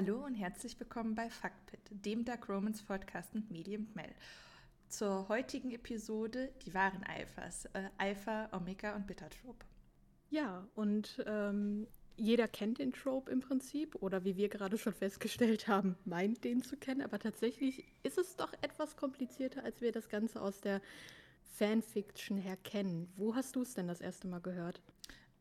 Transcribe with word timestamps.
Hallo 0.00 0.24
und 0.24 0.34
herzlich 0.36 0.78
willkommen 0.78 1.16
bei 1.16 1.28
Fuckpit, 1.28 1.80
dem 1.90 2.24
Dark 2.24 2.48
Romans 2.48 2.80
Podcast 2.84 3.34
mit 3.34 3.50
Medium 3.50 3.88
Mel. 3.94 4.14
Zur 4.88 5.28
heutigen 5.28 5.72
Episode 5.72 6.52
die 6.64 6.72
wahren 6.72 7.02
Alphas, 7.02 7.64
äh, 7.72 7.88
Alpha, 7.98 8.48
Omega 8.52 8.94
und 8.94 9.08
Bittertrope. 9.08 9.66
Ja, 10.30 10.64
und 10.76 11.24
ähm, 11.26 11.88
jeder 12.16 12.46
kennt 12.46 12.78
den 12.78 12.92
Trope 12.92 13.28
im 13.32 13.40
Prinzip 13.40 13.96
oder 13.96 14.24
wie 14.24 14.36
wir 14.36 14.48
gerade 14.48 14.78
schon 14.78 14.94
festgestellt 14.94 15.66
haben, 15.66 15.96
meint 16.04 16.44
den 16.44 16.62
zu 16.62 16.76
kennen, 16.76 17.02
aber 17.02 17.18
tatsächlich 17.18 17.84
ist 18.04 18.18
es 18.18 18.36
doch 18.36 18.52
etwas 18.60 18.96
komplizierter, 18.96 19.64
als 19.64 19.80
wir 19.80 19.90
das 19.90 20.08
Ganze 20.08 20.40
aus 20.40 20.60
der 20.60 20.80
Fanfiction 21.56 22.38
her 22.38 22.56
kennen. 22.62 23.12
Wo 23.16 23.34
hast 23.34 23.56
du 23.56 23.62
es 23.62 23.74
denn 23.74 23.88
das 23.88 24.00
erste 24.00 24.28
Mal 24.28 24.42
gehört? 24.42 24.80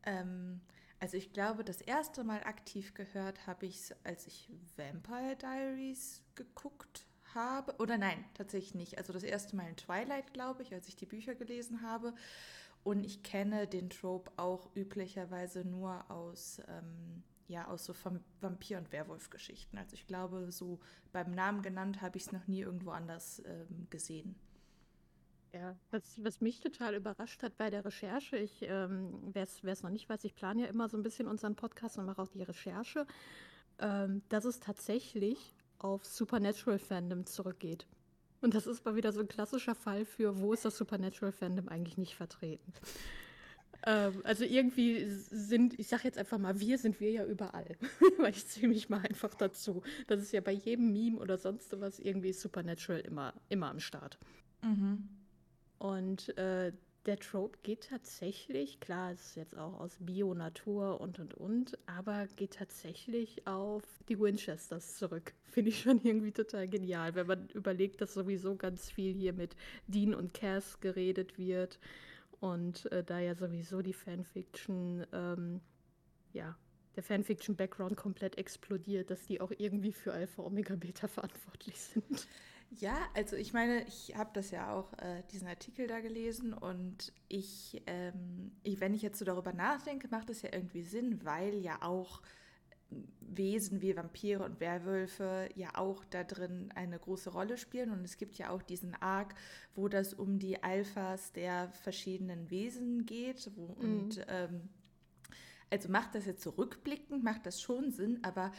Ähm, 0.04 0.62
also 1.00 1.18
ich 1.18 1.32
glaube, 1.32 1.64
das 1.64 1.82
erste 1.82 2.24
Mal 2.24 2.44
aktiv 2.44 2.94
gehört 2.94 3.46
habe 3.46 3.66
ich 3.66 3.76
es, 3.76 3.96
als 4.04 4.26
ich 4.26 4.50
Vampire 4.76 5.36
Diaries 5.36 6.24
geguckt 6.36 7.06
habe. 7.36 7.76
Oder 7.80 7.98
nein, 7.98 8.24
tatsächlich 8.34 8.76
nicht. 8.76 8.98
Also 8.98 9.14
das 9.14 9.24
erste 9.24 9.56
Mal 9.56 9.70
in 9.70 9.76
Twilight, 9.76 10.34
glaube 10.34 10.64
ich, 10.64 10.74
als 10.74 10.88
ich 10.88 10.96
die 10.96 11.06
Bücher 11.06 11.36
gelesen 11.36 11.82
habe. 11.82 12.14
Und 12.84 13.04
ich 13.04 13.22
kenne 13.22 13.68
den 13.68 13.90
Trope 13.90 14.32
auch 14.38 14.70
üblicherweise 14.76 15.66
nur 15.66 16.10
aus, 16.10 16.62
ähm, 16.68 17.24
ja, 17.48 17.68
aus 17.68 17.86
so 17.86 17.94
Vampir- 18.42 18.78
und 18.78 18.92
Werwolf-Geschichten. 18.92 19.78
Also 19.78 19.94
ich 19.94 20.08
glaube, 20.08 20.52
so 20.52 20.80
beim 21.12 21.32
Namen 21.32 21.62
genannt 21.62 22.02
habe 22.02 22.18
ich 22.18 22.26
es 22.26 22.32
noch 22.32 22.48
nie 22.48 22.62
irgendwo 22.62 22.92
anders 22.92 23.42
ähm, 23.46 23.88
gesehen. 23.90 24.36
Ja, 25.58 25.76
was, 25.90 26.24
was 26.24 26.40
mich 26.40 26.60
total 26.60 26.94
überrascht 26.94 27.42
hat 27.42 27.58
bei 27.58 27.72
der 27.72 27.84
Recherche, 27.84 28.38
ich, 28.38 28.62
ähm, 28.62 29.12
wer 29.34 29.44
es 29.44 29.82
noch 29.82 29.90
nicht 29.90 30.08
weiß, 30.08 30.24
ich 30.24 30.36
plane 30.36 30.64
ja 30.64 30.68
immer 30.68 30.88
so 30.88 30.98
ein 30.98 31.04
bisschen 31.04 31.28
unseren 31.28 31.56
Podcast 31.56 31.98
und 31.98 32.06
mache 32.06 32.22
auch 32.22 32.28
die 32.28 32.44
Recherche, 32.44 33.08
ähm, 33.80 34.22
dass 34.30 34.46
es 34.46 34.60
tatsächlich 34.60 35.56
auf 35.80 36.06
Supernatural 36.06 36.78
Fandom 36.78 37.26
zurückgeht. 37.26 37.88
Und 38.42 38.54
das 38.54 38.68
ist 38.68 38.86
mal 38.86 38.96
wieder 38.96 39.12
so 39.12 39.20
ein 39.20 39.28
klassischer 39.28 39.74
Fall 39.74 40.06
für, 40.06 40.40
wo 40.40 40.54
ist 40.54 40.64
das 40.64 40.78
Supernatural 40.78 41.32
Fandom 41.32 41.70
eigentlich 41.70 41.98
nicht 41.98 42.16
vertreten. 42.16 42.72
ähm, 43.88 44.22
also 44.26 44.44
irgendwie 44.44 45.06
sind, 45.08 45.80
ich 45.80 45.88
sag 45.88 46.04
jetzt 46.04 46.20
einfach 46.20 46.38
mal, 46.38 46.60
wir 46.60 46.78
sind 46.78 47.00
wir 47.00 47.10
ja 47.10 47.26
überall. 47.26 47.78
Weil 48.20 48.32
ich 48.32 48.46
ziehe 48.46 48.68
mich 48.68 48.90
mal 48.90 49.00
einfach 49.00 49.34
dazu. 49.34 49.82
Das 50.06 50.22
ist 50.22 50.34
ja 50.34 50.42
bei 50.42 50.52
jedem 50.52 50.92
Meme 50.92 51.18
oder 51.18 51.40
sonst 51.40 51.80
was 51.82 51.98
irgendwie 51.98 52.34
Supernatural 52.34 53.00
immer, 53.02 53.34
immer 53.50 53.72
am 53.72 53.80
Start. 53.80 54.20
Mhm. 54.62 55.10
Und 55.80 56.38
äh, 56.38 56.72
der 57.08 57.18
Trope 57.18 57.58
geht 57.64 57.88
tatsächlich, 57.90 58.82
klar, 58.82 59.14
es 59.14 59.28
ist 59.28 59.36
jetzt 59.36 59.58
auch 59.58 59.80
aus 59.80 59.96
Bio, 60.00 60.34
Natur 60.34 61.00
und 61.00 61.20
und 61.20 61.34
und, 61.36 61.78
aber 61.86 62.28
geht 62.36 62.56
tatsächlich 62.56 63.48
auf 63.48 63.84
die 64.10 64.20
Winchesters 64.20 64.98
zurück. 64.98 65.34
Finde 65.46 65.70
ich 65.70 65.82
schon 65.82 66.02
irgendwie 66.04 66.34
total 66.34 66.68
genial, 66.68 67.16
wenn 67.16 67.28
man 67.28 67.50
überlegt, 67.50 68.02
dass 68.02 68.14
sowieso 68.14 68.56
ganz 68.56 68.92
viel 68.92 69.14
hier 69.14 69.32
mit 69.32 69.56
Dean 69.88 70.14
und 70.14 70.34
Cass 70.34 70.82
geredet 70.82 71.38
wird 71.38 71.80
und 72.42 72.92
äh, 72.92 73.04
da 73.04 73.20
ja 73.20 73.36
sowieso 73.36 73.82
die 73.82 73.94
Fanfiction, 73.94 75.06
ähm, 75.14 75.62
ja, 76.34 76.58
der 76.98 77.04
Fanfiction-Background 77.04 77.96
komplett 77.96 78.38
explodiert, 78.38 79.12
dass 79.12 79.24
die 79.26 79.40
auch 79.40 79.52
irgendwie 79.58 79.94
für 79.94 80.12
Alpha 80.12 80.42
Omega 80.44 80.76
Beta 80.76 81.08
verantwortlich 81.08 81.80
sind. 81.80 82.28
Ja, 82.70 82.98
also 83.16 83.36
ich 83.36 83.54
meine, 83.54 83.86
ich 83.88 84.16
habe 84.16 84.30
das 84.34 84.52
ja 84.52 84.74
auch, 84.74 84.94
äh, 85.00 85.24
diesen 85.32 85.48
Artikel 85.48 85.88
da 85.88 86.00
gelesen 86.00 86.54
und 86.54 87.14
ich, 87.28 87.82
ähm, 87.88 88.52
ich, 88.64 88.80
wenn 88.82 88.94
ich 88.94 89.02
jetzt 89.02 89.20
so 89.20 89.26
darüber 89.26 89.54
nachdenke, 89.54 90.08
macht 90.10 90.30
es 90.30 90.42
ja 90.42 90.50
irgendwie 90.52 90.84
Sinn, 90.84 91.24
weil 91.24 91.56
ja 91.56 91.82
auch 91.82 92.22
Wesen 93.20 93.82
wie 93.82 93.96
Vampire 93.96 94.44
und 94.44 94.60
Werwölfe 94.60 95.50
ja 95.56 95.76
auch 95.76 96.04
da 96.06 96.24
drin 96.24 96.72
eine 96.76 96.98
große 96.98 97.30
Rolle 97.30 97.58
spielen. 97.58 97.92
Und 97.92 98.04
es 98.04 98.18
gibt 98.18 98.36
ja 98.38 98.50
auch 98.50 98.62
diesen 98.62 98.96
Arc, 98.96 99.36
wo 99.76 99.88
das 99.88 100.14
um 100.14 100.40
die 100.40 100.64
Alphas 100.64 101.34
der 101.34 101.70
verschiedenen 101.70 102.50
Wesen 102.50 103.06
geht. 103.06 103.52
Wo, 103.56 103.76
mhm. 103.76 103.76
Und 103.76 104.26
ähm, 104.30 104.70
also 105.70 105.90
macht 105.90 106.16
das 106.16 106.26
jetzt 106.26 106.44
zurückblickend, 106.44 107.10
so 107.10 107.18
macht 107.18 107.46
das 107.46 107.62
schon 107.62 107.92
Sinn, 107.92 108.20
aber 108.24 108.52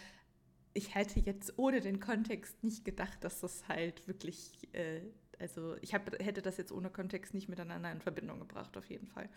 ich 0.78 0.94
hätte 0.94 1.19
jetzt 1.19 1.59
ohne 1.59 1.81
den 1.81 1.99
Kontext 1.99 2.62
nicht 2.62 2.84
gedacht, 2.84 3.25
dass 3.25 3.41
das 3.41 3.66
halt 3.66 4.06
wirklich, 4.06 4.53
äh, 4.72 5.00
also 5.41 5.75
ich 5.81 5.93
hab, 5.93 6.12
hätte 6.22 6.41
das 6.41 6.56
jetzt 6.56 6.71
ohne 6.71 6.89
Kontext 6.89 7.34
nicht 7.34 7.49
miteinander 7.49 7.91
in 7.91 8.00
Verbindung 8.00 8.39
gebracht, 8.39 8.77
auf 8.77 8.88
jeden 8.88 9.09
Fall. 9.09 9.28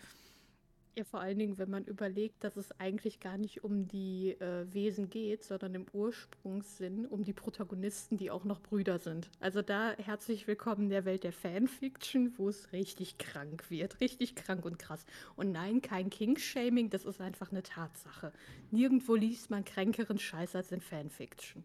Ja, 0.94 1.04
vor 1.04 1.20
allen 1.20 1.38
Dingen, 1.38 1.56
wenn 1.56 1.70
man 1.70 1.84
überlegt, 1.84 2.44
dass 2.44 2.58
es 2.58 2.78
eigentlich 2.78 3.18
gar 3.18 3.38
nicht 3.38 3.64
um 3.64 3.88
die 3.88 4.32
äh, 4.32 4.66
Wesen 4.74 5.08
geht, 5.08 5.42
sondern 5.42 5.74
im 5.74 5.86
Ursprungssinn 5.94 7.06
um 7.06 7.24
die 7.24 7.32
Protagonisten, 7.32 8.18
die 8.18 8.30
auch 8.30 8.44
noch 8.44 8.60
Brüder 8.60 8.98
sind. 8.98 9.30
Also 9.40 9.62
da 9.62 9.94
herzlich 9.96 10.46
willkommen 10.46 10.82
in 10.82 10.90
der 10.90 11.06
Welt 11.06 11.24
der 11.24 11.32
Fanfiction, 11.32 12.34
wo 12.36 12.50
es 12.50 12.72
richtig 12.72 13.16
krank 13.16 13.70
wird. 13.70 14.00
Richtig 14.02 14.34
krank 14.34 14.66
und 14.66 14.78
krass. 14.78 15.06
Und 15.34 15.50
nein, 15.50 15.80
kein 15.80 16.10
King-Shaming, 16.10 16.90
das 16.90 17.06
ist 17.06 17.22
einfach 17.22 17.50
eine 17.52 17.62
Tatsache. 17.62 18.30
Nirgendwo 18.70 19.14
liest 19.14 19.48
man 19.48 19.64
kränkeren 19.64 20.18
Scheiß 20.18 20.54
als 20.56 20.72
in 20.72 20.82
Fanfiction. 20.82 21.64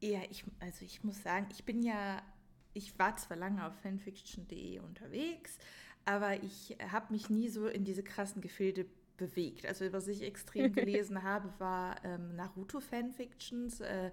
Ja, 0.00 0.20
ich, 0.30 0.44
also 0.60 0.86
ich 0.86 1.04
muss 1.04 1.22
sagen, 1.22 1.48
ich 1.52 1.64
bin 1.64 1.82
ja 1.82 2.22
ich 2.78 2.98
war 2.98 3.16
zwar 3.16 3.36
lange 3.36 3.66
auf 3.66 3.74
fanfiction.de 3.80 4.78
unterwegs, 4.80 5.58
aber 6.08 6.42
ich 6.42 6.74
habe 6.90 7.12
mich 7.12 7.28
nie 7.28 7.50
so 7.50 7.66
in 7.66 7.84
diese 7.84 8.02
krassen 8.02 8.40
Gefilde 8.40 8.86
bewegt. 9.18 9.66
Also 9.66 9.92
was 9.92 10.08
ich 10.08 10.22
extrem 10.22 10.72
gelesen 10.74 11.22
habe, 11.22 11.52
war 11.58 12.02
ähm, 12.04 12.36
Naruto-Fanfictions. 12.36 13.80
Äh, 13.80 14.10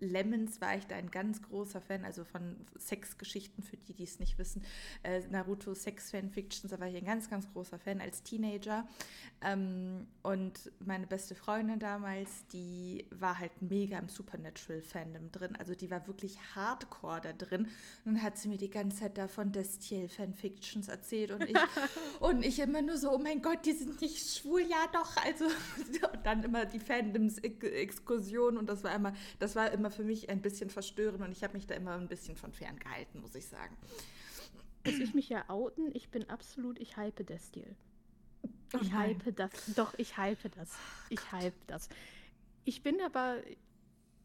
Lemons 0.00 0.60
war 0.60 0.76
ich 0.76 0.86
da 0.86 0.94
ein 0.94 1.10
ganz 1.10 1.42
großer 1.42 1.80
Fan, 1.80 2.04
also 2.04 2.24
von 2.24 2.56
Sexgeschichten, 2.78 3.64
für 3.64 3.76
die, 3.76 3.94
die 3.94 4.04
es 4.04 4.20
nicht 4.20 4.38
wissen. 4.38 4.62
Äh, 5.02 5.22
Naruto-Sex-Fanfictions, 5.30 6.70
da 6.70 6.78
war 6.78 6.86
ich 6.86 6.96
ein 6.96 7.04
ganz, 7.04 7.28
ganz 7.28 7.50
großer 7.52 7.78
Fan 7.78 8.00
als 8.00 8.22
Teenager. 8.22 8.86
Ähm, 9.42 10.06
und 10.22 10.70
meine 10.84 11.06
beste 11.06 11.34
Freundin 11.34 11.78
damals, 11.78 12.46
die 12.52 13.06
war 13.10 13.38
halt 13.38 13.62
mega 13.62 13.98
im 13.98 14.08
Supernatural-Fandom 14.08 15.32
drin. 15.32 15.56
Also 15.56 15.74
die 15.74 15.90
war 15.90 16.06
wirklich 16.06 16.38
hardcore 16.54 17.20
da 17.22 17.32
drin. 17.32 17.68
Und 18.04 18.14
dann 18.14 18.22
hat 18.22 18.38
sie 18.38 18.48
mir 18.48 18.58
die 18.58 18.70
ganze 18.70 18.98
Zeit 18.98 19.18
davon 19.18 19.52
Destiel-Fanfictions 19.52 20.88
erzählt 20.88 21.30
und 21.30 21.42
ich, 21.48 21.56
und 22.20 22.44
ich 22.44 22.58
immer 22.58 22.82
nur 22.82 22.96
so, 22.96 23.10
oh 23.10 23.18
mein 23.18 23.42
Gott, 23.42 23.64
die 23.64 23.72
sind 23.72 24.00
nicht 24.00 24.17
ich 24.18 24.32
schwul, 24.32 24.62
ja 24.62 24.86
doch. 24.92 25.16
Also 25.16 25.44
und 26.12 26.26
dann 26.26 26.42
immer 26.42 26.66
die 26.66 26.78
Fandoms-Exkursion 26.78 28.56
und 28.56 28.68
das 28.68 28.84
war 28.84 28.94
immer, 28.94 29.14
das 29.38 29.56
war 29.56 29.70
immer 29.70 29.90
für 29.90 30.04
mich 30.04 30.28
ein 30.28 30.42
bisschen 30.42 30.70
verstörend 30.70 31.22
und 31.22 31.32
ich 31.32 31.42
habe 31.42 31.54
mich 31.54 31.66
da 31.66 31.74
immer 31.74 31.94
ein 31.94 32.08
bisschen 32.08 32.36
von 32.36 32.52
fern 32.52 32.78
gehalten, 32.78 33.20
muss 33.20 33.34
ich 33.34 33.46
sagen. 33.46 33.76
Muss 34.84 34.98
ich 34.98 35.14
mich 35.14 35.28
ja 35.28 35.48
outen? 35.48 35.90
Ich 35.94 36.10
bin 36.10 36.28
absolut, 36.30 36.78
ich 36.78 36.96
hype 36.96 37.26
Destil. 37.26 37.76
Oh 38.74 38.78
ich 38.80 38.92
oh 38.92 38.96
hype 38.96 39.36
das. 39.36 39.50
Doch, 39.74 39.94
ich 39.96 40.16
hype 40.16 40.50
das. 40.54 40.76
Ich 41.10 41.20
oh 41.20 41.32
hype 41.32 41.66
das. 41.66 41.88
Ich 42.64 42.82
bin 42.82 43.00
aber 43.00 43.38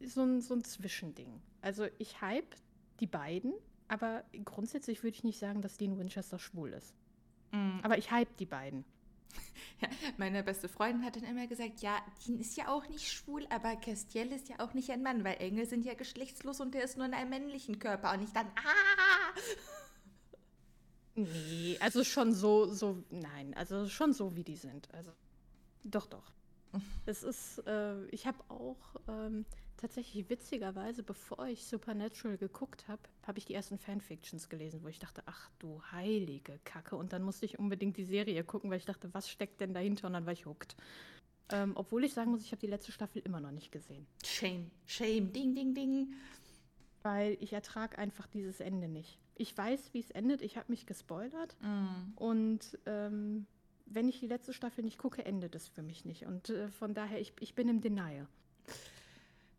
so 0.00 0.22
ein, 0.22 0.40
so 0.40 0.54
ein 0.54 0.64
Zwischending. 0.64 1.40
Also 1.60 1.86
ich 1.98 2.20
hype 2.20 2.54
die 3.00 3.06
beiden, 3.06 3.54
aber 3.88 4.24
grundsätzlich 4.44 5.02
würde 5.02 5.16
ich 5.16 5.24
nicht 5.24 5.38
sagen, 5.38 5.62
dass 5.62 5.76
Dean 5.76 5.98
Winchester 5.98 6.38
schwul 6.38 6.72
ist. 6.72 6.94
Mm. 7.52 7.80
Aber 7.82 7.98
ich 7.98 8.10
hype 8.10 8.36
die 8.36 8.46
beiden. 8.46 8.84
Ja, 9.80 9.88
meine 10.18 10.44
beste 10.44 10.68
Freundin 10.68 11.04
hat 11.04 11.16
dann 11.16 11.24
immer 11.24 11.48
gesagt, 11.48 11.80
ja, 11.80 11.98
Dean 12.24 12.38
ist 12.38 12.56
ja 12.56 12.68
auch 12.68 12.88
nicht 12.88 13.10
schwul, 13.10 13.44
aber 13.50 13.74
Castiel 13.74 14.30
ist 14.30 14.48
ja 14.48 14.60
auch 14.60 14.72
nicht 14.72 14.88
ein 14.90 15.02
Mann, 15.02 15.24
weil 15.24 15.36
Engel 15.40 15.66
sind 15.66 15.84
ja 15.84 15.94
geschlechtslos 15.94 16.60
und 16.60 16.74
der 16.74 16.84
ist 16.84 16.96
nur 16.96 17.06
in 17.06 17.12
einem 17.12 17.30
männlichen 17.30 17.80
Körper. 17.80 18.12
Und 18.12 18.22
ich 18.22 18.32
dann, 18.32 18.46
ah! 18.46 19.40
Nee, 21.16 21.76
also 21.80 22.04
schon 22.04 22.32
so, 22.32 22.66
so, 22.72 23.02
nein, 23.10 23.52
also 23.54 23.88
schon 23.88 24.12
so, 24.12 24.36
wie 24.36 24.44
die 24.44 24.56
sind. 24.56 24.92
Also, 24.94 25.10
doch, 25.82 26.06
doch. 26.06 26.32
Es 27.06 27.22
ist, 27.22 27.58
äh, 27.66 28.04
ich 28.06 28.26
habe 28.26 28.38
auch 28.48 28.96
ähm, 29.08 29.44
tatsächlich 29.84 30.30
witzigerweise, 30.30 31.02
bevor 31.02 31.46
ich 31.46 31.66
Supernatural 31.66 32.38
geguckt 32.38 32.88
habe, 32.88 33.02
habe 33.26 33.38
ich 33.38 33.44
die 33.44 33.52
ersten 33.52 33.76
Fanfictions 33.76 34.48
gelesen, 34.48 34.82
wo 34.82 34.88
ich 34.88 34.98
dachte, 34.98 35.22
ach 35.26 35.50
du 35.58 35.82
heilige 35.92 36.58
Kacke. 36.64 36.96
Und 36.96 37.12
dann 37.12 37.22
musste 37.22 37.44
ich 37.44 37.58
unbedingt 37.58 37.98
die 37.98 38.04
Serie 38.04 38.42
gucken, 38.44 38.70
weil 38.70 38.78
ich 38.78 38.86
dachte, 38.86 39.12
was 39.12 39.28
steckt 39.28 39.60
denn 39.60 39.74
dahinter? 39.74 40.06
Und 40.06 40.14
dann 40.14 40.24
war 40.24 40.32
ich 40.32 40.46
hooked. 40.46 40.74
Ähm, 41.50 41.72
obwohl 41.74 42.02
ich 42.04 42.14
sagen 42.14 42.30
muss, 42.30 42.40
ich 42.40 42.52
habe 42.52 42.60
die 42.60 42.66
letzte 42.66 42.92
Staffel 42.92 43.20
immer 43.26 43.40
noch 43.40 43.50
nicht 43.50 43.72
gesehen. 43.72 44.06
Shame, 44.24 44.70
shame, 44.86 45.30
ding, 45.30 45.54
ding, 45.54 45.74
ding. 45.74 46.14
Weil 47.02 47.36
ich 47.40 47.52
ertrage 47.52 47.98
einfach 47.98 48.26
dieses 48.26 48.60
Ende 48.60 48.88
nicht. 48.88 49.18
Ich 49.34 49.54
weiß, 49.54 49.92
wie 49.92 50.00
es 50.00 50.10
endet. 50.12 50.40
Ich 50.40 50.56
habe 50.56 50.72
mich 50.72 50.86
gespoilert. 50.86 51.54
Mm. 51.60 52.16
Und 52.16 52.78
ähm, 52.86 53.46
wenn 53.84 54.08
ich 54.08 54.20
die 54.20 54.28
letzte 54.28 54.54
Staffel 54.54 54.82
nicht 54.82 54.96
gucke, 54.96 55.26
endet 55.26 55.54
es 55.54 55.68
für 55.68 55.82
mich 55.82 56.06
nicht. 56.06 56.24
Und 56.24 56.48
äh, 56.48 56.68
von 56.70 56.94
daher, 56.94 57.20
ich, 57.20 57.34
ich 57.40 57.54
bin 57.54 57.68
im 57.68 57.82
Denial. 57.82 58.26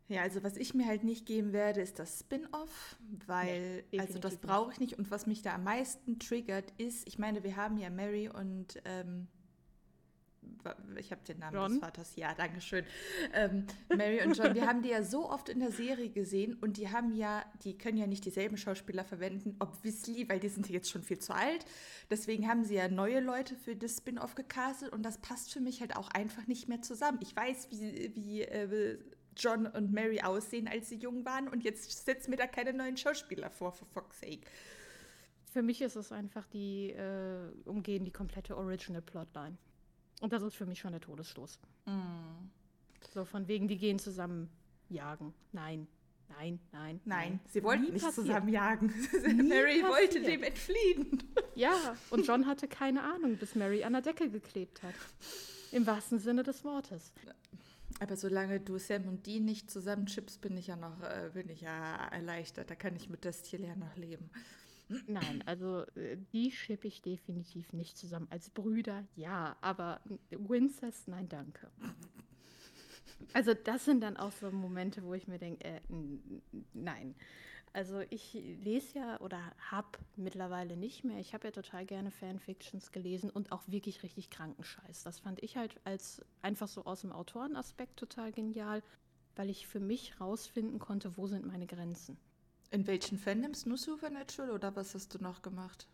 Ja, 0.08 0.22
also 0.22 0.44
was 0.44 0.56
ich 0.56 0.72
mir 0.72 0.86
halt 0.86 1.02
nicht 1.02 1.26
geben 1.26 1.52
werde, 1.52 1.80
ist 1.80 1.98
das 1.98 2.20
Spin-off, 2.20 2.96
weil, 3.26 3.82
nee, 3.90 3.98
also 3.98 4.18
das 4.20 4.36
brauche 4.36 4.72
ich 4.72 4.78
nicht. 4.78 4.98
Und 4.98 5.10
was 5.10 5.26
mich 5.26 5.42
da 5.42 5.54
am 5.54 5.64
meisten 5.64 6.18
triggert, 6.18 6.72
ist, 6.78 7.08
ich 7.08 7.18
meine, 7.18 7.42
wir 7.42 7.56
haben 7.56 7.76
ja 7.76 7.90
Mary 7.90 8.28
und 8.28 8.80
ähm, 8.84 9.26
ich 10.96 11.10
habe 11.10 11.22
den 11.24 11.38
Namen 11.38 11.54
John? 11.54 11.72
des 11.72 11.80
Vaters, 11.80 12.16
ja, 12.16 12.34
danke 12.34 12.60
schön. 12.60 12.84
Ähm, 13.32 13.66
Mary 13.88 14.24
und 14.24 14.36
John, 14.36 14.54
wir 14.54 14.66
haben 14.66 14.82
die 14.82 14.90
ja 14.90 15.02
so 15.02 15.30
oft 15.30 15.48
in 15.48 15.60
der 15.60 15.70
Serie 15.70 16.10
gesehen 16.10 16.54
und 16.60 16.76
die 16.76 16.90
haben 16.90 17.12
ja, 17.14 17.44
die 17.64 17.76
können 17.76 17.98
ja 17.98 18.06
nicht 18.06 18.24
dieselben 18.24 18.56
Schauspieler 18.56 19.04
verwenden, 19.04 19.56
obviously, 19.58 20.28
weil 20.28 20.40
die 20.40 20.48
sind 20.48 20.68
jetzt 20.68 20.90
schon 20.90 21.02
viel 21.02 21.18
zu 21.18 21.34
alt. 21.34 21.64
Deswegen 22.10 22.48
haben 22.48 22.64
sie 22.64 22.74
ja 22.74 22.88
neue 22.88 23.20
Leute 23.20 23.54
für 23.56 23.76
das 23.76 23.98
Spin-off 23.98 24.34
gecastet 24.34 24.92
und 24.92 25.02
das 25.02 25.18
passt 25.18 25.52
für 25.52 25.60
mich 25.60 25.80
halt 25.80 25.96
auch 25.96 26.10
einfach 26.10 26.46
nicht 26.46 26.68
mehr 26.68 26.82
zusammen. 26.82 27.18
Ich 27.22 27.34
weiß, 27.34 27.70
wie, 27.70 28.12
wie 28.14 28.42
äh, 28.42 28.98
John 29.36 29.66
und 29.66 29.92
Mary 29.92 30.20
aussehen, 30.20 30.68
als 30.68 30.88
sie 30.88 30.96
jung 30.96 31.24
waren 31.24 31.48
und 31.48 31.62
jetzt 31.64 32.04
setzen 32.04 32.30
mir 32.30 32.36
da 32.36 32.46
keine 32.46 32.72
neuen 32.72 32.96
Schauspieler 32.96 33.50
vor, 33.50 33.72
for 33.72 33.86
fuck's 33.88 34.20
sake. 34.20 34.40
Für 35.52 35.62
mich 35.62 35.80
ist 35.80 35.96
es 35.96 36.12
einfach 36.12 36.46
die, 36.48 36.90
äh, 36.90 37.50
umgehen 37.64 38.04
die 38.04 38.10
komplette 38.10 38.56
Original 38.56 39.02
Plotline. 39.02 39.56
Und 40.20 40.32
das 40.32 40.42
ist 40.42 40.54
für 40.54 40.66
mich 40.66 40.78
schon 40.78 40.92
der 40.92 41.00
Todesstoß. 41.00 41.58
Mm. 41.86 41.90
So 43.12 43.24
von 43.24 43.48
wegen, 43.48 43.68
die 43.68 43.76
gehen 43.76 43.98
zusammen 43.98 44.50
jagen. 44.88 45.34
Nein, 45.52 45.86
nein, 46.28 46.60
nein. 46.72 47.00
Nein, 47.04 47.40
sie 47.48 47.62
wollten 47.62 47.84
Nie 47.84 47.92
nicht 47.92 48.04
passiert. 48.04 48.26
zusammen 48.26 48.48
jagen. 48.48 48.86
Mary 49.48 49.80
passiert. 49.80 49.88
wollte 49.88 50.22
dem 50.22 50.42
entfliehen. 50.42 51.22
Ja, 51.54 51.96
und 52.10 52.26
John 52.26 52.46
hatte 52.46 52.68
keine 52.68 53.02
Ahnung, 53.02 53.36
bis 53.36 53.54
Mary 53.54 53.84
an 53.84 53.92
der 53.92 54.02
Decke 54.02 54.28
geklebt 54.30 54.82
hat. 54.82 54.94
Im 55.72 55.86
wahrsten 55.86 56.18
Sinne 56.18 56.42
des 56.42 56.64
Wortes. 56.64 57.12
Aber 57.98 58.16
solange 58.16 58.60
du 58.60 58.78
Sam 58.78 59.08
und 59.08 59.26
Dean 59.26 59.44
nicht 59.44 59.70
zusammen 59.70 60.06
chips, 60.06 60.38
bin 60.38 60.56
ich 60.56 60.66
ja 60.66 60.76
noch, 60.76 61.02
äh, 61.02 61.30
bin 61.32 61.48
ich 61.48 61.62
ja 61.62 62.08
erleichtert. 62.08 62.70
Da 62.70 62.74
kann 62.74 62.94
ich 62.94 63.08
mit 63.08 63.24
das 63.24 63.50
ja 63.50 63.74
noch 63.74 63.96
leben. 63.96 64.30
Nein, 65.06 65.42
also 65.46 65.82
äh, 65.96 66.16
die 66.32 66.52
schippe 66.52 66.86
ich 66.86 67.02
definitiv 67.02 67.72
nicht 67.72 67.98
zusammen. 67.98 68.28
Als 68.30 68.50
Brüder, 68.50 69.04
ja, 69.16 69.56
aber 69.60 70.00
Wincest, 70.30 71.08
nein, 71.08 71.28
danke. 71.28 71.70
Also 73.32 73.54
das 73.54 73.84
sind 73.84 74.02
dann 74.02 74.16
auch 74.16 74.32
so 74.32 74.50
Momente, 74.50 75.02
wo 75.02 75.14
ich 75.14 75.26
mir 75.26 75.38
denke, 75.38 75.64
äh, 75.64 75.80
nein. 76.72 77.14
Also 77.76 78.00
ich 78.08 78.32
lese 78.32 79.00
ja 79.00 79.20
oder 79.20 79.38
habe 79.70 79.98
mittlerweile 80.16 80.78
nicht 80.78 81.04
mehr. 81.04 81.18
Ich 81.18 81.34
habe 81.34 81.48
ja 81.48 81.50
total 81.50 81.84
gerne 81.84 82.10
Fanfictions 82.10 82.90
gelesen 82.90 83.28
und 83.28 83.52
auch 83.52 83.64
wirklich 83.66 84.02
richtig 84.02 84.30
kranken 84.30 84.64
Scheiß. 84.64 85.02
Das 85.02 85.18
fand 85.18 85.42
ich 85.42 85.58
halt 85.58 85.78
als 85.84 86.24
einfach 86.40 86.68
so 86.68 86.86
aus 86.86 87.02
dem 87.02 87.12
Autorenaspekt 87.12 87.98
total 87.98 88.32
genial, 88.32 88.82
weil 89.34 89.50
ich 89.50 89.66
für 89.66 89.78
mich 89.78 90.18
rausfinden 90.18 90.78
konnte, 90.78 91.18
wo 91.18 91.26
sind 91.26 91.44
meine 91.44 91.66
Grenzen. 91.66 92.16
In 92.70 92.86
welchen 92.86 93.18
Fandoms? 93.18 93.66
Nur 93.66 93.76
Supernatural 93.76 94.52
oder 94.52 94.74
was 94.74 94.94
hast 94.94 95.12
du 95.12 95.18
noch 95.18 95.42
gemacht? 95.42 95.86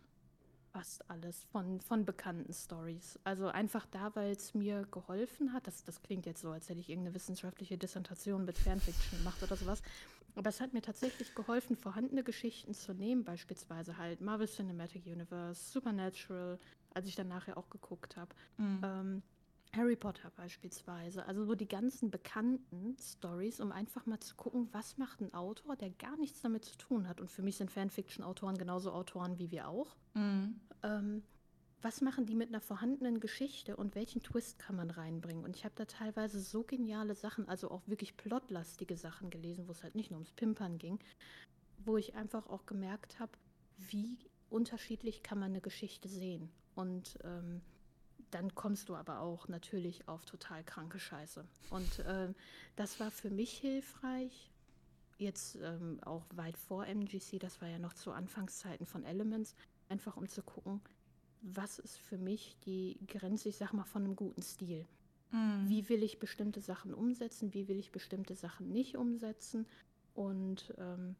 Fast 0.72 1.10
alles 1.10 1.42
von, 1.50 1.80
von 1.80 2.04
bekannten 2.04 2.52
Stories. 2.52 3.18
Also 3.24 3.48
einfach 3.48 3.86
da, 3.86 4.14
weil 4.14 4.30
es 4.30 4.54
mir 4.54 4.86
geholfen 4.92 5.52
hat. 5.52 5.66
Das, 5.66 5.82
das 5.82 6.00
klingt 6.00 6.26
jetzt 6.26 6.42
so, 6.42 6.52
als 6.52 6.68
hätte 6.68 6.78
ich 6.78 6.90
irgendeine 6.90 7.16
wissenschaftliche 7.16 7.76
Dissertation 7.76 8.44
mit 8.44 8.56
Fanfiction 8.56 9.18
gemacht 9.18 9.42
oder 9.42 9.56
sowas. 9.56 9.82
Aber 10.34 10.48
es 10.48 10.60
hat 10.60 10.72
mir 10.72 10.82
tatsächlich 10.82 11.34
geholfen, 11.34 11.76
vorhandene 11.76 12.24
Geschichten 12.24 12.74
zu 12.74 12.94
nehmen, 12.94 13.24
beispielsweise 13.24 13.98
halt 13.98 14.20
Marvel 14.20 14.48
Cinematic 14.48 15.06
Universe, 15.06 15.70
Supernatural, 15.70 16.58
als 16.94 17.06
ich 17.06 17.14
dann 17.14 17.28
nachher 17.28 17.58
auch 17.58 17.68
geguckt 17.68 18.16
habe. 18.16 18.34
Mhm. 18.56 18.80
Ähm, 18.82 19.22
Harry 19.74 19.96
Potter 19.96 20.30
beispielsweise, 20.36 21.26
also 21.26 21.44
so 21.44 21.54
die 21.54 21.68
ganzen 21.68 22.10
bekannten 22.10 22.96
Stories, 22.98 23.58
um 23.58 23.72
einfach 23.72 24.04
mal 24.04 24.20
zu 24.20 24.34
gucken, 24.34 24.68
was 24.72 24.98
macht 24.98 25.20
ein 25.22 25.32
Autor, 25.32 25.76
der 25.76 25.90
gar 25.90 26.16
nichts 26.18 26.42
damit 26.42 26.64
zu 26.64 26.76
tun 26.76 27.08
hat. 27.08 27.20
Und 27.20 27.30
für 27.30 27.42
mich 27.42 27.56
sind 27.56 27.70
Fanfiction-Autoren 27.70 28.58
genauso 28.58 28.92
Autoren 28.92 29.38
wie 29.38 29.50
wir 29.50 29.68
auch. 29.68 29.96
Mhm. 30.14 30.60
Ähm, 30.82 31.22
was 31.82 32.00
machen 32.00 32.26
die 32.26 32.34
mit 32.34 32.48
einer 32.48 32.60
vorhandenen 32.60 33.18
Geschichte 33.18 33.76
und 33.76 33.94
welchen 33.94 34.22
Twist 34.22 34.58
kann 34.58 34.76
man 34.76 34.90
reinbringen? 34.90 35.44
Und 35.44 35.56
ich 35.56 35.64
habe 35.64 35.74
da 35.74 35.84
teilweise 35.84 36.40
so 36.40 36.62
geniale 36.62 37.14
Sachen, 37.14 37.48
also 37.48 37.70
auch 37.70 37.82
wirklich 37.86 38.16
plotlastige 38.16 38.96
Sachen 38.96 39.30
gelesen, 39.30 39.66
wo 39.66 39.72
es 39.72 39.82
halt 39.82 39.96
nicht 39.96 40.10
nur 40.10 40.18
ums 40.18 40.32
Pimpern 40.32 40.78
ging, 40.78 40.98
wo 41.84 41.96
ich 41.96 42.14
einfach 42.14 42.46
auch 42.46 42.66
gemerkt 42.66 43.18
habe, 43.18 43.32
wie 43.78 44.16
unterschiedlich 44.48 45.22
kann 45.22 45.38
man 45.38 45.50
eine 45.50 45.60
Geschichte 45.60 46.08
sehen. 46.08 46.50
Und 46.74 47.18
ähm, 47.24 47.60
dann 48.30 48.54
kommst 48.54 48.88
du 48.88 48.94
aber 48.94 49.20
auch 49.20 49.48
natürlich 49.48 50.08
auf 50.08 50.24
total 50.24 50.62
kranke 50.64 50.98
Scheiße. 50.98 51.44
Und 51.70 51.98
äh, 52.00 52.32
das 52.76 53.00
war 53.00 53.10
für 53.10 53.30
mich 53.30 53.52
hilfreich. 53.58 54.50
Jetzt 55.18 55.56
ähm, 55.56 56.00
auch 56.04 56.24
weit 56.34 56.56
vor 56.56 56.86
MGC, 56.86 57.38
das 57.38 57.60
war 57.60 57.68
ja 57.68 57.78
noch 57.78 57.92
zu 57.92 58.12
Anfangszeiten 58.12 58.86
von 58.86 59.04
Elements, 59.04 59.54
einfach 59.88 60.16
um 60.16 60.28
zu 60.28 60.42
gucken, 60.42 60.80
was 61.42 61.78
ist 61.78 61.98
für 61.98 62.18
mich 62.18 62.56
die 62.64 62.98
Grenze, 63.06 63.48
ich 63.48 63.56
sag 63.56 63.72
mal, 63.72 63.84
von 63.84 64.04
einem 64.04 64.16
guten 64.16 64.42
Stil. 64.42 64.86
Mhm. 65.30 65.68
Wie 65.68 65.88
will 65.88 66.02
ich 66.02 66.18
bestimmte 66.18 66.60
Sachen 66.60 66.94
umsetzen, 66.94 67.52
wie 67.52 67.68
will 67.68 67.78
ich 67.78 67.90
bestimmte 67.90 68.34
Sachen 68.34 68.70
nicht 68.70 68.96
umsetzen 68.96 69.66
und 70.14 70.74
ähm, 70.78 71.16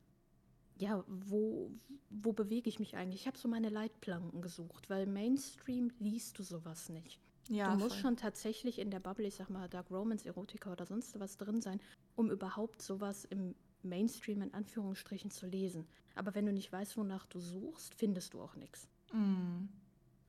ja, 0.78 1.04
wo, 1.06 1.70
wo 2.10 2.32
bewege 2.32 2.69
ich 2.69 2.78
mich 2.78 2.96
eigentlich? 2.96 3.22
Ich 3.22 3.26
habe 3.26 3.38
so 3.38 3.48
meine 3.48 3.69
Leitplanken 3.69 4.42
gesucht, 4.42 4.90
weil 4.90 5.06
Mainstream 5.06 5.90
liest 5.98 6.38
du 6.38 6.42
sowas 6.42 6.88
nicht. 6.88 7.20
Ja, 7.48 7.72
du 7.72 7.78
musst 7.78 7.96
voll. 7.96 8.02
schon 8.02 8.16
tatsächlich 8.16 8.78
in 8.78 8.90
der 8.90 9.00
Bubble, 9.00 9.26
ich 9.26 9.34
sag 9.34 9.50
mal, 9.50 9.68
Dark 9.68 9.90
Romance, 9.90 10.25
Erotika 10.25 10.72
oder 10.72 10.86
sonst 10.86 11.18
was 11.18 11.36
drin 11.36 11.60
sein, 11.60 11.80
um 12.14 12.30
überhaupt 12.30 12.82
sowas 12.82 13.25
im 13.25 13.54
Mainstream 13.82 14.42
in 14.42 14.54
Anführungsstrichen 14.54 15.30
zu 15.30 15.46
lesen. 15.46 15.86
Aber 16.14 16.34
wenn 16.34 16.46
du 16.46 16.52
nicht 16.52 16.70
weißt, 16.72 16.96
wonach 16.96 17.26
du 17.26 17.40
suchst, 17.40 17.94
findest 17.94 18.34
du 18.34 18.40
auch 18.40 18.54
nichts. 18.54 18.88
Mm. 19.12 19.66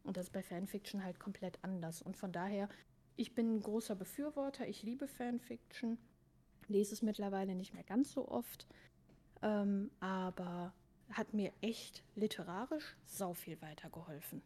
Und 0.04 0.18
das 0.18 0.28
ist 0.28 0.34
bei 0.34 0.44
Fanfiction 0.44 1.04
halt 1.04 1.20
komplett 1.20 1.64
anders. 1.64 2.02
Und 2.02 2.18
von 2.18 2.32
daher, 2.32 2.70
ich 3.16 3.34
bin 3.34 3.56
ein 3.56 3.62
großer 3.62 3.96
Befürworter, 3.96 4.68
ich 4.68 4.84
liebe 4.84 5.08
Fanfiction, 5.08 5.98
lese 6.68 6.94
es 6.94 7.02
mittlerweile 7.02 7.56
nicht 7.56 7.74
mehr 7.74 7.84
ganz 7.84 8.12
so 8.12 8.28
oft. 8.28 8.68
Ähm, 9.42 9.92
aber 10.00 10.74
hat 11.12 11.34
mir 11.34 11.52
echt 11.62 12.04
literarisch 12.16 12.96
sau 13.06 13.34
viel 13.34 13.62
weitergeholfen. 13.62 14.42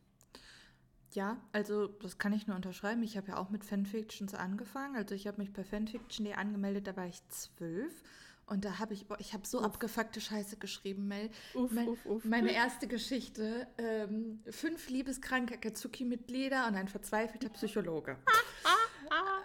Ja, 1.13 1.41
also 1.53 1.87
das 1.87 2.17
kann 2.17 2.33
ich 2.33 2.47
nur 2.47 2.55
unterschreiben. 2.55 3.01
Ich 3.03 3.15
habe 3.15 3.29
ja 3.29 3.37
auch 3.37 3.49
mit 3.49 3.63
Fanfictions 3.63 4.33
angefangen. 4.33 4.95
Also 4.95 5.15
ich 5.15 5.25
habe 5.27 5.37
mich 5.37 5.53
bei 5.53 5.63
Fanfiction.de 5.63 6.33
angemeldet, 6.33 6.87
da 6.87 6.95
war 6.95 7.07
ich 7.07 7.25
zwölf. 7.29 8.03
Und 8.47 8.63
da 8.63 8.79
habe 8.79 8.93
ich, 8.93 9.05
boah, 9.07 9.19
ich 9.19 9.33
habe 9.33 9.45
so 9.45 9.59
uff. 9.59 9.65
abgefuckte 9.65 10.21
Scheiße 10.21 10.55
geschrieben, 10.55 11.07
Mel. 11.07 11.29
Uff, 11.53 11.71
mein, 11.71 11.89
uff, 11.89 12.05
uff. 12.05 12.23
Meine 12.23 12.51
erste 12.53 12.87
Geschichte, 12.87 13.67
ähm, 13.77 14.39
fünf 14.49 14.89
liebeskranke 14.89 15.55
Akatsuki-Mitglieder 15.55 16.65
und 16.67 16.75
ein 16.75 16.87
verzweifelter 16.87 17.49
Psychologe. 17.49 18.17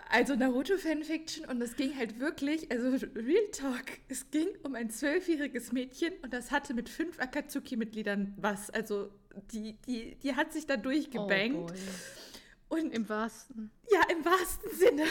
Also 0.08 0.34
Naruto-Fanfiction 0.34 1.46
und 1.46 1.62
es 1.62 1.74
ging 1.74 1.96
halt 1.96 2.18
wirklich, 2.18 2.70
also 2.70 3.06
Real 3.14 3.46
Talk, 3.52 3.84
es 4.08 4.30
ging 4.30 4.48
um 4.62 4.74
ein 4.74 4.90
zwölfjähriges 4.90 5.72
Mädchen 5.72 6.12
und 6.22 6.34
das 6.34 6.50
hatte 6.50 6.74
mit 6.74 6.90
fünf 6.90 7.18
Akatsuki-Mitgliedern 7.18 8.34
was. 8.36 8.68
Also 8.68 9.10
die, 9.52 9.78
die, 9.86 10.16
die 10.16 10.36
hat 10.36 10.52
sich 10.52 10.66
da 10.66 10.76
durchgebankt. 10.76 11.72
Oh 12.68 12.74
und 12.74 12.92
Im 12.92 13.08
wahrsten. 13.08 13.70
Ja, 13.90 14.00
im 14.10 14.24
wahrsten 14.24 14.70
Sinne. 14.72 15.04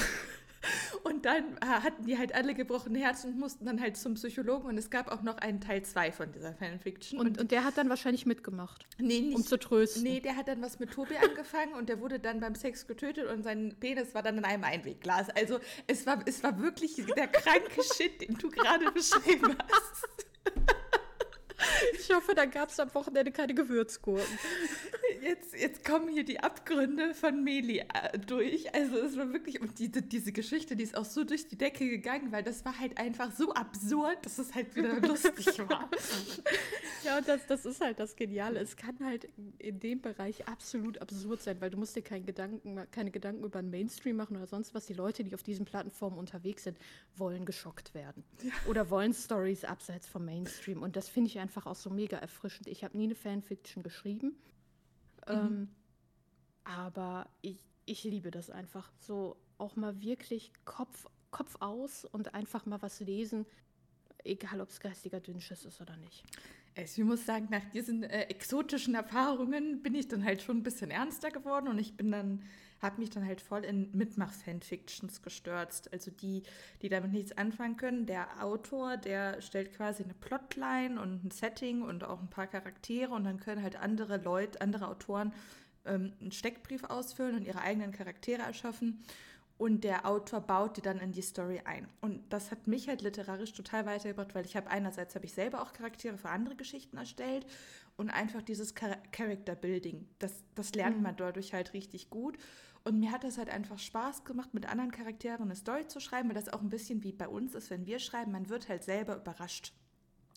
Und 1.03 1.25
dann 1.25 1.57
äh, 1.57 1.65
hatten 1.65 2.05
die 2.05 2.17
halt 2.17 2.35
alle 2.35 2.53
gebrochene 2.53 2.99
Herzen 2.99 3.33
und 3.33 3.39
mussten 3.39 3.65
dann 3.65 3.81
halt 3.81 3.97
zum 3.97 4.13
Psychologen. 4.15 4.67
Und 4.67 4.77
es 4.77 4.89
gab 4.89 5.11
auch 5.11 5.21
noch 5.21 5.37
einen 5.37 5.61
Teil 5.61 5.83
2 5.83 6.11
von 6.11 6.31
dieser 6.31 6.53
Fanfiction. 6.53 7.19
Und, 7.19 7.27
und, 7.27 7.39
und, 7.39 7.51
der 7.51 7.63
hat 7.63 7.77
dann 7.77 7.89
wahrscheinlich 7.89 8.25
mitgemacht. 8.25 8.85
Nee, 8.97 9.21
nicht. 9.21 9.35
Um 9.35 9.43
zu 9.43 9.57
trösten. 9.57 10.03
Nee, 10.03 10.19
der 10.19 10.35
hat 10.35 10.47
dann 10.47 10.61
was 10.61 10.79
mit 10.79 10.91
Tobi 10.91 11.15
angefangen 11.17 11.73
und 11.73 11.89
der 11.89 11.99
wurde 11.99 12.19
dann 12.19 12.39
beim 12.39 12.55
Sex 12.55 12.87
getötet 12.87 13.27
und 13.27 13.43
sein 13.43 13.75
Penis 13.79 14.13
war 14.13 14.23
dann 14.23 14.37
in 14.37 14.45
einem 14.45 14.63
Einwegglas. 14.63 15.29
Also 15.29 15.59
es 15.87 16.05
war, 16.05 16.21
es 16.25 16.43
war 16.43 16.59
wirklich 16.59 16.95
der 16.95 17.27
kranke 17.27 17.81
Shit, 17.95 18.21
den 18.21 18.35
du 18.35 18.49
gerade 18.49 18.91
beschrieben 18.91 19.57
hast. 19.71 20.07
Ich 21.99 22.13
hoffe, 22.13 22.33
da 22.35 22.45
gab 22.45 22.69
es 22.69 22.79
am 22.79 22.93
Wochenende 22.93 23.31
keine 23.31 23.53
Gewürzgurken. 23.53 24.39
Jetzt, 25.21 25.53
jetzt 25.53 25.85
kommen 25.85 26.09
hier 26.09 26.23
die 26.23 26.39
Abgründe 26.39 27.13
von 27.13 27.43
Meli 27.43 27.79
äh, 27.79 28.17
durch. 28.17 28.73
Also 28.73 28.97
es 28.97 29.17
war 29.17 29.31
wirklich, 29.31 29.61
und 29.61 29.77
diese, 29.77 30.01
diese 30.01 30.31
Geschichte, 30.31 30.75
die 30.75 30.83
ist 30.83 30.97
auch 30.97 31.05
so 31.05 31.23
durch 31.23 31.47
die 31.47 31.57
Decke 31.57 31.89
gegangen, 31.89 32.31
weil 32.31 32.43
das 32.43 32.65
war 32.65 32.79
halt 32.79 32.97
einfach 32.97 33.31
so 33.31 33.53
absurd, 33.53 34.25
dass 34.25 34.39
es 34.39 34.55
halt 34.55 34.75
wieder 34.75 34.99
lustig 35.07 35.59
war. 35.69 35.89
Ja, 37.03 37.17
und 37.17 37.27
das, 37.27 37.45
das 37.45 37.65
ist 37.65 37.81
halt 37.81 37.99
das 37.99 38.15
Geniale. 38.15 38.59
Es 38.59 38.75
kann 38.75 38.97
halt 39.03 39.27
in 39.59 39.79
dem 39.79 40.01
Bereich 40.01 40.47
absolut 40.47 40.99
absurd 40.99 41.41
sein, 41.41 41.59
weil 41.61 41.69
du 41.69 41.77
musst 41.77 41.95
dir 41.95 42.01
keinen 42.01 42.25
Gedanken, 42.25 42.79
keine 42.91 43.11
Gedanken 43.11 43.43
über 43.43 43.61
den 43.61 43.69
Mainstream 43.69 44.15
machen 44.15 44.37
oder 44.37 44.47
sonst 44.47 44.73
was. 44.73 44.85
Die 44.85 44.93
Leute, 44.93 45.23
die 45.23 45.33
auf 45.33 45.43
diesen 45.43 45.65
Plattformen 45.65 46.17
unterwegs 46.17 46.63
sind, 46.63 46.77
wollen 47.15 47.45
geschockt 47.45 47.93
werden. 47.93 48.23
Ja. 48.41 48.51
Oder 48.67 48.89
wollen 48.89 49.13
Stories 49.13 49.65
abseits 49.65 50.07
vom 50.07 50.25
Mainstream. 50.25 50.81
Und 50.81 50.95
das 50.95 51.09
finde 51.09 51.29
ich 51.29 51.39
einfach 51.39 51.50
auch 51.57 51.75
so 51.75 51.89
mega 51.89 52.17
erfrischend. 52.17 52.67
Ich 52.67 52.83
habe 52.83 52.97
nie 52.97 53.05
eine 53.05 53.15
Fanfiction 53.15 53.83
geschrieben. 53.83 54.35
Mhm. 55.27 55.33
Ähm, 55.33 55.69
aber 56.63 57.29
ich, 57.41 57.59
ich 57.85 58.03
liebe 58.03 58.31
das 58.31 58.49
einfach. 58.49 58.91
So 58.99 59.37
auch 59.57 59.75
mal 59.75 60.01
wirklich 60.01 60.51
Kopf, 60.65 61.07
Kopf 61.29 61.57
aus 61.59 62.05
und 62.05 62.33
einfach 62.33 62.65
mal 62.65 62.81
was 62.81 62.99
lesen. 62.99 63.45
egal 64.23 64.61
ob 64.61 64.69
es 64.69 64.79
geistiger 64.79 65.19
Dünnschiss 65.19 65.65
ist 65.65 65.81
oder 65.81 65.97
nicht. 65.97 66.23
Also 66.75 67.01
ich 67.01 67.07
muss 67.07 67.25
sagen, 67.25 67.47
nach 67.51 67.65
diesen 67.71 68.03
äh, 68.03 68.23
exotischen 68.23 68.95
Erfahrungen 68.95 69.81
bin 69.81 69.93
ich 69.95 70.07
dann 70.07 70.23
halt 70.23 70.41
schon 70.41 70.57
ein 70.57 70.63
bisschen 70.63 70.91
ernster 70.91 71.29
geworden 71.29 71.67
und 71.67 71.79
ich 71.79 71.97
bin 71.97 72.11
dann, 72.11 72.43
habe 72.81 72.99
mich 72.99 73.09
dann 73.09 73.25
halt 73.25 73.41
voll 73.41 73.63
in 73.63 73.89
Mitmach-Fanfictions 73.91 75.21
gestürzt. 75.21 75.91
Also 75.93 76.11
die, 76.11 76.43
die 76.81 76.89
damit 76.89 77.11
nichts 77.11 77.37
anfangen 77.37 77.77
können. 77.77 78.05
Der 78.05 78.43
Autor, 78.43 78.97
der 78.97 79.41
stellt 79.41 79.73
quasi 79.73 80.03
eine 80.03 80.13
Plotline 80.13 80.99
und 80.99 81.25
ein 81.25 81.31
Setting 81.31 81.81
und 81.83 82.03
auch 82.03 82.19
ein 82.19 82.29
paar 82.29 82.47
Charaktere 82.47 83.13
und 83.13 83.23
dann 83.23 83.39
können 83.39 83.61
halt 83.61 83.75
andere 83.75 84.17
Leute, 84.17 84.61
andere 84.61 84.87
Autoren 84.87 85.33
ähm, 85.85 86.13
einen 86.19 86.31
Steckbrief 86.31 86.83
ausfüllen 86.83 87.35
und 87.35 87.45
ihre 87.45 87.61
eigenen 87.61 87.91
Charaktere 87.91 88.41
erschaffen 88.41 89.03
und 89.61 89.83
der 89.83 90.07
Autor 90.07 90.41
baut 90.41 90.77
die 90.77 90.81
dann 90.81 90.97
in 90.97 91.11
die 91.11 91.21
Story 91.21 91.61
ein. 91.65 91.87
Und 92.01 92.33
das 92.33 92.49
hat 92.49 92.65
mich 92.65 92.87
halt 92.87 93.03
literarisch 93.03 93.53
total 93.53 93.85
weitergebracht, 93.85 94.33
weil 94.33 94.43
ich 94.43 94.55
habe 94.55 94.71
einerseits 94.71 95.13
habe 95.13 95.25
ich 95.27 95.33
selber 95.33 95.61
auch 95.61 95.71
Charaktere 95.71 96.17
für 96.17 96.29
andere 96.29 96.55
Geschichten 96.55 96.97
erstellt 96.97 97.45
und 97.95 98.09
einfach 98.09 98.41
dieses 98.41 98.73
Char 98.73 98.97
Character 99.11 99.53
Building, 99.53 100.07
das, 100.17 100.33
das 100.55 100.73
lernt 100.73 100.97
mhm. 100.97 101.03
man 101.03 101.15
dadurch 101.15 101.53
halt 101.53 101.73
richtig 101.73 102.09
gut. 102.09 102.39
Und 102.83 102.99
mir 102.99 103.11
hat 103.11 103.23
es 103.23 103.37
halt 103.37 103.49
einfach 103.49 103.77
Spaß 103.77 104.23
gemacht, 104.23 104.53
mit 104.53 104.67
anderen 104.67 104.91
Charakteren 104.91 105.43
eine 105.43 105.55
Story 105.55 105.87
zu 105.87 105.99
schreiben, 105.99 106.29
weil 106.29 106.35
das 106.35 106.49
auch 106.49 106.61
ein 106.61 106.69
bisschen 106.69 107.03
wie 107.03 107.11
bei 107.11 107.27
uns 107.27 107.53
ist, 107.53 107.69
wenn 107.69 107.85
wir 107.85 107.99
schreiben, 107.99 108.31
man 108.31 108.49
wird 108.49 108.69
halt 108.69 108.83
selber 108.83 109.17
überrascht. 109.17 109.73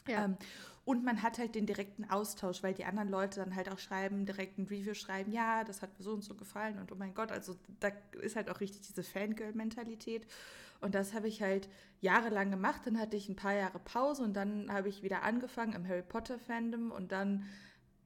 Ja. 0.06 0.26
Ähm, 0.26 0.36
und 0.84 1.02
man 1.02 1.22
hat 1.22 1.38
halt 1.38 1.54
den 1.54 1.64
direkten 1.64 2.04
Austausch, 2.10 2.62
weil 2.62 2.74
die 2.74 2.84
anderen 2.84 3.08
Leute 3.08 3.40
dann 3.40 3.56
halt 3.56 3.70
auch 3.70 3.78
schreiben, 3.78 4.26
direkt 4.26 4.58
ein 4.58 4.66
Review 4.66 4.92
schreiben, 4.92 5.32
ja, 5.32 5.64
das 5.64 5.80
hat 5.80 5.98
mir 5.98 6.04
so 6.04 6.12
und 6.12 6.22
so 6.22 6.34
gefallen 6.34 6.78
und 6.78 6.92
oh 6.92 6.96
mein 6.96 7.14
Gott, 7.14 7.32
also 7.32 7.56
da 7.80 7.88
ist 8.20 8.36
halt 8.36 8.50
auch 8.50 8.60
richtig 8.60 8.82
diese 8.82 9.02
Fangirl-Mentalität. 9.02 10.26
Und 10.82 10.94
das 10.94 11.14
habe 11.14 11.28
ich 11.28 11.40
halt 11.40 11.70
jahrelang 12.02 12.50
gemacht. 12.50 12.82
Dann 12.84 13.00
hatte 13.00 13.16
ich 13.16 13.30
ein 13.30 13.36
paar 13.36 13.54
Jahre 13.54 13.78
Pause 13.78 14.22
und 14.22 14.34
dann 14.34 14.70
habe 14.70 14.90
ich 14.90 15.02
wieder 15.02 15.22
angefangen 15.22 15.72
im 15.72 15.88
Harry 15.88 16.02
Potter-Fandom 16.02 16.90
und 16.90 17.10
dann 17.10 17.46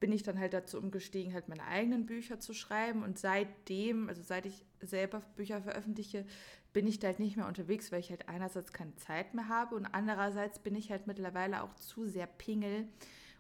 bin 0.01 0.13
ich 0.13 0.23
dann 0.23 0.39
halt 0.39 0.53
dazu 0.53 0.79
umgestiegen, 0.79 1.33
halt 1.33 1.49
meine 1.49 1.65
eigenen 1.65 2.07
Bücher 2.07 2.39
zu 2.39 2.55
schreiben. 2.55 3.03
Und 3.03 3.19
seitdem, 3.19 4.09
also 4.09 4.23
seit 4.23 4.47
ich 4.47 4.65
selber 4.81 5.23
Bücher 5.37 5.61
veröffentliche, 5.61 6.25
bin 6.73 6.87
ich 6.87 6.99
da 6.99 7.09
halt 7.09 7.19
nicht 7.19 7.37
mehr 7.37 7.47
unterwegs, 7.47 7.91
weil 7.91 8.01
ich 8.01 8.11
halt 8.11 8.29
einerseits 8.29 8.73
keine 8.73 8.95
Zeit 8.97 9.35
mehr 9.35 9.49
habe 9.49 9.75
und 9.75 9.87
andererseits 9.87 10.59
bin 10.59 10.75
ich 10.75 10.91
halt 10.91 11.07
mittlerweile 11.07 11.63
auch 11.63 11.75
zu 11.75 12.07
sehr 12.07 12.27
Pingel, 12.27 12.87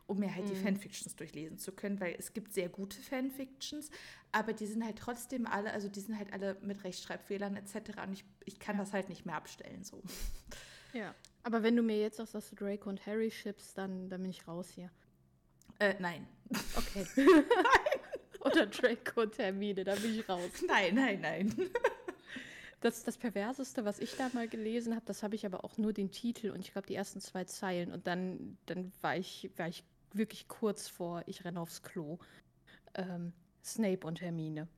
um 0.07 0.19
mir 0.19 0.35
halt 0.35 0.47
mhm. 0.47 0.51
die 0.51 0.57
Fanfictions 0.57 1.15
durchlesen 1.15 1.59
zu 1.59 1.73
können, 1.73 2.01
weil 2.01 2.17
es 2.19 2.33
gibt 2.33 2.55
sehr 2.55 2.69
gute 2.69 3.01
Fanfictions, 3.01 3.91
aber 4.33 4.55
die 4.55 4.67
sind 4.67 4.83
halt 4.83 4.99
trotzdem 4.99 5.47
alle, 5.47 5.73
also 5.73 5.89
die 5.89 6.01
sind 6.01 6.19
halt 6.19 6.33
alle 6.33 6.57
mit 6.63 6.83
Rechtschreibfehlern 6.83 7.57
etc. 7.57 8.01
Und 8.07 8.15
ich, 8.15 8.25
ich 8.47 8.59
kann 8.59 8.77
ja. 8.77 8.83
das 8.83 8.93
halt 8.93 9.09
nicht 9.09 9.27
mehr 9.27 9.37
abstellen 9.37 9.85
so. 9.85 10.03
Ja, 10.95 11.15
aber 11.43 11.63
wenn 11.63 11.77
du 11.77 11.83
mir 11.83 12.01
jetzt 12.01 12.17
sagst, 12.17 12.35
dass 12.35 12.49
du 12.49 12.57
Draco 12.57 12.89
und 12.89 13.05
Harry 13.05 13.31
schippst, 13.31 13.77
dann, 13.77 14.09
dann 14.09 14.23
bin 14.23 14.31
ich 14.31 14.49
raus 14.49 14.71
hier. 14.71 14.91
Äh, 15.79 15.95
nein. 15.99 16.27
Okay. 16.77 17.07
Oder 18.41 18.67
Draco 18.67 19.23
und 19.23 19.37
Hermine, 19.39 19.85
da 19.85 19.95
bin 19.95 20.19
ich 20.19 20.29
raus. 20.29 20.51
Nein, 20.67 20.95
nein, 20.95 21.21
nein. 21.21 21.71
Das, 22.81 23.03
das 23.03 23.19
Perverseste, 23.19 23.85
was 23.85 23.99
ich 23.99 24.17
da 24.17 24.31
mal 24.33 24.47
gelesen 24.47 24.95
habe, 24.95 25.05
das 25.05 25.25
habe 25.25 25.35
ich 25.35 25.45
aber 25.45 25.65
auch 25.65 25.79
nur 25.79 25.93
den 25.93 26.13
Titel 26.13 26.51
und 26.51 26.61
ich 26.61 26.73
glaube 26.73 26.87
die 26.87 26.95
ersten 26.95 27.21
zwei 27.21 27.45
Zeilen. 27.45 27.91
Und 27.91 28.07
dann, 28.07 28.57
dann 28.67 28.93
war, 29.01 29.17
ich, 29.17 29.51
war 29.57 29.67
ich 29.67 29.83
wirklich 30.13 30.47
kurz 30.47 30.89
vor, 30.89 31.23
ich 31.27 31.45
renne 31.45 31.61
aufs 31.61 31.83
Klo. 31.83 32.19
Ähm, 32.95 33.33
Snape 33.65 34.07
und 34.07 34.21
Hermine. 34.21 34.69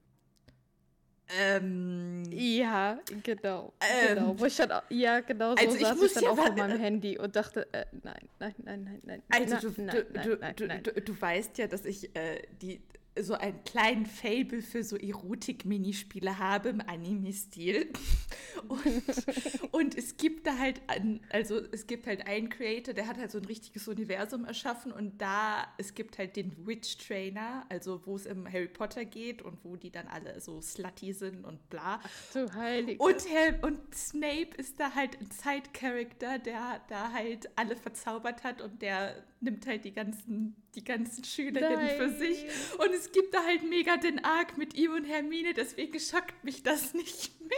Ähm, 1.38 2.24
ja, 2.30 2.98
genau. 3.22 3.72
Ähm, 3.80 4.14
genau. 4.14 4.38
Wo 4.38 4.44
ich 4.46 4.56
dann, 4.56 4.82
ja, 4.88 5.20
genau 5.20 5.50
so 5.50 5.56
also 5.56 5.78
saß 5.78 5.98
ich, 5.98 6.04
ich 6.06 6.12
dann 6.14 6.24
ja 6.24 6.30
auch 6.30 6.36
vor 6.36 6.52
meinem 6.56 6.78
Handy 6.78 7.18
und 7.18 7.36
dachte, 7.36 7.72
äh, 7.72 7.84
nein, 8.02 8.28
nein, 8.38 8.54
nein, 8.58 8.82
nein, 8.84 9.00
nein. 9.04 9.22
Also 9.28 9.72
na, 9.76 9.92
du, 9.92 10.06
nein, 10.12 10.24
du, 10.24 10.36
nein, 10.36 10.56
du, 10.56 10.66
nein, 10.66 10.82
du, 10.82 10.92
du, 10.92 11.20
weißt 11.20 11.58
ja, 11.58 11.66
dass 11.66 11.84
ich 11.84 12.14
äh, 12.16 12.42
die 12.60 12.80
so 13.18 13.34
einen 13.34 13.62
kleinen 13.64 14.06
Fable 14.06 14.62
für 14.62 14.84
so 14.84 14.96
Erotik-Minispiele 14.96 16.38
habe 16.38 16.70
im 16.70 16.80
Anime-Stil. 16.80 17.92
Und, 18.68 19.72
und 19.72 19.96
es 19.96 20.16
gibt 20.16 20.46
da 20.46 20.58
halt, 20.58 20.82
an, 20.86 21.20
also 21.30 21.60
es 21.72 21.86
gibt 21.86 22.06
halt 22.06 22.26
einen 22.26 22.50
Creator, 22.50 22.92
der 22.92 23.06
hat 23.06 23.16
halt 23.16 23.30
so 23.30 23.38
ein 23.38 23.44
richtiges 23.44 23.88
Universum 23.88 24.44
erschaffen 24.44 24.92
und 24.92 25.20
da, 25.20 25.66
es 25.78 25.94
gibt 25.94 26.18
halt 26.18 26.36
den 26.36 26.66
Witch-Trainer, 26.66 27.64
also 27.68 28.02
wo 28.04 28.16
es 28.16 28.26
im 28.26 28.46
Harry 28.50 28.68
Potter 28.68 29.04
geht 29.04 29.40
und 29.40 29.64
wo 29.64 29.76
die 29.76 29.90
dann 29.90 30.08
alle 30.08 30.40
so 30.40 30.60
slutty 30.60 31.12
sind 31.12 31.44
und 31.44 31.70
bla. 31.70 32.00
Ach 32.02 32.32
du 32.32 32.52
Heilige. 32.54 33.02
Und, 33.02 33.24
und 33.62 33.94
Snape 33.94 34.50
ist 34.56 34.78
da 34.78 34.94
halt 34.94 35.18
ein 35.20 35.30
Side-Character, 35.30 36.38
der 36.38 36.80
da 36.88 37.12
halt 37.12 37.48
alle 37.56 37.76
verzaubert 37.76 38.44
hat 38.44 38.60
und 38.60 38.82
der 38.82 39.24
nimmt 39.40 39.66
halt 39.66 39.84
die 39.84 39.92
ganzen, 39.92 40.54
die 40.74 40.84
ganzen 40.84 41.24
Schülerinnen 41.24 41.86
Nein. 41.86 41.96
für 41.96 42.10
sich. 42.10 42.44
Und 42.78 42.92
es 42.94 43.10
gibt 43.12 43.34
da 43.34 43.44
halt 43.44 43.68
mega 43.68 43.96
den 43.96 44.24
Arc 44.24 44.56
mit 44.58 44.74
ihm 44.74 44.92
und 44.92 45.04
Hermine, 45.04 45.54
deswegen 45.54 45.98
schockt 45.98 46.44
mich 46.44 46.62
das 46.62 46.94
nicht 46.94 47.40
mehr. 47.40 47.50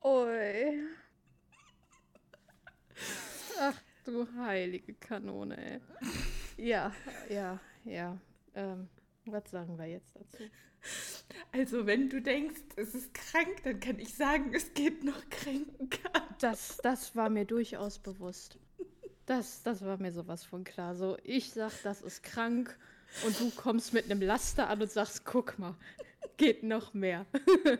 Oi. 0.00 0.82
Ach 3.60 3.80
du 4.04 4.26
heilige 4.36 4.94
Kanone, 4.94 5.56
ey. 5.56 5.80
Ja, 6.56 6.92
ja, 7.28 7.60
ja. 7.84 8.18
Ähm, 8.54 8.88
was 9.26 9.50
sagen 9.50 9.78
wir 9.78 9.86
jetzt 9.86 10.14
dazu? 10.16 10.44
Also, 11.52 11.86
wenn 11.86 12.10
du 12.10 12.20
denkst, 12.20 12.60
es 12.76 12.94
ist 12.94 13.14
krank, 13.14 13.62
dann 13.64 13.80
kann 13.80 13.98
ich 13.98 14.14
sagen, 14.14 14.52
es 14.54 14.74
geht 14.74 15.02
noch 15.02 15.28
kränker. 15.30 16.28
Das, 16.40 16.78
das 16.82 17.16
war 17.16 17.30
mir 17.30 17.44
durchaus 17.44 17.98
bewusst. 17.98 18.58
Das, 19.26 19.62
das 19.62 19.84
war 19.84 19.98
mir 19.98 20.12
sowas 20.12 20.44
von 20.44 20.64
klar. 20.64 20.94
So, 20.94 21.16
ich 21.22 21.50
sag, 21.50 21.72
das 21.82 22.00
ist 22.00 22.22
krank 22.22 22.78
und 23.26 23.38
du 23.40 23.50
kommst 23.50 23.92
mit 23.92 24.04
einem 24.04 24.22
Laster 24.22 24.68
an 24.68 24.80
und 24.80 24.90
sagst, 24.90 25.24
guck 25.24 25.58
mal, 25.58 25.74
geht 26.36 26.62
noch 26.62 26.94
mehr. 26.94 27.26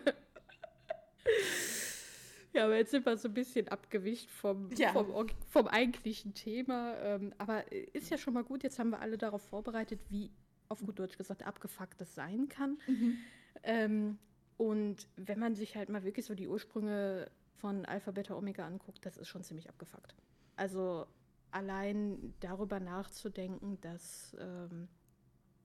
ja, 2.53 2.65
aber 2.65 2.77
jetzt 2.77 2.91
sind 2.91 3.07
wir 3.07 3.17
so 3.17 3.29
ein 3.29 3.35
bisschen 3.35 3.69
abgewicht 3.69 4.31
vom, 4.31 4.71
ja. 4.77 4.93
vom, 4.93 5.29
vom 5.49 5.69
eigentlichen 5.69 6.35
Thema. 6.35 6.97
Ähm, 6.99 7.33
aber 7.39 7.71
ist 7.93 8.11
ja 8.11 8.19
schon 8.19 8.35
mal 8.35 8.45
gut, 8.45 8.63
jetzt 8.63 8.79
haben 8.79 8.91
wir 8.91 9.01
alle 9.01 9.19
darauf 9.19 9.43
vorbereitet, 9.43 10.01
wie 10.09 10.31
auf 10.69 10.81
gut 10.81 10.99
Deutsch 10.99 11.19
gesagt, 11.19 11.45
abgefuckt 11.45 12.01
das 12.01 12.15
sein 12.15 12.49
kann. 12.49 12.79
Mhm. 12.87 13.19
Ähm, 13.63 14.19
und 14.57 15.09
wenn 15.17 15.39
man 15.39 15.55
sich 15.55 15.77
halt 15.77 15.89
mal 15.89 16.05
wirklich 16.05 16.27
so 16.27 16.35
die 16.35 16.49
Ursprünge 16.49 17.31
von 17.57 17.85
Alpha, 17.85 18.11
Beta, 18.11 18.35
Omega 18.35 18.67
anguckt, 18.67 19.05
das 19.05 19.17
ist 19.17 19.29
schon 19.29 19.43
ziemlich 19.45 19.69
abgefuckt. 19.69 20.15
Also 20.57 21.07
allein 21.51 22.35
darüber 22.41 22.81
nachzudenken, 22.81 23.81
dass 23.81 24.37
ähm, 24.39 24.89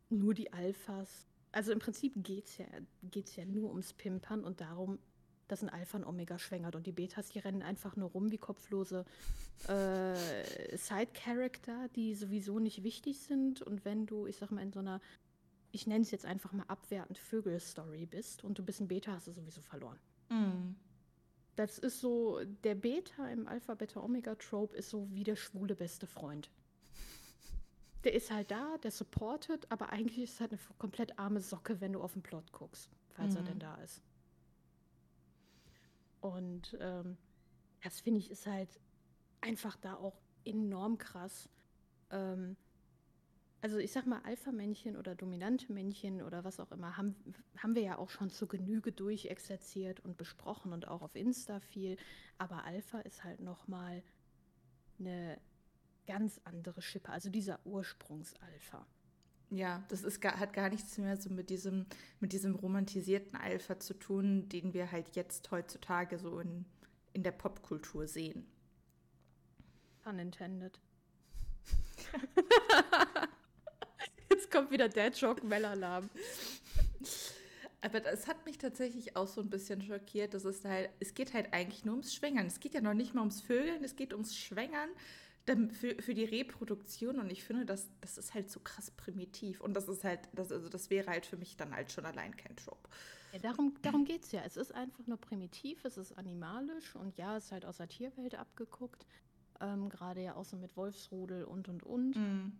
nur 0.10 0.34
die 0.34 0.54
Alphas, 0.54 1.28
also 1.52 1.72
im 1.72 1.80
Prinzip 1.80 2.14
geht 2.18 2.46
es 2.46 2.58
ja, 2.58 2.66
geht's 3.04 3.36
ja 3.36 3.46
nur 3.46 3.70
ums 3.70 3.94
Pimpern 3.94 4.44
und 4.44 4.62
darum, 4.62 5.00
dass 5.48 5.62
ein 5.62 5.70
Alpha 5.70 5.98
ein 5.98 6.06
Omega 6.06 6.40
schwängert 6.40 6.76
und 6.76 6.88
die 6.88 6.92
Betas, 6.92 7.30
die 7.30 7.40
rennen 7.40 7.62
einfach 7.62 7.96
nur 7.96 8.10
rum 8.10 8.32
wie 8.32 8.38
kopflose 8.38 9.06
äh, 9.68 10.78
Side-Character, 10.78 11.90
die 11.96 12.16
sowieso 12.16 12.60
nicht 12.60 12.84
wichtig 12.84 13.20
sind. 13.20 13.62
Und 13.62 13.86
wenn 13.86 14.06
du, 14.06 14.28
ich 14.28 14.38
sag 14.38 14.52
mal, 14.52 14.62
in 14.62 14.72
so 14.72 14.80
einer, 14.80 15.02
ich 15.72 15.88
nenne 15.88 16.02
es 16.02 16.12
jetzt 16.12 16.26
einfach 16.26 16.54
mal 16.54 16.66
abwertend 16.68 17.18
Vögel-Story 17.18 18.06
bist 18.06 18.44
und 18.44 18.58
du 18.58 18.64
bist 18.64 18.80
ein 18.80 18.88
Beta, 18.88 19.14
hast 19.14 19.28
du 19.28 19.32
sowieso 19.32 19.62
verloren. 19.62 20.00
Mm. 20.30 20.76
Das 21.56 21.78
ist 21.78 22.00
so, 22.00 22.40
der 22.64 22.76
Beta 22.76 23.30
im 23.30 23.48
Alpha-Beta-Omega-Trope 23.48 24.76
ist 24.76 24.90
so 24.90 25.08
wie 25.12 25.24
der 25.24 25.36
schwule 25.36 25.76
beste 25.76 26.08
Freund. 26.08 26.50
Der 28.04 28.14
ist 28.14 28.32
halt 28.32 28.52
da, 28.52 28.78
der 28.84 28.92
supportet, 28.92 29.68
aber 29.70 29.92
eigentlich 29.92 30.24
ist 30.24 30.34
es 30.34 30.40
halt 30.42 30.52
eine 30.52 30.60
komplett 30.78 31.20
arme 31.20 31.42
Socke, 31.42 31.80
wenn 31.80 31.94
du 31.94 32.02
auf 32.02 32.14
den 32.14 32.22
Plot 32.22 32.52
guckst, 32.52 32.90
falls 33.12 33.36
mm. 33.36 33.38
er 33.38 33.44
denn 33.44 33.60
da 33.60 33.76
ist. 33.76 34.02
Und 36.24 36.78
ähm, 36.80 37.18
das 37.84 38.00
finde 38.00 38.22
ich 38.22 38.32
ist 38.32 38.48
halt 38.48 38.80
einfach 39.42 39.76
da 39.76 39.96
auch 39.96 40.22
enorm 40.46 40.98
krass. 40.98 41.50
Ähm, 42.12 42.56
also 43.60 43.78
ich 43.78 43.92
sag 43.92 44.06
mal, 44.06 44.22
Alpha-Männchen 44.24 44.96
oder 44.96 45.16
dominante 45.16 45.72
Männchen 45.74 46.22
oder 46.22 46.46
was 46.46 46.62
auch 46.62 46.72
immer, 46.72 46.96
haben, 46.96 47.16
haben 47.58 47.76
wir 47.76 47.82
ja 47.82 47.98
auch 47.98 48.10
schon 48.10 48.30
zu 48.30 48.48
Genüge 48.48 48.94
durchexerziert 48.94 50.00
und 50.00 50.16
besprochen 50.16 50.72
und 50.72 50.88
auch 50.88 51.02
auf 51.02 51.14
Insta 51.16 51.60
viel. 51.60 51.98
Aber 52.38 52.64
Alpha 52.64 53.00
ist 53.00 53.26
halt 53.26 53.42
nochmal 53.42 54.02
eine 55.00 55.42
ganz 56.08 56.40
andere 56.46 56.82
Schippe, 56.82 57.12
also 57.12 57.30
dieser 57.30 57.60
Ursprungs-Alpha. 57.66 58.88
Ja, 59.54 59.84
das 59.90 60.02
ist, 60.02 60.24
hat 60.26 60.54
gar 60.54 60.70
nichts 60.70 60.98
mehr 60.98 61.16
so 61.16 61.30
mit 61.30 61.52
diesem, 61.52 61.86
mit 62.20 62.34
diesem 62.34 62.56
romantisierten 62.56 63.36
Alpha 63.36 63.80
zu 63.80 63.94
tun, 63.94 64.50
den 64.50 64.74
wir 64.74 64.92
halt 64.92 65.16
jetzt 65.16 65.52
heutzutage 65.52 66.18
so 66.18 66.40
in, 66.40 66.66
in 67.14 67.22
der 67.22 67.34
Popkultur 67.34 68.08
sehen. 68.08 68.48
Unintended. 70.06 70.80
jetzt 74.32 74.50
kommt 74.50 74.72
wieder 74.72 74.90
der 74.90 75.12
Joke 75.12 75.46
Mellalarm. 75.46 76.10
Aber 77.82 78.04
es 78.08 78.26
hat 78.26 78.44
mich 78.48 78.58
tatsächlich 78.58 79.16
auch 79.16 79.28
so 79.28 79.40
ein 79.40 79.52
bisschen 79.52 79.84
schockiert, 79.84 80.34
dass 80.34 80.46
es 80.46 80.66
halt, 80.66 80.90
es 81.00 81.14
geht 81.14 81.36
halt 81.36 81.54
eigentlich 81.54 81.86
nur 81.86 81.94
ums 81.94 82.16
Schwängern. 82.16 82.48
Es 82.48 82.60
geht 82.60 82.74
ja 82.74 82.82
noch 82.82 82.96
nicht 82.96 83.14
mal 83.14 83.22
ums 83.22 83.42
Vögeln, 83.42 83.84
es 83.84 83.96
geht 83.96 84.14
ums 84.14 84.36
Schwängern 84.36 84.90
für, 85.46 86.02
für 86.02 86.14
die 86.14 86.26
Reproduktion. 86.26 87.20
Und 87.20 87.32
ich 87.32 87.44
finde, 87.44 87.66
das, 87.66 87.90
das 88.02 88.18
ist 88.18 88.34
halt 88.34 88.50
so 88.50 88.60
krass 88.60 88.92
primitiv. 88.92 89.62
Und 89.62 89.74
das 89.74 89.88
ist 89.88 90.04
halt, 90.04 90.22
das, 90.34 90.52
also 90.52 90.70
das 90.70 90.90
wäre 90.90 91.10
halt 91.10 91.26
für 91.26 91.38
mich 91.38 91.58
dann 91.58 91.76
halt 91.76 91.92
schon 91.92 92.06
allein 92.06 92.36
kein 92.36 92.56
Trope. 92.56 92.90
Ja, 93.34 93.40
darum 93.40 93.74
darum 93.82 94.06
geht 94.06 94.24
es 94.24 94.32
ja. 94.32 94.42
Es 94.46 94.58
ist 94.58 94.74
einfach 94.74 95.06
nur 95.08 95.18
primitiv, 95.18 95.84
es 95.86 95.98
ist 95.98 96.18
animalisch 96.18 96.96
und 96.96 97.18
ja, 97.18 97.36
es 97.36 97.46
ist 97.46 97.52
halt 97.52 97.66
aus 97.66 97.78
der 97.78 97.90
Tierwelt 97.90 98.36
abgeguckt. 98.36 99.06
Ähm, 99.60 99.90
Gerade 99.90 100.22
ja 100.22 100.36
auch 100.36 100.46
so 100.46 100.56
mit 100.56 100.78
Wolfsrudel 100.78 101.44
und 101.44 101.68
und 101.68 101.84
und. 101.84 102.16
Mm. 102.16 102.52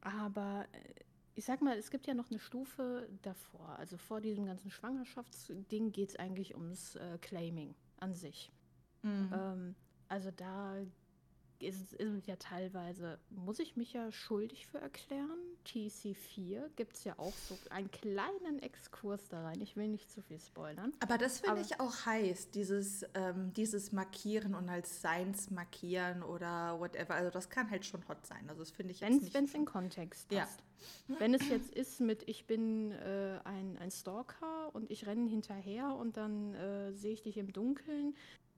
Aber 0.00 0.66
äh, 0.72 0.94
ich 1.34 1.44
sag 1.44 1.62
mal, 1.62 1.76
es 1.76 1.90
gibt 1.90 2.06
ja 2.06 2.14
noch 2.14 2.30
eine 2.30 2.38
Stufe 2.38 3.08
davor. 3.22 3.76
Also 3.78 3.96
vor 3.96 4.20
diesem 4.20 4.46
ganzen 4.46 4.70
Schwangerschaftsding 4.70 5.90
geht 5.90 6.10
es 6.10 6.16
eigentlich 6.16 6.54
ums 6.54 6.94
äh, 6.96 7.18
Claiming 7.20 7.74
an 7.98 8.14
sich. 8.14 8.52
Mm. 9.02 9.32
Ähm, 9.32 9.74
also 10.08 10.30
da 10.30 10.76
ist, 11.62 11.92
ist 11.94 12.12
es 12.12 12.26
ja 12.26 12.36
teilweise, 12.36 13.18
muss 13.30 13.58
ich 13.58 13.76
mich 13.76 13.92
ja 13.92 14.10
schuldig 14.12 14.66
für 14.66 14.78
erklären. 14.78 15.38
TC4 15.66 16.68
gibt 16.76 16.96
es 16.96 17.04
ja 17.04 17.18
auch 17.18 17.32
so 17.32 17.56
einen 17.70 17.90
kleinen 17.90 18.58
Exkurs 18.60 19.28
da 19.28 19.42
rein. 19.42 19.60
Ich 19.60 19.76
will 19.76 19.88
nicht 19.88 20.10
zu 20.10 20.22
viel 20.22 20.40
spoilern. 20.40 20.92
Aber 21.00 21.18
das 21.18 21.40
finde 21.40 21.60
ich 21.60 21.80
auch 21.80 22.06
heiß, 22.06 22.50
dieses, 22.50 23.04
ähm, 23.14 23.52
dieses 23.52 23.92
Markieren 23.92 24.54
und 24.54 24.68
als 24.68 25.00
Seins 25.02 25.50
markieren 25.50 26.22
oder 26.22 26.78
whatever. 26.80 27.14
Also 27.14 27.30
das 27.30 27.50
kann 27.50 27.70
halt 27.70 27.84
schon 27.84 28.06
hot 28.08 28.26
sein. 28.26 28.48
Also 28.48 28.60
das 28.60 28.70
finde 28.70 28.92
ich 28.92 29.00
Wenn 29.00 29.18
es 29.18 29.54
in 29.54 29.64
Kontext 29.64 30.28
passt. 30.28 30.60
Ja. 31.08 31.20
Wenn 31.20 31.34
es 31.34 31.48
jetzt 31.48 31.74
ist 31.74 32.00
mit, 32.00 32.28
ich 32.28 32.46
bin 32.46 32.92
äh, 32.92 33.38
ein, 33.44 33.76
ein 33.78 33.90
Stalker 33.90 34.74
und 34.74 34.90
ich 34.90 35.06
renne 35.06 35.28
hinterher 35.28 35.94
und 35.94 36.16
dann 36.16 36.54
äh, 36.54 36.92
sehe 36.92 37.12
ich 37.12 37.22
dich 37.22 37.36
im 37.36 37.52
Dunkeln, 37.52 38.14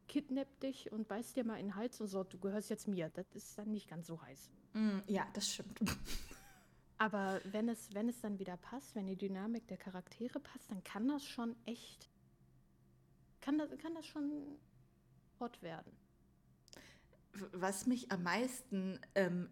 kidnappt 0.09 0.63
dich 0.63 0.93
und 0.93 1.09
beißt 1.09 1.37
dir 1.37 1.45
mal 1.45 1.57
in 1.57 1.67
den 1.67 1.77
Hals 1.77 2.01
und 2.01 2.09
sagt, 2.09 2.35
du 2.35 2.39
gehörst 2.39 2.71
jetzt 2.71 2.89
mir. 2.89 3.11
Das 3.11 3.27
ist 3.35 3.57
dann 3.59 3.71
nicht 3.71 3.89
ganz 3.89 4.07
so 4.07 4.21
heiß. 4.21 4.51
Mm, 4.75 4.99
ja, 5.07 5.27
das 5.33 5.53
stimmt. 5.53 5.81
Aber 6.99 7.41
wenn 7.45 7.69
es, 7.69 7.93
wenn 7.95 8.09
es 8.09 8.21
dann 8.21 8.39
wieder 8.39 8.57
passt, 8.57 8.95
wenn 8.95 9.07
die 9.07 9.17
Dynamik 9.17 9.67
der 9.67 9.77
Charaktere 9.77 10.39
passt, 10.39 10.71
dann 10.71 10.85
kann 10.85 11.09
das 11.09 11.25
schon 11.25 11.57
echt, 11.67 12.09
kann 13.41 13.59
das, 13.59 13.77
kann 13.79 13.95
das 13.95 14.07
schon 14.07 14.31
hot 15.41 15.61
werden. 15.63 15.93
Was 17.53 17.87
mich 17.87 18.13
am 18.13 18.23
meisten 18.23 19.01
ähm, 19.15 19.51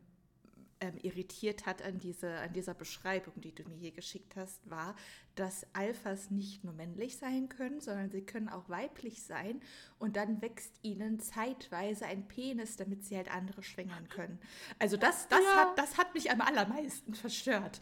ähm, 0.80 0.96
irritiert 1.02 1.66
hat 1.66 1.82
an, 1.82 1.98
diese, 1.98 2.36
an 2.38 2.52
dieser 2.52 2.74
Beschreibung, 2.74 3.34
die 3.36 3.54
du 3.54 3.64
mir 3.64 3.76
hier 3.76 3.92
geschickt 3.92 4.36
hast, 4.36 4.68
war, 4.68 4.96
dass 5.34 5.66
Alphas 5.74 6.30
nicht 6.30 6.64
nur 6.64 6.72
männlich 6.72 7.16
sein 7.16 7.48
können, 7.48 7.80
sondern 7.80 8.10
sie 8.10 8.22
können 8.22 8.48
auch 8.48 8.68
weiblich 8.68 9.22
sein 9.22 9.60
und 9.98 10.16
dann 10.16 10.40
wächst 10.42 10.78
ihnen 10.82 11.20
zeitweise 11.20 12.06
ein 12.06 12.26
Penis, 12.28 12.76
damit 12.76 13.04
sie 13.04 13.16
halt 13.16 13.30
andere 13.30 13.62
schwängern 13.62 14.08
können. 14.08 14.38
Also 14.78 14.96
das, 14.96 15.28
das, 15.28 15.40
ja. 15.40 15.56
hat, 15.56 15.78
das 15.78 15.98
hat 15.98 16.14
mich 16.14 16.30
am 16.30 16.40
allermeisten 16.40 17.14
verstört. 17.14 17.80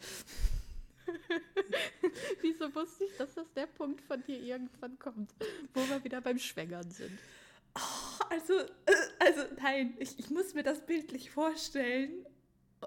Wieso 2.41 2.73
wusste 2.75 3.05
ich, 3.05 3.17
dass 3.17 3.33
das 3.33 3.51
der 3.53 3.67
Punkt 3.67 4.01
von 4.01 4.23
dir 4.23 4.39
irgendwann 4.39 4.99
kommt, 4.99 5.33
wo 5.73 5.81
wir 5.87 6.03
wieder 6.03 6.21
beim 6.21 6.37
Schwängern 6.37 6.89
sind? 6.91 7.17
Oh, 7.75 8.23
also, 8.29 8.53
äh, 8.59 8.93
also 9.19 9.41
nein, 9.61 9.95
ich, 9.99 10.17
ich 10.19 10.29
muss 10.29 10.53
mir 10.53 10.63
das 10.63 10.85
bildlich 10.85 11.31
vorstellen. 11.31 12.25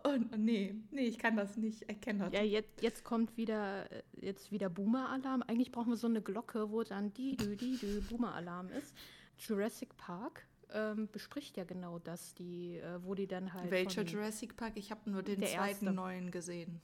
Und 0.04 0.38
nee, 0.38 0.75
nee, 0.90 1.02
ich 1.02 1.18
kann 1.18 1.37
das 1.37 1.56
nicht 1.56 1.82
erkennen. 1.82 2.30
Ja, 2.32 2.42
jetzt, 2.42 2.80
jetzt 2.80 3.04
kommt 3.04 3.37
wieder, 3.37 3.90
äh, 3.90 4.02
jetzt 4.20 4.50
wieder 4.50 4.70
Boomer-Alarm. 4.70 5.42
Eigentlich 5.46 5.70
brauchen 5.70 5.90
wir 5.90 5.96
so 5.96 6.06
eine 6.06 6.22
Glocke, 6.22 6.70
wo 6.70 6.82
dann 6.82 7.12
die, 7.12 7.37
die, 7.37 7.56
die, 7.56 7.76
die 7.76 8.00
Boomer-Alarm 8.08 8.70
ist. 8.70 8.94
Jurassic 9.37 9.96
Park 9.96 10.46
ähm, 10.72 11.08
bespricht 11.11 11.56
ja 11.56 11.64
genau 11.64 11.99
das, 11.99 12.34
die, 12.34 12.76
äh, 12.76 13.02
wo 13.02 13.14
die 13.14 13.26
dann 13.26 13.52
halt. 13.52 13.70
Welcher 13.70 14.02
Jurassic 14.02 14.56
Park? 14.56 14.72
Ich 14.76 14.90
habe 14.90 15.11
nur 15.11 15.22
den 15.22 15.42
zweiten 15.42 15.87
erste. 15.87 15.92
neuen 15.92 16.30
gesehen. 16.30 16.80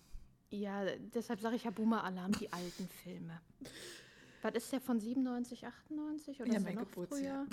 Ja, 0.51 0.85
deshalb 1.15 1.41
sage 1.41 1.57
ich 1.57 1.65
ja 1.65 1.71
Boomer-Alarm, 1.71 2.33
die 2.33 2.53
alten 2.53 2.89
Filme. 3.03 3.41
Was 4.43 4.55
ist 4.55 4.73
der 4.73 4.81
von 4.81 5.01
97, 5.01 5.67
98 5.67 6.41
oder 6.41 6.53
ja, 6.53 6.61
mein 6.61 6.77
Geburtsjahr? 6.77 7.47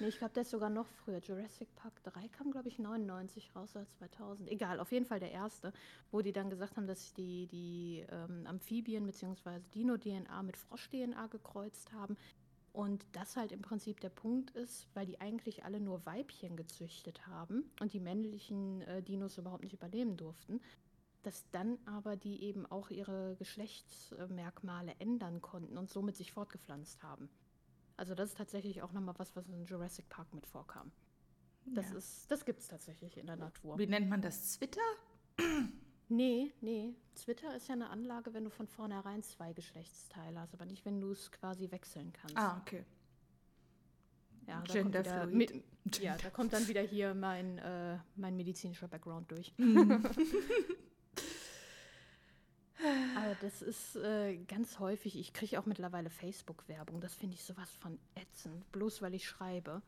Nee, 0.00 0.08
ich 0.08 0.18
glaube, 0.18 0.34
der 0.34 0.42
ist 0.42 0.50
sogar 0.50 0.70
noch 0.70 0.86
früher. 0.86 1.18
Jurassic 1.18 1.74
Park 1.74 2.02
3 2.04 2.28
kam, 2.28 2.50
glaube 2.52 2.68
ich, 2.68 2.78
99 2.78 3.54
raus 3.56 3.74
oder 3.74 3.88
2000. 3.88 4.48
Egal, 4.48 4.78
auf 4.78 4.92
jeden 4.92 5.06
Fall 5.06 5.18
der 5.18 5.32
erste, 5.32 5.72
wo 6.12 6.20
die 6.22 6.32
dann 6.32 6.50
gesagt 6.50 6.76
haben, 6.76 6.86
dass 6.86 7.14
die, 7.14 7.48
die 7.48 8.04
ähm, 8.10 8.46
Amphibien 8.46 9.06
bzw. 9.06 9.58
Dino-DNA 9.74 10.42
mit 10.42 10.56
Frosch-DNA 10.56 11.26
gekreuzt 11.26 11.92
haben. 11.92 12.16
Und 12.72 13.04
das 13.12 13.36
halt 13.36 13.50
im 13.50 13.62
Prinzip 13.62 13.98
der 14.00 14.10
Punkt 14.10 14.50
ist, 14.50 14.86
weil 14.94 15.06
die 15.06 15.20
eigentlich 15.20 15.64
alle 15.64 15.80
nur 15.80 16.06
Weibchen 16.06 16.56
gezüchtet 16.56 17.26
haben 17.26 17.64
und 17.80 17.92
die 17.92 17.98
männlichen 17.98 18.82
äh, 18.82 19.02
Dinos 19.02 19.38
überhaupt 19.38 19.64
nicht 19.64 19.72
überleben 19.72 20.16
durften, 20.16 20.60
dass 21.22 21.50
dann 21.50 21.78
aber 21.86 22.16
die 22.16 22.42
eben 22.44 22.66
auch 22.66 22.90
ihre 22.90 23.34
Geschlechtsmerkmale 23.36 24.94
ändern 25.00 25.40
konnten 25.40 25.76
und 25.76 25.90
somit 25.90 26.16
sich 26.16 26.30
fortgepflanzt 26.30 27.02
haben. 27.02 27.28
Also 27.98 28.14
das 28.14 28.30
ist 28.30 28.38
tatsächlich 28.38 28.80
auch 28.82 28.92
nochmal 28.92 29.16
was, 29.18 29.34
was 29.34 29.48
in 29.48 29.64
Jurassic 29.64 30.08
Park 30.08 30.32
mit 30.32 30.46
vorkam. 30.46 30.92
Das, 31.66 31.90
ja. 31.90 31.98
das 32.28 32.44
gibt 32.44 32.60
es 32.60 32.68
tatsächlich 32.68 33.18
in 33.18 33.26
der 33.26 33.36
Natur. 33.36 33.76
Wie 33.76 33.88
nennt 33.88 34.08
man 34.08 34.22
das? 34.22 34.52
Zwitter? 34.52 34.80
Nee, 36.10 36.54
nee. 36.62 36.94
Zwitter 37.12 37.54
ist 37.54 37.68
ja 37.68 37.74
eine 37.74 37.90
Anlage, 37.90 38.32
wenn 38.32 38.42
du 38.42 38.48
von 38.48 38.66
vornherein 38.66 39.22
zwei 39.22 39.52
Geschlechtsteile 39.52 40.40
hast, 40.40 40.54
aber 40.54 40.64
nicht, 40.64 40.86
wenn 40.86 41.02
du 41.02 41.10
es 41.10 41.30
quasi 41.30 41.70
wechseln 41.70 42.14
kannst. 42.14 42.34
Ah, 42.34 42.56
okay. 42.62 42.86
Ja, 44.46 44.62
Genderfluid. 44.62 45.62
Ja, 46.00 46.16
da 46.16 46.30
kommt 46.30 46.54
dann 46.54 46.66
wieder 46.66 46.80
hier 46.80 47.12
mein, 47.14 47.58
äh, 47.58 47.98
mein 48.16 48.36
medizinischer 48.36 48.88
Background 48.88 49.30
durch. 49.30 49.52
Mhm. 49.58 50.02
Das 53.40 53.62
ist 53.62 53.96
äh, 53.96 54.36
ganz 54.48 54.78
häufig, 54.80 55.16
ich 55.16 55.32
kriege 55.32 55.60
auch 55.60 55.66
mittlerweile 55.66 56.10
Facebook-Werbung, 56.10 57.00
das 57.00 57.14
finde 57.14 57.36
ich 57.36 57.44
sowas 57.44 57.70
von 57.76 57.98
ätzend, 58.16 58.70
bloß 58.72 59.00
weil 59.00 59.14
ich 59.14 59.28
schreibe 59.28 59.80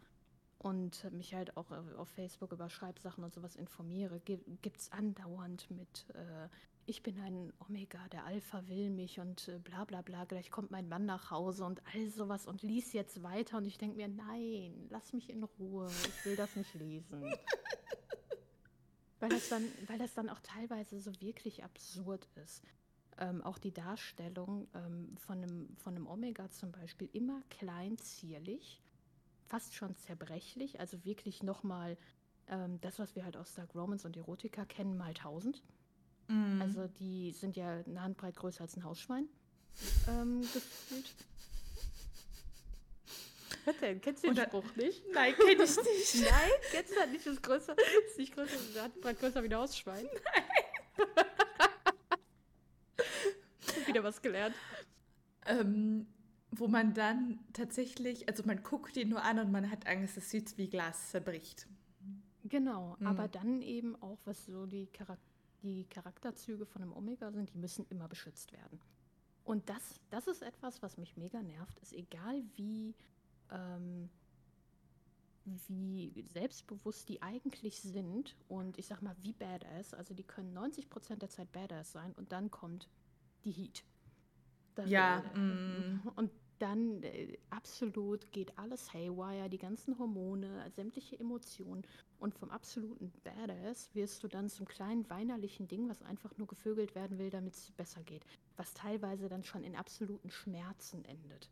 und 0.58 1.10
mich 1.12 1.34
halt 1.34 1.56
auch 1.56 1.70
auf 1.96 2.08
Facebook 2.08 2.52
über 2.52 2.68
Schreibsachen 2.68 3.24
und 3.24 3.34
sowas 3.34 3.56
informiere, 3.56 4.20
gibt 4.20 4.76
es 4.76 4.92
andauernd 4.92 5.68
mit, 5.70 6.06
äh, 6.14 6.48
ich 6.86 7.02
bin 7.02 7.18
ein 7.20 7.52
Omega, 7.58 7.98
der 8.08 8.24
Alpha 8.24 8.68
will 8.68 8.90
mich 8.90 9.18
und 9.18 9.48
äh, 9.48 9.58
bla 9.58 9.84
bla 9.84 10.02
bla, 10.02 10.24
gleich 10.26 10.50
kommt 10.50 10.70
mein 10.70 10.88
Mann 10.88 11.06
nach 11.06 11.32
Hause 11.32 11.64
und 11.64 11.82
all 11.92 12.08
sowas 12.08 12.46
und 12.46 12.62
lies 12.62 12.92
jetzt 12.92 13.22
weiter 13.24 13.56
und 13.56 13.64
ich 13.64 13.78
denke 13.78 13.96
mir, 13.96 14.08
nein, 14.08 14.86
lass 14.90 15.12
mich 15.12 15.28
in 15.28 15.42
Ruhe, 15.42 15.88
ich 15.88 16.24
will 16.24 16.36
das 16.36 16.54
nicht 16.54 16.72
lesen. 16.74 17.22
weil, 19.18 19.30
das 19.30 19.48
dann, 19.48 19.64
weil 19.88 19.98
das 19.98 20.14
dann 20.14 20.28
auch 20.28 20.40
teilweise 20.40 21.00
so 21.00 21.10
wirklich 21.20 21.64
absurd 21.64 22.28
ist 22.36 22.62
ähm, 23.20 23.42
auch 23.42 23.58
die 23.58 23.72
Darstellung 23.72 24.66
ähm, 24.74 25.14
von, 25.18 25.42
einem, 25.42 25.76
von 25.76 25.94
einem 25.94 26.06
Omega 26.06 26.50
zum 26.50 26.72
Beispiel 26.72 27.08
immer 27.12 27.42
klein, 27.50 27.98
zierlich, 27.98 28.82
fast 29.46 29.74
schon 29.74 29.94
zerbrechlich, 29.96 30.80
also 30.80 31.04
wirklich 31.04 31.42
nochmal 31.42 31.96
ähm, 32.48 32.80
das, 32.80 32.98
was 32.98 33.14
wir 33.14 33.24
halt 33.24 33.36
aus 33.36 33.54
Dark 33.54 33.74
Romans 33.74 34.04
und 34.04 34.16
Erotika 34.16 34.64
kennen, 34.64 34.96
mal 34.96 35.14
tausend. 35.14 35.62
Mm. 36.28 36.62
Also 36.62 36.88
die 36.88 37.32
sind 37.32 37.56
ja 37.56 37.82
eine 37.86 38.02
Handbreit 38.02 38.36
größer 38.36 38.62
als 38.62 38.76
ein 38.76 38.84
Hausschwein 38.84 39.28
ähm, 40.08 40.40
gefühlt. 40.54 41.14
Was 43.66 43.78
denn? 43.78 44.00
Kennst 44.00 44.24
du 44.24 44.28
den 44.28 44.38
Oder, 44.38 44.46
Spruch 44.46 44.76
nicht? 44.76 45.02
Nein, 45.12 45.34
kenn 45.34 45.60
ich 45.60 45.76
nicht. 45.76 46.14
Nein? 46.30 46.50
Kennst 46.70 46.92
du 46.92 46.94
das 46.96 47.08
nicht? 47.10 47.26
Das 47.26 47.34
ist, 47.34 47.42
größer, 47.42 47.76
ist 48.08 48.18
nicht 48.18 48.34
größer, 48.34 48.82
Handbreit 48.82 49.20
größer 49.20 49.42
wie 49.42 49.48
ein 49.48 49.54
Hausschwein? 49.54 50.08
Nein 50.96 51.26
wieder 53.90 54.04
was 54.04 54.22
gelernt. 54.22 54.54
Ähm, 55.46 56.06
wo 56.52 56.66
man 56.66 56.94
dann 56.94 57.38
tatsächlich, 57.52 58.28
also 58.28 58.42
man 58.44 58.62
guckt 58.62 58.96
ihn 58.96 59.08
nur 59.08 59.22
an 59.22 59.38
und 59.38 59.52
man 59.52 59.70
hat 59.70 59.86
Angst, 59.86 60.16
dass 60.16 60.34
es 60.34 60.58
wie 60.58 60.68
Glas 60.68 61.10
zerbricht. 61.10 61.68
Genau, 62.44 62.96
mhm. 62.98 63.06
aber 63.06 63.28
dann 63.28 63.62
eben 63.62 64.00
auch, 64.02 64.18
was 64.24 64.46
so 64.46 64.66
die, 64.66 64.88
Charak 64.96 65.18
die 65.62 65.84
Charakterzüge 65.84 66.66
von 66.66 66.82
einem 66.82 66.92
Omega 66.92 67.30
sind, 67.32 67.52
die 67.52 67.58
müssen 67.58 67.86
immer 67.90 68.08
beschützt 68.08 68.52
werden. 68.52 68.80
Und 69.44 69.68
das, 69.68 70.00
das 70.10 70.26
ist 70.26 70.42
etwas, 70.42 70.82
was 70.82 70.96
mich 70.96 71.16
mega 71.16 71.42
nervt. 71.42 71.78
Ist 71.80 71.92
egal, 71.92 72.42
wie, 72.56 72.94
ähm, 73.50 74.08
wie 75.44 76.24
selbstbewusst 76.32 77.08
die 77.08 77.22
eigentlich 77.22 77.80
sind 77.80 78.36
und 78.48 78.78
ich 78.78 78.86
sag 78.86 79.02
mal, 79.02 79.16
wie 79.22 79.32
badass. 79.32 79.94
Also 79.94 80.14
die 80.14 80.24
können 80.24 80.56
90% 80.56 81.16
der 81.16 81.30
Zeit 81.30 81.52
badass 81.52 81.92
sein 81.92 82.12
und 82.12 82.32
dann 82.32 82.50
kommt 82.50 82.88
die 83.44 83.52
Heat. 83.52 83.84
Das, 84.74 84.88
ja. 84.88 85.22
Mm. 85.34 86.00
Und 86.16 86.30
dann 86.60 87.02
äh, 87.02 87.38
absolut 87.48 88.30
geht 88.32 88.56
alles 88.58 88.92
haywire, 88.92 89.48
die 89.48 89.58
ganzen 89.58 89.98
Hormone, 89.98 90.70
sämtliche 90.76 91.18
Emotionen. 91.18 91.86
Und 92.18 92.34
vom 92.34 92.50
absoluten 92.50 93.12
Badass 93.24 93.94
wirst 93.94 94.22
du 94.22 94.28
dann 94.28 94.48
zum 94.48 94.66
kleinen 94.66 95.08
weinerlichen 95.08 95.68
Ding, 95.68 95.88
was 95.88 96.02
einfach 96.02 96.36
nur 96.36 96.46
gevögelt 96.46 96.94
werden 96.94 97.18
will, 97.18 97.30
damit 97.30 97.54
es 97.54 97.70
besser 97.72 98.02
geht. 98.02 98.24
Was 98.56 98.74
teilweise 98.74 99.28
dann 99.28 99.42
schon 99.42 99.64
in 99.64 99.74
absoluten 99.74 100.30
Schmerzen 100.30 101.04
endet. 101.06 101.50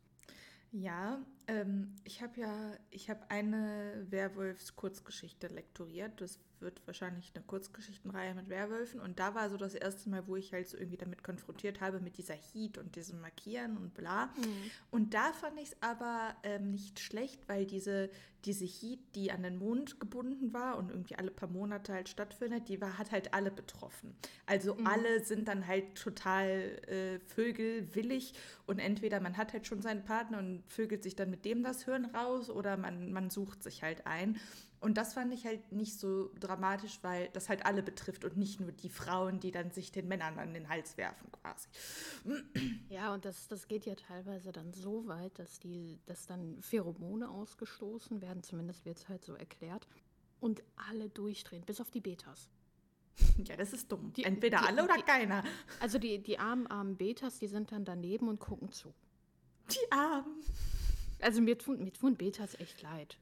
Ja, 0.73 1.25
ähm, 1.49 1.97
ich 2.05 2.23
habe 2.23 2.41
ja, 2.41 2.73
ich 2.91 3.09
habe 3.11 3.31
eine 3.31 4.07
Werwolfs-Kurzgeschichte 4.11 5.49
lektoriert. 5.49 6.21
Das 6.21 6.39
wird 6.61 6.81
wahrscheinlich 6.87 7.33
eine 7.35 7.45
Kurzgeschichtenreihe 7.45 8.35
mit 8.35 8.49
Werwölfen. 8.49 9.01
Und 9.01 9.19
da 9.19 9.35
war 9.35 9.49
so 9.51 9.57
das 9.57 9.75
erste 9.75 10.11
Mal, 10.11 10.27
wo 10.27 10.37
ich 10.37 10.53
halt 10.53 10.69
so 10.69 10.77
irgendwie 10.77 10.97
damit 10.97 11.23
konfrontiert 11.23 11.81
habe, 11.81 12.01
mit 12.01 12.19
dieser 12.19 12.35
Heat 12.35 12.79
und 12.79 12.97
diesem 12.97 13.21
Markieren 13.21 13.77
und 13.77 13.95
bla. 13.95 14.27
Mhm. 14.27 14.71
Und 14.91 15.15
da 15.15 15.33
fand 15.33 15.59
ich 15.59 15.71
es 15.71 15.77
aber 15.81 16.37
ähm, 16.43 16.71
nicht 16.71 17.01
schlecht, 17.01 17.49
weil 17.49 17.67
diese, 17.67 18.11
diese 18.45 18.65
Heat, 18.65 19.01
die 19.15 19.31
an 19.33 19.43
den 19.43 19.57
Mond 19.57 20.01
gebunden 20.01 20.53
war 20.53 20.79
und 20.79 20.91
irgendwie 20.91 21.17
alle 21.17 21.31
paar 21.31 21.49
Monate 21.49 21.93
halt 21.93 22.09
stattfindet, 22.09 22.69
die 22.69 22.81
war, 22.81 22.99
hat 22.99 23.11
halt 23.13 23.35
alle 23.35 23.51
betroffen. 23.51 24.17
Also 24.47 24.75
mhm. 24.75 24.87
alle 24.87 25.25
sind 25.25 25.49
dann 25.49 25.67
halt 25.67 25.97
total 25.97 26.49
äh, 26.87 27.19
vögelwillig 27.21 28.35
und 28.67 28.79
entweder 28.79 29.21
man 29.21 29.37
hat 29.37 29.53
halt 29.53 29.67
schon 29.67 29.83
seinen 29.83 30.05
Partner 30.05 30.39
und 30.39 30.63
vögelt 30.67 31.03
sich 31.03 31.17
dann 31.17 31.31
mit 31.31 31.38
dem 31.45 31.63
das 31.63 31.85
Hirn 31.85 32.05
raus 32.07 32.51
oder 32.51 32.77
man, 32.77 33.13
man 33.13 33.31
sucht 33.31 33.63
sich 33.63 33.83
halt 33.83 34.07
ein. 34.07 34.39
Und 34.81 34.97
das 34.97 35.15
fand 35.15 35.35
ich 35.35 35.45
halt 35.45 35.73
nicht 35.73 35.99
so 35.99 36.31
dramatisch, 36.39 37.01
weil 37.03 37.29
das 37.33 37.49
halt 37.49 37.67
alle 37.67 37.83
betrifft 37.83 38.25
und 38.25 38.37
nicht 38.37 38.61
nur 38.61 38.71
die 38.71 38.89
Frauen, 38.89 39.41
die 39.41 39.51
dann 39.51 39.73
sich 39.73 39.91
den 39.91 40.07
Männern 40.07 40.39
an 40.39 40.55
den 40.55 40.69
Hals 40.69 40.97
werfen 40.97 41.31
quasi. 41.33 41.69
Ja, 42.89 43.13
und 43.13 43.25
das, 43.25 43.49
das 43.49 43.67
geht 43.67 43.87
ja 43.87 43.97
teilweise 43.97 44.53
dann 44.53 44.73
so 44.73 45.07
weit, 45.09 45.39
dass, 45.39 45.59
die, 45.59 45.99
dass 46.07 46.27
dann 46.27 46.63
Pheromone 46.63 47.29
ausgestoßen 47.29 48.23
werden, 48.23 48.43
zumindest 48.43 48.85
wird 48.85 48.99
es 48.99 49.09
halt 49.09 49.25
so 49.25 49.35
erklärt, 49.35 49.89
und 50.41 50.63
alle 50.77 51.09
durchdrehen, 51.09 51.65
bis 51.65 51.81
auf 51.81 51.91
die 51.91 52.01
Betas. 52.01 52.49
Ja, 53.45 53.57
das 53.57 53.73
ist 53.73 53.91
dumm. 53.91 54.13
Die, 54.13 54.25
Entweder 54.25 54.59
die, 54.59 54.65
alle 54.67 54.85
oder 54.85 54.95
die, 54.95 55.03
keiner. 55.03 55.43
Also 55.81 55.99
die, 55.99 56.23
die 56.23 56.39
armen, 56.39 56.67
armen 56.69 56.97
Betas, 56.97 57.39
die 57.39 57.49
sind 57.49 57.73
dann 57.73 57.85
daneben 57.85 58.29
und 58.29 58.39
gucken 58.39 58.71
zu. 58.71 58.95
Die 59.71 59.93
armen. 59.93 60.43
Also 61.21 61.41
mir 61.41 61.59
tun, 61.59 61.83
mir 61.83 61.93
tun 61.93 62.17
Betas 62.17 62.55
echt 62.61 62.83
leid. 62.83 63.19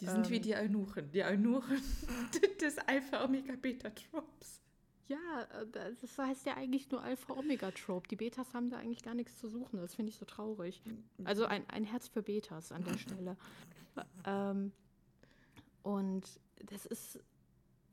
Die 0.00 0.06
sind 0.06 0.26
ähm, 0.26 0.30
wie 0.30 0.40
die 0.40 0.54
Eunuchen. 0.54 1.10
Die 1.10 1.24
Eunuchen 1.24 1.80
des 2.60 2.78
Alpha-Omega-Beta-Tropes. 2.78 4.60
Ja, 5.08 5.42
äh, 5.60 5.66
das 6.00 6.18
heißt 6.18 6.46
ja 6.46 6.56
eigentlich 6.56 6.90
nur 6.90 7.02
Alpha-Omega-Trope. 7.02 8.08
Die 8.08 8.16
Betas 8.16 8.52
haben 8.52 8.70
da 8.70 8.76
eigentlich 8.76 9.02
gar 9.02 9.14
nichts 9.14 9.38
zu 9.38 9.48
suchen. 9.48 9.78
Das 9.80 9.94
finde 9.94 10.10
ich 10.10 10.16
so 10.16 10.24
traurig. 10.24 10.82
Also 11.24 11.46
ein, 11.46 11.68
ein 11.70 11.84
Herz 11.84 12.08
für 12.08 12.22
Betas 12.22 12.72
an 12.72 12.84
der 12.84 12.98
Stelle. 12.98 13.36
ähm, 14.26 14.72
und 15.82 16.24
das 16.64 16.84
ist 16.86 17.20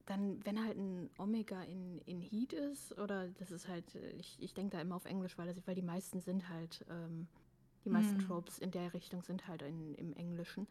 dann, 0.06 0.46
wenn 0.46 0.62
halt 0.64 0.78
ein 0.78 1.10
Omega 1.18 1.62
in, 1.64 2.00
in 2.00 2.22
Heat 2.22 2.52
ist, 2.54 2.98
oder 2.98 3.30
das 3.30 3.52
ist 3.52 3.68
halt, 3.68 3.96
ich, 4.18 4.36
ich 4.42 4.54
denke 4.54 4.76
da 4.76 4.82
immer 4.82 4.96
auf 4.96 5.06
Englisch, 5.06 5.38
weil, 5.38 5.48
das, 5.48 5.66
weil 5.66 5.76
die 5.76 5.82
meisten 5.82 6.20
sind 6.20 6.50
halt, 6.50 6.86
ähm, 6.90 7.28
die 7.86 7.90
meisten 7.90 8.18
mm. 8.18 8.28
Tropes 8.28 8.60
in 8.60 8.72
der 8.72 8.94
Richtung 8.94 9.22
sind 9.22 9.48
halt 9.48 9.62
in, 9.62 9.96
im 9.96 10.14
Englischen 10.14 10.68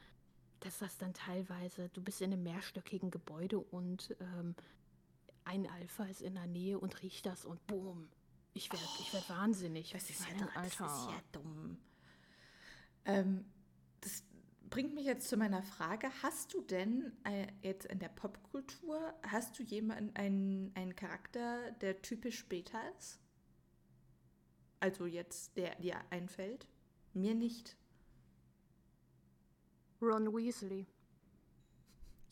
dass 0.63 0.79
das 0.79 0.97
dann 0.99 1.13
teilweise, 1.13 1.89
du 1.91 2.01
bist 2.01 2.21
in 2.21 2.33
einem 2.33 2.43
mehrstöckigen 2.45 3.11
Gebäude 3.11 3.59
und 3.59 4.17
ähm, 4.21 4.55
ein 5.45 5.69
Alpha 5.69 6.05
ist 6.05 6.23
in 6.23 6.35
der 6.35 6.47
Nähe 6.47 6.79
und 6.79 7.03
riecht 7.03 7.27
das 7.27 7.45
und 7.45 7.67
boom. 7.67 8.09
Ich 8.55 8.71
werde 8.73 8.85
oh, 8.87 9.01
ich 9.01 9.13
werd 9.13 9.29
wahnsinnig. 9.29 9.91
Das 9.91 10.09
ist, 10.09 10.21
ja, 10.21 10.47
Alter. 10.55 10.85
das 10.85 10.99
ist 10.99 11.07
ja 11.11 11.21
dumm. 11.33 11.79
Ähm, 13.05 13.45
das 14.03 14.23
bringt 14.71 14.95
mich 14.95 15.07
jetzt 15.07 15.29
zu 15.29 15.37
meiner 15.37 15.63
Frage. 15.63 16.09
Hast 16.23 16.55
du 16.55 16.61
denn 16.61 17.13
äh, 17.25 17.49
jetzt 17.63 17.87
in 17.87 17.99
der 17.99 18.09
Popkultur, 18.09 19.15
hast 19.27 19.59
du 19.59 19.65
jemanden, 19.65 20.15
einen, 20.15 20.71
einen 20.77 20.95
Charakter, 20.95 21.73
der 21.73 22.03
typisch 22.03 22.39
später 22.39 22.79
ist? 22.99 23.19
Also 24.79 25.07
jetzt, 25.07 25.57
der 25.57 25.75
dir 25.77 25.97
einfällt? 26.11 26.69
Mir 27.15 27.35
nicht. 27.35 27.77
Ron 30.01 30.35
Weasley. 30.35 30.87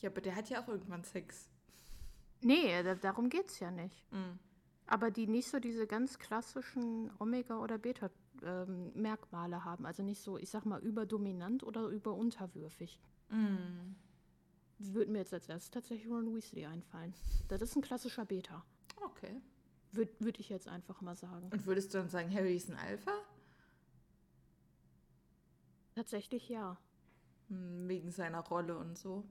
Ja, 0.00 0.10
aber 0.10 0.20
der 0.20 0.34
hat 0.34 0.48
ja 0.50 0.62
auch 0.62 0.68
irgendwann 0.68 1.04
Sex. 1.04 1.48
Nee, 2.42 2.82
da, 2.82 2.94
darum 2.94 3.28
geht's 3.28 3.60
ja 3.60 3.70
nicht. 3.70 4.02
Mhm. 4.12 4.38
Aber 4.86 5.10
die 5.10 5.26
nicht 5.26 5.48
so 5.48 5.60
diese 5.60 5.86
ganz 5.86 6.18
klassischen 6.18 7.10
Omega- 7.20 7.60
oder 7.60 7.78
Beta-Merkmale 7.78 9.56
ähm, 9.56 9.64
haben. 9.64 9.86
Also 9.86 10.02
nicht 10.02 10.20
so, 10.20 10.36
ich 10.36 10.50
sag 10.50 10.64
mal, 10.64 10.80
überdominant 10.80 11.62
oder 11.62 11.86
überunterwürfig. 11.86 12.98
Mhm. 13.28 13.94
Würde 14.78 15.12
mir 15.12 15.18
jetzt 15.18 15.34
als 15.34 15.48
erstes 15.48 15.70
tatsächlich 15.70 16.10
Ron 16.10 16.34
Weasley 16.34 16.66
einfallen. 16.66 17.14
Das 17.48 17.60
ist 17.60 17.76
ein 17.76 17.82
klassischer 17.82 18.24
Beta. 18.24 18.64
Okay. 18.96 19.40
Würde 19.92 20.12
würd 20.18 20.40
ich 20.40 20.48
jetzt 20.48 20.66
einfach 20.66 21.00
mal 21.02 21.16
sagen. 21.16 21.50
Und 21.52 21.66
würdest 21.66 21.92
du 21.92 21.98
dann 21.98 22.08
sagen, 22.08 22.32
Harry 22.34 22.56
ist 22.56 22.70
ein 22.70 22.76
Alpha? 22.76 23.12
Tatsächlich 26.00 26.48
ja. 26.48 26.78
Hm, 27.48 27.86
wegen 27.86 28.10
seiner 28.10 28.40
Rolle 28.40 28.78
und 28.78 28.96
so. 28.96 29.22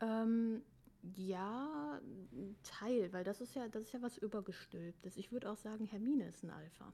Ähm, 0.00 0.62
ja, 1.16 2.00
Teil, 2.62 3.12
weil 3.12 3.24
das 3.24 3.40
ist 3.40 3.56
ja, 3.56 3.66
das 3.66 3.82
ist 3.82 3.92
ja 3.92 4.00
was 4.00 4.16
übergestülptes. 4.16 5.16
Ich 5.16 5.32
würde 5.32 5.50
auch 5.50 5.56
sagen, 5.56 5.86
Hermine 5.86 6.28
ist 6.28 6.44
ein 6.44 6.50
Alpha. 6.50 6.92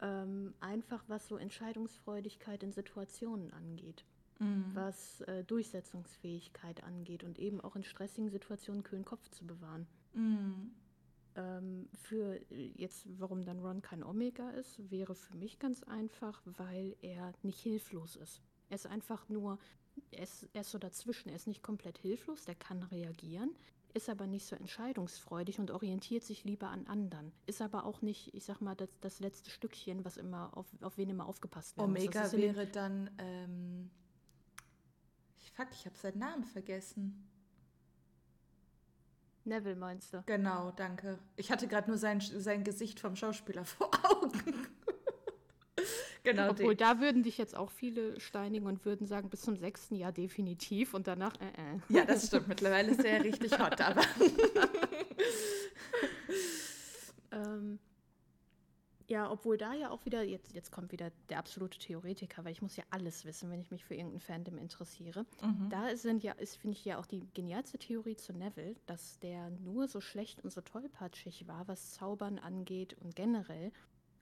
Ähm, 0.00 0.54
einfach 0.58 1.04
was 1.06 1.28
so 1.28 1.36
Entscheidungsfreudigkeit 1.36 2.64
in 2.64 2.72
Situationen 2.72 3.52
angeht. 3.52 4.04
Mhm. 4.40 4.64
Was 4.74 5.20
äh, 5.20 5.44
Durchsetzungsfähigkeit 5.44 6.82
angeht 6.82 7.22
und 7.22 7.38
eben 7.38 7.60
auch 7.60 7.76
in 7.76 7.84
stressigen 7.84 8.28
Situationen 8.28 8.82
kühlen 8.82 9.04
Kopf 9.04 9.28
zu 9.28 9.46
bewahren. 9.46 9.86
Mhm. 10.14 10.72
Ähm, 11.38 11.88
für 11.94 12.34
äh, 12.50 12.72
jetzt, 12.74 13.06
warum 13.20 13.44
dann 13.44 13.60
Ron 13.60 13.80
kein 13.80 14.02
Omega 14.02 14.50
ist, 14.50 14.90
wäre 14.90 15.14
für 15.14 15.36
mich 15.36 15.60
ganz 15.60 15.84
einfach, 15.84 16.42
weil 16.44 16.96
er 17.00 17.32
nicht 17.42 17.60
hilflos 17.60 18.16
ist. 18.16 18.42
Er 18.68 18.74
ist 18.74 18.86
einfach 18.86 19.28
nur, 19.28 19.58
er 20.10 20.24
ist, 20.24 20.48
er 20.52 20.62
ist 20.62 20.70
so 20.72 20.78
dazwischen. 20.78 21.28
Er 21.28 21.36
ist 21.36 21.46
nicht 21.46 21.62
komplett 21.62 21.98
hilflos, 21.98 22.44
der 22.44 22.56
kann 22.56 22.82
reagieren, 22.82 23.54
ist 23.94 24.08
aber 24.08 24.26
nicht 24.26 24.46
so 24.46 24.56
entscheidungsfreudig 24.56 25.60
und 25.60 25.70
orientiert 25.70 26.24
sich 26.24 26.42
lieber 26.42 26.70
an 26.70 26.86
anderen. 26.88 27.32
Ist 27.46 27.62
aber 27.62 27.84
auch 27.86 28.02
nicht, 28.02 28.34
ich 28.34 28.44
sag 28.44 28.60
mal, 28.60 28.74
das, 28.74 28.90
das 29.00 29.20
letzte 29.20 29.50
Stückchen, 29.50 30.04
was 30.04 30.16
immer 30.16 30.56
auf, 30.56 30.66
auf 30.82 30.98
wen 30.98 31.08
immer 31.08 31.26
aufgepasst 31.26 31.76
wird. 31.76 31.86
Omega 31.86 32.32
wäre 32.32 32.66
dann, 32.66 33.10
ähm, 33.18 33.90
fuck, 35.54 35.68
ich 35.70 35.86
habe 35.86 35.96
seinen 35.96 36.18
Namen 36.18 36.44
vergessen. 36.44 37.28
Neville 39.48 39.76
meinst 39.76 40.14
du? 40.14 40.22
Genau, 40.26 40.72
danke. 40.76 41.18
Ich 41.36 41.50
hatte 41.50 41.66
gerade 41.66 41.88
nur 41.88 41.98
sein, 41.98 42.20
sein 42.20 42.64
Gesicht 42.64 43.00
vom 43.00 43.16
Schauspieler 43.16 43.64
vor 43.64 43.90
Augen. 44.04 44.66
genau. 46.22 46.50
Obwohl, 46.50 46.74
den. 46.74 46.86
da 46.86 47.00
würden 47.00 47.22
dich 47.22 47.38
jetzt 47.38 47.56
auch 47.56 47.70
viele 47.70 48.20
steinigen 48.20 48.66
und 48.66 48.84
würden 48.84 49.06
sagen, 49.06 49.30
bis 49.30 49.40
zum 49.40 49.56
sechsten 49.56 49.96
Jahr 49.96 50.12
definitiv 50.12 50.92
und 50.94 51.06
danach, 51.06 51.34
äh, 51.40 51.46
äh. 51.46 51.78
Ja, 51.88 52.04
das 52.04 52.26
stimmt. 52.26 52.48
Mittlerweile 52.48 52.90
ist 52.92 53.04
er 53.04 53.24
richtig 53.24 53.58
hot, 53.58 53.80
aber. 53.80 54.02
ähm, 57.32 57.78
ja, 59.08 59.27
obwohl 59.38 59.56
da 59.56 59.72
ja 59.72 59.90
auch 59.90 60.04
wieder, 60.04 60.24
jetzt, 60.24 60.52
jetzt 60.52 60.72
kommt 60.72 60.90
wieder 60.90 61.12
der 61.28 61.38
absolute 61.38 61.78
Theoretiker, 61.78 62.44
weil 62.44 62.50
ich 62.50 62.60
muss 62.60 62.74
ja 62.74 62.82
alles 62.90 63.24
wissen, 63.24 63.50
wenn 63.52 63.60
ich 63.60 63.70
mich 63.70 63.84
für 63.84 63.94
irgendein 63.94 64.20
Fandom 64.20 64.58
interessiere. 64.58 65.26
Mhm. 65.40 65.68
Da 65.70 65.96
sind 65.96 66.24
ja, 66.24 66.32
ist, 66.32 66.56
finde 66.56 66.76
ich 66.76 66.84
ja 66.84 66.98
auch 66.98 67.06
die 67.06 67.22
genialste 67.34 67.78
Theorie 67.78 68.16
zu 68.16 68.32
Neville, 68.32 68.74
dass 68.86 69.20
der 69.20 69.50
nur 69.50 69.86
so 69.86 70.00
schlecht 70.00 70.42
und 70.42 70.52
so 70.52 70.60
tollpatschig 70.60 71.46
war, 71.46 71.68
was 71.68 71.92
Zaubern 71.92 72.40
angeht 72.40 72.96
und 73.00 73.14
generell, 73.14 73.70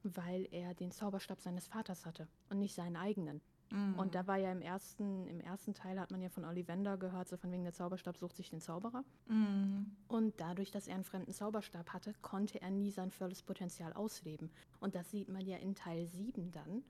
weil 0.03 0.49
er 0.51 0.75
den 0.75 0.91
Zauberstab 0.91 1.41
seines 1.41 1.67
Vaters 1.67 2.05
hatte 2.05 2.29
und 2.51 2.59
nicht 2.59 2.75
seinen 2.75 2.97
eigenen. 2.97 3.41
Mhm. 3.71 3.99
Und 3.99 4.15
da 4.15 4.27
war 4.27 4.37
ja 4.37 4.53
im 4.53 4.63
ersten, 4.63 5.27
im 5.27 5.41
ersten 5.41 5.75
Teil 5.75 5.99
hat 5.99 6.11
man 6.11 6.23
ja 6.23 6.29
von 6.29 6.45
Ollivander 6.45 6.97
gehört, 6.97 7.29
so 7.29 7.37
von 7.37 7.51
wegen 7.51 7.65
der 7.65 7.73
Zauberstab 7.73 8.17
sucht 8.17 8.37
sich 8.37 8.51
den 8.51 8.61
Zauberer. 8.61 9.05
Mhm. 9.29 9.97
Und 10.09 10.41
dadurch, 10.41 10.71
dass 10.71 10.87
er 10.87 10.95
einen 10.95 11.05
fremden 11.05 11.33
Zauberstab 11.33 11.93
hatte, 11.93 12.15
konnte 12.23 12.61
er 12.61 12.71
nie 12.71 12.91
sein 12.91 13.11
volles 13.11 13.43
Potenzial 13.43 13.93
ausleben. 13.93 14.51
Und 14.81 14.95
das 14.95 15.11
sieht 15.11 15.29
man 15.29 15.45
ja 15.47 15.57
in 15.57 15.75
Teil 15.75 16.07
7 16.07 16.53
dann. 16.53 16.83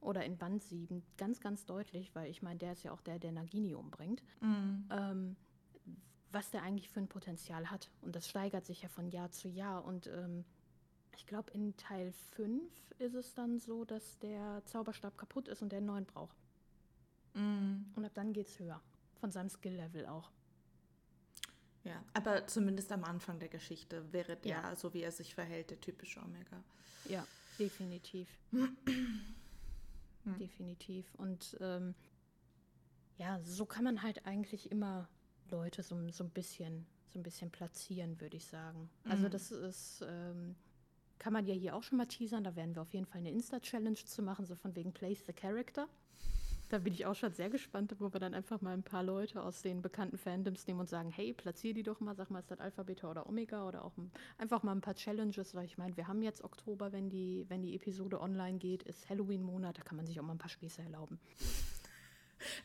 Oder 0.00 0.24
in 0.24 0.36
Band 0.36 0.62
7 0.62 1.02
ganz, 1.16 1.40
ganz 1.40 1.64
deutlich, 1.64 2.14
weil 2.14 2.30
ich 2.30 2.42
meine, 2.42 2.58
der 2.58 2.72
ist 2.72 2.82
ja 2.82 2.92
auch 2.92 3.00
der, 3.00 3.18
der 3.18 3.32
Nagini 3.32 3.74
umbringt. 3.74 4.22
Mhm. 4.40 4.84
Ähm, 4.90 5.36
was 6.30 6.50
der 6.50 6.62
eigentlich 6.62 6.90
für 6.90 7.00
ein 7.00 7.08
Potenzial 7.08 7.70
hat. 7.70 7.90
Und 8.02 8.16
das 8.16 8.28
steigert 8.28 8.66
sich 8.66 8.82
ja 8.82 8.88
von 8.88 9.08
Jahr 9.08 9.30
zu 9.30 9.48
Jahr. 9.48 9.84
Und 9.84 10.08
ähm, 10.08 10.44
ich 11.16 11.26
glaube, 11.26 11.50
in 11.52 11.76
Teil 11.76 12.12
5 12.12 12.62
ist 12.98 13.14
es 13.14 13.34
dann 13.34 13.58
so, 13.58 13.84
dass 13.84 14.18
der 14.18 14.62
Zauberstab 14.66 15.16
kaputt 15.16 15.48
ist 15.48 15.62
und 15.62 15.70
der 15.70 15.78
einen 15.78 15.86
neuen 15.86 16.06
braucht. 16.06 16.36
Mm. 17.34 17.84
Und 17.94 18.04
ab 18.04 18.12
dann 18.14 18.32
geht 18.32 18.48
es 18.48 18.58
höher. 18.58 18.80
Von 19.20 19.30
seinem 19.30 19.48
Skill-Level 19.48 20.06
auch. 20.06 20.30
Ja, 21.82 22.02
aber 22.14 22.46
zumindest 22.46 22.92
am 22.92 23.04
Anfang 23.04 23.38
der 23.38 23.48
Geschichte 23.48 24.10
wäre 24.12 24.36
der, 24.36 24.50
ja. 24.50 24.76
so 24.76 24.94
wie 24.94 25.02
er 25.02 25.12
sich 25.12 25.34
verhält, 25.34 25.70
der 25.70 25.80
typische 25.80 26.20
Omega. 26.20 26.62
Ja. 27.06 27.26
Definitiv. 27.58 28.28
Definitiv. 30.24 31.14
Und 31.16 31.56
ähm, 31.60 31.94
ja, 33.18 33.40
so 33.44 33.66
kann 33.66 33.84
man 33.84 34.02
halt 34.02 34.26
eigentlich 34.26 34.70
immer 34.70 35.08
Leute 35.50 35.82
so, 35.82 35.96
so 36.10 36.24
ein 36.24 36.30
bisschen 36.30 36.86
so 37.14 37.20
ein 37.20 37.22
bisschen 37.22 37.50
platzieren, 37.50 38.20
würde 38.20 38.36
ich 38.36 38.44
sagen. 38.44 38.90
Also 39.04 39.26
mhm. 39.26 39.30
das 39.30 39.52
ist, 39.52 40.04
ähm, 40.06 40.56
kann 41.18 41.32
man 41.32 41.46
ja 41.46 41.54
hier 41.54 41.74
auch 41.74 41.82
schon 41.82 41.98
mal 41.98 42.06
teasern. 42.06 42.44
Da 42.44 42.56
werden 42.56 42.74
wir 42.74 42.82
auf 42.82 42.92
jeden 42.92 43.06
Fall 43.06 43.20
eine 43.20 43.30
Insta-Challenge 43.30 43.96
zu 44.04 44.22
machen, 44.22 44.46
so 44.46 44.54
von 44.54 44.74
wegen 44.76 44.92
Place 44.92 45.24
the 45.26 45.32
Character. 45.32 45.88
Da 46.70 46.78
bin 46.78 46.94
ich 46.94 47.06
auch 47.06 47.14
schon 47.14 47.32
sehr 47.32 47.50
gespannt, 47.50 47.94
wo 47.98 48.12
wir 48.12 48.20
dann 48.20 48.34
einfach 48.34 48.60
mal 48.60 48.72
ein 48.72 48.82
paar 48.82 49.02
Leute 49.02 49.42
aus 49.42 49.62
den 49.62 49.82
bekannten 49.82 50.16
Fandoms 50.16 50.66
nehmen 50.66 50.80
und 50.80 50.88
sagen, 50.88 51.10
hey, 51.10 51.32
platzier 51.32 51.74
die 51.74 51.82
doch 51.82 52.00
mal, 52.00 52.16
sag 52.16 52.30
mal, 52.30 52.40
ist 52.40 52.50
das 52.50 52.58
Alpha, 52.58 52.82
Beta 52.82 53.10
oder 53.10 53.28
Omega 53.28 53.68
oder 53.68 53.84
auch 53.84 53.96
ein, 53.96 54.10
einfach 54.38 54.62
mal 54.62 54.72
ein 54.72 54.80
paar 54.80 54.94
Challenges, 54.94 55.54
weil 55.54 55.66
ich 55.66 55.78
meine, 55.78 55.96
wir 55.96 56.08
haben 56.08 56.22
jetzt 56.22 56.42
Oktober, 56.42 56.90
wenn 56.90 57.10
die, 57.10 57.44
wenn 57.48 57.62
die 57.62 57.76
Episode 57.76 58.20
online 58.20 58.58
geht, 58.58 58.82
ist 58.84 59.08
Halloween-Monat, 59.08 59.78
da 59.78 59.82
kann 59.82 59.96
man 59.96 60.06
sich 60.06 60.18
auch 60.18 60.24
mal 60.24 60.32
ein 60.32 60.38
paar 60.38 60.48
Späße 60.48 60.82
erlauben. 60.82 61.20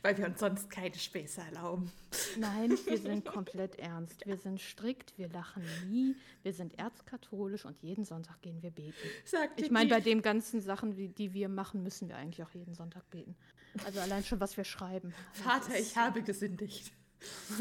Weil 0.02 0.16
wir 0.18 0.26
uns 0.26 0.40
sonst 0.40 0.70
keine 0.70 0.94
Späße 0.94 1.40
erlauben. 1.40 1.90
Nein, 2.38 2.70
wir 2.84 2.98
sind 3.02 3.24
komplett 3.24 3.78
ernst. 3.78 4.26
Wir 4.26 4.36
sind 4.36 4.60
strikt, 4.60 5.16
wir 5.18 5.28
lachen 5.28 5.62
nie, 5.88 6.16
wir 6.42 6.52
sind 6.52 6.78
erzkatholisch 6.78 7.64
und 7.64 7.80
jeden 7.82 8.04
Sonntag 8.04 8.40
gehen 8.42 8.62
wir 8.62 8.70
beten. 8.70 8.94
Sagt 9.24 9.60
ich 9.60 9.70
meine, 9.70 9.90
bei 9.90 10.00
den 10.00 10.22
ganzen 10.22 10.60
Sachen, 10.60 10.94
die, 10.94 11.08
die 11.08 11.34
wir 11.34 11.48
machen, 11.48 11.82
müssen 11.82 12.08
wir 12.08 12.16
eigentlich 12.16 12.42
auch 12.44 12.50
jeden 12.50 12.74
Sonntag 12.74 13.08
beten. 13.10 13.36
Also 13.84 14.00
allein 14.00 14.24
schon, 14.24 14.40
was 14.40 14.56
wir 14.56 14.64
schreiben. 14.64 15.14
Vater, 15.32 15.78
ich 15.78 15.96
habe 15.96 16.22
gesündigt. 16.22 16.92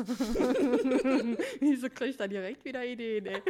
Wieso 1.59 1.89
kriege 1.89 2.11
ich 2.11 2.17
da 2.17 2.27
direkt 2.27 2.63
wieder 2.63 2.85
Ideen, 2.85 3.25
ey? 3.25 3.41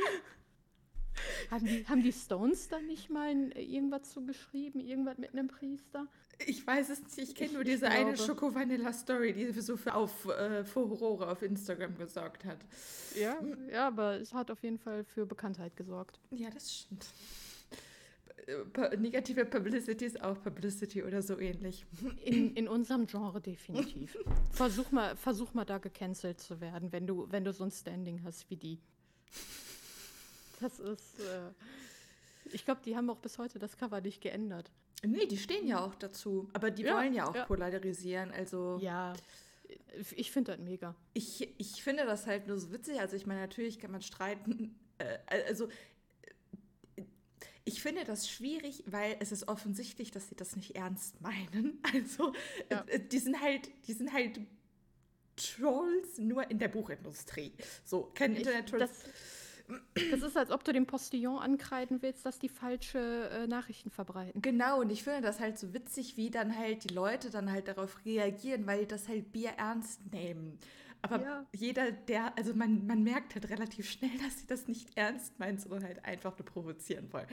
Haben 1.51 1.65
die, 1.65 1.85
haben 1.87 2.03
die 2.03 2.13
Stones 2.13 2.67
da 2.67 2.79
nicht 2.79 3.09
mal 3.09 3.51
irgendwas 3.57 4.11
zugeschrieben? 4.11 4.81
Irgendwas 4.81 5.17
mit 5.17 5.33
einem 5.33 5.47
Priester? 5.47 6.07
Ich 6.45 6.65
weiß 6.65 6.89
es 6.89 7.01
nicht. 7.01 7.17
Ich 7.17 7.35
kenne 7.35 7.53
nur 7.53 7.63
diese 7.63 7.89
eine 7.89 8.17
Schoko-Vanilla-Story, 8.17 9.33
die 9.33 9.51
so 9.59 9.75
für, 9.75 9.93
auf, 9.93 10.25
äh, 10.25 10.63
Furore 10.63 11.29
auf 11.29 11.41
Instagram 11.41 11.97
gesorgt 11.97 12.45
hat. 12.45 12.59
Ja, 13.19 13.37
ja, 13.71 13.87
aber 13.87 14.19
es 14.19 14.33
hat 14.33 14.49
auf 14.49 14.63
jeden 14.63 14.77
Fall 14.77 15.03
für 15.03 15.25
Bekanntheit 15.25 15.75
gesorgt. 15.75 16.19
Ja, 16.31 16.49
das 16.49 16.73
stimmt. 16.73 17.07
Äh, 18.49 18.97
negative 18.97 19.45
Publicity 19.45 20.05
ist 20.05 20.21
auch 20.21 20.41
Publicity 20.41 21.03
oder 21.03 21.21
so 21.21 21.39
ähnlich. 21.39 21.85
In, 22.23 22.55
in 22.55 22.67
unserem 22.67 23.05
Genre 23.05 23.41
definitiv. 23.41 24.17
versuch, 24.51 24.91
mal, 24.91 25.15
versuch 25.15 25.53
mal 25.53 25.65
da 25.65 25.77
gecancelt 25.77 26.39
zu 26.39 26.59
werden, 26.61 26.91
wenn 26.91 27.05
du, 27.05 27.27
wenn 27.29 27.43
du 27.43 27.53
so 27.53 27.63
ein 27.63 27.71
Standing 27.71 28.23
hast 28.23 28.49
wie 28.49 28.57
die. 28.57 28.79
Das 30.61 30.79
ist. 30.79 31.19
Äh, 31.19 31.51
ich 32.51 32.65
glaube, 32.65 32.81
die 32.83 32.95
haben 32.95 33.09
auch 33.09 33.19
bis 33.19 33.37
heute 33.37 33.59
das 33.59 33.77
Cover 33.77 34.01
nicht 34.01 34.21
geändert. 34.21 34.71
Nee, 35.03 35.25
die 35.27 35.37
stehen 35.37 35.67
ja 35.67 35.83
auch 35.83 35.95
dazu. 35.95 36.49
Aber 36.53 36.71
die 36.71 36.83
ja, 36.83 36.95
wollen 36.95 37.13
ja 37.13 37.27
auch 37.27 37.35
ja. 37.35 37.45
polarisieren. 37.45 38.31
Also. 38.31 38.79
Ja. 38.81 39.13
Ich 40.15 40.31
finde 40.31 40.53
das 40.53 40.61
mega. 40.61 40.95
Ich, 41.13 41.47
ich 41.59 41.83
finde 41.83 42.05
das 42.05 42.25
halt 42.25 42.47
nur 42.47 42.57
so 42.59 42.71
witzig. 42.71 42.99
Also, 42.99 43.15
ich 43.15 43.25
meine, 43.25 43.41
natürlich 43.41 43.79
kann 43.79 43.91
man 43.91 44.01
streiten. 44.01 44.75
Äh, 45.01 45.45
also, 45.47 45.69
ich 47.63 47.81
finde 47.81 48.03
das 48.03 48.29
schwierig, 48.29 48.83
weil 48.85 49.15
es 49.21 49.31
ist 49.31 49.47
offensichtlich, 49.47 50.11
dass 50.11 50.27
sie 50.27 50.35
das 50.35 50.57
nicht 50.57 50.75
ernst 50.75 51.21
meinen. 51.21 51.81
Also, 51.93 52.33
ja. 52.69 52.83
Äh, 52.87 52.99
die 52.99 53.19
sind 53.19 53.39
halt, 53.39 53.69
die 53.87 53.93
sind 53.93 54.11
halt 54.11 54.41
Trolls 55.37 56.17
nur 56.17 56.51
in 56.51 56.59
der 56.59 56.67
Buchindustrie. 56.67 57.53
So, 57.85 58.11
kein 58.13 58.35
Internet-Trolls. 58.35 58.89
Das 60.11 60.21
ist, 60.21 60.37
als 60.37 60.51
ob 60.51 60.63
du 60.63 60.73
dem 60.73 60.85
Postillon 60.85 61.39
ankreiden 61.39 62.01
willst, 62.01 62.25
dass 62.25 62.39
die 62.39 62.49
falsche 62.49 63.29
äh, 63.29 63.47
Nachrichten 63.47 63.91
verbreiten. 63.91 64.41
Genau, 64.41 64.81
und 64.81 64.91
ich 64.91 65.03
finde 65.03 65.21
das 65.21 65.39
halt 65.39 65.59
so 65.59 65.73
witzig, 65.73 66.17
wie 66.17 66.29
dann 66.29 66.57
halt 66.57 66.89
die 66.89 66.93
Leute 66.93 67.29
dann 67.29 67.51
halt 67.51 67.67
darauf 67.67 68.03
reagieren, 68.05 68.65
weil 68.65 68.81
die 68.81 68.87
das 68.87 69.07
halt 69.07 69.31
Bier 69.31 69.51
ernst 69.57 70.11
nehmen. 70.11 70.57
Aber 71.01 71.21
ja. 71.21 71.45
jeder, 71.53 71.91
der, 71.91 72.37
also 72.37 72.53
man, 72.53 72.85
man 72.85 73.03
merkt 73.03 73.33
halt 73.35 73.49
relativ 73.49 73.89
schnell, 73.89 74.17
dass 74.23 74.39
sie 74.39 74.47
das 74.47 74.67
nicht 74.67 74.97
ernst 74.97 75.39
meinen, 75.39 75.57
sondern 75.57 75.83
halt 75.83 76.03
einfach 76.03 76.37
nur 76.37 76.45
provozieren 76.45 77.11
wollen. 77.13 77.27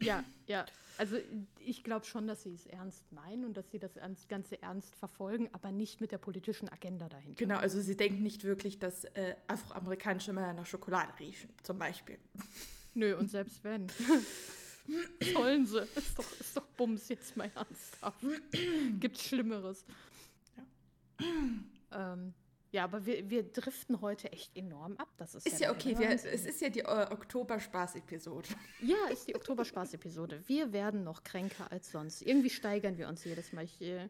Ja, 0.00 0.22
ja. 0.46 0.66
Also 0.98 1.16
ich 1.58 1.84
glaube 1.84 2.04
schon, 2.04 2.26
dass 2.26 2.42
sie 2.42 2.52
es 2.52 2.66
ernst 2.66 3.10
meinen 3.12 3.46
und 3.46 3.56
dass 3.56 3.70
sie 3.70 3.78
das 3.78 3.92
Ganze 4.28 4.60
ernst 4.62 4.94
verfolgen, 4.94 5.48
aber 5.52 5.72
nicht 5.72 6.02
mit 6.02 6.12
der 6.12 6.18
politischen 6.18 6.68
Agenda 6.68 7.08
dahinter. 7.08 7.36
Genau, 7.36 7.56
also 7.56 7.80
sie 7.80 7.96
denken 7.96 8.22
nicht 8.22 8.44
wirklich, 8.44 8.78
dass 8.78 9.04
äh, 9.04 9.36
afroamerikanische 9.46 10.34
Männer 10.34 10.52
nach 10.52 10.66
Schokolade 10.66 11.12
riechen, 11.18 11.48
zum 11.62 11.78
Beispiel. 11.78 12.18
Nö, 12.94 13.16
und 13.16 13.30
selbst 13.30 13.64
wenn. 13.64 13.86
Sollen 15.32 15.64
sie. 15.64 15.80
Ist 15.94 16.18
doch, 16.18 16.40
ist 16.40 16.56
doch 16.56 16.66
Bums 16.76 17.08
jetzt 17.08 17.36
mal 17.36 17.50
ernsthaft. 17.54 18.18
Gibt's 19.00 19.24
Schlimmeres. 19.24 19.86
Ja. 20.56 22.12
Ähm, 22.12 22.34
ja, 22.72 22.84
aber 22.84 23.04
wir, 23.04 23.28
wir 23.28 23.42
driften 23.42 24.00
heute 24.00 24.32
echt 24.32 24.56
enorm 24.56 24.96
ab. 24.96 25.08
Das 25.18 25.34
ist, 25.34 25.46
ist 25.46 25.60
ja, 25.60 25.68
ja 25.68 25.74
okay. 25.74 25.98
Wir, 25.98 26.08
es 26.08 26.24
ist 26.24 26.60
ja 26.62 26.70
die 26.70 26.80
äh, 26.80 27.06
Oktober-Spaß-Episode. 27.10 28.48
Ja, 28.80 28.96
ist 29.10 29.28
die 29.28 29.36
Oktober-Spaß-Episode. 29.36 30.42
Wir 30.46 30.72
werden 30.72 31.04
noch 31.04 31.22
kränker 31.22 31.70
als 31.70 31.92
sonst. 31.92 32.22
Irgendwie 32.22 32.48
steigern 32.48 32.96
wir 32.96 33.08
uns 33.08 33.24
jedes 33.24 33.52
Mal. 33.52 33.64
Ich, 33.64 33.78
äh, 33.82 34.08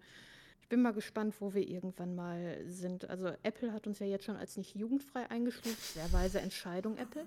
ich 0.60 0.68
bin 0.68 0.80
mal 0.80 0.92
gespannt, 0.92 1.34
wo 1.40 1.52
wir 1.54 1.68
irgendwann 1.68 2.14
mal 2.14 2.62
sind. 2.64 3.10
Also 3.10 3.32
Apple 3.42 3.72
hat 3.72 3.88
uns 3.88 3.98
ja 3.98 4.06
jetzt 4.06 4.24
schon 4.24 4.36
als 4.36 4.56
nicht 4.56 4.76
jugendfrei 4.76 5.28
eingestuft. 5.28 5.94
Sehr 5.94 6.12
weise 6.12 6.40
Entscheidung, 6.40 6.96
Apple. 6.98 7.26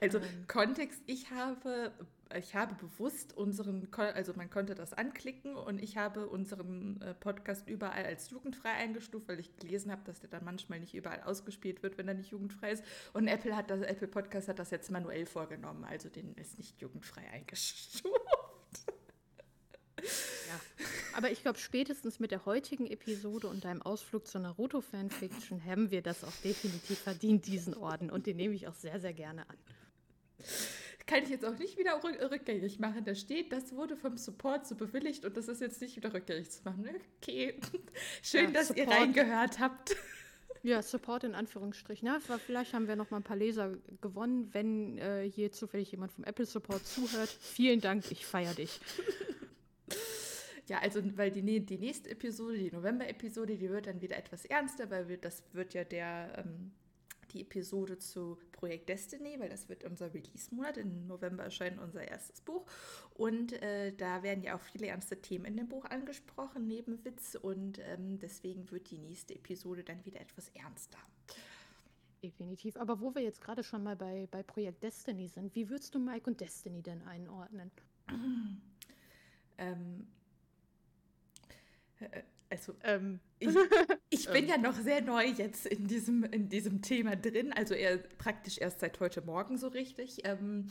Also 0.00 0.18
ähm. 0.18 0.24
Kontext, 0.48 1.00
ich 1.06 1.30
habe, 1.30 1.92
ich 2.36 2.54
habe 2.54 2.74
bewusst 2.74 3.36
unseren, 3.36 3.88
also 3.92 4.32
man 4.34 4.50
konnte 4.50 4.74
das 4.74 4.92
anklicken 4.92 5.56
und 5.56 5.82
ich 5.82 5.96
habe 5.96 6.28
unseren 6.28 7.00
äh, 7.00 7.14
Podcast 7.14 7.68
überall 7.68 8.04
als 8.04 8.30
jugendfrei 8.30 8.72
eingestuft, 8.72 9.28
weil 9.28 9.40
ich 9.40 9.54
gelesen 9.56 9.90
habe, 9.90 10.02
dass 10.04 10.20
der 10.20 10.30
dann 10.30 10.44
manchmal 10.44 10.80
nicht 10.80 10.94
überall 10.94 11.22
ausgespielt 11.22 11.82
wird, 11.82 11.98
wenn 11.98 12.08
er 12.08 12.14
nicht 12.14 12.30
jugendfrei 12.30 12.72
ist. 12.72 12.84
Und 13.12 13.28
Apple 13.28 13.56
hat 13.56 13.70
das, 13.70 13.80
Apple 13.82 14.08
Podcast 14.08 14.48
hat 14.48 14.58
das 14.58 14.70
jetzt 14.70 14.90
manuell 14.90 15.26
vorgenommen, 15.26 15.84
also 15.84 16.08
den 16.08 16.34
ist 16.34 16.58
nicht 16.58 16.80
jugendfrei 16.80 17.22
eingestuft. 17.32 18.04
Ja. 20.02 20.60
Aber 21.14 21.30
ich 21.30 21.42
glaube, 21.42 21.58
spätestens 21.58 22.20
mit 22.20 22.30
der 22.30 22.44
heutigen 22.44 22.86
Episode 22.86 23.48
und 23.48 23.64
deinem 23.64 23.82
Ausflug 23.82 24.26
zu 24.26 24.38
Naruto-Fanfiction 24.38 25.64
haben 25.64 25.90
wir 25.90 26.02
das 26.02 26.24
auch 26.24 26.36
definitiv 26.44 26.98
verdient, 26.98 27.46
diesen 27.46 27.74
Orden. 27.74 28.10
Und 28.10 28.26
den 28.26 28.36
nehme 28.36 28.54
ich 28.54 28.68
auch 28.68 28.74
sehr, 28.74 29.00
sehr 29.00 29.14
gerne 29.14 29.48
an. 29.48 29.56
Kann 31.06 31.22
ich 31.22 31.28
jetzt 31.28 31.44
auch 31.44 31.56
nicht 31.56 31.78
wieder 31.78 32.02
rückgängig 32.02 32.80
machen. 32.80 33.04
Da 33.04 33.14
steht, 33.14 33.52
das 33.52 33.72
wurde 33.72 33.96
vom 33.96 34.16
Support 34.18 34.66
so 34.66 34.74
bewilligt 34.74 35.24
und 35.24 35.36
das 35.36 35.46
ist 35.46 35.60
jetzt 35.60 35.80
nicht 35.80 35.96
wieder 35.96 36.12
rückgängig 36.12 36.50
zu 36.50 36.62
machen. 36.64 36.88
Okay. 37.22 37.58
Schön, 38.22 38.46
ja, 38.46 38.50
dass 38.50 38.68
Support. 38.68 38.88
ihr 38.88 38.94
reingehört 38.94 39.60
habt. 39.60 39.96
Ja, 40.64 40.82
Support 40.82 41.22
in 41.22 41.36
Anführungsstrichen. 41.36 42.08
Ja, 42.08 42.18
vielleicht 42.44 42.74
haben 42.74 42.88
wir 42.88 42.96
noch 42.96 43.10
mal 43.10 43.18
ein 43.18 43.22
paar 43.22 43.36
Leser 43.36 43.76
gewonnen, 44.00 44.48
wenn 44.52 44.98
äh, 44.98 45.30
hier 45.30 45.52
zufällig 45.52 45.92
jemand 45.92 46.10
vom 46.10 46.24
Apple 46.24 46.44
Support 46.44 46.84
zuhört. 46.84 47.28
Vielen 47.28 47.80
Dank, 47.80 48.10
ich 48.10 48.26
feiere 48.26 48.54
dich. 48.54 48.80
Ja, 50.68 50.78
also, 50.80 51.00
weil 51.16 51.30
die, 51.30 51.64
die 51.64 51.78
nächste 51.78 52.10
Episode, 52.10 52.58
die 52.58 52.72
November-Episode, 52.72 53.56
die 53.56 53.70
wird 53.70 53.86
dann 53.86 54.00
wieder 54.00 54.16
etwas 54.16 54.44
ernster, 54.44 54.90
weil 54.90 55.08
wir, 55.08 55.16
das 55.16 55.44
wird 55.52 55.74
ja 55.74 55.84
der, 55.84 56.44
ähm, 56.44 56.72
die 57.32 57.42
Episode 57.42 57.98
zu 57.98 58.38
Projekt 58.52 58.88
Destiny, 58.88 59.38
weil 59.38 59.48
das 59.48 59.68
wird 59.68 59.84
unser 59.84 60.12
Release-Monat. 60.12 60.78
Im 60.78 61.06
November 61.06 61.44
erscheint 61.44 61.78
unser 61.78 62.06
erstes 62.06 62.40
Buch. 62.40 62.66
Und 63.14 63.52
äh, 63.62 63.92
da 63.92 64.22
werden 64.22 64.42
ja 64.42 64.56
auch 64.56 64.60
viele 64.60 64.88
ernste 64.88 65.20
Themen 65.20 65.44
in 65.44 65.56
dem 65.56 65.68
Buch 65.68 65.84
angesprochen, 65.84 66.66
neben 66.66 67.04
Witz. 67.04 67.36
Und 67.40 67.78
ähm, 67.80 68.18
deswegen 68.18 68.70
wird 68.70 68.90
die 68.90 68.98
nächste 68.98 69.34
Episode 69.34 69.84
dann 69.84 70.04
wieder 70.04 70.20
etwas 70.20 70.48
ernster. 70.50 70.98
Definitiv. 72.22 72.76
Aber 72.76 73.00
wo 73.00 73.14
wir 73.14 73.22
jetzt 73.22 73.40
gerade 73.40 73.62
schon 73.62 73.82
mal 73.82 73.96
bei, 73.96 74.26
bei 74.30 74.42
Projekt 74.42 74.82
Destiny 74.82 75.28
sind, 75.28 75.54
wie 75.54 75.68
würdest 75.68 75.94
du 75.94 75.98
Mike 75.98 76.28
und 76.28 76.40
Destiny 76.40 76.82
denn 76.82 77.02
einordnen? 77.02 77.70
ähm, 79.58 80.06
äh, 80.08 80.15
also, 82.48 82.74
ähm, 82.84 83.20
ich, 83.38 83.48
ich 84.10 84.28
bin 84.30 84.48
ja 84.48 84.56
noch 84.56 84.74
sehr 84.74 85.02
neu 85.02 85.24
jetzt 85.24 85.66
in 85.66 85.86
diesem, 85.86 86.24
in 86.24 86.48
diesem 86.48 86.82
Thema 86.82 87.16
drin, 87.16 87.52
also 87.52 87.74
eher 87.74 87.98
praktisch 87.98 88.58
erst 88.58 88.80
seit 88.80 89.00
heute 89.00 89.22
Morgen 89.22 89.58
so 89.58 89.68
richtig. 89.68 90.24
Ähm, 90.24 90.68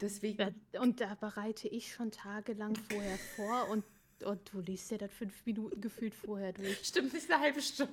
deswegen. 0.00 0.54
Und 0.80 1.00
da 1.00 1.14
bereite 1.14 1.68
ich 1.68 1.92
schon 1.92 2.10
tagelang 2.10 2.76
vorher 2.90 3.18
vor 3.36 3.68
und, 3.68 3.84
und 4.24 4.52
du 4.52 4.60
liest 4.60 4.90
ja 4.90 4.98
das 4.98 5.12
fünf 5.12 5.44
Minuten 5.44 5.80
gefühlt 5.80 6.14
vorher 6.14 6.52
durch. 6.52 6.78
Stimmt, 6.86 7.12
nicht 7.12 7.30
eine 7.30 7.42
halbe 7.42 7.60
Stunde. 7.60 7.92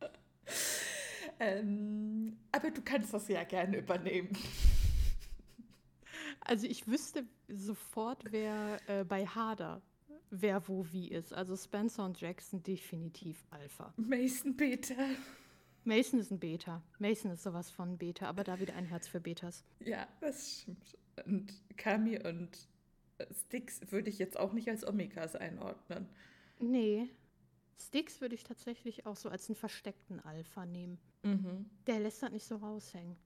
ähm, 1.40 2.38
aber 2.52 2.70
du 2.70 2.82
kannst 2.82 3.12
das 3.12 3.28
ja 3.28 3.44
gerne 3.44 3.78
übernehmen. 3.78 4.30
Also 6.40 6.66
ich 6.66 6.86
wüsste 6.86 7.26
sofort, 7.48 8.22
wer 8.30 8.78
äh, 8.86 9.04
bei 9.04 9.26
Hader 9.26 9.82
wer 10.30 10.66
wo 10.68 10.86
wie 10.92 11.08
ist. 11.08 11.32
Also 11.32 11.56
Spencer 11.56 12.04
und 12.04 12.20
Jackson 12.20 12.62
definitiv 12.62 13.44
Alpha. 13.50 13.92
Mason 13.96 14.56
Beta. 14.56 14.94
Mason 15.84 16.20
ist 16.20 16.30
ein 16.30 16.38
Beta. 16.38 16.82
Mason 16.98 17.30
ist 17.30 17.42
sowas 17.42 17.70
von 17.70 17.96
Beta, 17.98 18.28
aber 18.28 18.44
da 18.44 18.60
wieder 18.60 18.74
ein 18.74 18.84
Herz 18.84 19.08
für 19.08 19.20
Betas. 19.20 19.64
Ja, 19.80 20.06
das 20.20 20.60
stimmt. 20.62 20.96
und 21.24 21.62
Kami 21.76 22.18
und 22.18 22.68
Sticks 23.32 23.80
würde 23.90 24.10
ich 24.10 24.18
jetzt 24.18 24.38
auch 24.38 24.52
nicht 24.52 24.68
als 24.68 24.86
Omegas 24.86 25.34
einordnen. 25.34 26.08
Nee. 26.60 27.08
Sticks 27.80 28.20
würde 28.20 28.34
ich 28.34 28.44
tatsächlich 28.44 29.06
auch 29.06 29.16
so 29.16 29.28
als 29.28 29.48
einen 29.48 29.56
versteckten 29.56 30.20
Alpha 30.20 30.66
nehmen. 30.66 30.98
Mhm. 31.22 31.66
Der 31.86 32.00
lässt 32.00 32.22
das 32.22 32.32
nicht 32.32 32.46
so 32.46 32.56
raushängen. 32.56 33.16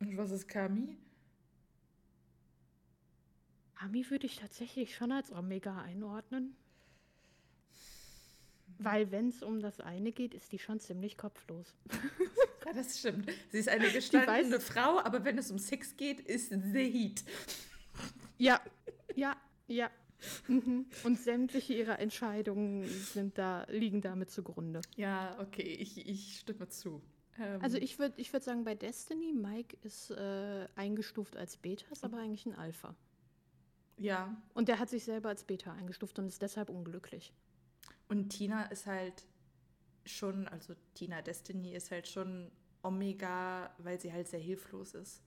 Und 0.00 0.16
was 0.16 0.30
ist 0.30 0.48
Kami? 0.48 0.96
Kami 3.78 4.10
würde 4.10 4.26
ich 4.26 4.36
tatsächlich 4.36 4.96
schon 4.96 5.12
als 5.12 5.30
Omega 5.30 5.80
einordnen. 5.80 6.56
Weil 8.78 9.10
wenn 9.10 9.28
es 9.28 9.42
um 9.42 9.60
das 9.60 9.80
eine 9.80 10.12
geht, 10.12 10.34
ist 10.34 10.52
die 10.52 10.58
schon 10.58 10.80
ziemlich 10.80 11.16
kopflos. 11.16 11.74
Ja, 12.66 12.74
das 12.74 12.98
stimmt. 12.98 13.30
Sie 13.50 13.58
ist 13.58 13.68
eine 13.70 13.88
gestandene 13.90 14.60
Frau, 14.60 14.98
aber 14.98 15.24
wenn 15.24 15.38
es 15.38 15.50
um 15.50 15.58
Sex 15.58 15.96
geht, 15.96 16.20
ist 16.20 16.50
The 16.50 16.84
Heat. 16.92 17.24
Ja, 18.36 18.60
ja, 19.14 19.36
ja. 19.68 19.90
Mhm. 20.48 20.84
Und 21.02 21.18
sämtliche 21.18 21.72
ihrer 21.72 21.98
Entscheidungen 21.98 22.84
sind 22.86 23.38
da, 23.38 23.64
liegen 23.70 24.02
damit 24.02 24.30
zugrunde. 24.30 24.82
Ja, 24.96 25.34
okay, 25.40 25.62
ich, 25.62 26.06
ich 26.06 26.40
stimme 26.40 26.68
zu. 26.68 27.00
Ähm, 27.38 27.62
Also 27.62 27.78
ich 27.78 27.98
würde 27.98 28.20
ich 28.20 28.34
würd 28.34 28.44
sagen, 28.44 28.64
bei 28.64 28.74
Destiny, 28.74 29.32
Mike 29.32 29.78
ist 29.82 30.10
äh, 30.10 30.66
eingestuft 30.74 31.36
als 31.38 31.56
Beta, 31.56 31.86
ist 31.90 32.04
aber 32.04 32.18
eigentlich 32.18 32.44
ein 32.44 32.54
Alpha. 32.54 32.94
Ja, 33.98 34.36
Und 34.54 34.68
der 34.68 34.78
hat 34.78 34.88
sich 34.88 35.04
selber 35.04 35.28
als 35.28 35.44
Beta 35.44 35.72
eingestuft 35.72 36.18
und 36.18 36.26
ist 36.26 36.42
deshalb 36.42 36.70
unglücklich. 36.70 37.32
und 38.08 38.30
Tina 38.30 38.64
ist 38.66 38.86
halt 38.86 39.24
schon, 40.04 40.48
also 40.48 40.74
Tina 40.94 41.20
Destiny 41.22 41.74
ist 41.74 41.90
halt 41.90 42.08
schon 42.08 42.50
Omega, 42.82 43.70
weil 43.78 44.00
sie 44.00 44.12
halt 44.12 44.28
sehr 44.28 44.40
hilflos 44.40 44.94
ist. 44.94 45.22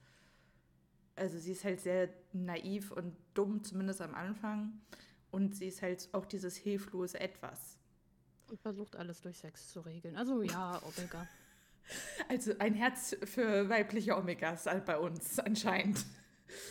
Also 1.16 1.38
sie 1.38 1.52
ist 1.52 1.64
halt 1.64 1.82
sehr 1.82 2.10
naiv 2.34 2.92
und 2.92 3.16
dumm, 3.34 3.64
zumindest 3.64 4.02
am 4.02 4.16
Anfang. 4.16 4.82
Und 5.30 5.56
sie 5.56 5.68
ist 5.68 5.82
halt 5.82 6.10
auch 6.14 6.26
dieses 6.26 6.56
hilflose 6.56 7.20
Etwas. 7.20 7.78
Und 8.50 8.60
versucht 8.62 8.96
alles 8.96 9.22
durch 9.22 9.38
Sex 9.38 9.70
zu 9.70 9.82
regeln. 9.82 10.16
Also 10.16 10.42
ja, 10.42 10.82
Omega. 10.98 11.28
Also 12.30 12.54
ein 12.60 12.74
Herz 12.74 13.16
für 13.26 13.70
weibliche 13.70 14.18
Omegas 14.18 14.66
halt 14.66 14.86
bei 14.86 14.98
uns 14.98 15.38
anscheinend. 15.40 16.06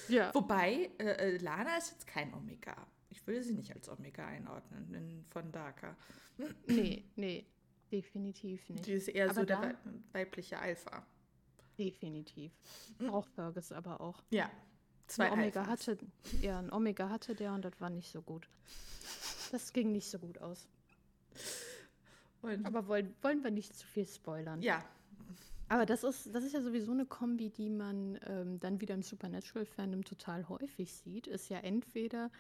Ja. 0.09 0.35
Wobei, 0.35 0.91
äh, 0.99 1.05
äh, 1.05 1.37
Lana 1.39 1.77
ist 1.77 1.93
jetzt 1.93 2.07
kein 2.07 2.33
Omega. 2.35 2.75
Ich 3.11 3.27
würde 3.27 3.43
sie 3.43 3.55
nicht 3.55 3.73
als 3.75 3.89
Omega 3.89 4.27
einordnen 4.27 4.95
in, 4.95 5.25
von 5.31 5.51
Darker. 5.53 5.97
Nee, 6.67 7.05
nee, 7.17 7.47
definitiv 7.93 8.69
nicht. 8.71 8.87
Die 8.87 8.93
ist 8.93 9.09
eher 9.09 9.27
Aber 9.27 9.35
so 9.35 9.45
der 9.45 9.75
weibliche 10.13 10.59
Alpha. 10.59 11.05
Definitiv. 11.79 12.53
Auch 13.11 13.27
Fergus 13.29 13.73
aber 13.73 14.01
auch. 14.01 14.23
Ja, 14.31 14.51
zwei 15.07 15.27
Ein 15.27 15.33
Omega 15.33 15.61
Alphas. 15.63 15.89
hatte, 15.89 15.99
ja, 16.41 16.59
ein 16.59 16.73
Omega 16.73 17.09
hatte 17.09 17.35
der 17.35 17.53
und 17.53 17.65
das 17.65 17.81
war 17.81 17.91
nicht 17.91 18.11
so 18.13 18.23
gut. 18.23 18.49
Das 19.51 19.73
ging 19.73 19.91
nicht 19.93 20.09
so 20.09 20.19
gut 20.19 20.39
aus. 20.39 20.69
Und, 22.43 22.65
Aber 22.65 22.87
wollen, 22.87 23.15
wollen 23.23 23.43
wir 23.45 23.51
nicht 23.51 23.75
zu 23.75 23.87
viel 23.87 24.07
spoilern. 24.07 24.63
ja, 24.63 24.85
Aber 25.71 25.87
das 25.87 26.03
ist, 26.03 26.35
das 26.35 26.43
ist 26.43 26.53
ja 26.53 26.63
sowieso 26.63 26.91
eine 26.91 27.07
Kombi, 27.07 27.49
die 27.49 27.71
man 27.71 28.19
ähm, 28.27 28.59
dann 28.59 28.81
wieder 28.81 28.93
im 28.93 29.03
Supernatural-Fandom 29.03 30.03
total 30.05 30.49
häufig 30.49 30.93
sieht. 30.93 31.29
Ist 31.29 31.49
ja 31.49 31.59
entweder, 31.59 32.33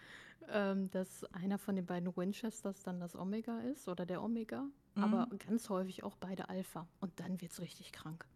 ähm, 0.49 0.90
dass 0.90 1.23
einer 1.33 1.57
von 1.57 1.77
den 1.77 1.87
beiden 1.87 2.16
Winchesters 2.16 2.83
dann 2.83 2.99
das 2.99 3.14
Omega 3.14 3.61
ist 3.61 3.88
oder 3.88 4.05
der 4.05 4.21
Omega, 4.21 4.66
aber 4.97 5.29
ganz 5.47 5.69
häufig 5.69 6.03
auch 6.03 6.16
beide 6.16 6.49
Alpha. 6.49 6.88
Und 6.99 7.21
dann 7.21 7.40
wird 7.40 7.53
es 7.53 7.61
richtig 7.61 7.93
krank. 7.93 8.27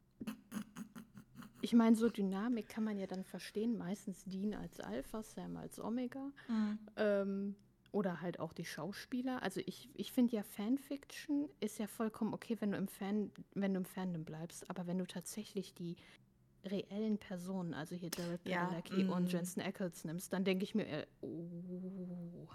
Ich 1.61 1.73
meine, 1.73 1.97
so 1.97 2.09
Dynamik 2.09 2.69
kann 2.69 2.85
man 2.85 2.97
ja 2.97 3.09
dann 3.09 3.25
verstehen. 3.25 3.77
Meistens 3.77 4.23
Dean 4.25 4.55
als 4.55 4.79
Alpha, 4.79 5.25
Sam 5.25 5.57
als 5.57 5.81
Omega. 5.81 6.31
Ähm, 6.97 7.57
oder 7.95 8.21
halt 8.21 8.41
auch 8.41 8.53
die 8.53 8.65
Schauspieler. 8.65 9.43
Also 9.43 9.61
ich, 9.65 9.89
ich 9.95 10.13
finde 10.13 10.37
ja 10.37 10.43
Fanfiction 10.43 11.49
ist 11.61 11.79
ja 11.79 11.87
vollkommen 11.87 12.35
okay, 12.35 12.57
wenn 12.61 12.73
du 12.73 12.79
im 12.79 12.89
Fan, 12.89 13.31
wenn 13.55 13.73
du 13.73 13.79
im 13.81 13.85
Fandom 13.87 14.25
bleibst, 14.25 14.69
aber 14.69 14.87
wenn 14.87 14.99
du 14.99 15.07
tatsächlich 15.07 15.75
die 15.75 15.97
reellen 16.65 17.19
Personen, 17.19 17.73
also 17.73 17.95
hier 17.95 18.11
Jared 18.17 18.41
Ja, 18.47 18.65
Padalecki 18.65 19.05
mm. 19.05 19.11
und 19.11 19.33
Jensen 19.33 19.61
Ackles 19.61 20.05
nimmst, 20.05 20.33
dann 20.33 20.45
denke 20.45 20.65
ich 20.65 20.75
mir, 20.75 20.87
äh, 20.87 21.07
oh, 21.23 22.49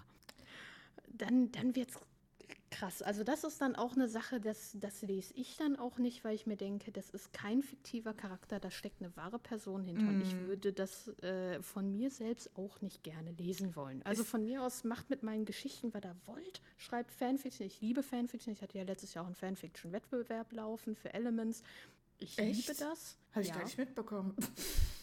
dann, 1.07 1.51
dann 1.51 1.75
wird's 1.75 1.99
krass. 2.79 3.01
Also 3.01 3.23
das 3.23 3.43
ist 3.43 3.61
dann 3.61 3.75
auch 3.75 3.93
eine 3.93 4.07
Sache, 4.07 4.39
das, 4.39 4.71
das 4.75 5.01
lese 5.01 5.33
ich 5.35 5.57
dann 5.57 5.75
auch 5.77 5.97
nicht, 5.97 6.23
weil 6.23 6.35
ich 6.35 6.45
mir 6.45 6.55
denke, 6.57 6.91
das 6.91 7.09
ist 7.09 7.33
kein 7.33 7.61
fiktiver 7.61 8.13
Charakter, 8.13 8.59
da 8.59 8.71
steckt 8.71 9.01
eine 9.01 9.15
wahre 9.15 9.39
Person 9.39 9.83
hinter 9.83 10.07
und 10.07 10.21
ich 10.21 10.33
Mm. 10.35 10.47
würde 10.47 10.73
das 10.73 11.07
äh, 11.21 11.61
von 11.61 11.91
mir 11.91 12.09
selbst 12.09 12.55
auch 12.57 12.81
nicht 12.81 13.03
gerne 13.03 13.31
lesen 13.31 13.75
wollen. 13.75 14.01
Also 14.03 14.23
von 14.23 14.43
mir 14.45 14.63
aus 14.63 14.83
macht 14.83 15.09
mit 15.09 15.23
meinen 15.23 15.45
Geschichten, 15.45 15.93
was 15.93 16.03
ihr 16.03 16.15
wollt, 16.25 16.61
schreibt 16.77 17.11
Fanfiction. 17.11 17.65
Ich 17.67 17.81
liebe 17.81 18.01
Fanfiction. 18.03 18.53
Ich 18.53 18.61
hatte 18.61 18.77
ja 18.77 18.83
letztes 18.83 19.13
Jahr 19.13 19.23
auch 19.23 19.27
einen 19.27 19.35
Fanfiction-Wettbewerb 19.35 20.51
laufen 20.53 20.95
für 20.95 21.13
Elements. 21.13 21.63
Ich 22.17 22.37
Echt? 22.39 22.67
liebe 22.67 22.79
das. 22.79 23.17
habe 23.31 23.41
ich 23.41 23.49
ja. 23.49 23.55
gar 23.55 23.63
nicht 23.63 23.77
mitbekommen. 23.77 24.35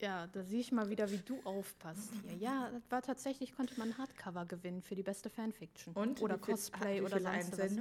Ja, 0.00 0.26
da 0.26 0.42
sehe 0.44 0.60
ich 0.60 0.72
mal 0.72 0.90
wieder, 0.90 1.10
wie 1.10 1.18
du 1.18 1.40
aufpasst 1.44 2.10
hier. 2.22 2.36
Ja, 2.36 2.70
das 2.70 2.82
war 2.90 3.00
tatsächlich, 3.02 3.54
konnte 3.54 3.78
man 3.78 3.96
Hardcover 3.96 4.44
gewinnen 4.44 4.82
für 4.82 4.94
die 4.94 5.02
beste 5.02 5.30
Fanfiction. 5.30 5.94
Und? 5.94 6.20
Oder 6.20 6.36
viel- 6.38 6.54
Cosplay 6.54 7.00
oder 7.00 7.18
sonst 7.20 7.58
was. 7.58 7.72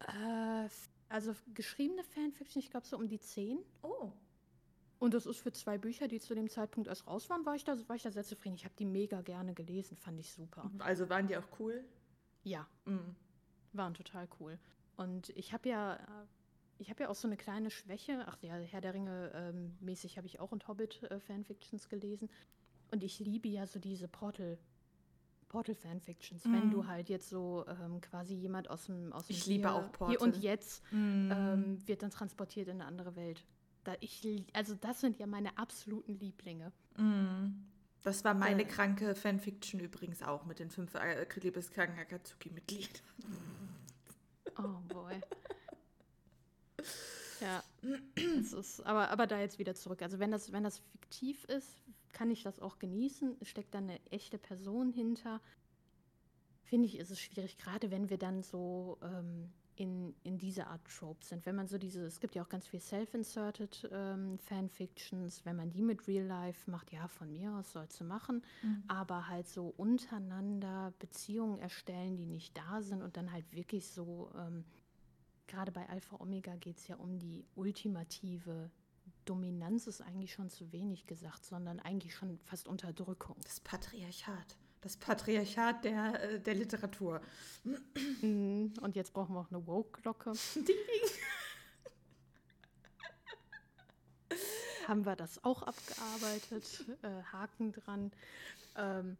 Äh, 0.00 0.68
also 1.08 1.34
geschriebene 1.54 2.02
Fanfiction, 2.04 2.60
ich 2.60 2.70
glaube 2.70 2.86
so 2.86 2.96
um 2.96 3.08
die 3.08 3.20
10. 3.20 3.58
Oh, 3.82 4.10
Und 4.98 5.14
das 5.14 5.26
ist 5.26 5.38
für 5.38 5.52
zwei 5.52 5.78
Bücher, 5.78 6.08
die 6.08 6.20
zu 6.20 6.34
dem 6.34 6.48
Zeitpunkt 6.50 6.88
erst 6.88 7.06
raus 7.06 7.28
waren, 7.30 7.44
war 7.46 7.54
ich 7.54 7.64
da, 7.64 7.76
war 7.88 7.96
ich 7.96 8.02
da 8.02 8.10
sehr 8.10 8.24
zufrieden. 8.24 8.54
Ich 8.56 8.64
habe 8.64 8.74
die 8.78 8.84
mega 8.84 9.20
gerne 9.22 9.54
gelesen, 9.54 9.96
fand 9.96 10.20
ich 10.20 10.32
super. 10.32 10.70
also 10.78 11.08
waren 11.08 11.26
die 11.26 11.36
auch 11.36 11.46
cool? 11.58 11.84
Ja, 12.44 12.66
Mhm. 12.84 13.14
waren 13.72 13.94
total 13.94 14.28
cool. 14.40 14.58
Und 14.96 15.30
ich 15.30 15.52
habe 15.52 15.68
ja, 15.68 15.94
äh, 15.96 15.98
ich 16.78 16.90
habe 16.90 17.04
ja 17.04 17.08
auch 17.08 17.14
so 17.14 17.28
eine 17.28 17.36
kleine 17.36 17.70
Schwäche. 17.70 18.24
Ach 18.26 18.36
ja, 18.42 18.54
Herr 18.56 18.80
der 18.80 18.94
Ringe 18.94 19.30
ähm, 19.34 19.76
mäßig 19.80 20.16
habe 20.16 20.26
ich 20.26 20.40
auch 20.40 20.52
und 20.52 20.66
Hobbit 20.68 21.02
äh, 21.04 21.20
Fanfictions 21.20 21.88
gelesen. 21.88 22.28
Und 22.90 23.02
ich 23.04 23.20
liebe 23.20 23.48
ja 23.48 23.66
so 23.66 23.78
diese 23.78 24.08
Portal. 24.08 24.58
Portal 25.48 25.74
Fanfictions, 25.74 26.44
wenn 26.46 26.68
Mhm. 26.68 26.70
du 26.70 26.86
halt 26.86 27.10
jetzt 27.10 27.28
so 27.28 27.66
ähm, 27.68 28.00
quasi 28.00 28.32
jemand 28.34 28.70
aus 28.70 28.86
dem 28.86 29.12
aus 29.12 29.26
dem 29.26 29.36
Ich 29.36 29.44
liebe 29.44 29.68
hier, 29.68 29.74
auch 29.74 30.08
hier 30.08 30.22
und 30.22 30.30
Portal. 30.32 30.42
jetzt 30.42 30.82
Mhm. 30.92 31.30
ähm, 31.30 31.86
wird 31.88 32.02
dann 32.02 32.10
transportiert 32.10 32.68
in 32.68 32.80
eine 32.80 32.86
andere 32.86 33.16
Welt. 33.16 33.44
Da 33.84 33.94
ich, 34.00 34.22
also 34.54 34.74
das 34.74 35.00
sind 35.02 35.18
ja 35.18 35.26
meine 35.26 35.58
absoluten 35.58 36.18
Lieblinge. 36.18 36.72
Mhm. 36.96 37.66
Das 38.02 38.24
war 38.24 38.32
meine 38.32 38.62
Äh. 38.62 38.66
kranke 38.66 39.14
Fanfiction 39.14 39.78
übrigens 39.78 40.22
auch 40.22 40.46
mit 40.46 40.58
den 40.58 40.70
fünf 40.70 40.94
äh, 40.94 41.26
liebeskranken 41.40 41.98
Akatsuki-Mitgliedern. 41.98 43.02
Oh 44.58 44.80
boy. 44.88 45.20
Ja, 47.82 47.96
es 48.40 48.52
ist, 48.52 48.80
aber, 48.80 49.10
aber 49.10 49.26
da 49.26 49.40
jetzt 49.40 49.58
wieder 49.58 49.74
zurück. 49.74 50.02
Also 50.02 50.18
wenn 50.18 50.30
das, 50.30 50.52
wenn 50.52 50.64
das 50.64 50.78
fiktiv 50.78 51.44
ist, 51.44 51.82
kann 52.12 52.30
ich 52.30 52.42
das 52.42 52.60
auch 52.60 52.78
genießen. 52.78 53.36
Es 53.40 53.48
Steckt 53.48 53.74
da 53.74 53.78
eine 53.78 53.98
echte 54.10 54.38
Person 54.38 54.90
hinter. 54.90 55.40
Finde 56.62 56.86
ich, 56.86 56.98
ist 56.98 57.10
es 57.10 57.20
schwierig, 57.20 57.58
gerade 57.58 57.90
wenn 57.90 58.08
wir 58.08 58.18
dann 58.18 58.42
so 58.42 58.98
ähm, 59.02 59.50
in, 59.76 60.14
in 60.22 60.38
diese 60.38 60.66
Art 60.66 60.80
Tropes 60.84 61.28
sind. 61.30 61.44
Wenn 61.46 61.56
man 61.56 61.66
so 61.66 61.78
diese, 61.78 62.04
es 62.04 62.20
gibt 62.20 62.34
ja 62.34 62.42
auch 62.42 62.48
ganz 62.48 62.66
viel 62.66 62.80
Self-Inserted 62.80 63.88
ähm, 63.92 64.38
Fanfictions, 64.38 65.44
wenn 65.44 65.56
man 65.56 65.70
die 65.70 65.82
mit 65.82 66.06
Real 66.06 66.26
Life 66.26 66.70
macht, 66.70 66.92
ja, 66.92 67.08
von 67.08 67.32
mir 67.32 67.52
aus 67.52 67.72
soll 67.72 67.90
sie 67.90 68.04
machen, 68.04 68.42
aber 68.88 69.28
halt 69.28 69.48
so 69.48 69.74
untereinander 69.76 70.92
Beziehungen 70.98 71.58
erstellen, 71.58 72.16
die 72.16 72.26
nicht 72.26 72.56
da 72.56 72.82
sind 72.82 73.02
und 73.02 73.16
dann 73.16 73.32
halt 73.32 73.50
wirklich 73.52 73.88
so, 73.88 74.30
ähm, 74.36 74.64
gerade 75.46 75.72
bei 75.72 75.88
Alpha 75.88 76.16
Omega 76.16 76.56
geht 76.56 76.78
es 76.78 76.88
ja 76.88 76.96
um 76.96 77.18
die 77.18 77.44
ultimative 77.54 78.70
Dominanz, 79.24 79.86
ist 79.86 80.00
eigentlich 80.00 80.32
schon 80.32 80.50
zu 80.50 80.72
wenig 80.72 81.06
gesagt, 81.06 81.44
sondern 81.44 81.78
eigentlich 81.80 82.14
schon 82.14 82.38
fast 82.40 82.66
Unterdrückung. 82.68 83.36
Das 83.44 83.60
Patriarchat. 83.60 84.56
Das 84.80 84.96
Patriarchat 84.96 85.84
der, 85.84 86.22
äh, 86.22 86.40
der 86.40 86.54
Literatur. 86.54 87.20
Mhm. 88.20 88.72
Und 88.80 88.96
jetzt 88.96 89.12
brauchen 89.12 89.34
wir 89.34 89.40
auch 89.40 89.50
eine 89.50 89.64
Woke-Glocke. 89.66 90.32
Haben 94.88 95.06
wir 95.06 95.14
das 95.14 95.44
auch 95.44 95.62
abgearbeitet? 95.62 96.84
Äh, 97.02 97.22
Haken 97.30 97.70
dran. 97.72 98.10
Ähm, 98.76 99.16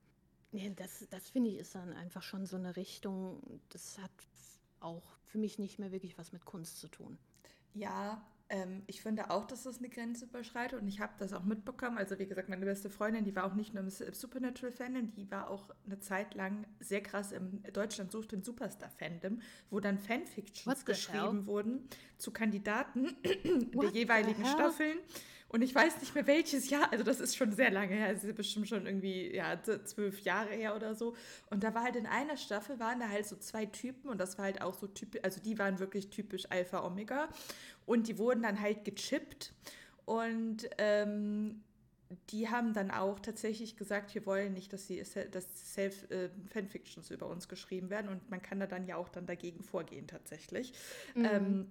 nee, 0.51 0.72
das 0.74 1.07
das 1.11 1.30
finde 1.30 1.51
ich 1.51 1.59
ist 1.59 1.76
dann 1.76 1.92
einfach 1.92 2.22
schon 2.22 2.46
so 2.46 2.57
eine 2.57 2.74
Richtung, 2.74 3.61
das 3.68 3.99
hat 3.99 4.11
auch 4.83 5.16
für 5.24 5.39
mich 5.39 5.59
nicht 5.59 5.78
mehr 5.78 5.93
wirklich 5.93 6.18
was 6.18 6.33
mit 6.33 6.45
Kunst 6.45 6.78
zu 6.78 6.89
tun. 6.89 7.18
Ja, 7.74 8.22
ähm, 8.53 8.83
ich 8.87 9.01
finde 9.01 9.30
auch, 9.30 9.47
dass 9.47 9.62
das 9.62 9.78
eine 9.78 9.89
Grenze 9.89 10.26
überschreitet 10.26 10.78
und 10.78 10.87
ich 10.87 11.01
habe 11.01 11.14
das 11.18 11.33
auch 11.33 11.43
mitbekommen. 11.43 11.97
Also 11.97 12.18
wie 12.18 12.26
gesagt, 12.26 12.51
meine 12.51 12.66
beste 12.66 12.91
Freundin, 12.91 13.24
die 13.24 13.35
war 13.35 13.45
auch 13.45 13.55
nicht 13.55 13.72
nur 13.72 13.83
im 13.83 13.89
Supernatural-Fandom, 13.89 15.14
die 15.14 15.30
war 15.30 15.49
auch 15.49 15.70
eine 15.87 16.01
Zeit 16.01 16.35
lang 16.35 16.66
sehr 16.78 17.03
krass 17.03 17.33
im 17.33 17.62
Deutschland 17.72 18.12
sucht 18.12 18.33
den 18.33 18.43
Superstar-Fandom, 18.43 19.41
wo 19.70 19.80
dann 19.80 19.99
Fanfictions 19.99 20.85
geschrieben 20.85 21.39
hell? 21.39 21.47
wurden 21.47 21.89
zu 22.18 22.30
Kandidaten 22.30 23.16
der 23.24 23.91
jeweiligen? 23.91 24.45
Staffeln 24.45 24.99
Und 25.53 25.61
ich 25.61 25.74
weiß 25.74 26.00
nicht 26.00 26.14
mehr 26.14 26.26
welches 26.26 26.70
Jahr, 26.70 26.90
also 26.90 27.05
das 27.05 27.20
ist 27.20 27.36
schon 27.36 27.53
sehr 27.53 27.70
lange 27.70 27.94
her, 27.94 28.11
es 28.11 28.24
ist 28.24 28.34
bestimmt 28.34 28.68
schon 28.68 28.86
irgendwie, 28.86 29.34
ja, 29.34 29.62
zwölf 29.62 30.20
Jahre 30.20 30.50
her 30.55 30.74
oder 30.74 30.94
so. 30.94 31.14
Und 31.50 31.62
da 31.62 31.74
war 31.74 31.82
halt 31.82 31.94
in 31.94 32.07
einer 32.07 32.38
Staffel, 32.38 32.80
waren 32.80 33.00
da 33.00 33.09
halt 33.11 33.26
so 33.26 33.36
zwei 33.36 33.66
Typen 33.66 34.09
und 34.09 34.18
das 34.18 34.38
war 34.38 34.46
halt 34.46 34.62
auch 34.62 34.72
so 34.72 34.86
typisch, 34.86 35.20
also 35.22 35.42
die 35.42 35.59
waren 35.59 35.78
wirklich 35.78 36.09
typisch 36.09 36.50
Alpha 36.50 36.82
Omega 36.84 37.28
und 37.84 38.09
die 38.09 38.16
wurden 38.16 38.42
dann 38.42 38.61
halt 38.61 38.86
gechippt 38.86 39.53
und 40.07 40.70
ähm, 40.78 41.62
die 42.30 42.48
haben 42.48 42.72
dann 42.72 42.90
auch 42.90 43.20
tatsächlich 43.20 43.76
gesagt, 43.76 44.14
wir 44.14 44.24
wollen 44.24 44.55
nicht, 44.55 44.72
dass, 44.72 44.86
sie, 44.86 45.03
dass 45.30 45.74
Self-Fanfictions 45.74 47.11
äh, 47.11 47.14
über 47.14 47.26
uns 47.26 47.48
geschrieben 47.48 47.90
werden 47.90 48.09
und 48.09 48.30
man 48.30 48.40
kann 48.40 48.59
da 48.59 48.66
dann 48.66 48.86
ja 48.86 48.96
auch 48.96 49.11
dann 49.11 49.26
dagegen 49.26 49.62
vorgehen 49.62 50.07
tatsächlich. 50.07 50.72
Mhm. 51.14 51.24
Ähm, 51.24 51.66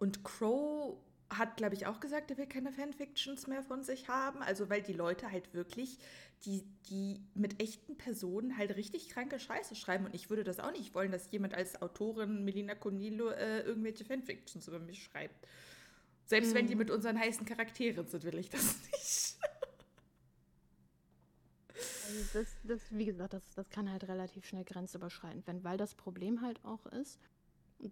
und 0.00 0.24
Crow 0.24 0.96
hat, 1.30 1.56
glaube 1.56 1.74
ich, 1.74 1.86
auch 1.86 2.00
gesagt, 2.00 2.30
er 2.30 2.38
will 2.38 2.46
keine 2.46 2.72
Fanfictions 2.72 3.46
mehr 3.46 3.62
von 3.62 3.82
sich 3.82 4.08
haben. 4.08 4.42
Also, 4.42 4.68
weil 4.68 4.82
die 4.82 4.92
Leute 4.92 5.30
halt 5.30 5.54
wirklich, 5.54 5.98
die, 6.44 6.64
die 6.88 7.20
mit 7.34 7.62
echten 7.62 7.96
Personen 7.96 8.56
halt 8.56 8.76
richtig 8.76 9.08
kranke 9.08 9.38
Scheiße 9.38 9.74
schreiben. 9.74 10.06
Und 10.06 10.14
ich 10.14 10.30
würde 10.30 10.44
das 10.44 10.60
auch 10.60 10.72
nicht 10.72 10.94
wollen, 10.94 11.12
dass 11.12 11.30
jemand 11.30 11.54
als 11.54 11.80
Autorin 11.80 12.44
Melina 12.44 12.74
Conillo 12.74 13.28
äh, 13.30 13.60
irgendwelche 13.60 14.04
Fanfictions 14.04 14.66
über 14.66 14.78
mich 14.78 15.04
schreibt. 15.04 15.46
Selbst 16.24 16.50
mhm. 16.50 16.54
wenn 16.54 16.66
die 16.66 16.74
mhm. 16.74 16.80
mit 16.80 16.90
unseren 16.90 17.18
heißen 17.18 17.46
Charakteren 17.46 18.06
sind, 18.06 18.24
will 18.24 18.38
ich 18.38 18.50
das 18.50 18.76
nicht. 18.92 19.36
Also 22.10 22.24
das, 22.32 22.46
das, 22.64 22.80
wie 22.90 23.04
gesagt, 23.04 23.34
das, 23.34 23.54
das 23.54 23.68
kann 23.70 23.90
halt 23.90 24.08
relativ 24.08 24.44
schnell 24.44 24.64
grenzüberschreitend 24.64 25.46
werden, 25.46 25.62
weil 25.62 25.76
das 25.76 25.94
Problem 25.94 26.40
halt 26.42 26.64
auch 26.64 26.86
ist, 26.86 27.20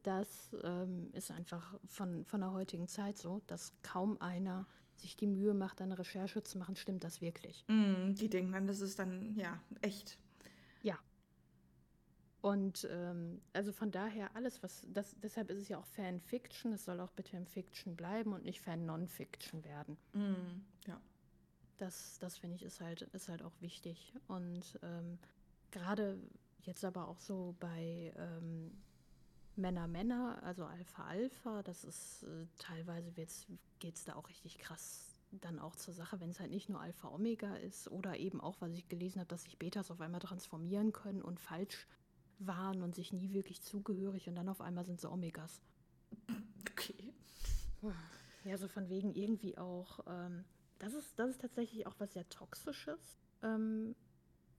das 0.03 0.55
ähm, 0.63 1.11
ist 1.13 1.31
einfach 1.31 1.79
von, 1.87 2.25
von 2.25 2.41
der 2.41 2.53
heutigen 2.53 2.89
Zeit 2.89 3.19
so, 3.19 3.43
dass 3.47 3.73
kaum 3.83 4.21
einer 4.21 4.67
sich 4.97 5.17
die 5.17 5.27
Mühe 5.27 5.55
macht, 5.55 5.81
eine 5.81 5.99
Recherche 5.99 6.43
zu 6.43 6.59
machen. 6.59 6.77
Stimmt 6.77 7.05
das 7.05 7.21
wirklich? 7.21 7.65
Mm, 7.69 8.15
die 8.15 8.29
denken 8.29 8.53
dann, 8.53 8.67
das 8.67 8.81
ist 8.81 8.99
dann, 8.99 9.37
ja, 9.37 9.61
echt. 9.81 10.19
Ja. 10.83 10.99
Und 12.41 12.87
ähm, 12.91 13.41
also 13.53 13.73
von 13.73 13.91
daher 13.91 14.35
alles, 14.35 14.63
was, 14.63 14.87
das, 14.93 15.15
deshalb 15.23 15.51
ist 15.51 15.59
es 15.59 15.69
ja 15.69 15.79
auch 15.79 15.87
Fanfiction, 15.87 16.73
es 16.73 16.85
soll 16.85 17.01
auch 17.01 17.13
bitte 17.13 17.37
im 17.37 17.47
Fiction 17.47 17.97
bleiben 17.97 18.33
und 18.33 18.45
nicht 18.45 18.61
Fan-Non-Fiction 18.61 19.65
werden. 19.65 19.97
Mm, 20.13 20.63
ja. 20.87 21.01
Das, 21.79 22.19
das 22.19 22.37
finde 22.37 22.57
ich, 22.57 22.65
ist 22.65 22.81
halt, 22.81 23.03
ist 23.03 23.29
halt 23.29 23.43
auch 23.43 23.55
wichtig. 23.61 24.13
Und 24.27 24.79
ähm, 24.83 25.19
gerade 25.71 26.19
jetzt 26.63 26.85
aber 26.85 27.09
auch 27.09 27.21
so 27.21 27.55
bei 27.61 28.13
ähm, 28.17 28.73
Männer, 29.59 29.87
Männer, 29.89 30.41
also 30.43 30.65
Alpha, 30.65 31.05
Alpha, 31.05 31.63
das 31.63 31.85
ist 31.85 32.23
äh, 32.23 32.47
teilweise 32.59 33.13
geht 33.13 33.95
es 33.97 34.05
da 34.05 34.15
auch 34.15 34.29
richtig 34.29 34.59
krass 34.59 35.19
dann 35.33 35.59
auch 35.59 35.77
zur 35.77 35.95
Sache, 35.95 36.21
wenn 36.21 36.31
es 36.31 36.41
halt 36.41 36.51
nicht 36.51 36.69
nur 36.69 36.81
Alpha, 36.81 37.09
Omega 37.09 37.55
ist 37.57 37.91
oder 37.91 38.19
eben 38.19 38.41
auch, 38.41 38.57
was 38.61 38.73
ich 38.73 38.89
gelesen 38.89 39.21
habe, 39.21 39.29
dass 39.29 39.43
sich 39.43 39.59
Betas 39.59 39.91
auf 39.91 40.01
einmal 40.01 40.21
transformieren 40.21 40.93
können 40.93 41.23
und 41.23 41.41
falsch 41.41 41.87
waren 42.39 42.83
und 42.83 42.95
sich 42.95 43.13
nie 43.13 43.33
wirklich 43.33 43.63
zugehörig 43.63 44.29
und 44.29 44.37
dann 44.37 44.49
auf 44.49 44.61
einmal 44.61 44.85
sind 44.85 45.01
sie 45.01 45.11
Omegas. 45.11 45.61
Okay. 46.71 47.13
Ja, 48.45 48.57
so 48.57 48.69
von 48.69 48.89
wegen 48.89 49.15
irgendwie 49.15 49.59
auch, 49.59 50.01
ähm, 50.07 50.45
das, 50.79 50.95
ist, 50.95 51.19
das 51.19 51.31
ist 51.31 51.41
tatsächlich 51.41 51.87
auch 51.87 51.95
was 51.99 52.13
sehr 52.13 52.29
Toxisches. 52.29 53.19
Ähm, 53.43 53.95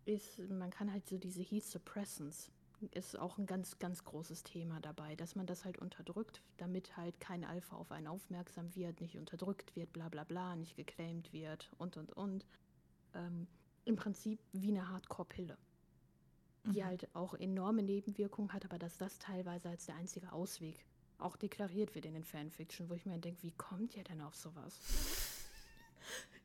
ist, 0.06 0.40
man 0.50 0.70
kann 0.70 0.92
halt 0.92 1.08
so 1.08 1.18
diese 1.18 1.42
Heat 1.42 1.64
Suppressants 1.64 2.52
ist 2.92 3.18
auch 3.18 3.38
ein 3.38 3.46
ganz, 3.46 3.80
ganz 3.80 4.04
großes 4.04 4.44
Thema 4.44 4.80
dabei, 4.80 5.16
dass 5.16 5.36
man 5.36 5.46
das 5.46 5.66
halt 5.66 5.78
unterdrückt, 5.78 6.42
damit 6.58 6.96
halt 6.98 7.20
kein 7.20 7.44
Alpha 7.44 7.76
auf 7.76 7.92
einen 7.92 8.08
aufmerksam 8.08 8.74
wird, 8.76 9.02
nicht 9.02 9.18
unterdrückt 9.18 9.76
wird, 9.76 9.92
bla 9.94 10.10
bla 10.10 10.24
bla, 10.24 10.56
nicht 10.56 10.76
geclaimed 10.76 11.32
wird 11.34 11.72
und 11.78 11.98
und 11.98 12.14
und. 12.14 12.46
Ähm, 13.14 13.48
Im 13.86 13.96
Prinzip 13.96 14.40
wie 14.54 14.70
eine 14.70 14.90
Hardcore-Pille, 14.90 15.58
die 16.66 16.82
mhm. 16.82 16.86
halt 16.86 17.16
auch 17.16 17.34
enorme 17.34 17.84
Nebenwirkungen 17.84 18.54
hat, 18.54 18.66
aber 18.66 18.78
dass 18.78 18.98
das 18.98 19.20
teilweise 19.20 19.70
als 19.70 19.86
der 19.86 19.96
einzige 19.96 20.32
Ausweg 20.32 20.86
auch 21.18 21.36
deklariert 21.36 21.96
wird 21.96 22.06
in 22.06 22.14
den 22.14 22.24
Fanfiction, 22.24 22.90
wo 22.90 22.94
ich 22.94 23.06
mir 23.06 23.18
denke, 23.18 23.44
wie 23.44 23.52
kommt 23.52 23.96
ihr 23.96 24.04
denn 24.04 24.22
auf 24.22 24.36
sowas? 24.36 24.80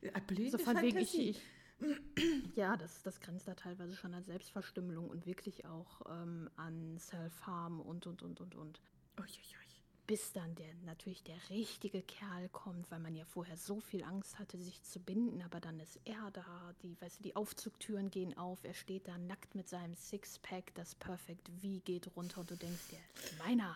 Blöde 0.27 0.51
so 0.51 0.57
von 0.57 0.81
wegen, 0.81 0.97
ich, 0.97 1.17
ich, 1.17 1.41
ja, 2.55 2.77
das, 2.77 3.01
das 3.03 3.19
grenzt 3.19 3.47
da 3.47 3.55
teilweise 3.55 3.95
schon 3.95 4.13
an 4.13 4.23
Selbstverstümmelung 4.23 5.09
und 5.09 5.25
wirklich 5.25 5.65
auch 5.65 6.01
ähm, 6.09 6.49
an 6.55 6.97
Self-Harm 6.97 7.81
und, 7.81 8.07
und, 8.07 8.23
und, 8.23 8.41
und, 8.41 8.55
und. 8.55 8.81
Uiuiui. 9.17 9.65
Bis 10.07 10.33
dann 10.33 10.53
der 10.53 10.71
natürlich 10.85 11.23
der 11.23 11.37
richtige 11.49 12.03
Kerl 12.03 12.47
kommt, 12.49 12.91
weil 12.91 12.99
man 12.99 13.15
ja 13.15 13.25
vorher 13.25 13.57
so 13.57 13.79
viel 13.79 14.03
Angst 14.03 14.37
hatte, 14.37 14.59
sich 14.59 14.83
zu 14.83 14.99
binden, 14.99 15.41
aber 15.41 15.59
dann 15.59 15.79
ist 15.79 15.99
er 16.05 16.29
da, 16.31 16.75
die, 16.83 16.95
weißt 17.01 17.19
du, 17.19 17.23
die 17.23 17.35
Aufzugtüren 17.35 18.11
gehen 18.11 18.37
auf, 18.37 18.63
er 18.63 18.75
steht 18.75 19.07
da 19.07 19.17
nackt 19.17 19.55
mit 19.55 19.67
seinem 19.67 19.95
Sixpack, 19.95 20.75
das 20.75 20.93
Perfect 20.93 21.49
V 21.49 21.81
geht 21.83 22.15
runter 22.15 22.41
und 22.41 22.51
du 22.51 22.55
denkst 22.55 22.89
dir, 22.89 22.99
meiner, 23.39 23.75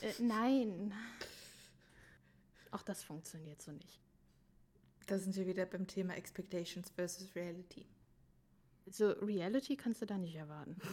äh, 0.00 0.12
nein. 0.18 0.92
Auch 2.72 2.82
das 2.82 3.04
funktioniert 3.04 3.62
so 3.62 3.70
nicht. 3.70 4.03
Da 5.06 5.18
sind 5.18 5.36
wir 5.36 5.46
wieder 5.46 5.66
beim 5.66 5.86
Thema 5.86 6.14
Expectations 6.14 6.90
versus 6.90 7.34
Reality. 7.34 7.86
So, 8.86 9.10
Reality 9.12 9.76
kannst 9.76 10.02
du 10.02 10.06
da 10.06 10.18
nicht 10.18 10.36
erwarten. 10.36 10.76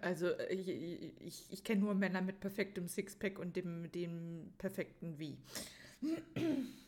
Also, 0.00 0.36
ich, 0.48 0.68
ich, 0.68 1.46
ich 1.48 1.62
kenne 1.62 1.82
nur 1.82 1.94
Männer 1.94 2.20
mit 2.22 2.40
perfektem 2.40 2.88
Sixpack 2.88 3.38
und 3.38 3.54
dem, 3.54 3.90
dem 3.92 4.52
perfekten 4.58 5.16
Wie. 5.18 5.38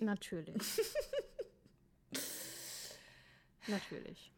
Natürlich. 0.01 0.81
Natürlich. 3.69 4.33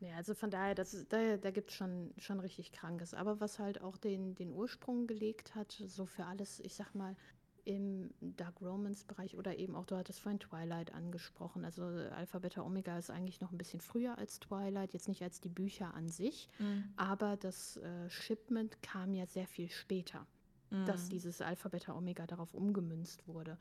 Ja, 0.00 0.16
also 0.16 0.34
von 0.34 0.50
daher, 0.50 0.74
das, 0.74 1.06
da, 1.08 1.36
da 1.36 1.50
gibt 1.50 1.70
es 1.70 1.76
schon, 1.76 2.12
schon 2.18 2.40
richtig 2.40 2.72
Krankes. 2.72 3.14
Aber 3.14 3.40
was 3.40 3.58
halt 3.58 3.80
auch 3.80 3.96
den, 3.96 4.34
den 4.34 4.52
Ursprung 4.52 5.06
gelegt 5.06 5.54
hat, 5.54 5.72
so 5.72 6.06
für 6.06 6.26
alles, 6.26 6.60
ich 6.60 6.74
sag 6.74 6.94
mal, 6.94 7.16
im 7.64 8.10
Dark 8.20 8.60
Romance-Bereich 8.60 9.36
oder 9.36 9.56
eben 9.58 9.76
auch, 9.76 9.86
du 9.86 9.96
hattest 9.96 10.20
vorhin 10.20 10.40
Twilight 10.40 10.92
angesprochen. 10.92 11.64
Also 11.64 11.84
Alpha, 11.84 12.38
Beta, 12.38 12.62
Omega 12.62 12.98
ist 12.98 13.10
eigentlich 13.10 13.40
noch 13.40 13.52
ein 13.52 13.58
bisschen 13.58 13.80
früher 13.80 14.18
als 14.18 14.40
Twilight, 14.40 14.92
jetzt 14.92 15.08
nicht 15.08 15.22
als 15.22 15.40
die 15.40 15.48
Bücher 15.48 15.94
an 15.94 16.08
sich, 16.08 16.48
mhm. 16.58 16.84
aber 16.96 17.36
das 17.36 17.76
äh, 17.76 18.10
Shipment 18.10 18.82
kam 18.82 19.14
ja 19.14 19.26
sehr 19.26 19.46
viel 19.46 19.70
später, 19.70 20.26
mhm. 20.70 20.86
dass 20.86 21.08
dieses 21.08 21.40
Alpha, 21.40 21.68
Beta, 21.68 21.96
Omega 21.96 22.26
darauf 22.26 22.52
umgemünzt 22.54 23.26
wurde. 23.28 23.58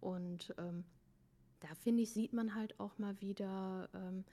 Und 0.00 0.54
ähm, 0.58 0.84
da 1.60 1.74
finde 1.74 2.02
ich, 2.02 2.12
sieht 2.12 2.32
man 2.32 2.54
halt 2.54 2.78
auch 2.78 2.98
mal 2.98 3.20
wieder, 3.20 3.88
ähm, 3.94 4.24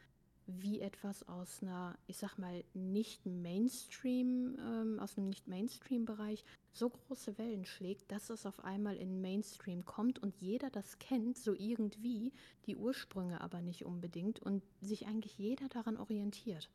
wie 0.47 0.79
etwas 0.79 1.27
aus 1.27 1.61
einer, 1.61 1.97
ich 2.07 2.17
sag 2.17 2.37
mal, 2.37 2.63
nicht 2.73 3.25
Mainstream, 3.25 4.55
ähm, 4.59 4.99
aus 4.99 5.17
einem 5.17 5.29
nicht 5.29 5.47
Mainstream-Bereich 5.47 6.43
so 6.71 6.89
große 6.89 7.37
Wellen 7.37 7.65
schlägt, 7.65 8.11
dass 8.11 8.29
es 8.29 8.45
auf 8.45 8.63
einmal 8.63 8.95
in 8.95 9.21
Mainstream 9.21 9.85
kommt 9.85 10.19
und 10.19 10.35
jeder 10.37 10.69
das 10.69 10.99
kennt, 10.99 11.37
so 11.37 11.53
irgendwie, 11.53 12.31
die 12.67 12.75
Ursprünge 12.75 13.41
aber 13.41 13.61
nicht 13.61 13.85
unbedingt 13.85 14.39
und 14.39 14.63
sich 14.81 15.07
eigentlich 15.07 15.37
jeder 15.37 15.67
daran 15.67 15.97
orientiert. 15.97 16.69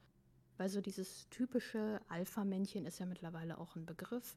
Weil 0.57 0.69
so 0.69 0.81
dieses 0.81 1.29
typische 1.31 2.01
Alpha-Männchen 2.09 2.87
ist 2.87 2.99
ja 2.99 3.07
mittlerweile 3.07 3.59
auch 3.59 3.77
ein 3.77 3.87
Begriff. 3.87 4.37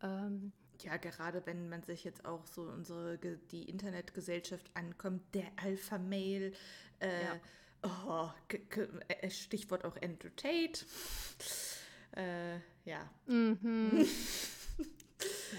Ähm, 0.00 0.52
ja, 0.80 0.96
gerade 0.96 1.44
wenn 1.46 1.68
man 1.68 1.82
sich 1.82 2.04
jetzt 2.04 2.24
auch 2.24 2.46
so 2.46 2.62
unsere 2.62 3.18
die 3.18 3.68
Internetgesellschaft 3.68 4.70
ankommt, 4.74 5.22
der 5.34 5.46
Alpha-Mail, 5.56 6.52
äh, 7.00 7.22
ja 7.22 7.40
Oh, 7.82 8.28
äh, 9.08 9.30
Stichwort 9.30 9.84
auch 9.84 9.96
Entertain. 9.96 10.70
Äh, 12.16 12.56
ja. 12.84 13.10
Mhm. 13.26 13.90
ja. 15.18 15.58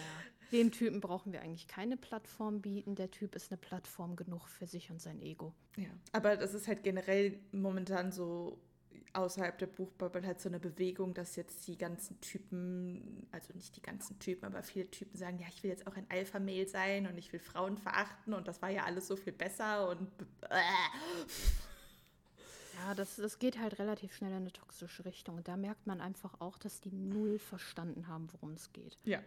Dem 0.51 0.71
Typen 0.71 1.01
brauchen 1.01 1.34
wir 1.34 1.41
eigentlich 1.41 1.67
keine 1.67 1.97
Plattform 1.97 2.61
bieten. 2.61 2.95
Der 2.95 3.09
Typ 3.11 3.36
ist 3.36 3.51
eine 3.51 3.57
Plattform 3.57 4.15
genug 4.15 4.47
für 4.47 4.67
sich 4.67 4.91
und 4.91 5.01
sein 5.01 5.19
Ego. 5.21 5.53
Ja, 5.78 5.89
aber 6.11 6.38
das 6.38 6.53
ist 6.53 6.67
halt 6.67 6.84
generell 6.84 7.39
momentan 7.51 8.11
so 8.11 8.59
außerhalb 9.13 9.57
der 9.57 9.67
Buchbubble 9.67 10.26
halt 10.26 10.39
so 10.39 10.49
eine 10.49 10.59
Bewegung, 10.59 11.13
dass 11.13 11.36
jetzt 11.36 11.67
die 11.67 11.78
ganzen 11.78 12.19
Typen, 12.21 13.28
also 13.32 13.53
nicht 13.53 13.76
die 13.76 13.82
ganzen 13.82 14.17
Typen, 14.19 14.45
aber 14.45 14.63
viele 14.63 14.89
Typen 14.89 15.17
sagen, 15.17 15.39
ja, 15.39 15.47
ich 15.49 15.63
will 15.63 15.69
jetzt 15.69 15.88
auch 15.88 15.95
ein 15.95 16.05
Alpha-Mail 16.09 16.67
sein 16.67 17.07
und 17.07 17.17
ich 17.17 17.32
will 17.32 17.39
Frauen 17.39 17.78
verachten 17.78 18.34
und 18.34 18.47
das 18.47 18.61
war 18.61 18.69
ja 18.69 18.84
alles 18.86 19.07
so 19.07 19.15
viel 19.15 19.34
besser 19.34 19.89
und 19.89 20.07
äh. 20.49 20.61
Ja, 22.76 22.95
das, 22.95 23.15
das 23.17 23.39
geht 23.39 23.59
halt 23.59 23.80
relativ 23.80 24.13
schnell 24.13 24.32
in 24.32 24.38
eine 24.38 24.51
toxische 24.51 25.05
Richtung. 25.05 25.38
Und 25.38 25.47
da 25.47 25.57
merkt 25.57 25.86
man 25.88 26.01
einfach 26.01 26.39
auch, 26.39 26.57
dass 26.57 26.82
die 26.82 26.91
null 26.91 27.39
verstanden 27.39 28.07
haben, 28.07 28.28
worum 28.34 28.53
es 28.53 28.71
geht. 28.74 28.97
Ja. 29.03 29.19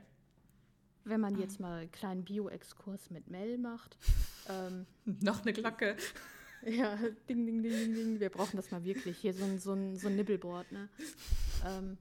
Wenn 1.05 1.20
man 1.20 1.38
jetzt 1.38 1.61
mal 1.61 1.82
einen 1.82 1.92
kleinen 1.92 2.24
Bio-Exkurs 2.24 3.11
mit 3.11 3.28
Mel 3.28 3.59
macht. 3.59 3.97
Ähm, 4.49 4.86
Noch 5.05 5.42
eine 5.42 5.53
Glocke. 5.53 5.97
Ja, 6.62 6.97
ding, 7.28 7.47
ding, 7.47 7.62
ding, 7.62 7.72
ding, 7.72 7.94
ding. 7.94 8.20
Wir 8.20 8.30
brauchen 8.30 8.57
das 8.57 8.70
mal 8.70 8.84
wirklich. 8.84 9.18
Hier 9.18 9.34
so 9.34 9.44
ein, 9.44 9.59
so 9.59 9.72
ein, 9.72 9.97
so 9.97 10.07
ein 10.07 10.14
Nibbelboard, 10.14 10.70
ne? 10.70 10.88
Ähm, 11.64 11.99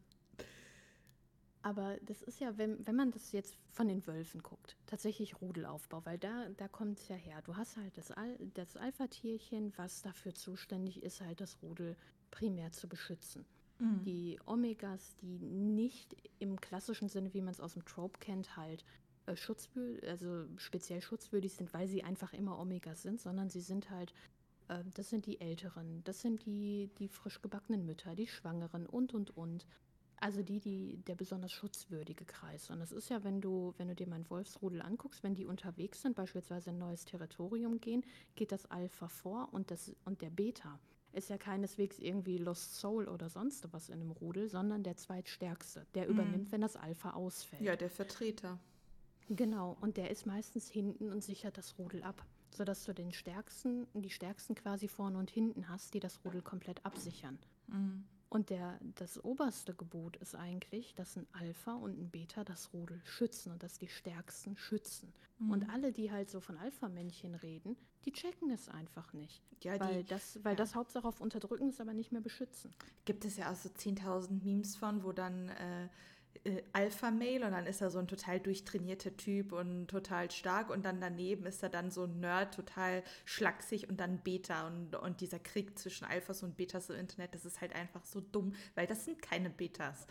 Aber 1.66 1.98
das 2.04 2.22
ist 2.22 2.40
ja, 2.40 2.60
wenn, 2.60 2.86
wenn 2.86 2.96
man 2.96 3.10
das 3.10 3.32
jetzt 3.32 3.58
von 3.72 3.88
den 3.88 4.06
Wölfen 4.06 4.44
guckt, 4.44 4.78
tatsächlich 4.86 5.42
Rudelaufbau, 5.42 6.06
weil 6.06 6.20
da, 6.20 6.48
da 6.58 6.68
kommt 6.68 7.00
es 7.00 7.08
ja 7.08 7.16
her. 7.16 7.42
Du 7.42 7.56
hast 7.56 7.76
halt 7.76 7.98
das, 7.98 8.12
Al 8.12 8.38
das 8.54 8.78
Alpha-Tierchen, 8.78 9.74
was 9.76 10.04
dafür 10.04 10.36
zuständig 10.36 11.02
ist, 11.02 11.22
halt 11.22 11.42
das 11.42 11.58
Rudel 11.64 11.96
primär 12.30 12.72
zu 12.72 12.88
beschützen. 12.88 13.46
Mhm. 13.80 14.04
Die 14.04 14.40
Omegas, 14.46 15.16
die 15.24 15.40
nicht 15.40 16.16
im 16.38 16.62
klassischen 16.62 17.10
Sinne, 17.10 17.34
wie 17.34 17.42
man 17.42 17.56
es 17.56 17.60
aus 17.60 17.74
dem 17.74 17.84
Trope 17.84 18.20
kennt, 18.20 18.56
halt 18.56 18.86
äh, 19.26 19.36
schutzwürdig, 19.36 20.08
also 20.08 20.46
speziell 20.58 21.02
schutzwürdig 21.02 21.52
sind, 21.52 21.74
weil 21.74 21.88
sie 21.88 22.04
einfach 22.04 22.34
immer 22.34 22.60
Omegas 22.60 23.02
sind, 23.02 23.20
sondern 23.20 23.50
sie 23.50 23.62
sind 23.62 23.90
halt, 23.90 24.14
äh, 24.68 24.84
das 24.94 25.10
sind 25.10 25.26
die 25.26 25.42
Älteren, 25.42 26.04
das 26.04 26.22
sind 26.22 26.46
die, 26.46 26.92
die 27.00 27.08
frisch 27.08 27.42
gebackenen 27.42 27.88
Mütter, 27.88 28.14
die 28.14 28.28
Schwangeren 28.28 28.86
und 28.86 29.16
und 29.16 29.36
und. 29.36 29.66
Also 30.18 30.42
die, 30.42 30.60
die, 30.60 30.98
der 31.08 31.16
besonders 31.16 31.52
schutzwürdige 31.52 32.26
Kreis. 32.26 32.70
Und 32.70 32.80
das 32.80 32.92
ist 32.92 33.10
ja, 33.10 33.24
wenn 33.24 33.42
du, 33.42 33.74
wenn 33.78 33.90
du 33.90 33.96
dir 33.96 34.08
mein 34.08 34.30
Wolfsrudel 34.30 34.82
anguckst, 34.82 35.24
wenn 35.24 35.36
die 35.36 35.46
unterwegs 35.46 36.02
sind, 36.02 36.16
beispielsweise 36.16 36.70
ein 36.70 36.78
neues 36.78 37.06
Territorium 37.06 37.80
gehen, 37.80 38.04
geht 38.36 38.52
das 38.52 38.66
Alpha 38.72 39.08
vor 39.08 39.50
und, 39.52 39.72
das, 39.72 39.94
und 40.06 40.22
der 40.22 40.30
Beta 40.30 40.80
ist 41.16 41.30
ja 41.30 41.38
keineswegs 41.38 41.98
irgendwie 42.00 42.38
Lost 42.38 42.76
Soul 42.76 43.08
oder 43.08 43.30
sonst 43.30 43.72
was 43.72 43.90
in 43.90 43.96
einem 43.96 44.12
Rudel, 44.12 44.50
sondern 44.50 44.84
der 44.84 44.98
zweitstärkste, 44.98 45.86
der 45.96 46.06
mhm. 46.06 46.12
übernimmt, 46.12 46.52
wenn 46.52 46.62
das 46.62 46.76
Alpha 46.76 47.12
ausfällt. 47.12 47.62
Ja, 47.62 47.76
der 47.76 47.90
Vertreter. 47.90 48.60
Genau, 49.30 49.78
und 49.82 49.98
der 49.98 50.12
ist 50.12 50.26
meistens 50.26 50.70
hinten 50.70 51.10
und 51.10 51.24
sichert 51.24 51.58
das 51.58 51.80
Rudel 51.80 52.04
ab, 52.04 52.24
sodass 52.52 52.84
du 52.84 52.94
den 52.94 53.12
stärksten, 53.12 53.88
die 53.94 54.10
stärksten 54.10 54.56
quasi 54.56 54.88
vorne 54.88 55.18
und 55.18 55.32
hinten 55.32 55.68
hast, 55.68 55.94
die 55.94 56.00
das 56.00 56.24
Rudel 56.24 56.42
komplett 56.42 56.86
absichern. 56.86 57.40
Mhm. 57.68 58.04
Und 58.30 58.50
der, 58.50 58.80
das 58.96 59.24
oberste 59.24 59.74
Gebot 59.74 60.18
ist 60.18 60.36
eigentlich, 60.36 60.94
dass 60.96 61.16
ein 61.16 61.28
Alpha 61.34 61.74
und 61.74 61.98
ein 61.98 62.10
Beta 62.10 62.44
das 62.44 62.74
Rudel 62.74 63.00
schützen 63.06 63.52
und 63.52 63.64
dass 63.64 63.78
die 63.78 63.88
Stärksten 63.88 64.58
schützen. 64.58 65.14
Mhm. 65.40 65.52
Und 65.52 65.70
alle, 65.70 65.92
die 65.92 66.12
halt 66.12 66.30
so 66.30 66.40
von 66.40 66.58
Alpha-Männchen 66.58 67.36
reden, 67.36 67.78
die 68.06 68.12
checken 68.12 68.50
es 68.52 68.70
einfach 68.70 69.14
nicht. 69.14 69.42
Ja, 69.64 69.80
weil 69.80 70.04
die, 70.04 70.10
das, 70.10 70.44
weil 70.44 70.54
ja. 70.54 70.58
das 70.58 70.76
Hauptsache 70.76 71.08
auf 71.08 71.22
Unterdrücken 71.22 71.70
ist, 71.70 71.82
aber 71.82 71.94
nicht 71.94 72.12
mehr 72.12 72.22
beschützen. 72.22 72.74
Gibt 73.06 73.26
es 73.26 73.38
ja 73.38 73.52
auch 73.52 73.56
so 73.56 73.70
10.000 73.70 74.44
Memes 74.44 74.76
von, 74.76 75.04
wo 75.04 75.12
dann 75.12 75.50
äh, 75.50 75.88
äh, 76.44 76.62
Alpha-Mail 76.74 77.44
und 77.44 77.52
dann 77.52 77.66
ist 77.66 77.82
er 77.82 77.90
so 77.90 78.00
ein 78.00 78.08
total 78.08 78.40
durchtrainierter 78.40 79.16
Typ 79.18 79.52
und 79.52 79.88
total 79.88 80.30
stark 80.32 80.70
und 80.70 80.84
dann 80.86 81.00
daneben 81.00 81.46
ist 81.46 81.64
er 81.64 81.70
dann 81.70 81.92
so 81.92 82.04
ein 82.04 82.20
Nerd, 82.20 82.54
total 82.54 83.04
schlaksig 83.24 83.90
und 83.90 84.00
dann 84.00 84.20
Beta 84.20 84.68
und, 84.68 84.96
und 84.96 85.22
dieser 85.22 85.40
Krieg 85.40 85.78
zwischen 85.78 86.06
Alphas 86.06 86.44
und 86.44 86.58
Betas 86.58 86.90
im 86.90 86.98
Internet, 86.98 87.34
das 87.34 87.46
ist 87.46 87.62
halt 87.62 87.74
einfach 87.74 88.06
so 88.06 88.22
dumm, 88.22 88.54
weil 88.76 88.88
das 88.88 89.06
sind 89.06 89.22
keine 89.22 89.50
Betas. 89.50 90.08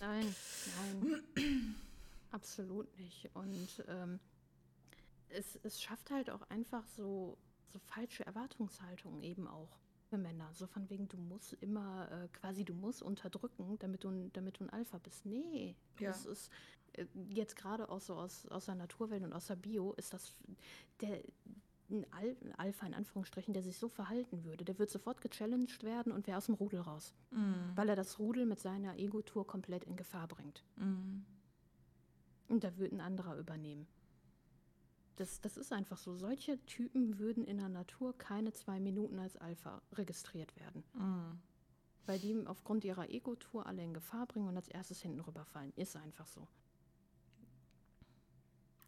Nein, 0.00 0.34
nein, 0.76 1.74
absolut 2.30 2.98
nicht. 2.98 3.30
Und 3.34 3.84
ähm, 3.88 4.20
es, 5.28 5.58
es 5.62 5.80
schafft 5.82 6.10
halt 6.10 6.30
auch 6.30 6.42
einfach 6.50 6.86
so, 6.96 7.38
so 7.72 7.78
falsche 7.78 8.24
Erwartungshaltungen 8.26 9.22
eben 9.22 9.46
auch 9.48 9.78
Männer. 10.18 10.48
So 10.52 10.66
von 10.66 10.88
wegen, 10.90 11.08
du 11.08 11.16
musst 11.16 11.54
immer 11.54 12.10
äh, 12.10 12.28
quasi, 12.28 12.64
du 12.64 12.74
musst 12.74 13.02
unterdrücken, 13.02 13.78
damit 13.78 14.04
du, 14.04 14.30
damit 14.32 14.60
du 14.60 14.64
ein 14.64 14.70
Alpha 14.70 14.98
bist. 14.98 15.26
Nee, 15.26 15.74
ja. 15.98 16.08
das 16.10 16.26
ist 16.26 16.50
äh, 16.94 17.06
jetzt 17.28 17.56
gerade 17.56 17.88
auch 17.88 18.00
so 18.00 18.14
aus, 18.14 18.46
aus 18.48 18.66
der 18.66 18.74
Naturwelt 18.74 19.22
und 19.22 19.32
aus 19.32 19.46
der 19.46 19.56
Bio, 19.56 19.92
ist 19.94 20.12
das 20.12 20.34
der 21.00 21.20
ein, 21.90 22.04
Al 22.12 22.36
Alpha 22.56 22.86
in 22.86 22.94
Anführungsstrichen, 22.94 23.54
der 23.54 23.62
sich 23.62 23.76
so 23.76 23.88
verhalten 23.88 24.44
würde, 24.44 24.64
der 24.64 24.78
wird 24.78 24.90
sofort 24.90 25.20
gechallenged 25.20 25.82
werden 25.82 26.12
und 26.12 26.26
wäre 26.26 26.38
aus 26.38 26.46
dem 26.46 26.54
Rudel 26.54 26.80
raus. 26.80 27.14
Mm. 27.30 27.76
Weil 27.76 27.88
er 27.88 27.96
das 27.96 28.18
Rudel 28.18 28.46
mit 28.46 28.58
seiner 28.58 28.98
Ego-Tour 28.98 29.46
komplett 29.46 29.84
in 29.84 29.96
Gefahr 29.96 30.26
bringt. 30.26 30.64
Mm. 30.76 31.20
Und 32.48 32.64
da 32.64 32.76
wird 32.76 32.92
ein 32.92 33.00
anderer 33.00 33.36
übernehmen. 33.36 33.86
Das, 35.16 35.40
das 35.40 35.56
ist 35.56 35.72
einfach 35.72 35.96
so. 35.96 36.14
Solche 36.14 36.64
Typen 36.66 37.18
würden 37.18 37.44
in 37.44 37.58
der 37.58 37.68
Natur 37.68 38.16
keine 38.16 38.52
zwei 38.52 38.78
Minuten 38.80 39.18
als 39.18 39.36
Alpha 39.36 39.82
registriert 39.92 40.54
werden. 40.56 40.84
Mhm. 40.94 41.40
Weil 42.04 42.18
die 42.18 42.46
aufgrund 42.46 42.84
ihrer 42.84 43.08
Ego-Tour 43.10 43.66
alle 43.66 43.82
in 43.82 43.94
Gefahr 43.94 44.26
bringen 44.26 44.48
und 44.48 44.56
als 44.56 44.68
erstes 44.68 45.00
hinten 45.00 45.20
rüberfallen. 45.20 45.72
Ist 45.76 45.96
einfach 45.96 46.26
so. 46.26 46.46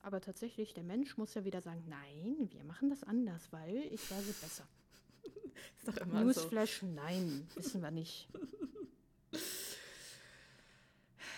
Aber 0.03 0.21
tatsächlich, 0.21 0.75
der 0.75 0.85
Mensch 0.85 1.17
muss 1.17 1.35
ja 1.35 1.45
wieder 1.45 1.61
sagen, 1.61 1.85
nein, 1.89 2.49
wir 2.53 2.65
machen 2.65 2.91
das 2.91 3.03
anders, 3.03 3.53
weil 3.53 3.77
ich 3.91 4.11
weiß 4.11 4.29
es 4.29 4.41
besser. 4.41 4.69
Newsflash, 6.07 6.81
so. 6.81 6.87
nein, 6.87 7.47
wissen 7.55 7.83
wir 7.83 7.91
nicht. 7.91 8.29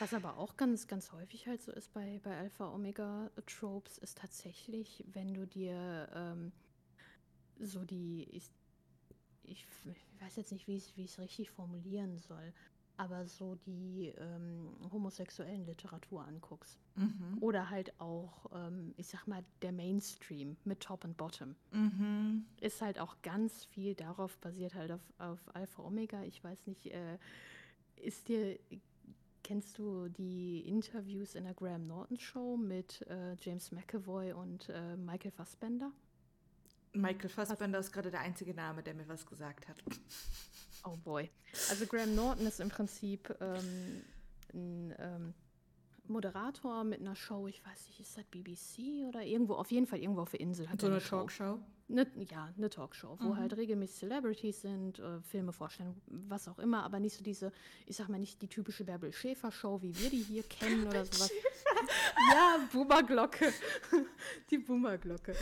Was 0.00 0.14
aber 0.14 0.38
auch 0.38 0.56
ganz, 0.56 0.86
ganz 0.86 1.12
häufig 1.12 1.46
halt 1.46 1.60
so 1.60 1.72
ist 1.72 1.92
bei, 1.92 2.20
bei 2.24 2.34
Alpha-Omega-Tropes, 2.36 3.98
ist 3.98 4.16
tatsächlich, 4.16 5.04
wenn 5.12 5.34
du 5.34 5.46
dir 5.46 6.08
ähm, 6.14 6.52
so 7.58 7.84
die, 7.84 8.26
ich, 8.32 8.50
ich, 9.42 9.66
weiß 10.20 10.36
jetzt 10.36 10.52
nicht, 10.52 10.66
wie 10.66 10.76
ich 10.76 10.96
es 10.96 11.18
richtig 11.18 11.50
formulieren 11.50 12.16
soll, 12.16 12.54
aber 12.96 13.26
so 13.26 13.56
die 13.66 14.12
ähm, 14.16 14.70
homosexuellen 14.90 15.66
Literatur 15.66 16.26
anguckst. 16.26 16.78
Mhm. 16.96 17.36
Oder 17.42 17.68
halt 17.68 17.98
auch, 18.00 18.46
ähm, 18.54 18.94
ich 18.96 19.08
sag 19.08 19.26
mal, 19.26 19.44
der 19.60 19.72
Mainstream 19.72 20.56
mit 20.64 20.80
Top 20.80 21.04
und 21.04 21.18
Bottom. 21.18 21.56
Mhm. 21.72 22.46
Ist 22.62 22.80
halt 22.80 22.98
auch 22.98 23.20
ganz 23.20 23.64
viel 23.66 23.94
darauf 23.94 24.38
basiert, 24.38 24.74
halt 24.74 24.92
auf, 24.92 25.00
auf 25.18 25.40
Alpha 25.54 25.82
Omega. 25.82 26.22
Ich 26.22 26.42
weiß 26.42 26.66
nicht, 26.66 26.86
äh, 26.86 27.18
ist 27.96 28.28
dir 28.28 28.58
Kennst 29.50 29.78
du 29.78 30.06
die 30.06 30.60
Interviews 30.60 31.34
in 31.34 31.42
der 31.42 31.54
Graham 31.54 31.88
Norton 31.88 32.16
Show 32.20 32.56
mit 32.56 33.04
äh, 33.08 33.34
James 33.40 33.72
McAvoy 33.72 34.32
und 34.32 34.68
äh, 34.68 34.96
Michael 34.96 35.32
Fassbender? 35.32 35.90
Michael 36.92 37.28
Fassbender 37.28 37.78
Hast 37.78 37.86
ist 37.86 37.92
gerade 37.92 38.12
der 38.12 38.20
einzige 38.20 38.54
Name, 38.54 38.84
der 38.84 38.94
mir 38.94 39.08
was 39.08 39.26
gesagt 39.26 39.66
hat. 39.66 39.82
Oh 40.84 40.96
boy. 40.96 41.28
Also 41.68 41.84
Graham 41.84 42.14
Norton 42.14 42.46
ist 42.46 42.60
im 42.60 42.68
Prinzip 42.68 43.36
ähm, 43.40 44.04
ein 44.54 44.94
ähm, 44.98 45.34
Moderator 46.06 46.84
mit 46.84 47.00
einer 47.00 47.16
Show, 47.16 47.48
ich 47.48 47.66
weiß 47.66 47.88
nicht, 47.88 47.98
ist 47.98 48.16
das 48.16 48.24
BBC 48.26 49.04
oder 49.08 49.22
irgendwo, 49.24 49.54
auf 49.54 49.72
jeden 49.72 49.88
Fall 49.88 49.98
irgendwo 49.98 50.22
auf 50.22 50.30
der 50.30 50.40
Insel. 50.40 50.70
Hat 50.70 50.80
so 50.80 50.86
eine, 50.86 50.96
eine 50.96 51.04
Talkshow? 51.04 51.58
Ne, 51.90 52.06
ja, 52.30 52.48
eine 52.56 52.70
Talkshow, 52.70 53.16
wo 53.18 53.30
mhm. 53.30 53.36
halt 53.36 53.56
regelmäßig 53.56 53.96
Celebrities 53.96 54.60
sind, 54.60 55.00
äh, 55.00 55.20
Filme 55.22 55.52
vorstellen, 55.52 56.00
was 56.06 56.46
auch 56.46 56.60
immer, 56.60 56.84
aber 56.84 57.00
nicht 57.00 57.16
so 57.16 57.24
diese, 57.24 57.50
ich 57.86 57.96
sag 57.96 58.08
mal 58.08 58.18
nicht 58.18 58.40
die 58.42 58.46
typische 58.46 58.84
Bärbel 58.84 59.12
Schäfer 59.12 59.50
Show, 59.50 59.82
wie 59.82 59.98
wir 59.98 60.08
die 60.08 60.22
hier 60.22 60.44
kennen 60.44 60.86
oder 60.86 61.04
sowas. 61.04 61.32
ja, 62.32 62.58
Boomerglocke. 62.72 63.52
die 64.50 64.58
Boomerglocke. 64.58 65.34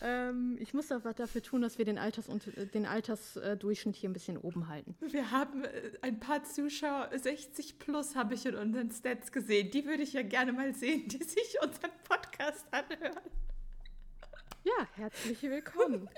Ähm, 0.00 0.56
ich 0.60 0.72
muss 0.72 0.90
auch 0.90 1.04
was 1.04 1.16
dafür 1.16 1.42
tun, 1.42 1.60
dass 1.60 1.76
wir 1.76 1.84
den, 1.84 1.98
Alters 1.98 2.26
den 2.72 2.86
Altersdurchschnitt 2.86 3.96
hier 3.96 4.08
ein 4.08 4.14
bisschen 4.14 4.38
oben 4.38 4.68
halten. 4.68 4.96
Wir 5.00 5.30
haben 5.30 5.64
äh, 5.64 5.90
ein 6.00 6.18
paar 6.20 6.42
Zuschauer, 6.42 7.10
60 7.14 7.78
plus 7.78 8.16
habe 8.16 8.32
ich 8.32 8.46
in 8.46 8.54
unseren 8.54 8.90
Stats 8.90 9.30
gesehen. 9.30 9.70
Die 9.70 9.84
würde 9.84 10.04
ich 10.04 10.14
ja 10.14 10.22
gerne 10.22 10.54
mal 10.54 10.74
sehen, 10.74 11.06
die 11.08 11.22
sich 11.22 11.56
unseren 11.62 11.92
Podcast 12.04 12.64
anhören. 12.70 13.20
Ja, 14.64 14.86
herzlich 14.94 15.42
willkommen. 15.42 16.08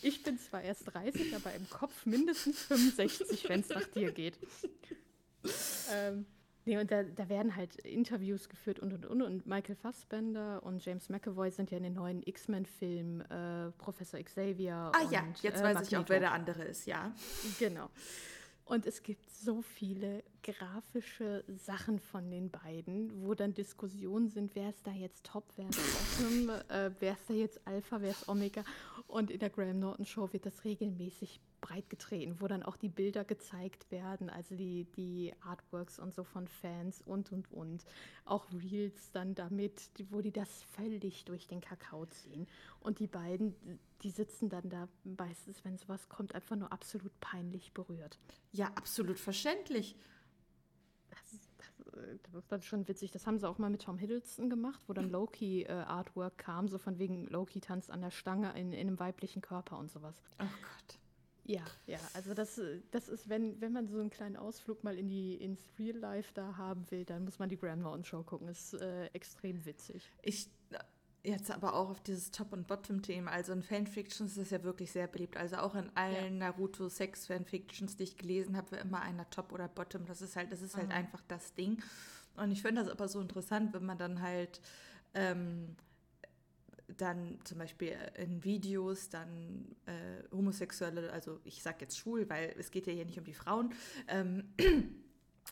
Ich 0.00 0.22
bin 0.22 0.38
zwar 0.38 0.62
erst 0.62 0.92
30, 0.92 1.34
aber 1.34 1.52
im 1.54 1.68
Kopf 1.70 2.06
mindestens 2.06 2.62
65, 2.62 3.48
wenn 3.48 3.60
es 3.60 3.68
nach 3.68 3.86
dir 3.88 4.12
geht. 4.12 4.38
Ähm, 5.92 6.26
nee, 6.64 6.78
und 6.78 6.90
da, 6.90 7.02
da, 7.02 7.28
werden 7.28 7.56
halt 7.56 7.76
Interviews 7.76 8.48
geführt 8.48 8.78
und 8.78 8.92
und 8.92 9.06
und. 9.06 9.22
Und 9.22 9.46
Michael 9.46 9.74
Fassbender 9.74 10.62
und 10.62 10.84
James 10.84 11.08
McAvoy 11.08 11.50
sind 11.50 11.72
ja 11.72 11.78
in 11.78 11.82
den 11.82 11.94
neuen 11.94 12.22
X-Men-Film 12.22 13.22
äh, 13.22 13.70
Professor 13.78 14.20
Xavier. 14.22 14.92
Ah 14.94 15.02
und, 15.02 15.10
ja, 15.10 15.24
jetzt 15.42 15.60
äh, 15.60 15.64
weiß 15.64 15.74
Magneto. 15.74 15.96
ich 15.96 15.96
auch, 15.96 16.08
wer 16.08 16.20
der 16.20 16.32
andere 16.32 16.62
ist, 16.64 16.86
ja. 16.86 17.12
Genau. 17.58 17.90
Und 18.72 18.86
es 18.86 19.02
gibt 19.02 19.28
so 19.28 19.60
viele 19.60 20.24
grafische 20.42 21.44
Sachen 21.46 21.98
von 21.98 22.30
den 22.30 22.48
beiden, 22.50 23.22
wo 23.22 23.34
dann 23.34 23.52
Diskussionen 23.52 24.30
sind, 24.30 24.54
wer 24.54 24.70
ist 24.70 24.86
da 24.86 24.92
jetzt 24.92 25.26
Top, 25.26 25.44
wer 25.56 25.68
ist 25.68 25.78
Bottom, 26.18 26.48
äh, 26.70 26.90
wer 26.98 27.12
ist 27.12 27.28
da 27.28 27.34
jetzt 27.34 27.60
Alpha, 27.66 28.00
wer 28.00 28.12
ist 28.12 28.26
Omega. 28.30 28.64
Und 29.08 29.30
in 29.30 29.40
der 29.40 29.50
Graham 29.50 29.78
Norton 29.78 30.06
Show 30.06 30.32
wird 30.32 30.46
das 30.46 30.64
regelmäßig 30.64 31.38
breit 31.62 31.88
getreten, 31.88 32.36
wo 32.40 32.48
dann 32.48 32.62
auch 32.62 32.76
die 32.76 32.90
Bilder 32.90 33.24
gezeigt 33.24 33.90
werden, 33.90 34.28
also 34.28 34.54
die, 34.54 34.84
die 34.96 35.32
Artworks 35.40 35.98
und 35.98 36.12
so 36.14 36.24
von 36.24 36.46
Fans 36.46 37.00
und 37.00 37.32
und 37.32 37.50
und. 37.50 37.86
Auch 38.26 38.46
Reels 38.52 39.10
dann 39.12 39.34
damit, 39.34 39.90
wo 40.10 40.20
die 40.20 40.32
das 40.32 40.62
völlig 40.64 41.24
durch 41.24 41.46
den 41.46 41.62
Kakao 41.62 42.04
ziehen. 42.04 42.46
Und 42.80 42.98
die 42.98 43.06
beiden, 43.06 43.54
die 44.02 44.10
sitzen 44.10 44.50
dann 44.50 44.68
da 44.68 44.88
meistens, 45.04 45.64
wenn 45.64 45.78
sowas 45.78 46.10
kommt, 46.10 46.34
einfach 46.34 46.56
nur 46.56 46.70
absolut 46.70 47.18
peinlich 47.20 47.72
berührt. 47.72 48.18
Ja, 48.50 48.66
absolut 48.74 49.18
verständlich. 49.18 49.96
Das, 51.10 51.20
das, 51.58 52.18
das 52.24 52.34
ist 52.42 52.52
dann 52.52 52.62
schon 52.62 52.88
witzig. 52.88 53.12
Das 53.12 53.26
haben 53.26 53.38
sie 53.38 53.48
auch 53.48 53.58
mal 53.58 53.70
mit 53.70 53.82
Tom 53.82 53.98
Hiddleston 53.98 54.50
gemacht, 54.50 54.82
wo 54.88 54.92
dann 54.92 55.08
Loki 55.08 55.62
äh, 55.62 55.70
Artwork 55.70 56.38
kam, 56.38 56.66
so 56.66 56.78
von 56.78 56.98
wegen 56.98 57.26
Loki 57.28 57.60
tanzt 57.60 57.90
an 57.90 58.00
der 58.00 58.10
Stange 58.10 58.52
in, 58.58 58.72
in 58.72 58.88
einem 58.88 58.98
weiblichen 58.98 59.42
Körper 59.42 59.78
und 59.78 59.90
sowas. 59.90 60.20
Oh 60.40 60.44
Gott. 60.44 60.98
Ja, 61.44 61.62
ja, 61.86 61.98
also 62.14 62.34
das, 62.34 62.60
das 62.92 63.08
ist, 63.08 63.28
wenn, 63.28 63.60
wenn 63.60 63.72
man 63.72 63.88
so 63.88 63.98
einen 63.98 64.10
kleinen 64.10 64.36
Ausflug 64.36 64.84
mal 64.84 64.96
in 64.96 65.08
die, 65.08 65.34
ins 65.34 65.60
Real 65.78 65.96
Life 65.96 66.30
da 66.34 66.56
haben 66.56 66.88
will, 66.90 67.04
dann 67.04 67.24
muss 67.24 67.38
man 67.38 67.48
die 67.48 67.56
Graham 67.56 67.80
Norton 67.80 68.04
Show 68.04 68.22
gucken. 68.22 68.48
Ist 68.48 68.74
äh, 68.74 69.06
extrem 69.06 69.64
witzig. 69.64 70.08
Ich 70.22 70.48
jetzt 71.24 71.50
aber 71.50 71.74
auch 71.74 71.90
auf 71.90 72.00
dieses 72.00 72.30
Top- 72.30 72.52
und 72.52 72.66
Bottom-Thema. 72.66 73.30
Also 73.30 73.52
in 73.52 73.62
Fanfictions 73.62 74.32
ist 74.32 74.38
das 74.38 74.50
ja 74.50 74.64
wirklich 74.64 74.90
sehr 74.90 75.06
beliebt. 75.06 75.36
Also 75.36 75.56
auch 75.56 75.74
in 75.74 75.90
allen 75.94 76.40
ja. 76.40 76.50
Naruto-Sex-Fanfictions, 76.50 77.96
die 77.96 78.04
ich 78.04 78.16
gelesen 78.16 78.56
habe, 78.56 78.72
war 78.72 78.80
immer 78.80 79.00
einer 79.02 79.28
Top 79.30 79.52
oder 79.52 79.68
Bottom. 79.68 80.04
Das 80.06 80.20
ist 80.20 80.36
halt, 80.36 80.50
das 80.50 80.62
ist 80.62 80.76
halt 80.76 80.88
mhm. 80.88 80.94
einfach 80.94 81.22
das 81.28 81.54
Ding. 81.54 81.82
Und 82.36 82.50
ich 82.50 82.62
finde 82.62 82.82
das 82.82 82.90
aber 82.90 83.08
so 83.08 83.20
interessant, 83.20 83.72
wenn 83.72 83.84
man 83.84 83.98
dann 83.98 84.20
halt 84.20 84.60
ähm, 85.14 85.76
dann 86.96 87.38
zum 87.44 87.58
Beispiel 87.58 87.96
in 88.16 88.44
Videos 88.44 89.08
dann 89.08 89.76
äh, 89.86 90.22
homosexuelle, 90.34 91.12
also 91.12 91.40
ich 91.44 91.62
sag 91.62 91.80
jetzt 91.80 91.98
schwul, 91.98 92.28
weil 92.28 92.54
es 92.58 92.70
geht 92.70 92.86
ja 92.86 92.92
hier 92.92 93.04
nicht 93.04 93.18
um 93.18 93.24
die 93.24 93.34
Frauen, 93.34 93.72
ähm, 94.08 94.54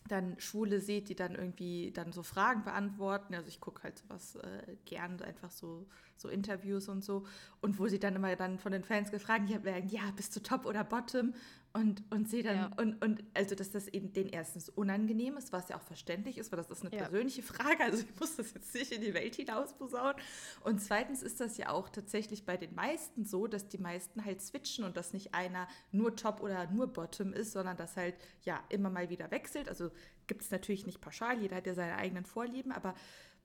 dann 0.09 0.39
Schwule 0.41 0.81
sieht, 0.81 1.09
die 1.09 1.15
dann 1.15 1.35
irgendwie 1.35 1.93
dann 1.93 2.13
so 2.13 2.23
Fragen 2.23 2.65
beantworten. 2.65 3.35
Also 3.35 3.49
ich 3.49 3.61
gucke 3.61 3.83
halt 3.83 3.99
sowas 3.99 4.37
äh, 4.37 4.77
gern, 4.85 5.21
einfach 5.21 5.51
so, 5.51 5.87
so 6.17 6.29
Interviews 6.29 6.89
und 6.89 7.05
so. 7.05 7.27
Und 7.61 7.79
wo 7.79 7.87
sie 7.87 7.99
dann 7.99 8.17
immer 8.17 8.35
dann 8.37 8.59
von 8.59 8.73
den 8.73 8.85
Fans 8.85 9.11
gefragt 9.11 9.49
werden, 9.65 9.89
ja, 9.89 10.03
bist 10.17 10.35
du 10.37 10.41
Top 10.41 10.65
oder 10.65 10.85
Bottom? 10.85 11.35
Und, 11.73 12.03
und 12.11 12.29
sie 12.29 12.43
dann, 12.43 12.57
ja. 12.57 12.71
und, 12.79 13.01
und 13.01 13.23
also 13.33 13.55
dass 13.55 13.71
das 13.71 13.87
eben 13.87 14.13
den 14.13 14.29
erstens 14.29 14.69
unangenehm 14.69 15.37
ist, 15.37 15.53
was 15.53 15.69
ja 15.69 15.77
auch 15.77 15.83
verständlich 15.83 16.37
ist, 16.37 16.51
weil 16.51 16.57
das 16.57 16.69
ist 16.69 16.83
eine 16.83 16.93
ja. 16.93 17.03
persönliche 17.03 17.45
Frage, 17.45 17.85
also 17.85 18.03
ich 18.03 18.19
muss 18.19 18.35
das 18.35 18.53
jetzt 18.55 18.75
nicht 18.75 18.91
in 18.91 19.03
die 19.03 19.15
Welt 19.15 19.37
hinaus 19.37 19.73
posaunen. 19.75 20.17
Und 20.65 20.81
zweitens 20.81 21.23
ist 21.23 21.39
das 21.39 21.59
ja 21.59 21.69
auch 21.69 21.89
tatsächlich 21.89 22.45
bei 22.45 22.57
den 22.57 22.75
meisten 22.75 23.25
so, 23.25 23.47
dass 23.47 23.69
die 23.69 23.79
meisten 23.79 24.25
halt 24.25 24.43
switchen 24.43 24.85
und 24.85 24.97
dass 24.97 25.13
nicht 25.13 25.33
einer 25.33 25.69
nur 25.93 26.17
Top 26.17 26.41
oder 26.41 26.69
nur 26.73 26.89
Bottom 26.89 27.33
ist, 27.33 27.53
sondern 27.53 27.77
dass 27.77 27.97
halt 27.97 28.17
ja 28.43 28.61
immer 28.69 28.91
mal 28.91 29.09
wieder 29.09 29.31
wechselt. 29.31 29.69
Also 29.69 29.93
gibt 30.27 30.43
es 30.43 30.51
natürlich 30.51 30.87
nicht 30.87 31.01
pauschal, 31.01 31.41
jeder 31.41 31.57
hat 31.57 31.69
ja 31.69 31.75
seine 31.75 31.97
eigenen 31.97 32.25
Vorlieben, 32.25 32.73
aber 32.73 32.95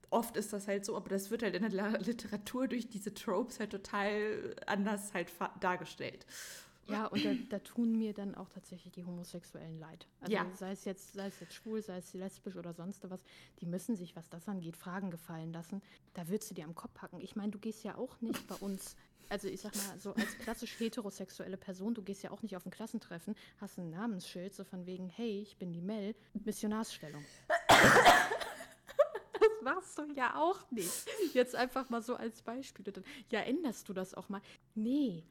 oft 0.10 0.36
ist 0.38 0.54
das 0.54 0.68
halt 0.68 0.86
so, 0.86 0.96
aber 0.96 1.10
das 1.10 1.30
wird 1.30 1.44
halt 1.44 1.56
in 1.56 1.70
der 1.70 2.00
Literatur 2.00 2.68
durch 2.68 2.90
diese 2.90 3.14
Tropes 3.14 3.60
halt 3.60 3.72
total 3.72 4.56
anders 4.66 5.14
halt 5.14 5.32
dargestellt. 5.60 6.26
Ja, 6.88 7.08
und 7.08 7.26
da, 7.26 7.34
da, 7.50 7.60
tun 7.60 7.98
mir 7.98 8.14
dann 8.14 8.36
auch 8.36 8.50
tatsächlich 8.50 8.94
die 8.94 9.04
Homosexuellen 9.04 9.80
leid. 9.80 10.08
Also 10.20 10.34
ja. 10.34 10.46
sei 10.56 10.72
es 10.72 10.86
jetzt, 10.86 11.14
sei 11.14 11.28
es 11.28 11.40
jetzt 11.40 11.54
schwul, 11.54 11.82
sei 11.82 11.98
es 11.98 12.14
lesbisch 12.14 12.56
oder 12.56 12.74
sonst 12.74 13.10
was, 13.10 13.24
die 13.60 13.66
müssen 13.66 13.96
sich, 13.96 14.16
was 14.16 14.30
das 14.30 14.48
angeht, 14.48 14.78
Fragen 14.78 15.10
gefallen 15.10 15.52
lassen. 15.52 15.82
Da 16.14 16.28
würdest 16.28 16.52
du 16.52 16.56
dir 16.56 16.66
am 16.66 16.76
Kopf 16.76 16.94
packen. 16.94 17.20
Ich 17.22 17.36
meine, 17.36 17.52
du 17.52 17.60
gehst 17.60 17.84
ja 17.84 17.98
auch 17.98 18.22
nicht 18.22 18.48
bei 18.48 18.56
uns, 18.56 18.96
also 19.30 19.48
ich 19.48 19.62
sag 19.62 19.76
mal, 19.76 20.00
so 20.00 20.14
als 20.14 20.38
klassisch 20.38 20.80
heterosexuelle 20.80 21.58
Person, 21.58 21.96
du 21.96 22.04
gehst 22.04 22.22
ja 22.22 22.30
auch 22.30 22.44
nicht 22.44 22.56
auf 22.56 22.66
ein 22.66 22.72
Klassentreffen, 22.72 23.36
hast 23.58 23.80
ein 23.80 23.90
Namensschild, 23.90 24.54
so 24.54 24.64
von 24.64 24.86
wegen, 24.86 25.10
hey, 25.10 25.42
ich 25.42 25.58
bin 25.58 25.74
die 25.74 25.82
Mel, 25.82 26.16
Missionarsstellung. 26.34 27.24
das 27.68 29.62
machst 29.64 29.98
du 29.98 30.04
ja 30.14 30.36
auch 30.40 30.70
nicht. 30.70 31.08
Jetzt 31.34 31.56
einfach 31.56 31.90
mal 31.90 32.04
so 32.04 32.16
als 32.16 32.44
Beispiel. 32.44 32.86
Ja, 33.32 33.40
änderst 33.42 33.90
du 33.90 33.94
das 33.94 34.14
auch 34.14 34.30
mal? 34.30 34.42
Nee. 34.76 35.24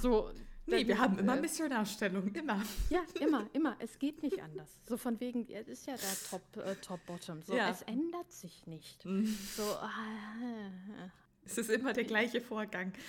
So, 0.00 0.30
Nee, 0.68 0.86
wir 0.86 0.98
haben 0.98 1.18
immer 1.18 1.36
äh, 1.36 1.40
Missionarstellung, 1.40 2.28
immer. 2.34 2.62
Ja, 2.90 3.02
immer, 3.20 3.48
immer. 3.52 3.76
Es 3.78 3.98
geht 3.98 4.22
nicht 4.22 4.42
anders. 4.42 4.78
So 4.86 4.96
von 4.96 5.18
wegen, 5.20 5.48
es 5.50 5.68
ist 5.68 5.86
ja 5.86 5.94
da 5.96 6.08
Top, 6.30 6.56
äh, 6.56 6.74
Top 6.76 7.04
Bottom. 7.06 7.42
So, 7.42 7.54
ja. 7.54 7.70
es 7.70 7.82
ändert 7.82 8.30
sich 8.30 8.66
nicht. 8.66 9.04
Mhm. 9.04 9.26
So, 9.56 9.62
äh, 9.62 11.08
es 11.44 11.58
ist 11.58 11.70
immer 11.70 11.92
der 11.92 12.04
gleiche 12.04 12.40
Vorgang. 12.40 12.92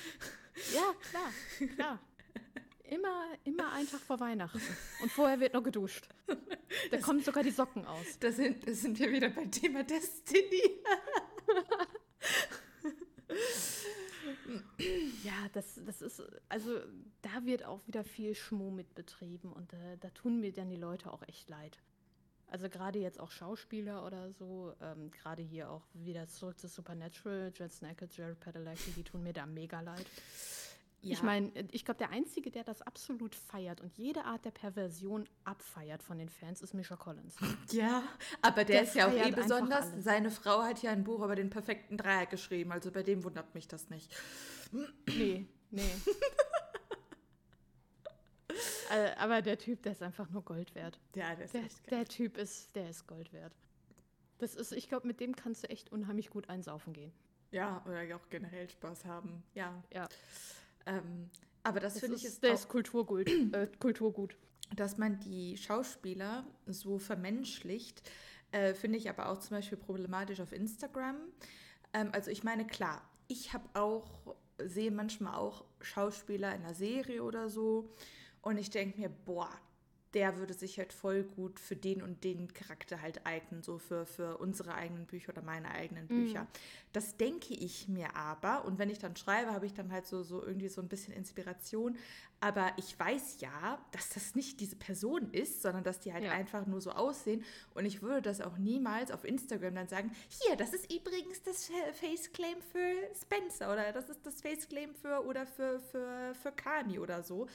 Ja, 0.73 0.93
klar, 1.09 1.69
klar. 1.75 1.99
Immer, 2.83 3.27
immer 3.45 3.71
ein 3.71 3.87
Tag 3.87 4.01
vor 4.01 4.19
Weihnachten. 4.19 4.61
Und 5.01 5.09
vorher 5.09 5.39
wird 5.39 5.53
noch 5.53 5.63
geduscht. 5.63 6.09
Da 6.27 6.35
das, 6.91 7.01
kommen 7.01 7.21
sogar 7.21 7.43
die 7.43 7.51
Socken 7.51 7.85
aus. 7.85 8.19
Da 8.19 8.29
sind, 8.29 8.67
da 8.67 8.73
sind 8.73 8.99
wir 8.99 9.09
wieder 9.09 9.29
beim 9.29 9.49
Thema 9.49 9.83
Destiny. 9.83 10.81
Ja, 15.23 15.47
das, 15.53 15.79
das 15.85 16.01
ist, 16.01 16.23
also 16.47 16.79
da 17.21 17.45
wird 17.45 17.65
auch 17.65 17.85
wieder 17.87 18.03
viel 18.03 18.35
Schmuh 18.35 18.71
mit 18.71 18.95
betrieben 18.95 19.51
und 19.51 19.73
äh, 19.73 19.97
da 19.99 20.09
tun 20.09 20.39
mir 20.39 20.51
dann 20.51 20.69
die 20.69 20.75
Leute 20.75 21.11
auch 21.11 21.21
echt 21.27 21.49
leid. 21.49 21.77
Also 22.47 22.67
gerade 22.67 22.97
jetzt 22.99 23.19
auch 23.19 23.29
Schauspieler 23.29 24.05
oder 24.05 24.31
so, 24.31 24.73
ähm, 24.81 25.11
gerade 25.11 25.43
hier 25.43 25.69
auch 25.69 25.83
wieder 25.93 26.27
zurück 26.27 26.57
zu 26.57 26.67
Supernatural, 26.67 27.51
Jensen 27.55 27.85
Ackles, 27.85 28.17
Jared 28.17 28.39
Padalecki, 28.39 28.91
die 28.91 29.03
tun 29.03 29.23
mir 29.23 29.33
da 29.33 29.45
mega 29.45 29.81
leid. 29.81 30.05
Ja. 31.01 31.13
Ich 31.13 31.23
meine, 31.23 31.51
ich 31.71 31.85
glaube, 31.85 31.97
der 31.97 32.09
Einzige, 32.09 32.51
der 32.51 32.65
das 32.65 32.81
absolut 32.81 33.33
feiert 33.33 33.79
und 33.79 33.97
jede 33.97 34.25
Art 34.25 34.43
der 34.43 34.51
Perversion 34.51 35.29
abfeiert 35.45 36.03
von 36.03 36.17
den 36.17 36.27
Fans, 36.27 36.61
ist 36.61 36.73
Misha 36.73 36.97
Collins. 36.97 37.35
Ja, 37.71 38.03
aber 38.41 38.65
der, 38.65 38.81
der 38.81 38.83
ist 38.83 38.95
ja 38.95 39.07
auch 39.07 39.13
eh 39.13 39.31
besonders. 39.31 39.85
Seine 39.99 40.29
Frau 40.29 40.63
hat 40.63 40.81
ja 40.81 40.91
ein 40.91 41.03
Buch 41.03 41.23
über 41.23 41.35
den 41.35 41.49
perfekten 41.49 41.97
Dreieck 41.97 42.29
geschrieben, 42.31 42.71
also 42.71 42.91
bei 42.91 43.03
dem 43.03 43.23
wundert 43.23 43.53
mich 43.55 43.67
das 43.67 43.89
nicht. 43.89 44.13
Nee, 45.07 45.47
nee. 45.71 45.81
Äh, 48.91 49.11
aber 49.17 49.43
der 49.43 49.57
Typ, 49.59 49.83
der 49.83 49.91
ist 49.91 50.01
einfach 50.01 50.29
nur 50.31 50.43
Gold 50.43 50.73
wert. 50.73 50.99
Ja, 51.13 51.35
der 51.35 51.45
ist 51.45 51.53
der, 51.53 51.63
echt 51.63 51.87
geil. 51.87 51.99
Der 51.99 52.05
Typ 52.07 52.37
ist, 52.37 52.75
der 52.75 52.89
ist 52.89 53.05
Gold 53.05 53.31
wert. 53.31 53.53
Das 54.39 54.55
ist, 54.55 54.71
ich 54.71 54.89
glaube, 54.89 55.05
mit 55.05 55.19
dem 55.19 55.35
kannst 55.35 55.63
du 55.63 55.69
echt 55.69 55.91
unheimlich 55.91 56.31
gut 56.31 56.49
einsaufen 56.49 56.93
gehen. 56.93 57.11
Ja, 57.51 57.83
oder 57.85 58.15
auch 58.15 58.29
generell 58.29 58.67
Spaß 58.67 59.05
haben. 59.05 59.43
Ja. 59.53 59.83
Ja. 59.93 60.07
Ähm, 60.85 61.29
aber 61.63 61.79
das, 61.79 61.93
das 61.93 62.01
finde 62.01 62.17
ich 62.17 62.25
ist 62.25 62.43
der 62.43 62.53
ist 62.53 62.67
Kulturgut, 62.69 63.27
äh, 63.53 63.67
Kulturgut. 63.79 64.35
Dass 64.75 64.97
man 64.97 65.19
die 65.19 65.57
Schauspieler 65.57 66.45
so 66.67 66.99
vermenschlicht, 66.99 68.03
äh, 68.51 68.73
finde 68.73 68.97
ich 68.97 69.09
aber 69.09 69.29
auch 69.29 69.39
zum 69.39 69.57
Beispiel 69.57 69.77
problematisch 69.77 70.39
auf 70.39 70.51
Instagram. 70.51 71.17
Ähm, 71.93 72.09
also 72.13 72.29
ich 72.31 72.43
meine, 72.43 72.65
klar, 72.65 73.01
ich 73.27 73.53
habe 73.53 73.67
auch, 73.73 74.35
sehe 74.57 74.91
manchmal 74.91 75.35
auch 75.35 75.65
Schauspieler 75.81 76.53
in 76.55 76.63
einer 76.63 76.73
Serie 76.73 77.23
oder 77.23 77.49
so 77.49 77.89
und 78.41 78.57
ich 78.57 78.69
denke 78.69 78.99
mir, 78.99 79.09
boah, 79.09 79.49
der 80.13 80.37
würde 80.37 80.53
sich 80.53 80.79
halt 80.79 80.91
voll 80.91 81.23
gut 81.23 81.59
für 81.59 81.75
den 81.75 82.01
und 82.01 82.23
den 82.23 82.51
Charakter 82.53 83.01
halt 83.01 83.25
eignen, 83.25 83.61
so 83.61 83.77
für, 83.77 84.05
für 84.05 84.37
unsere 84.37 84.73
eigenen 84.73 85.05
Bücher 85.05 85.29
oder 85.29 85.43
meine 85.43 85.69
eigenen 85.69 86.07
Bücher. 86.07 86.43
Mm. 86.43 86.47
Das 86.93 87.17
denke 87.17 87.53
ich 87.53 87.87
mir 87.87 88.15
aber 88.15 88.65
und 88.65 88.79
wenn 88.79 88.89
ich 88.89 88.97
dann 88.97 89.15
schreibe, 89.15 89.51
habe 89.51 89.67
ich 89.67 89.73
dann 89.73 89.91
halt 89.91 90.07
so, 90.07 90.23
so 90.23 90.43
irgendwie 90.43 90.69
so 90.69 90.81
ein 90.81 90.87
bisschen 90.87 91.13
Inspiration. 91.13 91.97
Aber 92.41 92.71
ich 92.77 92.97
weiß 92.97 93.41
ja, 93.41 93.85
dass 93.91 94.09
das 94.09 94.33
nicht 94.33 94.61
diese 94.61 94.77
Person 94.77 95.29
ist, 95.33 95.61
sondern 95.61 95.83
dass 95.83 95.99
die 95.99 96.13
halt 96.13 96.23
ja. 96.23 96.31
einfach 96.31 96.65
nur 96.65 96.79
so 96.79 96.91
aussehen. 96.91 97.43
Und 97.73 97.85
ich 97.85 98.01
würde 98.01 98.21
das 98.21 98.39
auch 98.39 98.57
niemals 98.57 99.11
auf 99.11 99.25
Instagram 99.25 99.75
dann 99.75 99.89
sagen, 99.89 100.11
hier, 100.29 100.55
das 100.55 100.73
ist 100.73 100.91
übrigens 100.91 101.43
das 101.43 101.69
Faceclaim 101.99 102.61
für 102.71 102.93
Spencer 103.21 103.73
oder 103.73 103.91
das 103.91 104.09
ist 104.09 104.25
das 104.25 104.41
Faceclaim 104.41 104.95
für 104.95 105.25
oder 105.25 105.45
für, 105.45 105.81
für, 105.81 106.33
für 106.33 106.51
Kani 106.53 106.97
oder 106.97 107.23
so. 107.23 107.47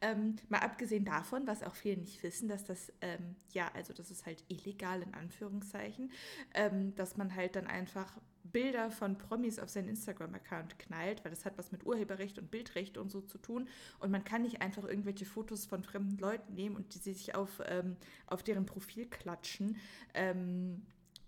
Ähm, 0.00 0.34
mal 0.48 0.58
abgesehen 0.58 1.04
davon, 1.04 1.46
was 1.46 1.62
auch 1.62 1.76
viele 1.76 2.01
nicht 2.02 2.22
wissen, 2.22 2.48
dass 2.48 2.64
das, 2.64 2.92
ähm, 3.00 3.36
ja, 3.52 3.70
also 3.74 3.92
das 3.92 4.10
ist 4.10 4.26
halt 4.26 4.44
illegal 4.48 5.02
in 5.02 5.14
Anführungszeichen, 5.14 6.12
ähm, 6.54 6.94
dass 6.94 7.16
man 7.16 7.34
halt 7.34 7.56
dann 7.56 7.66
einfach 7.66 8.18
Bilder 8.44 8.90
von 8.90 9.16
Promis 9.16 9.58
auf 9.58 9.70
seinen 9.70 9.88
Instagram-Account 9.88 10.78
knallt, 10.78 11.24
weil 11.24 11.30
das 11.30 11.44
hat 11.44 11.56
was 11.56 11.72
mit 11.72 11.86
Urheberrecht 11.86 12.38
und 12.38 12.50
Bildrecht 12.50 12.98
und 12.98 13.10
so 13.10 13.20
zu 13.20 13.38
tun. 13.38 13.68
Und 13.98 14.10
man 14.10 14.24
kann 14.24 14.42
nicht 14.42 14.60
einfach 14.60 14.84
irgendwelche 14.84 15.24
Fotos 15.24 15.64
von 15.64 15.82
fremden 15.82 16.18
Leuten 16.18 16.54
nehmen 16.54 16.76
und 16.76 16.94
die 16.94 16.98
sich 16.98 17.34
auf, 17.34 17.62
ähm, 17.66 17.96
auf 18.26 18.42
deren 18.42 18.66
Profil 18.66 19.06
klatschen, 19.06 19.76
ähm, 20.14 20.82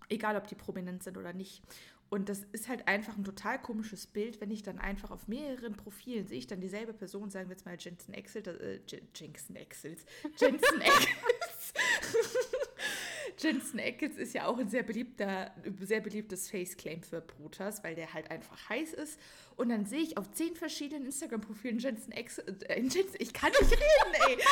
egal 0.09 0.35
ob 0.35 0.47
die 0.47 0.55
prominent 0.55 1.03
sind 1.03 1.17
oder 1.17 1.33
nicht. 1.33 1.63
Und 2.09 2.29
das 2.29 2.43
ist 2.51 2.67
halt 2.69 2.87
einfach 2.87 3.17
ein 3.17 3.23
total 3.23 3.59
komisches 3.59 4.07
Bild, 4.07 4.39
wenn 4.39 4.51
ich 4.51 4.63
dann 4.63 4.79
einfach 4.79 5.11
auf 5.11 5.27
mehreren 5.27 5.75
Profilen 5.75 6.27
sehe 6.27 6.37
ich 6.37 6.47
dann 6.47 6.61
dieselbe 6.61 6.93
Person, 6.93 7.29
sagen 7.29 7.49
wir 7.49 7.55
jetzt 7.55 7.65
mal 7.65 7.77
Jensen 7.79 8.13
Excel, 8.13 8.47
äh, 8.47 8.79
Jensen 9.15 9.55
Excels, 9.55 10.05
Jensen 10.39 10.81
Excels. 10.81 11.73
Jensen 13.37 13.79
Ackles 13.79 14.17
ist 14.17 14.33
ja 14.33 14.45
auch 14.45 14.57
ein 14.57 14.69
sehr 14.69 14.83
beliebter, 14.83 15.53
sehr 15.81 15.99
beliebtes 15.99 16.49
Faceclaim 16.49 17.03
für 17.03 17.21
Brutas, 17.21 17.83
weil 17.83 17.95
der 17.95 18.13
halt 18.13 18.31
einfach 18.31 18.69
heiß 18.69 18.93
ist. 18.93 19.19
Und 19.55 19.69
dann 19.69 19.85
sehe 19.85 20.01
ich 20.01 20.17
auf 20.17 20.31
zehn 20.31 20.55
verschiedenen 20.55 21.05
Instagram-Profilen 21.05 21.79
Jensen 21.79 22.13
Ackles. 22.13 22.39
Äh, 22.39 22.79
Jensen, 22.79 23.15
ich 23.19 23.33
kann 23.33 23.51
nicht 23.51 23.71
reden, 23.71 24.13
ey. 24.27 24.37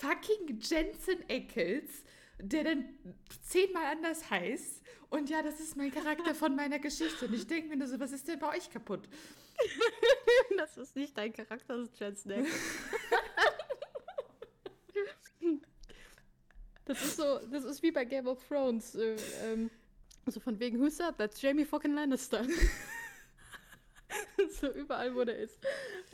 Fucking 0.00 0.58
Jensen 0.60 1.24
Ackles, 1.28 2.04
der 2.42 2.64
dann 2.64 2.84
zehnmal 3.42 3.86
anders 3.86 4.30
heißt. 4.30 4.82
Und 5.08 5.28
ja, 5.28 5.42
das 5.42 5.60
ist 5.60 5.76
mein 5.76 5.92
Charakter 5.92 6.34
von 6.34 6.54
meiner 6.54 6.78
Geschichte. 6.78 7.26
Und 7.26 7.34
ich 7.34 7.46
denke 7.46 7.68
mir 7.68 7.76
nur 7.76 7.88
so, 7.88 7.98
was 7.98 8.12
ist 8.12 8.28
denn 8.28 8.38
bei 8.38 8.56
euch 8.56 8.70
kaputt? 8.70 9.08
das 10.56 10.78
ist 10.78 10.96
nicht 10.96 11.16
dein 11.16 11.32
Charakter, 11.32 11.76
das 11.76 11.88
ist 11.88 12.00
Jensen 12.00 12.32
Ackles. 12.32 12.54
Das 16.90 17.04
ist 17.04 17.18
so, 17.18 17.38
das 17.52 17.62
ist 17.62 17.84
wie 17.84 17.92
bei 17.92 18.04
Game 18.04 18.26
of 18.26 18.44
Thrones. 18.48 18.96
Äh, 18.96 19.14
ähm, 19.44 19.70
so 20.26 20.40
von 20.40 20.58
wegen, 20.58 20.80
who's 20.80 21.00
up? 21.00 21.16
That's 21.18 21.40
Jamie 21.40 21.64
fucking 21.64 21.94
Lannister. 21.94 22.44
so 24.60 24.72
überall, 24.72 25.14
wo 25.14 25.22
der 25.22 25.38
ist. 25.38 25.56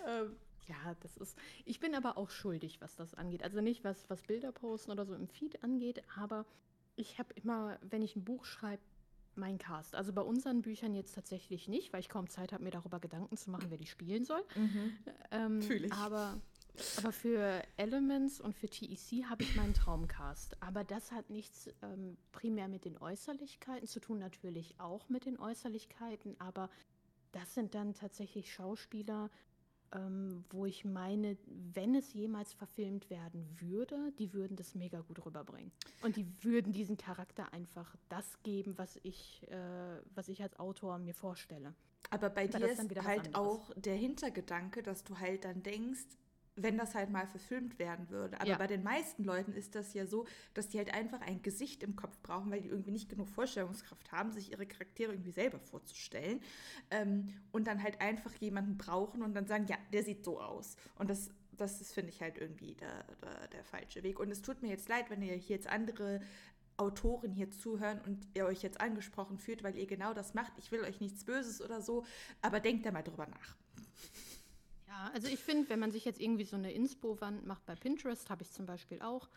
Ähm, 0.07 0.37
Ja, 0.69 0.97
das 1.01 1.17
ist. 1.17 1.37
Ich 1.65 1.81
bin 1.81 1.95
aber 1.95 2.17
auch 2.17 2.31
schuldig, 2.31 2.81
was 2.81 2.97
das 2.97 3.15
angeht. 3.15 3.43
Also 3.43 3.61
nicht 3.61 3.85
was, 3.85 4.09
was 4.11 4.23
Bilder 4.23 4.53
posten 4.53 4.91
oder 4.91 5.07
so 5.07 5.15
im 5.15 5.29
Feed 5.29 5.63
angeht, 5.63 6.03
aber 6.17 6.45
ich 6.97 7.19
habe 7.19 7.33
immer, 7.35 7.79
wenn 7.83 8.03
ich 8.03 8.17
ein 8.17 8.25
Buch 8.25 8.45
schreibe, 8.45 8.83
mein 9.37 9.59
Cast. 9.59 9.95
Also 9.95 10.13
bei 10.13 10.23
unseren 10.23 10.63
Büchern 10.63 10.95
jetzt 10.95 11.15
tatsächlich 11.15 11.69
nicht, 11.69 11.93
weil 11.93 12.01
ich 12.01 12.09
kaum 12.09 12.29
Zeit 12.29 12.53
habe, 12.53 12.65
mir 12.65 12.71
darüber 12.71 12.99
Gedanken 13.01 13.37
zu 13.37 13.51
machen, 13.51 13.67
wer 13.69 13.79
die 13.79 13.87
spielen 13.87 14.25
soll. 14.25 14.43
Mhm. 14.55 14.97
Ähm, 15.31 15.63
Fühle 15.63 15.87
ich. 15.87 15.93
Aber, 15.93 16.41
aber 16.97 17.13
für 17.13 17.63
Elements 17.77 18.41
und 18.41 18.55
für 18.55 18.69
TEC 18.69 19.25
habe 19.29 19.43
ich 19.43 19.55
meinen 19.57 19.75
Traumcast. 19.75 20.61
Aber 20.63 20.85
das 20.85 21.13
hat 21.13 21.31
nichts 21.31 21.69
ähm, 21.83 22.17
primär 22.33 22.69
mit 22.69 22.85
den 22.85 22.97
Äußerlichkeiten 22.97 23.87
zu 23.87 24.01
tun, 24.01 24.19
natürlich 24.19 24.75
auch 24.79 25.09
mit 25.09 25.27
den 25.27 25.39
Äußerlichkeiten, 25.39 26.41
aber 26.41 26.71
das 27.33 27.55
sind 27.55 27.75
dann 27.75 27.93
tatsächlich 27.93 28.53
Schauspieler, 28.53 29.31
ähm, 29.93 30.45
wo 30.51 30.67
ich 30.67 30.85
meine, 30.85 31.37
wenn 31.47 31.95
es 31.95 32.13
jemals 32.13 32.53
verfilmt 32.53 33.11
werden 33.11 33.47
würde, 33.61 34.13
die 34.19 34.33
würden 34.33 34.57
das 34.57 34.75
mega 34.75 35.01
gut 35.01 35.25
rüberbringen. 35.25 35.73
Und 36.03 36.17
die 36.17 36.27
würden 36.43 36.73
diesen 36.73 36.97
Charakter 36.97 37.53
einfach 37.53 37.97
das 38.09 38.43
geben, 38.43 38.77
was 38.77 38.99
ich, 39.03 39.43
äh, 39.51 40.01
was 40.15 40.29
ich 40.29 40.43
als 40.43 40.59
Autor 40.59 40.99
mir 40.99 41.15
vorstelle. 41.15 41.75
Aber 42.11 42.31
bei 42.31 42.47
dir 42.47 42.69
ist 42.69 43.05
halt 43.05 43.35
auch 43.35 43.73
der 43.75 43.97
Hintergedanke, 43.97 44.83
dass 44.83 45.05
du 45.05 45.19
halt 45.19 45.45
dann 45.45 45.63
denkst, 45.63 46.07
wenn 46.57 46.79
das 46.79 46.95
halt 46.95 47.11
mal 47.11 47.27
verfilmt 47.27 47.79
werden 47.79 48.09
würde. 48.11 48.41
Aber 48.41 48.49
ja. 48.49 48.59
bei 48.59 48.67
den 48.67 48.83
meisten 48.83 49.25
Leuten 49.25 49.53
ist 49.53 49.75
das 49.75 49.93
ja 49.95 50.07
so, 50.07 50.27
dass 50.55 50.69
die 50.69 50.79
halt 50.79 50.93
einfach 50.93 51.21
ein 51.21 51.43
Gesicht 51.43 51.83
im 51.83 51.97
Kopf 51.97 52.19
brauchen, 52.23 52.51
weil 52.51 52.63
die 52.63 52.69
irgendwie 52.69 52.91
nicht 52.91 53.09
genug 53.09 53.29
Vorstellungskraft 53.29 54.11
haben, 54.11 54.33
sich 54.33 54.53
ihre 54.53 54.67
Charaktere 54.67 55.13
irgendwie 55.13 55.33
selber 55.33 55.61
vorzustellen. 55.61 56.41
Ähm, 56.91 57.29
und 57.53 57.67
dann 57.67 57.83
halt 57.83 58.01
einfach 58.01 58.35
jemanden 58.37 58.79
brauchen 58.79 59.23
und 59.23 59.35
dann 59.35 59.47
sagen, 59.47 59.67
ja, 59.69 59.77
der 59.93 60.03
sieht 60.03 60.25
so 60.25 60.41
aus. 60.41 60.77
Und 60.99 61.11
das, 61.11 61.31
das 61.53 61.81
ist, 61.81 61.93
finde 61.93 62.11
ich, 62.11 62.23
halt 62.23 62.39
irgendwie 62.39 62.75
der, 62.75 63.05
der, 63.23 63.49
der 63.49 63.65
falsche 63.65 64.03
Weg. 64.03 64.19
Und 64.19 64.31
es 64.31 64.41
tut 64.43 64.63
mir 64.63 64.69
jetzt 64.69 64.89
leid, 64.89 65.11
wenn 65.11 65.23
ihr 65.23 65.35
hier 65.35 65.57
jetzt 65.57 65.69
andere 65.69 66.21
Autoren 66.79 67.33
hier 67.33 67.51
zuhören 67.51 68.01
und 68.03 68.27
ihr 68.35 68.47
euch 68.47 68.63
jetzt 68.63 68.81
angesprochen 68.81 69.39
fühlt, 69.39 69.63
weil 69.63 69.77
ihr 69.77 69.87
genau 69.87 70.15
das 70.15 70.35
macht. 70.35 70.53
Ich 70.59 70.71
will 70.73 70.83
euch 70.83 71.01
nichts 71.01 71.25
Böses 71.25 71.63
oder 71.63 71.81
so, 71.81 72.05
aber 72.43 72.61
denkt 72.61 72.85
da 72.85 72.93
mal 72.93 73.03
drüber 73.03 73.27
nach. 73.27 73.57
Ja, 74.97 75.11
also 75.13 75.29
ich 75.29 75.41
finde, 75.41 75.69
wenn 75.69 75.79
man 75.79 75.91
sich 75.91 76.07
jetzt 76.07 76.21
irgendwie 76.21 76.45
so 76.45 76.57
eine 76.57 76.73
Inspo-Wand 76.73 77.47
macht 77.47 77.67
bei 77.67 77.75
Pinterest, 77.75 78.31
habe 78.31 78.43
ich 78.43 78.51
zum 78.51 78.65
Beispiel 78.65 79.03
auch, 79.03 79.29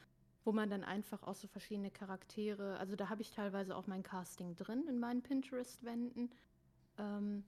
wo 0.45 0.53
man 0.53 0.69
dann 0.69 0.85
einfach 0.85 1.23
auch 1.23 1.35
so 1.35 1.47
verschiedene 1.47 1.91
Charaktere, 1.91 2.77
also 2.77 2.95
da 2.95 3.09
habe 3.09 3.21
ich 3.21 3.31
teilweise 3.31 3.75
auch 3.75 3.85
mein 3.85 4.01
Casting 4.01 4.55
drin 4.55 4.85
in 4.87 4.99
meinen 4.99 5.21
Pinterest-Wänden. 5.21 6.29
Ähm, 6.97 7.43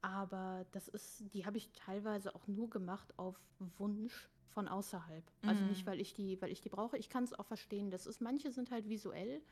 aber 0.00 0.64
das 0.70 0.86
ist, 0.86 1.24
die 1.34 1.44
habe 1.44 1.56
ich 1.56 1.72
teilweise 1.72 2.36
auch 2.36 2.46
nur 2.46 2.70
gemacht 2.70 3.18
auf 3.18 3.36
Wunsch 3.78 4.28
von 4.50 4.68
außerhalb. 4.68 5.24
Also 5.42 5.62
mhm. 5.62 5.70
nicht, 5.70 5.86
weil 5.86 6.00
ich 6.00 6.14
die, 6.14 6.40
weil 6.40 6.52
ich 6.52 6.60
die 6.60 6.68
brauche. 6.68 6.96
Ich 6.96 7.08
kann 7.08 7.24
es 7.24 7.32
auch 7.32 7.46
verstehen. 7.46 7.90
Das 7.90 8.06
ist, 8.06 8.20
manche 8.20 8.52
sind 8.52 8.70
halt 8.70 8.88
visuell 8.88 9.42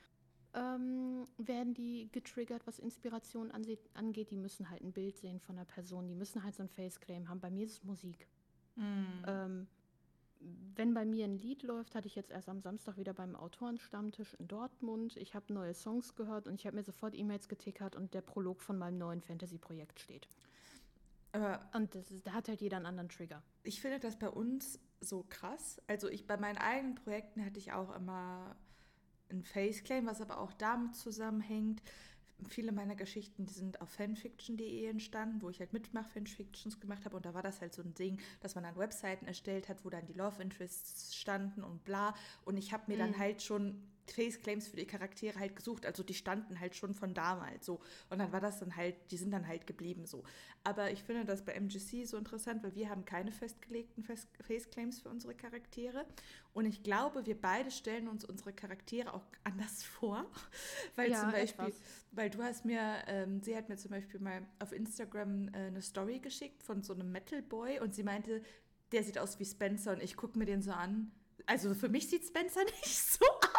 ähm, 0.55 1.27
werden 1.37 1.75
die 1.75 2.09
getriggert, 2.13 2.67
was 2.67 2.79
Inspiration 2.79 3.51
angeht. 3.51 4.31
Die 4.31 4.37
müssen 4.37 4.71
halt 4.71 4.83
ein 4.83 4.93
Bild 4.93 5.17
sehen 5.17 5.41
von 5.41 5.57
einer 5.57 5.65
Person, 5.65 6.07
die 6.07 6.15
müssen 6.15 6.43
halt 6.43 6.55
so 6.55 6.63
ein 6.63 6.69
Faceclaim 6.69 7.29
haben. 7.29 7.41
Bei 7.41 7.51
mir 7.51 7.65
ist 7.65 7.73
es 7.73 7.85
Musik. 7.85 8.27
Mm. 8.77 9.05
Ähm, 9.27 9.67
wenn 10.77 10.93
bei 10.95 11.05
mir 11.05 11.25
ein 11.25 11.39
Lied 11.39 11.63
läuft, 11.63 11.95
hatte 11.95 12.07
ich 12.07 12.17
jetzt 12.17 12.31
erst 12.31 12.49
am 12.49 12.61
Samstag 12.61 12.97
wieder 12.99 13.15
beim 13.15 13.35
Autorenstammtisch 13.35 14.35
in 14.35 14.47
Dortmund. 14.47 15.17
Ich 15.17 15.35
habe 15.35 15.53
neue 15.53 15.75
Songs 15.75 16.15
gehört 16.15 16.47
und 16.47 16.55
ich 16.55 16.67
habe 16.67 16.77
mir 16.77 16.83
sofort 16.83 17.15
E-Mails 17.15 17.49
getickert 17.49 17.97
und 17.97 18.15
der 18.15 18.21
Prolog 18.21 18.61
von 18.61 18.79
meinem 18.79 18.99
neuen 18.99 19.23
Fantasy-Projekt 19.23 20.01
steht. 20.01 20.29
Aber 21.33 21.61
und 21.75 21.95
das 21.95 22.11
ist, 22.11 22.27
da 22.27 22.33
hat 22.33 22.49
halt 22.49 22.61
jeder 22.61 22.77
einen 22.77 22.87
anderen 22.87 23.09
Trigger. 23.09 23.43
Ich 23.63 23.81
finde 23.81 23.99
das 23.99 24.19
bei 24.19 24.29
uns 24.29 24.79
so 25.01 25.25
krass. 25.29 25.81
Also 25.87 26.09
ich 26.09 26.27
bei 26.27 26.37
meinen 26.37 26.59
eigenen 26.59 26.95
Projekten 26.95 27.45
hatte 27.45 27.59
ich 27.59 27.73
auch 27.73 27.95
immer 27.97 28.55
ein 29.31 29.43
Faceclaim, 29.43 30.07
was 30.07 30.21
aber 30.21 30.39
auch 30.39 30.53
damit 30.53 30.95
zusammenhängt. 30.95 31.83
Viele 32.49 32.73
meiner 32.73 32.97
Geschichten 32.97 33.47
sind 33.47 33.81
auf 33.81 33.91
fanfiction.de 33.91 34.87
entstanden, 34.87 35.41
wo 35.41 35.51
ich 35.51 35.61
halt 35.61 35.73
Mitmach-Fanfictions 35.73 36.81
gemacht 36.81 37.05
habe. 37.05 37.17
Und 37.17 37.25
da 37.25 37.33
war 37.33 37.43
das 37.43 37.61
halt 37.61 37.73
so 37.73 37.83
ein 37.83 37.95
Ding, 37.95 38.21
dass 38.41 38.55
man 38.55 38.65
dann 38.65 38.77
Webseiten 38.77 39.27
erstellt 39.27 39.69
hat, 39.69 39.85
wo 39.85 39.91
dann 39.91 40.07
die 40.07 40.13
Love 40.13 40.43
Interests 40.43 41.17
standen 41.17 41.63
und 41.63 41.85
bla. 41.85 42.15
Und 42.45 42.57
ich 42.57 42.73
habe 42.73 42.85
mir 42.89 42.97
mhm. 42.97 43.13
dann 43.13 43.19
halt 43.19 43.43
schon 43.43 43.81
Faceclaims 44.11 44.69
für 44.69 44.77
die 44.77 44.87
Charaktere 44.87 45.39
halt 45.39 45.57
gesucht. 45.57 45.87
Also 45.87 46.03
die 46.03 46.15
standen 46.15 46.61
halt 46.61 46.77
schon 46.77 46.95
von 46.95 47.15
damals 47.15 47.67
so. 47.67 47.81
Und 48.11 48.19
dann 48.19 48.33
war 48.33 48.41
das 48.41 48.61
dann 48.61 48.77
halt, 48.77 48.97
die 49.11 49.17
sind 49.17 49.31
dann 49.31 49.47
halt 49.47 49.67
geblieben 49.67 50.07
so. 50.07 50.25
Aber 50.63 50.91
ich 50.91 51.03
finde 51.03 51.25
das 51.25 51.45
bei 51.45 51.53
MGC 51.53 52.07
so 52.07 52.17
interessant, 52.17 52.63
weil 52.63 52.75
wir 52.75 52.89
haben 52.89 53.05
keine 53.05 53.33
festgelegten 53.33 54.05
Faceclaims 54.41 55.01
für 55.01 55.11
unsere 55.11 55.35
Charaktere. 55.35 56.07
Und 56.53 56.67
ich 56.67 56.83
glaube, 56.83 57.27
wir 57.27 57.39
beide 57.39 57.71
stellen 57.71 58.09
uns 58.09 58.25
unsere 58.25 58.53
Charaktere 58.53 59.13
auch 59.13 59.27
anders 59.43 59.83
vor. 59.85 60.25
Weil 60.97 61.11
ja, 61.11 61.21
zum 61.21 61.33
Beispiel, 61.33 61.67
etwas. 61.67 61.81
weil 62.13 62.31
du 62.31 62.43
hast 62.43 62.65
mir, 62.65 63.03
ähm, 63.07 63.43
sie 63.43 63.57
hat 63.57 63.69
mir 63.69 63.77
zum 63.77 63.91
Beispiel 63.91 64.21
mal 64.21 64.47
auf 64.59 64.73
Instagram 64.73 65.49
äh, 65.49 65.67
eine 65.67 65.83
Story 65.83 66.19
geschickt 66.19 66.63
von 66.63 66.83
so 66.83 66.95
einem 66.95 67.13
Metal 67.13 67.43
Boy 67.43 67.81
und 67.81 67.95
sie 67.95 68.03
meinte, 68.03 68.43
der 68.93 69.03
sieht 69.03 69.19
aus 69.19 69.39
wie 69.39 69.45
Spencer 69.45 69.93
und 69.93 70.03
ich 70.03 70.17
gucke 70.17 70.39
mir 70.39 70.47
den 70.47 70.63
so 70.63 70.71
an. 70.71 71.11
Also 71.47 71.75
für 71.75 71.89
mich 71.89 72.09
sieht 72.09 72.25
Spencer 72.25 72.65
nicht 72.81 72.97
so 72.97 73.25
aus. 73.25 73.54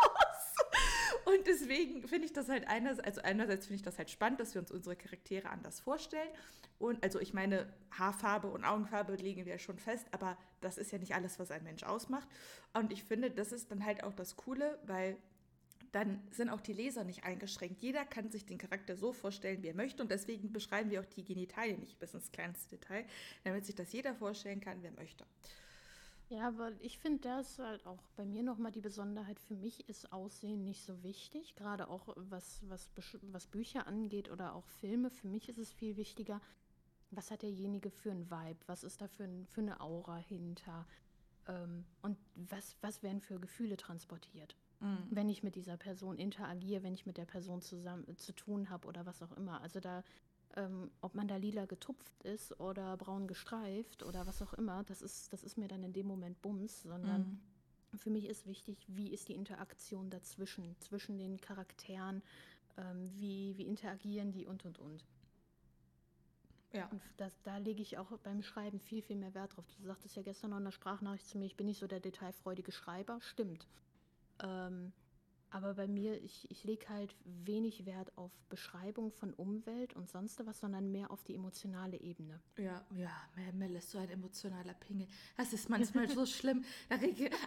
Und 1.25 1.47
deswegen 1.47 2.07
finde 2.07 2.27
ich 2.27 2.33
das 2.33 2.49
halt 2.49 2.67
einerseits, 2.67 3.07
also 3.07 3.21
einerseits 3.21 3.65
finde 3.65 3.77
ich 3.77 3.83
das 3.83 3.97
halt 3.97 4.11
spannend, 4.11 4.39
dass 4.39 4.53
wir 4.53 4.61
uns 4.61 4.71
unsere 4.71 4.95
Charaktere 4.95 5.49
anders 5.49 5.79
vorstellen. 5.79 6.29
Und 6.77 7.03
also 7.03 7.19
ich 7.19 7.33
meine, 7.33 7.73
Haarfarbe 7.91 8.47
und 8.47 8.63
Augenfarbe 8.63 9.15
legen 9.15 9.45
wir 9.45 9.53
ja 9.53 9.59
schon 9.59 9.79
fest, 9.79 10.05
aber 10.11 10.37
das 10.61 10.77
ist 10.77 10.91
ja 10.91 10.99
nicht 10.99 11.15
alles, 11.15 11.39
was 11.39 11.49
ein 11.49 11.63
Mensch 11.63 11.83
ausmacht. 11.83 12.27
Und 12.73 12.93
ich 12.93 13.03
finde, 13.03 13.31
das 13.31 13.51
ist 13.51 13.71
dann 13.71 13.85
halt 13.85 14.03
auch 14.03 14.13
das 14.13 14.35
Coole, 14.35 14.77
weil 14.85 15.17
dann 15.91 16.21
sind 16.29 16.49
auch 16.49 16.59
die 16.59 16.73
Leser 16.73 17.05
nicht 17.05 17.23
eingeschränkt. 17.23 17.81
Jeder 17.81 18.05
kann 18.05 18.29
sich 18.29 18.45
den 18.45 18.57
Charakter 18.57 18.97
so 18.97 19.13
vorstellen, 19.13 19.63
wie 19.63 19.69
er 19.69 19.75
möchte. 19.75 20.03
Und 20.03 20.11
deswegen 20.11 20.51
beschreiben 20.51 20.91
wir 20.91 20.99
auch 20.99 21.05
die 21.05 21.23
Genitalien 21.23 21.79
nicht 21.79 21.97
bis 21.99 22.13
ins 22.13 22.31
kleinste 22.33 22.75
Detail, 22.75 23.05
damit 23.45 23.65
sich 23.65 23.75
das 23.75 23.93
jeder 23.93 24.13
vorstellen 24.13 24.59
kann, 24.59 24.83
wer 24.83 24.91
möchte. 24.91 25.25
Ja, 26.29 26.47
aber 26.47 26.71
ich 26.79 26.97
finde 26.97 27.21
das 27.21 27.59
halt 27.59 27.85
auch 27.85 28.01
bei 28.15 28.25
mir 28.25 28.41
nochmal 28.41 28.71
die 28.71 28.81
Besonderheit. 28.81 29.39
Für 29.39 29.55
mich 29.55 29.87
ist 29.87 30.11
Aussehen 30.11 30.63
nicht 30.63 30.83
so 30.83 31.03
wichtig, 31.03 31.55
gerade 31.55 31.87
auch 31.87 32.07
was, 32.15 32.61
was, 32.67 32.89
was 33.21 33.47
Bücher 33.47 33.85
angeht 33.85 34.31
oder 34.31 34.55
auch 34.55 34.65
Filme. 34.65 35.11
Für 35.11 35.27
mich 35.27 35.49
ist 35.49 35.59
es 35.59 35.71
viel 35.71 35.97
wichtiger, 35.97 36.41
was 37.11 37.29
hat 37.29 37.43
derjenige 37.43 37.91
für 37.91 38.11
ein 38.11 38.29
Vibe, 38.29 38.59
was 38.65 38.83
ist 38.83 39.01
da 39.01 39.07
für, 39.07 39.25
ein, 39.25 39.45
für 39.45 39.61
eine 39.61 39.79
Aura 39.81 40.17
hinter 40.17 40.87
ähm, 41.47 41.85
und 42.01 42.17
was, 42.33 42.75
was 42.81 43.03
werden 43.03 43.21
für 43.21 43.39
Gefühle 43.39 43.77
transportiert. 43.77 44.55
Mhm. 44.79 45.07
Wenn 45.11 45.29
ich 45.29 45.43
mit 45.43 45.55
dieser 45.55 45.77
Person 45.77 46.17
interagiere, 46.17 46.81
wenn 46.83 46.95
ich 46.95 47.05
mit 47.05 47.17
der 47.17 47.25
Person 47.25 47.61
zusammen 47.61 48.17
zu 48.17 48.33
tun 48.33 48.69
habe 48.69 48.87
oder 48.87 49.05
was 49.05 49.21
auch 49.21 49.31
immer. 49.33 49.61
Also 49.61 49.79
da 49.79 50.03
ähm, 50.55 50.91
ob 51.01 51.15
man 51.15 51.27
da 51.27 51.35
lila 51.35 51.65
getupft 51.65 52.23
ist 52.23 52.59
oder 52.59 52.95
braun 52.97 53.27
gestreift 53.27 54.03
oder 54.03 54.25
was 54.25 54.41
auch 54.41 54.53
immer, 54.53 54.83
das 54.83 55.01
ist, 55.01 55.33
das 55.33 55.43
ist 55.43 55.57
mir 55.57 55.67
dann 55.67 55.83
in 55.83 55.93
dem 55.93 56.07
Moment 56.07 56.41
Bums, 56.41 56.83
sondern 56.83 57.41
mhm. 57.91 57.97
für 57.97 58.09
mich 58.09 58.25
ist 58.25 58.45
wichtig, 58.45 58.77
wie 58.87 59.11
ist 59.13 59.27
die 59.27 59.35
Interaktion 59.35 60.09
dazwischen, 60.09 60.75
zwischen 60.79 61.17
den 61.17 61.41
Charakteren, 61.41 62.21
ähm, 62.77 63.11
wie, 63.13 63.57
wie 63.57 63.67
interagieren 63.67 64.31
die 64.31 64.45
und 64.45 64.65
und 64.65 64.79
und. 64.79 65.05
Ja. 66.73 66.87
Und 66.87 67.01
das, 67.17 67.41
da 67.43 67.57
lege 67.57 67.81
ich 67.81 67.97
auch 67.97 68.11
beim 68.19 68.41
Schreiben 68.41 68.79
viel, 68.79 69.01
viel 69.01 69.15
mehr 69.15 69.33
Wert 69.33 69.55
drauf. 69.55 69.65
Du 69.77 69.85
sagtest 69.85 70.15
ja 70.15 70.23
gestern 70.23 70.49
noch 70.49 70.57
in 70.57 70.65
der 70.65 70.71
Sprachnachricht 70.71 71.27
zu 71.27 71.37
mir, 71.37 71.45
ich 71.45 71.55
bin 71.55 71.67
nicht 71.67 71.79
so 71.79 71.87
der 71.87 72.01
detailfreudige 72.01 72.71
Schreiber. 72.71 73.19
Stimmt. 73.21 73.67
Ähm, 74.43 74.91
aber 75.49 75.73
bei 75.73 75.87
mir, 75.87 76.21
ich, 76.21 76.49
ich 76.51 76.63
lege 76.63 76.87
halt 76.89 77.15
wenig 77.23 77.85
Wert 77.85 78.11
auf 78.17 78.31
Beschreibung 78.49 79.11
von 79.11 79.33
Umwelt 79.33 79.95
und 79.95 80.09
sonst 80.09 80.45
was, 80.45 80.59
sondern 80.59 80.91
mehr 80.91 81.11
auf 81.11 81.23
die 81.23 81.35
emotionale 81.35 81.99
Ebene. 81.99 82.41
Ja, 82.57 82.85
ja, 82.95 83.11
Mel 83.53 83.75
ist 83.75 83.91
so 83.91 83.97
ein 83.97 84.09
emotionaler 84.09 84.73
Pingel. 84.73 85.07
Das 85.37 85.53
ist 85.53 85.69
manchmal 85.69 86.09
so 86.09 86.25
schlimm. 86.25 86.63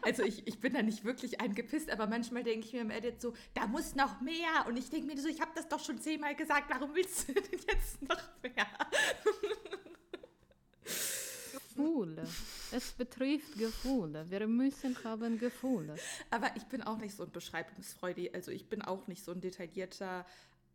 Also 0.03 0.23
ich, 0.23 0.47
ich 0.47 0.59
bin 0.61 0.73
da 0.73 0.83
nicht 0.83 1.05
wirklich 1.05 1.41
eingepisst, 1.41 1.91
aber 1.91 2.07
manchmal 2.07 2.45
denke 2.45 2.67
ich 2.67 2.73
mir 2.73 2.81
im 2.81 2.91
Edit 2.91 3.21
so, 3.21 3.35
da 3.55 3.67
muss 3.67 3.95
noch 3.95 4.21
mehr. 4.21 4.67
Und 4.67 4.77
ich 4.77 4.91
denke 4.91 5.07
mir 5.07 5.21
so, 5.21 5.29
ich 5.29 5.41
habe 5.41 5.53
das 5.55 5.69
doch 5.69 5.81
schon 5.81 5.99
zehnmal 6.01 6.35
gesagt, 6.35 6.71
warum 6.71 6.95
willst 6.95 7.29
du 7.29 7.35
denn 7.35 7.61
jetzt 7.69 8.03
noch 8.03 8.23
mehr? 8.43 8.67
Gefühle. 11.53 12.27
Es 12.71 12.93
betrifft 12.93 13.57
Gefühle. 13.59 14.29
Wir 14.31 14.47
müssen 14.47 14.97
haben 15.03 15.39
Gefühle. 15.39 15.97
Aber 16.31 16.51
ich 16.57 16.65
bin 16.65 16.83
auch 16.83 16.99
nicht 16.99 17.15
so 17.15 17.25
ein 17.25 17.33
Beschreibungsfreude. 17.33 18.31
Also 18.35 18.51
ich 18.51 18.69
bin 18.69 18.83
auch 18.83 19.07
nicht 19.07 19.25
so 19.25 19.33
ein 19.33 19.41
detaillierter 19.41 20.27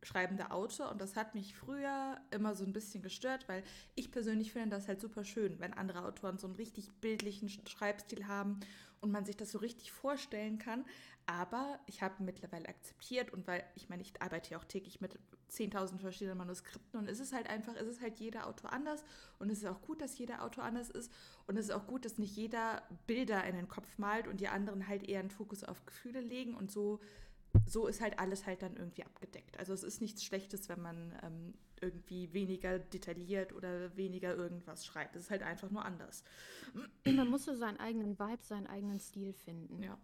schreibender 0.01 0.51
Autor 0.51 0.91
und 0.91 0.99
das 0.99 1.15
hat 1.15 1.33
mich 1.33 1.55
früher 1.55 2.19
immer 2.31 2.55
so 2.55 2.65
ein 2.65 2.73
bisschen 2.73 3.01
gestört, 3.01 3.47
weil 3.47 3.63
ich 3.95 4.11
persönlich 4.11 4.51
finde 4.51 4.71
das 4.71 4.87
halt 4.87 4.99
super 4.99 5.23
schön, 5.23 5.59
wenn 5.59 5.73
andere 5.73 6.05
Autoren 6.05 6.37
so 6.37 6.47
einen 6.47 6.57
richtig 6.57 6.91
bildlichen 6.99 7.49
Schreibstil 7.49 8.27
haben 8.27 8.59
und 8.99 9.11
man 9.11 9.25
sich 9.25 9.37
das 9.37 9.51
so 9.51 9.59
richtig 9.59 9.91
vorstellen 9.91 10.59
kann. 10.59 10.85
Aber 11.25 11.79
ich 11.87 12.01
habe 12.01 12.21
mittlerweile 12.23 12.67
akzeptiert 12.67 13.31
und 13.31 13.47
weil 13.47 13.63
ich 13.75 13.87
meine, 13.87 14.01
ich 14.01 14.21
arbeite 14.21 14.51
ja 14.51 14.57
auch 14.57 14.65
täglich 14.65 14.99
mit 14.99 15.17
10.000 15.53 15.99
verschiedenen 15.99 16.37
Manuskripten 16.37 16.99
und 16.99 17.09
es 17.09 17.19
ist 17.19 17.33
halt 17.33 17.47
einfach, 17.49 17.75
es 17.75 17.87
ist 17.87 18.01
halt 18.01 18.19
jeder 18.19 18.47
Autor 18.47 18.73
anders 18.73 19.03
und 19.39 19.49
es 19.49 19.59
ist 19.59 19.65
auch 19.65 19.81
gut, 19.81 20.01
dass 20.01 20.17
jeder 20.17 20.43
Autor 20.43 20.63
anders 20.63 20.89
ist 20.89 21.11
und 21.47 21.57
es 21.57 21.65
ist 21.65 21.71
auch 21.71 21.87
gut, 21.87 22.05
dass 22.05 22.17
nicht 22.17 22.35
jeder 22.35 22.81
Bilder 23.07 23.43
in 23.43 23.55
den 23.55 23.67
Kopf 23.67 23.97
malt 23.97 24.27
und 24.27 24.39
die 24.39 24.47
anderen 24.47 24.87
halt 24.87 25.07
eher 25.07 25.19
einen 25.19 25.29
Fokus 25.29 25.63
auf 25.63 25.85
Gefühle 25.85 26.21
legen 26.21 26.55
und 26.55 26.71
so 26.71 26.99
so 27.65 27.87
ist 27.87 28.01
halt 28.01 28.19
alles 28.19 28.45
halt 28.45 28.61
dann 28.61 28.75
irgendwie 28.75 29.03
abgedeckt. 29.03 29.57
Also 29.59 29.73
es 29.73 29.83
ist 29.83 30.01
nichts 30.01 30.23
Schlechtes, 30.23 30.69
wenn 30.69 30.81
man 30.81 31.13
ähm, 31.23 31.53
irgendwie 31.81 32.33
weniger 32.33 32.79
detailliert 32.79 33.53
oder 33.53 33.95
weniger 33.95 34.35
irgendwas 34.35 34.85
schreibt. 34.85 35.15
Es 35.15 35.23
ist 35.23 35.31
halt 35.31 35.43
einfach 35.43 35.69
nur 35.69 35.85
anders. 35.85 36.23
Man 37.05 37.29
muss 37.29 37.45
so 37.45 37.55
seinen 37.55 37.79
eigenen 37.79 38.17
Vibe, 38.17 38.43
seinen 38.43 38.67
eigenen 38.67 38.99
Stil 38.99 39.33
finden. 39.33 39.83
Ja. 39.83 39.97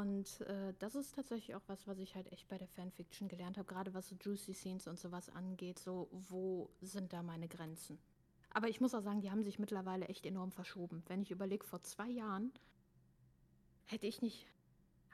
Und 0.00 0.40
äh, 0.40 0.72
das 0.78 0.94
ist 0.94 1.14
tatsächlich 1.14 1.54
auch 1.54 1.60
was, 1.66 1.86
was 1.86 1.98
ich 1.98 2.14
halt 2.14 2.32
echt 2.32 2.48
bei 2.48 2.56
der 2.56 2.68
Fanfiction 2.68 3.28
gelernt 3.28 3.58
habe, 3.58 3.68
gerade 3.68 3.92
was 3.92 4.08
so 4.08 4.16
Juicy 4.18 4.54
Scenes 4.54 4.86
und 4.86 4.98
sowas 4.98 5.28
angeht. 5.28 5.78
So, 5.78 6.08
wo 6.10 6.70
sind 6.80 7.12
da 7.12 7.22
meine 7.22 7.48
Grenzen? 7.48 7.98
Aber 8.48 8.68
ich 8.68 8.80
muss 8.80 8.94
auch 8.94 9.02
sagen, 9.02 9.20
die 9.20 9.30
haben 9.30 9.42
sich 9.42 9.58
mittlerweile 9.58 10.08
echt 10.08 10.24
enorm 10.24 10.52
verschoben. 10.52 11.02
Wenn 11.06 11.20
ich 11.20 11.30
überlege, 11.30 11.66
vor 11.66 11.82
zwei 11.82 12.08
Jahren 12.08 12.50
hätte 13.84 14.06
ich 14.06 14.22
nicht 14.22 14.46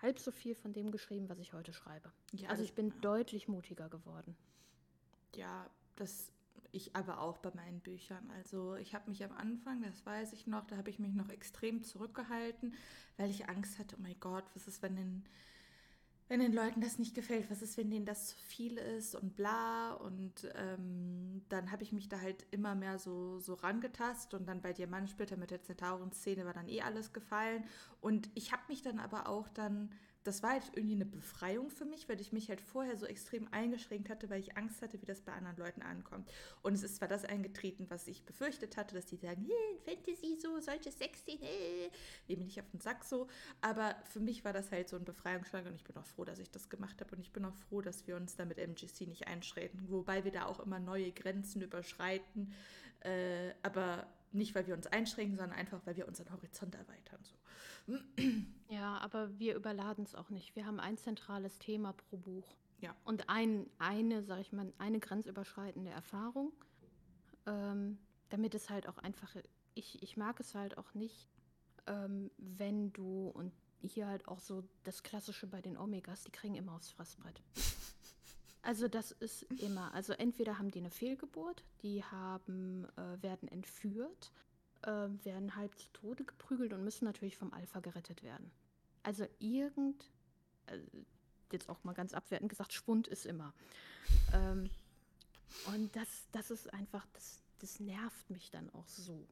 halb 0.01 0.21
so 0.21 0.31
viel 0.31 0.55
von 0.55 0.73
dem 0.73 0.93
geschrieben, 0.93 1.29
was 1.29 1.41
ich 1.41 1.53
heute 1.53 1.73
schreibe. 1.73 2.13
Ja, 2.31 2.51
also 2.51 2.63
ich 2.63 2.75
bin 2.75 2.91
ja. 2.91 2.95
deutlich 3.01 3.49
mutiger 3.49 3.89
geworden. 3.89 4.37
Ja, 5.35 5.69
das 5.97 6.31
ich 6.77 6.95
aber 6.95 7.21
auch 7.21 7.39
bei 7.39 7.51
meinen 7.55 7.81
Büchern. 7.81 8.31
Also 8.37 8.77
ich 8.77 8.95
habe 8.95 9.11
mich 9.11 9.25
am 9.25 9.33
Anfang, 9.33 9.83
das 9.83 10.05
weiß 10.05 10.33
ich 10.33 10.47
noch, 10.47 10.67
da 10.67 10.77
habe 10.77 10.91
ich 10.91 10.99
mich 10.99 11.15
noch 11.15 11.29
extrem 11.29 11.83
zurückgehalten, 11.83 12.75
weil 13.17 13.31
ich 13.31 13.49
Angst 13.49 13.79
hatte, 13.79 13.97
oh 13.99 14.03
mein 14.03 14.21
Gott, 14.21 14.45
was 14.55 14.69
ist, 14.69 14.83
wenn 14.83 14.97
denn 14.97 15.25
wenn 16.29 16.41
den 16.41 16.53
Leuten 16.53 16.81
das 16.81 16.99
nicht 16.99 17.15
gefällt, 17.15 17.51
was 17.51 17.63
ist, 17.63 17.77
wenn 17.77 17.91
denen 17.91 18.05
das 18.05 18.29
zu 18.29 18.37
viel 18.37 18.79
ist 18.79 19.15
und 19.15 19.37
bla. 19.37 19.93
Und 19.93 20.51
ähm, 20.55 21.43
dann 21.49 21.71
habe 21.71 21.85
ich 21.85 21.93
mich 21.93 22.09
da 22.09 22.21
halt 22.21 22.45
immer 22.51 22.75
mehr 22.75 22.99
so, 22.99 23.39
so 23.39 23.55
rangetast 23.55 24.35
und 24.35 24.47
dann 24.49 24.61
bei 24.61 24.73
Diamant 24.73 25.09
später 25.09 25.37
mit 25.37 25.53
der 25.53 25.63
Zentauren-Szene 25.63 26.45
war 26.45 26.53
dann 26.53 26.69
eh 26.69 26.83
alles 26.83 27.13
gefallen. 27.13 27.65
Und 28.01 28.29
ich 28.35 28.53
habe 28.53 28.63
mich 28.69 28.83
dann 28.83 28.99
aber 28.99 29.29
auch 29.29 29.49
dann 29.49 29.91
das 30.27 30.43
war 30.43 30.51
halt 30.51 30.65
irgendwie 30.75 30.97
eine 30.97 31.07
Befreiung 31.07 31.71
für 31.71 31.85
mich, 31.85 32.09
weil 32.09 32.21
ich 32.21 32.33
mich 32.33 32.49
halt 32.49 32.61
vorher 32.61 32.97
so 32.97 33.07
extrem 33.07 33.47
eingeschränkt 33.53 34.09
hatte, 34.09 34.29
weil 34.29 34.41
ich 34.41 34.57
Angst 34.57 34.83
hatte, 34.83 35.01
wie 35.01 35.07
das 35.07 35.21
bei 35.21 35.33
anderen 35.33 35.57
Leuten 35.57 35.83
ankommt. 35.83 36.29
Und 36.63 36.75
es 36.75 36.83
ist 36.83 36.97
zwar 36.97 37.09
das 37.09 37.25
eingetreten, 37.25 37.87
was 37.89 38.09
ich 38.09 38.25
befürchtet 38.25 38.77
hatte, 38.77 38.95
dass 38.95 39.07
die 39.07 39.17
sagen, 39.17 39.47
hey, 39.47 39.79
Fantasy 39.85 40.37
so, 40.41 40.59
solche 40.59 40.91
sexy, 40.91 41.39
hey, 41.41 41.91
nehme 42.29 42.45
nicht 42.45 42.61
auf 42.61 42.69
den 42.71 42.81
Sack 42.81 43.05
so. 43.05 43.29
Aber 43.61 43.95
für 44.05 44.21
mich 44.21 44.45
war 44.45 44.53
das 44.53 44.73
halt 44.73 44.89
so 44.89 44.97
ein 44.97 45.05
Befreiungsschlag 45.05 45.65
und 45.67 45.75
ich 45.75 45.85
bin 45.85 45.97
auch 45.97 46.07
froh, 46.07 46.25
dass 46.25 46.39
ich 46.39 46.51
das 46.51 46.69
gemacht 46.69 47.01
habe 47.01 47.15
und 47.15 47.21
ich 47.21 47.33
bin 47.33 47.45
auch 47.45 47.55
froh, 47.55 47.81
dass 47.81 48.07
wir 48.07 48.17
uns 48.17 48.35
da 48.37 48.45
mit 48.45 48.59
MGC 48.59 49.07
nicht 49.07 49.29
einschränken, 49.29 49.89
wobei 49.89 50.25
wir 50.25 50.33
da 50.33 50.47
auch 50.47 50.61
immer 50.61 50.81
neue 50.81 51.13
Grenzen 51.13 51.63
überschreiten. 51.63 52.53
Äh, 53.01 53.53
aber 53.63 54.07
nicht, 54.33 54.55
weil 54.55 54.67
wir 54.67 54.75
uns 54.75 54.87
einschränken, 54.87 55.37
sondern 55.37 55.57
einfach, 55.57 55.81
weil 55.85 55.97
wir 55.97 56.09
unseren 56.09 56.33
Horizont 56.33 56.75
erweitern. 56.75 57.21
So. 57.23 57.35
Ja, 58.69 58.99
aber 58.99 59.39
wir 59.39 59.55
überladen 59.55 60.05
es 60.05 60.15
auch 60.15 60.29
nicht. 60.29 60.57
Wir 60.57 60.67
haben 60.67 60.81
ein 60.81 60.99
zentrales 60.99 61.59
Thema 61.59 61.93
pro 61.93 62.17
Buch. 62.17 62.57
Ja. 62.81 62.95
Und 63.05 63.29
ein, 63.29 63.71
eine, 63.79 64.23
sag 64.23 64.41
ich 64.41 64.53
mal, 64.53 64.73
eine 64.79 65.01
grenzüberschreitende 65.01 65.91
Erfahrung, 65.91 66.53
ähm, 67.47 67.99
damit 68.29 68.55
es 68.55 68.69
halt 68.69 68.89
auch 68.89 68.99
einfach, 68.99 69.37
ich, 69.75 70.03
ich 70.03 70.17
mag 70.17 70.41
es 70.41 70.55
halt 70.55 70.79
auch 70.79 70.95
nicht, 70.95 71.29
ähm, 71.87 72.31
wenn 72.39 72.93
du, 72.93 73.29
und 73.29 73.53
hier 73.83 74.09
halt 74.09 74.27
auch 74.29 74.41
so 74.41 74.65
das 74.83 75.03
Klassische 75.03 75.47
bei 75.47 75.63
den 75.63 75.79
Omegas, 75.79 76.25
die 76.25 76.33
kriegen 76.33 76.57
immer 76.57 76.75
aufs 76.75 76.91
Fressbrett. 76.91 77.41
Also 78.63 78.89
das 78.89 79.13
ist 79.13 79.45
immer, 79.63 79.95
also 79.95 80.13
entweder 80.13 80.59
haben 80.59 80.73
die 80.73 80.81
eine 80.81 80.91
Fehlgeburt, 80.91 81.63
die 81.83 82.03
haben, 82.03 82.85
äh, 82.97 83.23
werden 83.23 83.47
entführt, 83.47 84.33
äh, 84.87 85.25
werden 85.25 85.57
halb 85.57 85.77
zu 85.79 85.89
Tode 85.93 86.25
geprügelt 86.25 86.73
und 86.73 86.85
müssen 86.85 87.05
natürlich 87.05 87.37
vom 87.37 87.53
Alpha 87.53 87.81
gerettet 87.81 88.23
werden. 88.23 88.51
Also 89.03 89.27
irgend, 89.39 90.11
äh, 90.67 90.79
jetzt 91.53 91.69
auch 91.69 91.83
mal 91.85 91.93
ganz 91.93 92.15
abwertend 92.15 92.49
gesagt, 92.49 92.73
Schwund 92.73 93.09
ist 93.09 93.27
immer. 93.27 93.53
Ähm, 94.33 94.71
und 95.67 95.95
das, 95.95 96.09
das 96.33 96.51
ist 96.51 96.73
einfach, 96.73 97.07
das, 97.13 97.43
das 97.59 97.81
nervt 97.81 98.31
mich 98.31 98.51
dann 98.51 98.71
auch 98.71 98.87
so. 98.87 99.27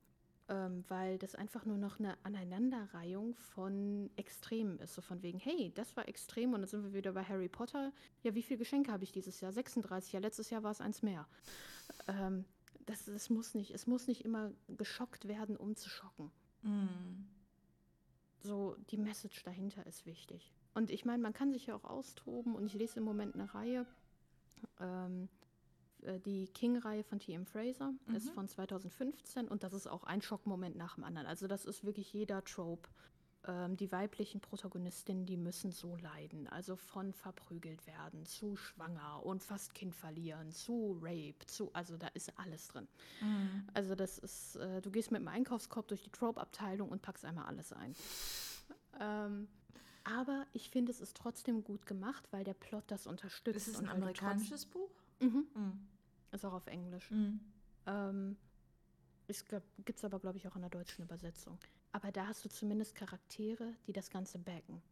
Ähm, 0.47 0.85
weil 0.89 1.17
das 1.17 1.35
einfach 1.35 1.65
nur 1.65 1.79
noch 1.79 1.99
eine 1.99 2.19
Aneinanderreihung 2.23 3.35
von 3.35 4.11
Extremen 4.17 4.79
ist. 4.79 4.95
So 4.95 5.01
von 5.01 5.23
wegen, 5.23 5.39
hey, 5.39 5.73
das 5.75 5.97
war 5.97 6.07
extrem 6.07 6.53
und 6.53 6.61
dann 6.61 6.69
sind 6.69 6.85
wir 6.85 6.93
wieder 6.93 7.13
bei 7.13 7.25
Harry 7.25 7.49
Potter. 7.49 7.93
Ja, 8.23 8.35
wie 8.35 8.43
viele 8.43 8.59
Geschenke 8.59 8.93
habe 8.93 9.05
ich 9.05 9.13
dieses 9.13 9.41
Jahr? 9.41 9.53
36. 9.53 10.13
Ja, 10.13 10.21
letztes 10.21 10.51
Jahr 10.51 10.63
war 10.63 10.71
es 10.71 10.83
eins 10.83 11.03
mehr. 11.03 11.27
Ähm, 12.09 12.45
das, 12.87 13.05
das 13.05 13.31
muss 13.31 13.55
nicht, 13.55 13.73
es 13.73 13.87
muss 13.87 14.07
nicht 14.07 14.25
immer 14.25 14.53
geschockt 14.69 15.29
werden, 15.29 15.57
um 15.57 15.77
zu 15.77 15.89
schocken. 15.89 16.31
Mm. 16.63 17.27
So, 18.41 18.77
die 18.91 18.99
Message 18.99 19.43
dahinter 19.43 19.87
ist 19.87 20.07
wichtig. 20.07 20.53
Und 20.75 20.91
ich 20.91 21.05
meine, 21.05 21.23
man 21.23 21.33
kann 21.33 21.53
sich 21.53 21.67
ja 21.67 21.77
auch 21.77 21.85
austoben 21.85 22.55
und 22.55 22.67
ich 22.67 22.75
lese 22.75 22.99
im 22.99 23.05
Moment 23.05 23.35
eine 23.35 23.55
Reihe, 23.55 23.87
ähm, 24.81 25.29
äh, 26.03 26.21
die 26.21 26.49
King-Reihe 26.49 27.05
von 27.05 27.21
T.M. 27.21 27.47
Fraser, 27.47 27.93
mhm. 28.07 28.15
ist 28.15 28.31
von 28.31 28.49
2015 28.49 29.49
und 29.49 29.63
das 29.63 29.73
ist 29.73 29.87
auch 29.87 30.05
ein 30.05 30.21
Schockmoment 30.21 30.77
nach 30.77 30.97
dem 30.97 31.05
anderen. 31.05 31.27
Also 31.27 31.47
das 31.47 31.65
ist 31.65 31.85
wirklich 31.85 32.13
jeder 32.13 32.45
Trope 32.45 32.89
ähm, 33.47 33.77
die 33.77 33.91
weiblichen 33.93 34.41
Protagonistinnen, 34.41 35.27
die 35.27 35.37
müssen 35.37 35.73
so 35.73 35.97
leiden. 35.97 36.49
Also 36.49 36.77
von 36.77 37.13
verprügelt 37.13 37.87
werden, 37.87 38.25
zu 38.25 38.57
schwanger 38.57 39.25
und 39.25 39.43
fast 39.43 39.75
Kind 39.75 39.95
verlieren, 39.95 40.51
zu 40.53 40.99
Rape, 41.03 41.47
zu, 41.47 41.71
also 41.73 41.97
da 41.97 42.09
ist 42.09 42.33
alles 42.39 42.69
drin. 42.69 42.89
Mhm. 43.21 43.67
Also 43.75 43.95
das 43.95 44.19
ist, 44.19 44.57
äh, 44.57 44.81
du 44.81 44.91
gehst 44.91 45.11
mit 45.11 45.21
dem 45.21 45.29
Einkaufskorb 45.29 45.89
durch 45.89 46.03
die 46.03 46.11
Trope-Abteilung 46.11 46.89
und 46.89 47.03
packst 47.03 47.25
einmal 47.25 47.47
alles 47.47 47.73
ein. 47.73 47.95
Ähm, 49.01 49.49
aber 50.05 50.47
ich 50.53 50.71
finde, 50.71 50.93
es 50.93 51.01
ist 51.01 51.17
trotzdem 51.17 51.65
gut 51.65 51.87
gemacht, 51.87 52.29
weil 52.31 52.45
der 52.45 52.55
Plot 52.55 52.85
das 52.89 53.07
unterstützt. 53.07 53.57
Ist 53.57 53.69
es 53.69 53.79
ein 53.79 53.89
amerikanisches 53.89 54.67
Buch? 54.67 54.91
Mhm. 55.21 55.47
Mhm. 55.55 55.87
Ist 56.33 56.45
auch 56.45 56.53
auf 56.53 56.67
Englisch. 56.67 57.11
Mhm. 57.11 57.41
Ähm, 57.87 58.37
Gibt 59.85 59.99
es 59.99 60.05
aber, 60.05 60.21
glaube 60.21 60.37
ich, 60.37 60.47
auch 60.47 60.57
in 60.57 60.61
der 60.61 60.71
deutschen 60.71 61.03
Übersetzung. 61.05 61.59
Aber 61.95 62.11
da 62.11 62.27
hast 62.27 62.45
du 62.45 62.49
zumindest 62.49 62.97
Charaktere, 62.97 63.73
die 63.87 63.93
das 63.93 64.11
Ganze 64.11 64.41
backen. 64.41 64.83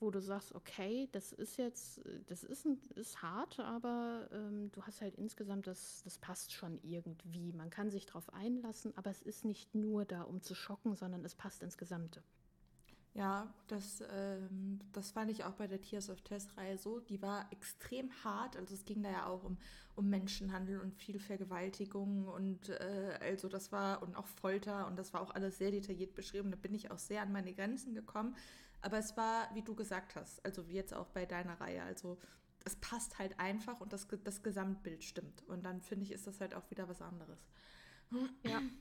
Wo 0.00 0.10
du 0.10 0.20
sagst, 0.20 0.52
okay, 0.52 1.08
das 1.12 1.32
ist 1.32 1.58
jetzt, 1.58 2.00
das 2.26 2.42
ist, 2.42 2.66
ein, 2.66 2.80
ist 2.96 3.22
hart, 3.22 3.60
aber 3.60 4.28
ähm, 4.32 4.68
du 4.72 4.82
hast 4.82 5.00
halt 5.00 5.14
insgesamt, 5.14 5.68
das, 5.68 6.02
das 6.02 6.18
passt 6.18 6.52
schon 6.52 6.80
irgendwie. 6.82 7.52
Man 7.52 7.70
kann 7.70 7.88
sich 7.88 8.04
darauf 8.04 8.32
einlassen, 8.34 8.92
aber 8.96 9.10
es 9.10 9.22
ist 9.22 9.44
nicht 9.44 9.76
nur 9.76 10.04
da, 10.04 10.22
um 10.22 10.42
zu 10.42 10.56
schocken, 10.56 10.96
sondern 10.96 11.24
es 11.24 11.36
passt 11.36 11.62
ins 11.62 11.78
Gesamte. 11.78 12.20
Ja, 13.14 13.54
das, 13.68 14.02
ähm, 14.10 14.80
das 14.92 15.12
fand 15.12 15.30
ich 15.30 15.44
auch 15.44 15.52
bei 15.52 15.68
der 15.68 15.80
Tears 15.80 16.10
of 16.10 16.20
Tess-Reihe 16.22 16.76
so. 16.76 16.98
Die 16.98 17.22
war 17.22 17.46
extrem 17.52 18.10
hart. 18.24 18.56
Also 18.56 18.74
es 18.74 18.84
ging 18.84 19.04
da 19.04 19.10
ja 19.10 19.26
auch 19.26 19.44
um, 19.44 19.56
um 19.94 20.10
Menschenhandel 20.10 20.80
und 20.80 20.92
viel 20.92 21.20
Vergewaltigung 21.20 22.26
und 22.26 22.70
äh, 22.70 23.18
also 23.20 23.48
das 23.48 23.70
war 23.70 24.02
und 24.02 24.16
auch 24.16 24.26
Folter 24.26 24.88
und 24.88 24.96
das 24.96 25.14
war 25.14 25.20
auch 25.20 25.30
alles 25.30 25.58
sehr 25.58 25.70
detailliert 25.70 26.16
beschrieben. 26.16 26.50
Da 26.50 26.56
bin 26.56 26.74
ich 26.74 26.90
auch 26.90 26.98
sehr 26.98 27.22
an 27.22 27.30
meine 27.30 27.54
Grenzen 27.54 27.94
gekommen. 27.94 28.34
Aber 28.80 28.98
es 28.98 29.16
war, 29.16 29.48
wie 29.54 29.62
du 29.62 29.76
gesagt 29.76 30.16
hast, 30.16 30.44
also 30.44 30.68
wie 30.68 30.74
jetzt 30.74 30.92
auch 30.92 31.06
bei 31.06 31.24
deiner 31.24 31.60
Reihe. 31.60 31.84
Also 31.84 32.18
es 32.64 32.74
passt 32.76 33.20
halt 33.20 33.38
einfach 33.38 33.80
und 33.80 33.92
das, 33.92 34.08
das 34.24 34.42
Gesamtbild 34.42 35.04
stimmt. 35.04 35.44
Und 35.46 35.64
dann 35.64 35.80
finde 35.80 36.04
ich, 36.04 36.10
ist 36.10 36.26
das 36.26 36.40
halt 36.40 36.54
auch 36.54 36.68
wieder 36.68 36.88
was 36.88 37.00
anderes. 37.00 37.38
Ja. 38.42 38.60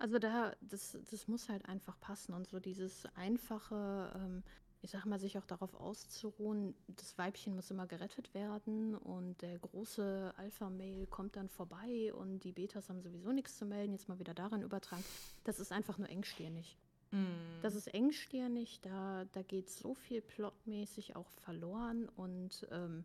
Also 0.00 0.18
da, 0.18 0.54
das, 0.60 0.96
das 1.10 1.26
muss 1.26 1.48
halt 1.48 1.68
einfach 1.68 1.98
passen 2.00 2.32
und 2.32 2.46
so 2.46 2.60
dieses 2.60 3.06
einfache, 3.16 4.12
ähm, 4.14 4.42
ich 4.80 4.90
sag 4.90 5.04
mal, 5.06 5.18
sich 5.18 5.38
auch 5.38 5.46
darauf 5.46 5.74
auszuruhen, 5.74 6.74
das 6.86 7.18
Weibchen 7.18 7.56
muss 7.56 7.70
immer 7.70 7.86
gerettet 7.86 8.32
werden 8.32 8.94
und 8.94 9.42
der 9.42 9.58
große 9.58 10.32
Alpha-Mail 10.36 11.06
kommt 11.08 11.34
dann 11.34 11.48
vorbei 11.48 12.12
und 12.14 12.44
die 12.44 12.52
Betas 12.52 12.88
haben 12.88 13.02
sowieso 13.02 13.32
nichts 13.32 13.58
zu 13.58 13.66
melden, 13.66 13.92
jetzt 13.92 14.08
mal 14.08 14.20
wieder 14.20 14.34
daran 14.34 14.62
übertragen. 14.62 15.04
Das 15.42 15.58
ist 15.58 15.72
einfach 15.72 15.98
nur 15.98 16.08
engstirnig. 16.08 16.78
Mm. 17.10 17.60
Das 17.62 17.74
ist 17.74 17.88
engstirnig, 17.88 18.80
da, 18.82 19.24
da 19.32 19.42
geht 19.42 19.68
so 19.68 19.94
viel 19.94 20.20
plotmäßig 20.20 21.16
auch 21.16 21.30
verloren 21.30 22.08
und 22.10 22.68
ähm, 22.70 23.04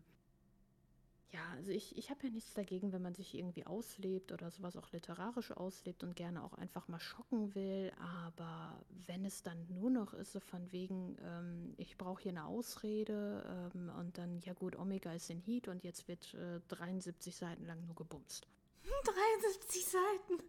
Ja, 1.34 1.40
also 1.56 1.72
ich, 1.72 1.98
ich 1.98 2.10
habe 2.10 2.28
ja 2.28 2.30
nichts 2.30 2.54
dagegen, 2.54 2.92
wenn 2.92 3.02
man 3.02 3.16
sich 3.16 3.34
irgendwie 3.34 3.66
auslebt 3.66 4.30
oder 4.30 4.52
sowas 4.52 4.76
auch 4.76 4.92
literarisch 4.92 5.50
auslebt 5.50 6.04
und 6.04 6.14
gerne 6.14 6.44
auch 6.44 6.52
einfach 6.52 6.86
mal 6.86 7.00
schocken 7.00 7.56
will. 7.56 7.90
Aber 7.98 8.80
wenn 9.08 9.24
es 9.24 9.42
dann 9.42 9.66
nur 9.68 9.90
noch 9.90 10.14
ist, 10.14 10.30
so 10.30 10.38
von 10.38 10.70
wegen, 10.70 11.16
ähm, 11.24 11.74
ich 11.76 11.98
brauche 11.98 12.22
hier 12.22 12.30
eine 12.30 12.44
Ausrede 12.44 13.72
ähm, 13.74 13.90
und 13.98 14.16
dann, 14.16 14.38
ja 14.42 14.52
gut, 14.52 14.76
Omega 14.76 15.12
ist 15.12 15.28
in 15.28 15.40
Heat 15.40 15.66
und 15.66 15.82
jetzt 15.82 16.06
wird 16.06 16.34
äh, 16.34 16.60
73 16.68 17.34
Seiten 17.34 17.66
lang 17.66 17.84
nur 17.84 17.96
gebumst. 17.96 18.46
73 18.84 19.86
Seiten. 19.86 20.42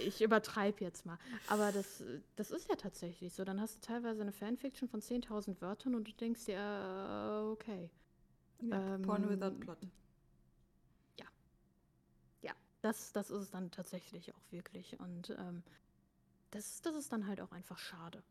Ich 0.06 0.22
übertreibe 0.22 0.84
jetzt 0.84 1.06
mal. 1.06 1.18
Aber 1.48 1.72
das, 1.72 2.04
das 2.36 2.52
ist 2.52 2.68
ja 2.68 2.76
tatsächlich 2.76 3.32
so. 3.32 3.44
Dann 3.44 3.60
hast 3.60 3.76
du 3.76 3.80
teilweise 3.80 4.22
eine 4.22 4.32
Fanfiction 4.32 4.88
von 4.88 5.00
10.000 5.00 5.60
Wörtern 5.60 5.96
und 5.96 6.06
du 6.06 6.12
denkst 6.12 6.44
dir, 6.44 6.56
äh, 6.56 7.50
okay. 7.50 7.90
Ja, 8.60 8.94
Ähm, 8.94 9.02
Porn 9.02 9.28
without 9.28 9.58
plot. 9.58 9.78
Das, 12.82 13.12
das 13.12 13.30
ist 13.30 13.42
es 13.42 13.50
dann 13.50 13.70
tatsächlich 13.70 14.34
auch 14.34 14.52
wirklich. 14.52 14.98
Und 14.98 15.30
ähm, 15.30 15.62
das, 16.50 16.82
das 16.82 16.96
ist 16.96 17.12
dann 17.12 17.26
halt 17.26 17.40
auch 17.40 17.52
einfach 17.52 17.78
schade. 17.78 18.22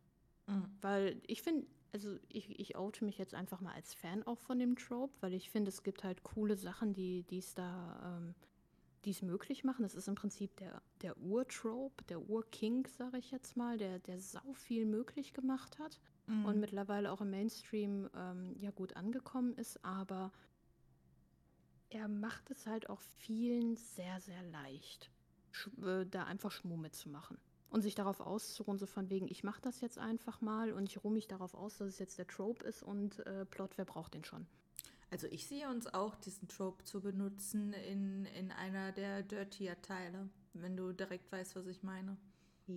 Mhm. 0.48 0.66
Weil 0.82 1.22
ich 1.28 1.42
finde, 1.42 1.68
also 1.94 2.18
ich, 2.30 2.60
ich 2.60 2.76
oute 2.76 3.06
mich 3.06 3.18
jetzt 3.18 3.34
einfach 3.34 3.62
mal 3.62 3.74
als 3.74 3.94
Fan 3.94 4.24
auch 4.24 4.40
von 4.40 4.60
dem 4.60 4.76
Trope, 4.76 5.14
weil 5.22 5.34
ich 5.34 5.50
finde, 5.50 5.70
es 5.70 5.84
gibt 5.84 6.04
halt 6.04 6.24
coole 6.24 6.56
Sachen, 6.56 6.94
die 6.94 7.26
es 7.32 7.54
da, 7.54 8.18
ähm, 8.18 8.36
die 9.06 9.12
es 9.12 9.22
möglich 9.22 9.64
machen. 9.64 9.84
Das 9.84 9.96
ist 9.96 10.08
im 10.08 10.16
Prinzip 10.16 10.56
der, 10.58 10.82
der 11.02 11.18
Ur-Trope, 11.18 12.04
der 12.06 12.28
Ur-King, 12.30 12.88
sage 12.88 13.18
ich 13.18 13.32
jetzt 13.32 13.56
mal, 13.56 13.78
der, 13.78 14.00
der 14.00 14.20
sau 14.20 14.54
viel 14.54 14.86
möglich 14.86 15.34
gemacht 15.34 15.80
hat 15.80 16.00
Mhm. 16.30 16.46
und 16.46 16.60
mittlerweile 16.60 17.12
auch 17.12 17.22
im 17.22 17.32
Mainstream 17.32 18.08
ähm, 18.16 18.56
ja 18.60 18.70
gut 18.72 18.96
angekommen 18.96 19.56
ist, 19.56 19.84
aber 19.84 20.32
er 21.90 22.08
macht 22.08 22.52
es 22.52 22.66
halt 22.68 22.90
auch 22.90 23.02
vielen 23.18 23.76
sehr, 23.76 24.20
sehr 24.20 24.42
leicht, 24.44 25.10
äh, 25.84 26.06
da 26.06 26.26
einfach 26.26 26.52
Schmuh 26.52 26.78
mitzumachen. 26.78 27.38
Und 27.70 27.82
sich 27.82 27.94
darauf 27.94 28.20
auszuruhen, 28.20 28.80
so 28.80 28.88
von 28.88 29.12
wegen, 29.12 29.28
ich 29.28 29.44
mache 29.44 29.62
das 29.62 29.80
jetzt 29.82 30.00
einfach 30.00 30.42
mal 30.42 30.74
und 30.74 30.86
ich 30.86 31.04
ruhe 31.04 31.14
mich 31.14 31.28
darauf 31.28 31.54
aus, 31.54 31.78
dass 31.78 31.88
es 31.88 32.00
jetzt 32.00 32.18
der 32.18 32.26
Trope 32.26 32.66
ist 32.66 32.82
und 32.82 33.20
äh, 33.28 33.46
Plot, 33.46 33.78
wer 33.78 33.86
braucht 33.86 34.16
den 34.16 34.24
schon? 34.24 34.48
Also 35.12 35.28
ich 35.28 35.48
sehe 35.48 35.70
uns 35.70 35.88
auch, 35.88 36.16
diesen 36.16 36.48
Trope 36.48 36.84
zu 36.84 37.02
benutzen 37.02 37.74
in, 37.74 38.26
in 38.26 38.52
einer 38.52 38.92
der 38.92 39.22
dirtier 39.24 39.80
Teile, 39.82 40.30
wenn 40.54 40.78
du 40.78 40.94
direkt 40.94 41.32
weißt, 41.32 41.56
was 41.56 41.68
ich 41.68 41.84
meine. 41.84 42.18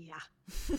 Ja. 0.01 0.17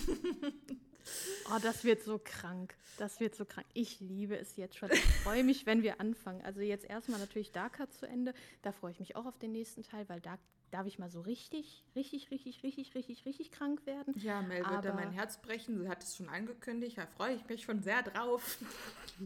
oh, 1.53 1.59
das 1.61 1.83
wird 1.83 2.03
so 2.03 2.19
krank. 2.23 2.75
Das 2.97 3.19
wird 3.19 3.35
so 3.35 3.45
krank. 3.45 3.67
Ich 3.73 3.99
liebe 3.99 4.37
es 4.37 4.55
jetzt 4.55 4.75
schon. 4.77 4.91
Ich 4.91 5.03
freue 5.23 5.43
mich, 5.43 5.65
wenn 5.65 5.83
wir 5.83 5.99
anfangen. 5.99 6.41
Also 6.41 6.61
jetzt 6.61 6.85
erstmal 6.85 7.19
natürlich 7.19 7.51
Darker 7.51 7.89
zu 7.91 8.07
Ende. 8.07 8.33
Da 8.63 8.71
freue 8.71 8.91
ich 8.91 8.99
mich 8.99 9.15
auch 9.15 9.25
auf 9.25 9.37
den 9.37 9.51
nächsten 9.51 9.83
Teil, 9.83 10.09
weil 10.09 10.19
da 10.19 10.39
darf 10.73 10.87
ich 10.87 10.97
mal 10.97 11.09
so 11.09 11.21
richtig, 11.21 11.83
richtig, 11.95 12.31
richtig, 12.31 12.63
richtig, 12.63 12.95
richtig, 12.95 13.25
richtig 13.25 13.51
krank 13.51 13.85
werden. 13.85 14.13
Ja, 14.17 14.41
Mel 14.41 14.65
wird 14.67 14.83
da 14.85 14.93
mein 14.93 15.11
Herz 15.11 15.37
brechen. 15.39 15.79
Sie 15.79 15.87
hat 15.87 16.03
es 16.03 16.15
schon 16.17 16.29
angekündigt. 16.29 16.97
Da 16.97 17.05
freue 17.05 17.35
ich 17.35 17.47
mich 17.47 17.63
schon 17.63 17.81
sehr 17.83 18.01
drauf. 18.03 18.57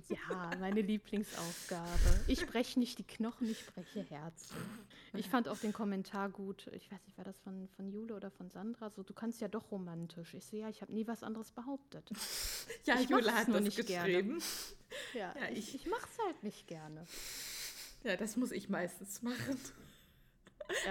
Ja, 0.09 0.51
meine 0.59 0.81
Lieblingsaufgabe. 0.81 2.19
Ich 2.27 2.45
breche 2.45 2.77
nicht 2.77 2.97
die 2.99 3.05
Knochen, 3.05 3.49
ich 3.49 3.65
breche 3.67 4.03
Herzen. 4.03 4.57
Ich 5.13 5.29
fand 5.29 5.47
auch 5.47 5.57
den 5.57 5.71
Kommentar 5.71 6.29
gut. 6.29 6.67
Ich 6.73 6.91
weiß 6.91 6.99
nicht, 7.05 7.17
war 7.17 7.23
das 7.23 7.39
von, 7.39 7.69
von 7.69 7.87
Jule 7.89 8.13
oder 8.13 8.29
von 8.29 8.49
Sandra? 8.49 8.89
So, 8.89 9.01
du 9.03 9.13
kannst 9.13 9.39
ja 9.39 9.47
doch 9.47 9.71
romantisch. 9.71 10.33
Ich 10.33 10.45
so, 10.45 10.57
ja, 10.57 10.67
ich 10.67 10.81
habe 10.81 10.91
nie 10.93 11.07
was 11.07 11.23
anderes 11.23 11.51
behauptet. 11.51 12.09
Ja, 12.85 12.99
Ich 12.99 13.09
Jule 13.09 13.33
hat 13.33 13.47
nur 13.47 13.61
das 13.61 13.75
nicht 13.77 13.87
gerne. 13.87 14.07
geschrieben. 14.13 14.41
Ja, 15.13 15.33
Ja, 15.39 15.49
ich, 15.51 15.59
ich- 15.73 15.75
ich 15.75 15.87
mach's 15.87 16.17
halt 16.25 16.43
nicht 16.43 16.67
gerne. 16.67 17.05
Ja, 18.03 18.17
das 18.17 18.35
muss 18.35 18.51
ich 18.51 18.67
meistens 18.69 19.21
machen. 19.21 19.57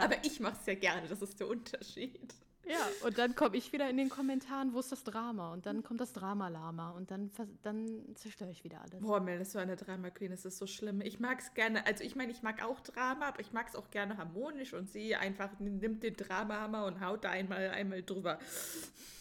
Aber 0.00 0.16
ich 0.24 0.40
mache 0.40 0.56
es 0.60 0.66
ja 0.66 0.74
gerne, 0.74 1.08
das 1.08 1.22
ist 1.22 1.38
der 1.40 1.48
Unterschied. 1.48 2.34
Ja, 2.68 3.06
und 3.06 3.16
dann 3.16 3.36
komme 3.36 3.56
ich 3.56 3.72
wieder 3.72 3.88
in 3.88 3.96
den 3.96 4.08
Kommentaren, 4.08 4.72
wo 4.74 4.80
ist 4.80 4.90
das 4.90 5.04
Drama? 5.04 5.52
Und 5.52 5.66
dann 5.66 5.84
kommt 5.84 6.00
das 6.00 6.12
Drama-Lama 6.12 6.90
und 6.90 7.10
dann, 7.12 7.30
dann 7.62 8.16
zerstöre 8.16 8.50
ich 8.50 8.64
wieder 8.64 8.80
alles. 8.80 9.00
Boah, 9.00 9.20
Mel, 9.20 9.38
das 9.38 9.54
war 9.54 9.62
eine 9.62 9.76
Drama 9.76 10.10
Queen, 10.10 10.32
das 10.32 10.44
ist 10.44 10.58
so 10.58 10.66
schlimm. 10.66 11.00
Ich 11.00 11.20
mag 11.20 11.38
es 11.38 11.54
gerne, 11.54 11.86
also 11.86 12.02
ich 12.02 12.16
meine, 12.16 12.32
ich 12.32 12.42
mag 12.42 12.64
auch 12.64 12.80
Drama, 12.80 13.28
aber 13.28 13.40
ich 13.40 13.52
mag 13.52 13.68
es 13.68 13.76
auch 13.76 13.90
gerne 13.90 14.16
harmonisch 14.16 14.74
und 14.74 14.90
sie 14.90 15.14
einfach 15.14 15.50
nimmt 15.60 16.02
den 16.02 16.16
Dramahammer 16.16 16.86
und 16.86 17.00
haut 17.00 17.24
da 17.24 17.30
einmal, 17.30 17.70
einmal 17.70 18.02
drüber. 18.02 18.40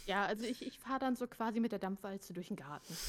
Ja, 0.07 0.25
also 0.25 0.45
ich, 0.45 0.65
ich 0.65 0.79
fahre 0.79 0.99
dann 0.99 1.15
so 1.15 1.27
quasi 1.27 1.59
mit 1.59 1.71
der 1.71 1.79
Dampfwalze 1.79 2.33
durch 2.33 2.47
den 2.47 2.57
Garten. 2.57 2.95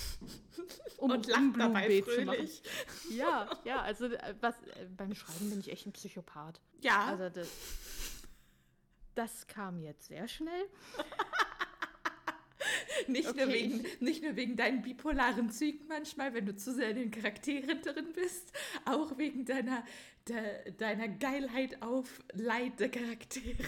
Um, 0.99 1.11
und 1.11 1.27
lacht 1.27 1.43
dabei 1.59 2.01
Blumenbeet 2.01 2.05
zu 2.07 2.25
machen. 2.25 2.37
fröhlich. 2.37 2.63
Ja, 3.11 3.51
ja, 3.65 3.83
also 3.83 4.07
äh, 4.07 4.35
was, 4.41 4.55
äh, 4.55 4.87
beim 4.97 5.15
Schreiben 5.15 5.51
bin 5.51 5.61
ich 5.61 5.71
echt 5.71 5.85
ein 5.87 5.93
Psychopath. 5.93 6.59
Ja, 6.81 7.05
Also 7.09 7.29
das, 7.29 7.49
das 9.17 9.47
kam 9.47 9.81
jetzt 9.81 10.09
sehr 10.09 10.29
schnell. 10.29 10.69
nicht, 13.09 13.35
nur 13.35 13.45
okay, 13.45 13.53
wegen, 13.53 13.87
nicht 14.01 14.23
nur 14.23 14.37
wegen 14.37 14.57
deinen 14.57 14.83
bipolaren 14.83 15.51
Zügen 15.51 15.87
manchmal, 15.89 16.35
wenn 16.35 16.47
du 16.47 16.55
zu 16.55 16.73
sehr 16.73 16.91
in 16.91 16.97
den 16.97 17.11
Charakteren 17.11 17.83
drin 17.83 18.13
bist, 18.15 18.53
auch 18.85 19.17
wegen 19.19 19.45
deiner, 19.45 19.85
de, 20.29 20.73
deiner 20.73 21.09
Geilheit 21.09 21.83
auf 21.83 22.23
Leid 22.33 22.81
der 22.81 22.91
Charaktere. 22.91 23.65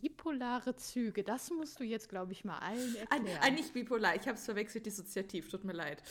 Bipolare 0.00 0.76
Züge, 0.76 1.22
das 1.22 1.50
musst 1.50 1.78
du 1.78 1.84
jetzt, 1.84 2.08
glaube 2.08 2.32
ich, 2.32 2.44
mal 2.44 2.58
allen 2.58 2.96
Ein, 3.10 3.26
erklären. 3.26 3.42
ein 3.42 3.54
nicht 3.54 3.74
bipolar, 3.74 4.16
ich 4.16 4.26
habe 4.26 4.38
es 4.38 4.44
verwechselt, 4.44 4.86
dissoziativ, 4.86 5.50
tut 5.50 5.64
mir 5.64 5.74
leid. 5.74 6.02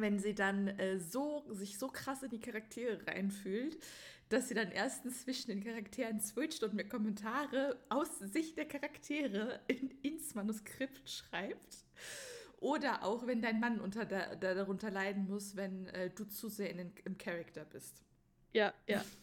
Wenn 0.00 0.18
sie 0.18 0.34
dann 0.34 0.68
äh, 0.68 0.98
so, 1.00 1.44
sich 1.52 1.78
so 1.78 1.88
krass 1.88 2.22
in 2.22 2.30
die 2.30 2.40
Charaktere 2.40 3.06
reinfühlt, 3.06 3.78
dass 4.28 4.48
sie 4.48 4.54
dann 4.54 4.70
erstens 4.70 5.22
zwischen 5.24 5.48
den 5.50 5.64
Charakteren 5.64 6.20
switcht 6.20 6.62
und 6.62 6.74
mir 6.74 6.84
Kommentare 6.88 7.78
aus 7.88 8.18
Sicht 8.18 8.56
der 8.58 8.66
Charaktere 8.68 9.60
in, 9.68 9.90
ins 10.02 10.34
Manuskript 10.34 11.08
schreibt. 11.08 11.84
Oder 12.60 13.04
auch, 13.04 13.26
wenn 13.26 13.40
dein 13.40 13.60
Mann 13.60 13.80
unter 13.80 14.04
da, 14.04 14.34
da, 14.34 14.54
darunter 14.54 14.90
leiden 14.90 15.26
muss, 15.28 15.56
wenn 15.56 15.86
äh, 15.88 16.10
du 16.10 16.24
zu 16.24 16.48
sehr 16.48 16.70
in 16.70 16.78
den, 16.78 16.92
im 17.04 17.16
Charakter 17.18 17.64
bist. 17.64 18.02
Ja, 18.52 18.72
ja. 18.86 19.04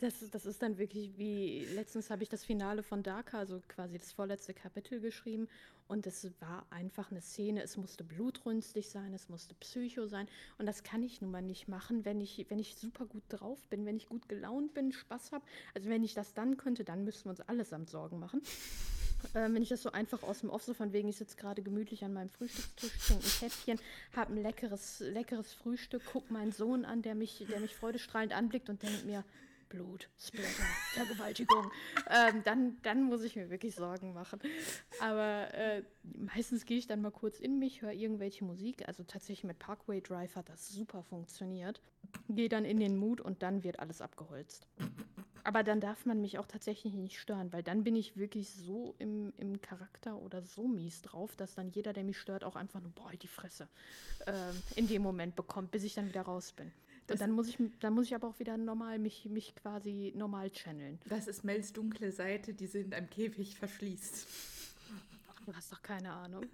Das, 0.00 0.22
ist- 0.22 0.34
das 0.34 0.46
ist 0.46 0.62
dann 0.62 0.78
wirklich 0.78 1.18
wie, 1.18 1.66
letztens 1.66 2.08
habe 2.08 2.22
ich 2.22 2.30
das 2.30 2.42
Finale 2.44 2.82
von 2.82 3.02
Darker, 3.02 3.38
also 3.38 3.60
quasi 3.68 3.98
das 3.98 4.12
vorletzte 4.12 4.54
Kapitel 4.54 4.98
geschrieben 5.00 5.46
und 5.88 6.06
es 6.06 6.30
war 6.40 6.66
einfach 6.70 7.10
eine 7.10 7.20
Szene, 7.20 7.62
es 7.62 7.76
musste 7.76 8.04
blutrünstig 8.04 8.88
sein, 8.88 9.12
es 9.14 9.28
musste 9.28 9.54
Psycho 9.54 10.06
sein 10.06 10.28
und 10.58 10.66
das 10.66 10.82
kann 10.82 11.02
ich 11.02 11.20
nun 11.20 11.30
mal 11.30 11.42
nicht 11.42 11.68
machen, 11.68 12.04
wenn 12.04 12.20
ich, 12.20 12.46
wenn 12.48 12.58
ich 12.58 12.76
super 12.76 13.06
gut 13.06 13.22
drauf 13.28 13.66
bin, 13.68 13.86
wenn 13.86 13.96
ich 13.96 14.08
gut 14.08 14.28
gelaunt 14.28 14.74
bin, 14.74 14.92
Spaß 14.92 15.32
habe. 15.32 15.44
Also 15.74 15.88
wenn 15.88 16.04
ich 16.04 16.14
das 16.14 16.34
dann 16.34 16.56
könnte, 16.56 16.84
dann 16.84 17.04
müssten 17.04 17.24
wir 17.24 17.30
uns 17.30 17.40
allesamt 17.40 17.90
Sorgen 17.90 18.18
machen. 18.18 18.42
Ähm, 19.34 19.54
wenn 19.54 19.62
ich 19.62 19.70
das 19.70 19.82
so 19.82 19.90
einfach 19.90 20.22
aus 20.22 20.40
dem 20.40 20.50
Off, 20.50 20.62
so 20.62 20.74
von 20.74 20.92
wegen, 20.92 21.08
ich 21.08 21.16
sitze 21.16 21.36
gerade 21.36 21.62
gemütlich 21.62 22.04
an 22.04 22.12
meinem 22.12 22.28
Frühstückstisch, 22.28 22.92
trinke 23.06 23.24
ein 23.24 23.30
Käffchen, 23.40 23.78
habe 24.14 24.34
ein 24.34 24.42
leckeres, 24.42 25.00
leckeres 25.00 25.54
Frühstück, 25.54 26.02
guck 26.12 26.30
meinen 26.30 26.52
Sohn 26.52 26.84
an, 26.84 27.00
der 27.00 27.14
mich, 27.14 27.44
der 27.48 27.60
mich 27.60 27.74
freudestrahlend 27.74 28.34
anblickt 28.34 28.68
und 28.68 28.82
denkt 28.82 29.06
mir, 29.06 29.24
Blut, 29.74 30.08
Splatter, 30.18 30.46
Vergewaltigung. 30.94 31.70
ähm, 32.08 32.42
dann, 32.44 32.76
dann 32.82 33.02
muss 33.02 33.22
ich 33.22 33.34
mir 33.34 33.50
wirklich 33.50 33.74
Sorgen 33.74 34.12
machen. 34.12 34.38
Aber 35.00 35.52
äh, 35.52 35.82
meistens 36.02 36.64
gehe 36.64 36.78
ich 36.78 36.86
dann 36.86 37.02
mal 37.02 37.10
kurz 37.10 37.40
in 37.40 37.58
mich, 37.58 37.82
höre 37.82 37.92
irgendwelche 37.92 38.44
Musik. 38.44 38.86
Also 38.86 39.02
tatsächlich 39.02 39.44
mit 39.44 39.58
Parkway 39.58 40.00
Drive 40.00 40.36
hat 40.36 40.48
das 40.48 40.68
super 40.68 41.02
funktioniert. 41.02 41.80
Gehe 42.28 42.48
dann 42.48 42.64
in 42.64 42.78
den 42.78 42.96
Mut 42.96 43.20
und 43.20 43.42
dann 43.42 43.64
wird 43.64 43.80
alles 43.80 44.00
abgeholzt. 44.00 44.68
Aber 45.42 45.62
dann 45.62 45.80
darf 45.80 46.06
man 46.06 46.20
mich 46.20 46.38
auch 46.38 46.46
tatsächlich 46.46 46.94
nicht 46.94 47.18
stören, 47.18 47.52
weil 47.52 47.62
dann 47.62 47.84
bin 47.84 47.96
ich 47.96 48.16
wirklich 48.16 48.50
so 48.50 48.94
im, 48.98 49.32
im 49.36 49.60
Charakter 49.60 50.16
oder 50.16 50.40
so 50.40 50.66
mies 50.66 51.02
drauf, 51.02 51.36
dass 51.36 51.54
dann 51.54 51.68
jeder, 51.68 51.92
der 51.92 52.04
mich 52.04 52.18
stört, 52.18 52.44
auch 52.44 52.56
einfach 52.56 52.80
nur, 52.80 52.92
boah, 52.92 53.10
halt 53.10 53.22
die 53.22 53.28
Fresse 53.28 53.68
ähm, 54.26 54.62
in 54.76 54.86
dem 54.86 55.02
Moment 55.02 55.36
bekommt, 55.36 55.70
bis 55.70 55.84
ich 55.84 55.94
dann 55.94 56.08
wieder 56.08 56.22
raus 56.22 56.52
bin. 56.52 56.72
Das- 57.06 57.14
Und 57.16 57.20
dann 57.20 57.32
muss 57.32 57.48
ich, 57.48 57.58
dann 57.80 57.92
muss 57.92 58.06
ich 58.06 58.14
aber 58.14 58.28
auch 58.28 58.38
wieder 58.38 58.56
normal 58.56 58.98
mich, 58.98 59.26
mich 59.26 59.54
quasi 59.56 60.12
normal 60.16 60.50
channeln. 60.50 60.98
Das 61.06 61.26
ist 61.26 61.44
Mels 61.44 61.72
dunkle 61.72 62.10
Seite, 62.12 62.54
die 62.54 62.66
sie 62.66 62.80
in 62.80 62.94
einem 62.94 63.10
Käfig 63.10 63.58
verschließt. 63.58 64.26
Du 65.46 65.52
hast 65.54 65.70
doch 65.72 65.82
keine 65.82 66.10
Ahnung. 66.10 66.46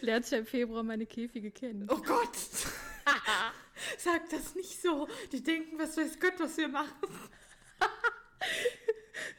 Lernst 0.00 0.32
ja 0.32 0.38
im 0.38 0.46
Februar 0.46 0.82
meine 0.82 1.04
Käfige 1.06 1.50
kennen. 1.50 1.86
Oh 1.90 1.98
Gott! 1.98 2.36
Sag 3.98 4.28
das 4.30 4.54
nicht 4.54 4.80
so. 4.80 5.06
Die 5.32 5.42
denken, 5.42 5.78
was 5.78 5.96
weiß 5.96 6.18
Gott, 6.18 6.34
was 6.38 6.56
wir 6.56 6.68
machen. 6.68 6.94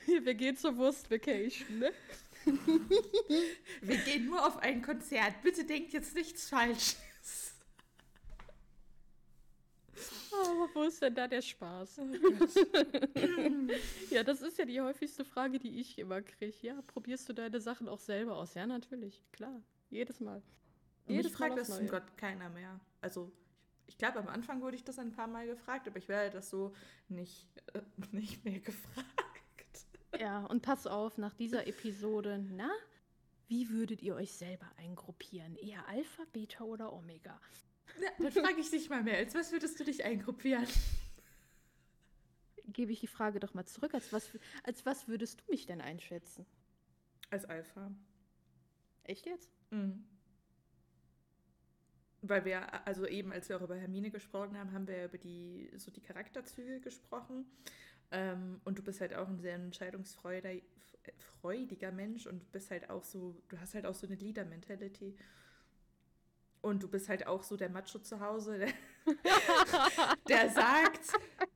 Hier, 0.06 0.24
wir 0.24 0.36
gehen 0.36 0.56
zur 0.56 0.78
Wurst-Vacation, 0.78 1.80
ne? 1.80 1.92
Wir 3.82 3.98
gehen 3.98 4.26
nur 4.28 4.46
auf 4.46 4.58
ein 4.60 4.82
Konzert. 4.82 5.42
Bitte 5.42 5.66
denkt 5.66 5.92
jetzt 5.94 6.16
nichts 6.16 6.48
Falsches. 6.50 6.98
Aber 10.46 10.70
wo 10.74 10.84
ist 10.84 11.02
denn 11.02 11.16
da 11.16 11.28
der 11.28 11.42
Spaß? 11.42 12.02
ja, 14.10 14.24
das 14.24 14.42
ist 14.42 14.58
ja 14.58 14.66
die 14.66 14.82
häufigste 14.82 15.26
Frage, 15.26 15.60
die 15.60 15.80
ich 15.80 15.98
immer 15.98 16.22
kriege. 16.22 16.56
Ja, 16.62 16.82
probierst 16.88 17.28
du 17.30 17.34
deine 17.34 17.60
Sachen 17.60 17.88
auch 17.88 18.00
selber 18.00 18.36
aus? 18.38 18.54
Ja, 18.54 18.66
natürlich, 18.68 19.24
klar. 19.32 19.62
Jedes 19.90 20.20
Mal. 20.20 20.42
Mich 21.06 21.18
Jedes 21.18 21.32
Mal 21.34 21.48
fragt 21.48 21.58
das 21.60 21.76
zum. 21.78 21.88
Gott 21.88 22.18
keiner 22.18 22.50
mehr. 22.50 22.80
Also, 23.02 23.32
Ich 23.88 23.98
glaube, 23.98 24.20
am 24.20 24.28
Anfang 24.28 24.62
wurde 24.62 24.76
ich 24.76 24.84
das 24.84 25.00
ein 25.00 25.14
paar 25.14 25.28
Mal 25.28 25.48
gefragt, 25.48 25.88
aber 25.88 25.98
ich 25.98 26.10
werde 26.10 26.32
das 26.32 26.50
so 26.50 26.74
nicht, 27.08 27.48
äh, 27.74 27.82
nicht 28.12 28.44
mehr 28.44 28.60
gefragt. 28.60 29.08
Ja, 30.20 30.46
und 30.46 30.62
pass 30.62 30.88
auf, 30.88 31.18
nach 31.18 31.34
dieser 31.36 31.68
Episode, 31.68 32.44
na, 32.52 32.70
wie 33.48 33.70
würdet 33.70 34.02
ihr 34.02 34.16
euch 34.16 34.34
selber 34.34 34.66
eingruppieren? 34.78 35.56
Eher 35.56 35.88
Alpha, 35.88 36.24
Beta 36.34 36.64
oder 36.66 36.92
Omega? 36.92 37.40
Ja, 38.02 38.10
dann 38.20 38.32
frage 38.32 38.60
ich 38.60 38.70
dich 38.70 38.90
mal 38.90 39.04
mehr. 39.04 39.18
Als 39.18 39.36
was 39.36 39.52
würdest 39.52 39.80
du 39.80 39.84
dich 39.84 40.04
eingruppieren? 40.04 40.68
Gebe 42.68 42.92
ich 42.92 43.00
die 43.00 43.08
Frage 43.08 43.40
doch 43.40 43.54
mal 43.54 43.66
zurück. 43.66 43.94
Als 43.94 44.12
was, 44.12 44.30
als 44.64 44.86
was 44.86 45.08
würdest 45.08 45.42
du 45.42 45.52
mich 45.52 45.66
denn 45.66 45.82
einschätzen? 45.82 46.46
Als 47.30 47.46
Alpha. 47.46 47.92
Echt 49.04 49.26
jetzt? 49.26 49.52
Mhm. 49.72 50.06
Weil 52.22 52.46
wir, 52.46 52.86
also 52.86 53.06
eben, 53.06 53.32
als 53.32 53.48
wir 53.48 53.58
auch 53.58 53.62
über 53.62 53.76
Hermine 53.76 54.12
gesprochen 54.12 54.58
haben, 54.58 54.74
haben 54.74 54.88
wir 54.88 55.06
über 55.06 55.18
die, 55.18 55.72
so 55.78 55.92
die 55.92 56.02
Charakterzüge 56.02 56.82
gesprochen. 56.82 57.46
Ähm, 58.12 58.62
und 58.64 58.78
du 58.78 58.84
bist 58.84 59.02
halt 59.02 59.14
auch 59.14 59.28
ein 59.28 59.40
sehr 59.40 59.56
entscheidungsfreudiger 59.56 61.92
Mensch 61.92 62.26
und 62.26 62.52
bist 62.52 62.72
halt 62.72 62.90
auch 62.90 63.04
so, 63.04 63.42
du 63.50 63.60
hast 63.60 63.76
halt 63.76 63.86
auch 63.86 63.96
so 63.96 64.08
eine 64.08 64.16
Leader-Mentality. 64.16 65.16
Und 66.68 66.84
du 66.84 66.90
bist 66.90 67.08
halt 67.08 67.26
auch 67.28 67.44
so 67.44 67.56
der 67.56 67.70
Macho 67.70 67.98
zu 68.00 68.20
Hause, 68.20 68.60
der, 68.60 68.74
der 70.28 70.50
sagt, 70.50 71.14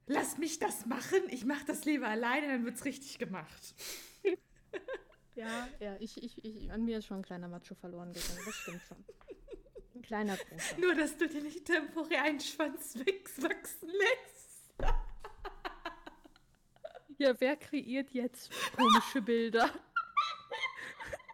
lass 0.07 0.37
mich 0.37 0.57
das 0.57 0.85
machen, 0.85 1.19
ich 1.27 1.43
mach 1.43 1.63
das 1.63 1.83
lieber 1.83 2.07
alleine, 2.07 2.47
dann 2.47 2.63
wird's 2.63 2.85
richtig 2.85 3.19
gemacht. 3.19 3.75
Ja, 5.35 5.67
ja, 5.81 5.97
ich, 5.99 6.23
ich, 6.23 6.45
ich, 6.45 6.71
an 6.71 6.85
mir 6.85 6.99
ist 6.99 7.07
schon 7.07 7.17
ein 7.17 7.23
kleiner 7.23 7.49
Macho 7.49 7.75
verloren 7.75 8.13
gegangen, 8.13 8.39
das 8.45 8.55
stimmt 8.55 8.81
schon. 8.87 9.03
Ein 9.95 10.01
kleiner 10.01 10.37
großer. 10.37 10.77
Nur, 10.79 10.95
dass 10.95 11.17
du 11.17 11.27
dir 11.27 11.41
nicht 11.41 11.65
temporär 11.65 12.23
einen 12.23 12.39
Schwanz 12.39 12.95
wachsen 12.97 13.89
lässt. 13.89 14.93
Ja, 17.17 17.33
wer 17.37 17.57
kreiert 17.57 18.11
jetzt 18.11 18.49
komische 18.77 19.21
Bilder? 19.21 19.69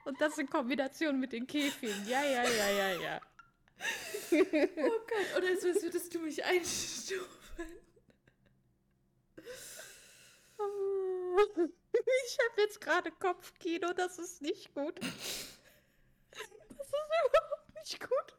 Und 0.05 0.19
das 0.19 0.35
in 0.39 0.49
Kombination 0.49 1.19
mit 1.19 1.31
den 1.31 1.45
Käfigen. 1.45 2.07
Ja, 2.07 2.23
ja, 2.23 2.43
ja, 2.43 2.69
ja, 2.69 3.01
ja. 3.01 3.21
Oh 4.31 4.99
Gott, 5.07 5.37
oder 5.37 5.55
so 5.59 5.67
als 5.69 5.83
würdest 5.83 6.13
du 6.13 6.19
mich 6.19 6.43
einstufen. 6.43 7.27
Ich 12.25 12.37
habe 12.49 12.61
jetzt 12.61 12.81
gerade 12.81 13.11
Kopfkino, 13.11 13.93
das 13.93 14.19
ist 14.19 14.41
nicht 14.41 14.73
gut. 14.73 14.99
Das 14.99 15.11
ist 16.41 16.93
überhaupt 17.31 17.75
nicht 17.75 17.99
gut. 17.99 18.37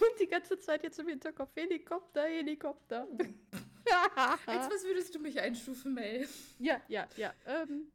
Und 0.00 0.20
die 0.20 0.28
ganze 0.28 0.58
Zeit 0.58 0.82
jetzt 0.84 0.98
im 0.98 1.08
Hinterkopf 1.08 1.54
Helikopter, 1.56 2.24
Helikopter. 2.24 3.08
Als 4.46 4.70
was 4.70 4.84
würdest 4.84 5.14
du 5.14 5.18
mich 5.18 5.40
einstufen, 5.40 5.94
Mel? 5.94 6.28
Ja, 6.58 6.80
ja, 6.88 7.08
ja. 7.16 7.34
Ähm, 7.46 7.90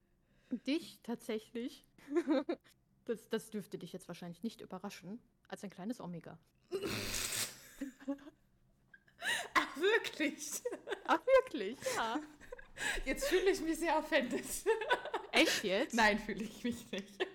dich 0.50 1.00
tatsächlich. 1.04 1.86
Das, 3.06 3.28
das 3.30 3.50
dürfte 3.50 3.78
dich 3.78 3.92
jetzt 3.94 4.08
wahrscheinlich 4.08 4.44
nicht 4.44 4.62
überraschen. 4.62 5.20
Als 5.48 5.64
ein 5.64 5.70
kleines 5.70 6.00
Omega. 6.00 6.38
Ach, 9.54 9.78
wirklich? 9.78 10.62
Ach, 11.06 11.20
wirklich? 11.20 11.78
Ja. 11.96 12.20
Jetzt 13.06 13.26
fühle 13.28 13.52
ich 13.52 13.62
mich 13.62 13.78
sehr 13.78 13.98
offended. 13.98 14.46
Echt 15.32 15.64
jetzt? 15.64 15.94
Nein, 15.94 16.20
fühle 16.20 16.44
ich 16.44 16.64
mich 16.64 16.92
nicht. 16.92 17.28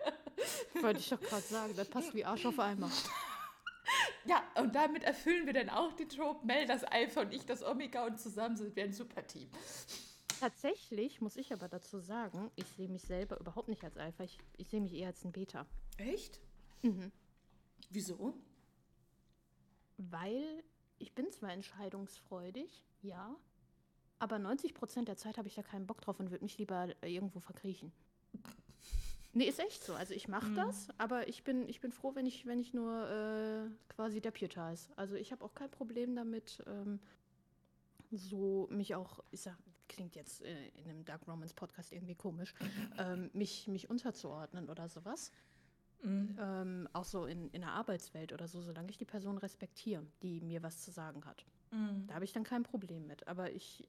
Wollte 0.80 1.00
ich 1.00 1.08
doch 1.08 1.20
gerade 1.20 1.42
sagen, 1.42 1.74
das 1.76 1.88
passt 1.88 2.14
wie 2.14 2.24
Arsch 2.24 2.46
auf 2.46 2.58
Eimer. 2.58 2.90
Ja, 4.24 4.42
und 4.56 4.74
damit 4.74 5.04
erfüllen 5.04 5.46
wir 5.46 5.52
dann 5.52 5.70
auch 5.70 5.92
die 5.94 6.06
Trope, 6.06 6.46
Mel 6.46 6.66
das 6.66 6.84
Alpha 6.84 7.22
und 7.22 7.32
ich 7.32 7.46
das 7.46 7.62
Omega 7.62 8.04
und 8.04 8.20
zusammen 8.20 8.56
sind 8.56 8.76
wir 8.76 8.84
ein 8.84 8.92
super 8.92 9.26
Team. 9.26 9.48
Tatsächlich 10.40 11.20
muss 11.20 11.36
ich 11.36 11.52
aber 11.52 11.68
dazu 11.68 11.98
sagen, 12.00 12.50
ich 12.56 12.66
sehe 12.68 12.88
mich 12.88 13.02
selber 13.02 13.38
überhaupt 13.40 13.68
nicht 13.68 13.82
als 13.84 13.96
Alpha. 13.96 14.24
Ich, 14.24 14.38
ich 14.56 14.68
sehe 14.68 14.80
mich 14.80 14.92
eher 14.94 15.08
als 15.08 15.24
ein 15.24 15.32
Beta. 15.32 15.66
Echt? 15.96 16.40
Mhm. 16.82 17.10
Wieso? 17.90 18.34
Weil 19.96 20.62
ich 20.98 21.12
bin 21.14 21.30
zwar 21.32 21.52
entscheidungsfreudig, 21.52 22.84
ja, 23.02 23.34
aber 24.20 24.38
90 24.38 24.74
Prozent 24.74 25.08
der 25.08 25.16
Zeit 25.16 25.38
habe 25.38 25.48
ich 25.48 25.54
da 25.54 25.62
keinen 25.62 25.86
Bock 25.86 26.00
drauf 26.00 26.18
und 26.20 26.30
würde 26.30 26.44
mich 26.44 26.58
lieber 26.58 26.88
äh, 27.02 27.12
irgendwo 27.12 27.40
verkriechen. 27.40 27.92
Nee, 29.32 29.44
ist 29.44 29.60
echt 29.60 29.84
so. 29.84 29.94
Also 29.94 30.14
ich 30.14 30.26
mache 30.28 30.46
Mhm. 30.46 30.56
das, 30.56 30.88
aber 30.98 31.28
ich 31.28 31.44
bin, 31.44 31.68
ich 31.68 31.80
bin 31.80 31.92
froh, 31.92 32.14
wenn 32.14 32.26
ich, 32.26 32.46
wenn 32.46 32.58
ich 32.58 32.74
nur 32.74 33.08
äh, 33.08 33.70
quasi 33.92 34.20
der 34.20 34.30
Pewter 34.32 34.72
ist. 34.72 34.90
Also 34.96 35.14
ich 35.14 35.30
habe 35.32 35.44
auch 35.44 35.54
kein 35.54 35.70
Problem 35.70 36.16
damit, 36.16 36.62
ähm, 36.66 36.98
so 38.10 38.66
mich 38.70 38.94
auch, 38.94 39.20
ich 39.30 39.42
sag, 39.42 39.56
klingt 39.88 40.14
jetzt 40.14 40.42
äh, 40.42 40.68
in 40.68 40.88
einem 40.88 41.04
Dark 41.04 41.26
Romance 41.26 41.54
Podcast 41.54 41.92
irgendwie 41.92 42.14
komisch, 42.14 42.54
ähm, 42.98 43.30
mich, 43.32 43.68
mich 43.68 43.90
unterzuordnen 43.90 44.68
oder 44.68 44.88
sowas. 44.88 45.32
Mhm. 46.02 46.36
Ähm, 46.40 46.88
auch 46.92 47.04
so 47.04 47.26
in, 47.26 47.50
in 47.50 47.62
der 47.62 47.72
Arbeitswelt 47.72 48.32
oder 48.32 48.46
so, 48.46 48.62
solange 48.62 48.90
ich 48.90 48.98
die 48.98 49.04
Person 49.04 49.38
respektiere, 49.38 50.06
die 50.22 50.40
mir 50.40 50.62
was 50.62 50.82
zu 50.82 50.90
sagen 50.92 51.24
hat. 51.24 51.44
Mhm. 51.72 52.06
Da 52.06 52.14
habe 52.14 52.24
ich 52.24 52.32
dann 52.32 52.44
kein 52.44 52.62
Problem 52.62 53.06
mit. 53.06 53.26
Aber 53.26 53.50
ich, 53.50 53.88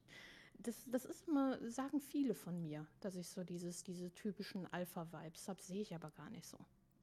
das, 0.58 0.86
das 0.88 1.06
ist 1.06 1.28
immer, 1.28 1.60
sagen 1.70 2.00
viele 2.00 2.34
von 2.34 2.60
mir, 2.62 2.88
dass 3.00 3.16
ich 3.16 3.30
so 3.30 3.44
dieses, 3.44 3.84
diese 3.84 4.12
typischen 4.14 4.66
Alpha-Vibes 4.74 5.48
habe, 5.48 5.62
sehe 5.62 5.82
ich 5.82 5.94
aber 5.94 6.10
gar 6.12 6.30
nicht 6.30 6.48
so. 6.48 6.58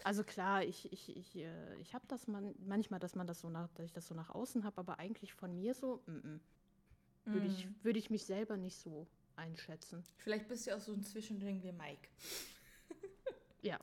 Also 0.04 0.24
klar, 0.24 0.62
ich, 0.62 0.92
ich, 0.92 1.16
ich, 1.16 1.36
äh, 1.36 1.76
ich 1.76 1.94
habe 1.94 2.06
das 2.06 2.26
man, 2.26 2.54
manchmal, 2.58 3.00
dass 3.00 3.14
man 3.14 3.26
das 3.26 3.40
so 3.40 3.48
nach, 3.48 3.68
dass 3.74 3.86
ich 3.86 3.92
das 3.92 4.06
so 4.06 4.14
nach 4.14 4.30
außen 4.30 4.64
habe, 4.64 4.78
aber 4.78 4.98
eigentlich 4.98 5.32
von 5.32 5.54
mir 5.54 5.74
so, 5.74 6.02
mm 6.06 6.10
-mm, 6.10 6.40
würde 7.26 7.46
ich, 7.46 7.66
Mhm. 7.66 7.74
würde 7.82 7.98
ich 7.98 8.10
mich 8.10 8.24
selber 8.24 8.56
nicht 8.56 8.76
so 8.78 9.06
einschätzen. 9.36 10.04
Vielleicht 10.18 10.48
bist 10.48 10.66
du 10.66 10.70
ja 10.70 10.76
auch 10.76 10.80
so 10.80 10.92
ein 10.92 11.02
Zwischending 11.02 11.62
wie 11.62 11.72
Mike. 11.72 12.08
Ja. 13.62 13.78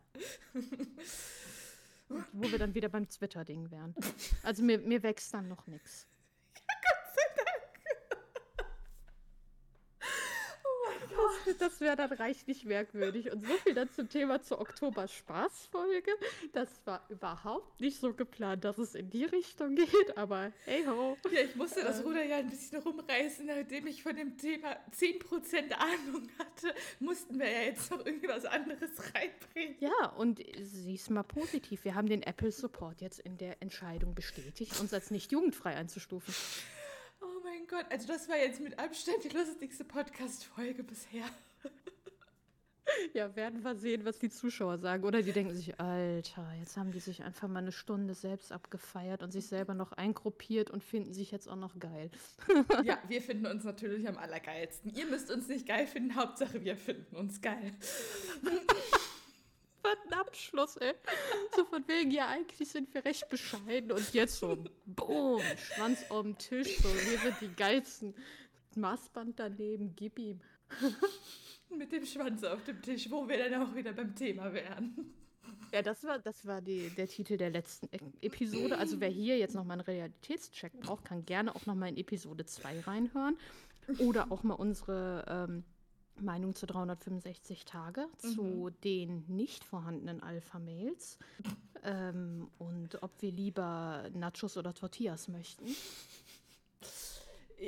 Wo 2.32 2.44
wir 2.52 2.58
dann 2.60 2.74
wieder 2.76 2.90
beim 2.90 3.10
Twitter-Ding 3.10 3.72
wären. 3.72 3.96
Also 4.44 4.64
mir, 4.64 4.78
mir 4.80 5.02
wächst 5.04 5.34
dann 5.34 5.48
noch 5.48 5.66
nichts. 5.68 6.08
Das, 11.60 11.82
wäre 11.82 11.96
dann 11.96 12.12
reichlich 12.12 12.66
merkwürdig. 12.66 13.32
Und 13.32 13.46
so 13.46 13.54
viel 13.56 13.74
dann 13.74 13.90
zum 13.92 14.10
Thema 14.10 14.42
zur 14.42 14.60
Oktober-Spaß-Folge. 14.62 16.12
Das 16.54 16.70
war 16.86 17.06
überhaupt 17.10 17.80
nicht 17.80 18.00
so 18.00 18.14
geplant, 18.14 18.64
dass 18.64 18.78
es 18.78 18.96
in 18.96 19.10
die 19.10 19.26
Richtung 19.26 19.76
geht, 19.76 20.18
aber 20.18 20.52
hey 20.66 20.86
ho. 20.86 21.18
Ja, 21.32 21.42
ich 21.42 21.56
musste 21.56 21.82
das 21.82 22.00
Ähm. 22.00 22.08
Ruder 22.08 22.24
ja 22.24 22.38
ein 22.38 22.50
bisschen 22.50 22.82
rumreißen, 22.82 23.46
nachdem 23.46 23.88
ich 23.88 24.04
von 24.04 24.16
dem 24.16 24.38
Thema 24.38 24.78
10% 24.96 25.72
Ahnung 25.74 26.30
hatte, 26.40 26.74
mussten 27.00 27.40
wir 27.40 27.50
ja 27.50 27.62
jetzt 27.62 27.90
noch 27.92 28.06
irgendwie 28.06 28.28
was 28.28 28.46
anderes 28.46 28.92
reinbringen. 29.14 29.76
Ja, 29.80 30.10
und 30.18 30.42
sieh's 30.62 31.10
mal 31.10 31.24
positiv. 31.24 31.84
Wir 31.84 31.96
haben 31.96 32.08
den 32.08 32.24
Apple 32.24 32.52
Support 32.52 33.02
jetzt 33.02 33.20
in 33.20 33.38
der 33.38 33.62
Entscheidung 33.62 34.16
bestätigt, 34.16 34.80
uns 34.80 34.94
als 34.94 35.12
nicht 35.12 35.32
jugendfrei 35.32 35.76
einzustufen. 35.76 36.34
Oh 37.44 37.46
mein 37.46 37.68
Gott, 37.68 37.86
also 37.90 38.08
das 38.08 38.30
war 38.30 38.38
jetzt 38.38 38.62
mit 38.62 38.80
Abstand 38.80 39.24
die 39.24 39.30
lustigste 39.30 39.84
Podcast-Folge 39.84 40.84
bisher. 40.84 41.26
Ja, 43.14 43.36
werden 43.36 43.64
wir 43.64 43.76
sehen, 43.76 44.06
was 44.06 44.20
die 44.20 44.30
Zuschauer 44.30 44.78
sagen. 44.78 45.04
Oder 45.04 45.24
die 45.24 45.32
denken 45.32 45.56
sich, 45.56 45.80
Alter, 45.80 46.46
jetzt 46.60 46.78
haben 46.78 46.92
die 46.92 47.00
sich 47.00 47.24
einfach 47.24 47.48
mal 47.48 47.60
eine 47.60 47.72
Stunde 47.72 48.14
selbst 48.14 48.52
abgefeiert 48.52 49.24
und 49.24 49.32
sich 49.32 49.48
selber 49.48 49.74
noch 49.74 49.94
eingruppiert 49.94 50.70
und 50.70 50.84
finden 50.84 51.14
sich 51.14 51.32
jetzt 51.32 51.48
auch 51.48 51.56
noch 51.56 51.80
geil. 51.80 52.12
Ja, 52.84 53.00
wir 53.08 53.22
finden 53.22 53.48
uns 53.48 53.64
natürlich 53.64 54.08
am 54.08 54.18
allergeilsten. 54.18 54.94
Ihr 54.94 55.08
müsst 55.08 55.32
uns 55.32 55.48
nicht 55.48 55.66
geil 55.66 55.88
finden, 55.88 56.16
Hauptsache 56.16 56.64
wir 56.64 56.76
finden 56.76 57.16
uns 57.16 57.42
geil. 57.42 57.74
Ein 59.84 60.14
Abschluss, 60.14 60.78
ey. 60.78 60.94
So 61.56 61.66
von 61.66 61.88
wegen, 61.88 62.12
ja, 62.12 62.28
eigentlich 62.30 62.70
sind 62.70 62.94
wir 62.94 63.04
recht 63.06 63.28
bescheiden 63.30 63.92
und 63.92 64.14
jetzt 64.14 64.40
so, 64.40 64.58
boom, 64.86 65.42
Schwanz 65.58 66.00
auf 66.10 66.24
dem 66.24 66.38
Tisch, 66.38 66.78
so, 66.78 66.90
wir 66.90 67.20
sind 67.20 67.36
die 67.42 67.54
geilsten. 67.56 68.16
Maßband 68.76 69.40
daneben, 69.40 69.94
gib 69.96 70.18
ihm. 70.18 70.42
Mit 71.78 71.92
dem 71.92 72.06
Schwanz 72.06 72.44
auf 72.44 72.64
dem 72.64 72.82
Tisch, 72.82 73.10
wo 73.12 73.28
wir 73.28 73.50
dann 73.50 73.62
auch 73.62 73.76
wieder 73.76 73.94
beim 73.94 74.16
Thema 74.16 74.52
wären. 74.54 75.14
Ja, 75.72 75.82
das 75.82 76.04
war, 76.04 76.20
das 76.20 76.46
war 76.46 76.62
die, 76.62 76.90
der 76.92 77.08
Titel 77.08 77.36
der 77.38 77.50
letzten 77.50 77.88
E- 77.88 78.26
Episode. 78.28 78.78
Also 78.78 79.00
wer 79.00 79.10
hier 79.10 79.38
jetzt 79.38 79.56
nochmal 79.56 79.80
einen 79.80 79.86
Realitätscheck 79.86 80.80
braucht, 80.82 81.06
kann 81.06 81.26
gerne 81.26 81.56
auch 81.56 81.66
nochmal 81.66 81.90
in 81.90 81.98
Episode 81.98 82.46
2 82.46 82.82
reinhören. 82.82 83.38
Oder 84.00 84.32
auch 84.32 84.44
mal 84.44 84.54
unsere 84.54 85.26
ähm, 85.28 85.64
Meinung 86.20 86.56
zu 86.56 86.66
365 86.66 87.66
Tage, 87.66 88.08
zu 88.18 88.70
den 88.84 89.26
nicht 89.28 89.64
vorhandenen 89.64 90.22
Alpha-Mails. 90.22 91.18
Ähm, 91.84 92.48
und 92.60 93.02
ob 93.04 93.12
wir 93.22 93.32
lieber 93.32 94.10
Nachos 94.14 94.58
oder 94.58 94.74
Tortillas 94.74 95.28
möchten. 95.28 95.66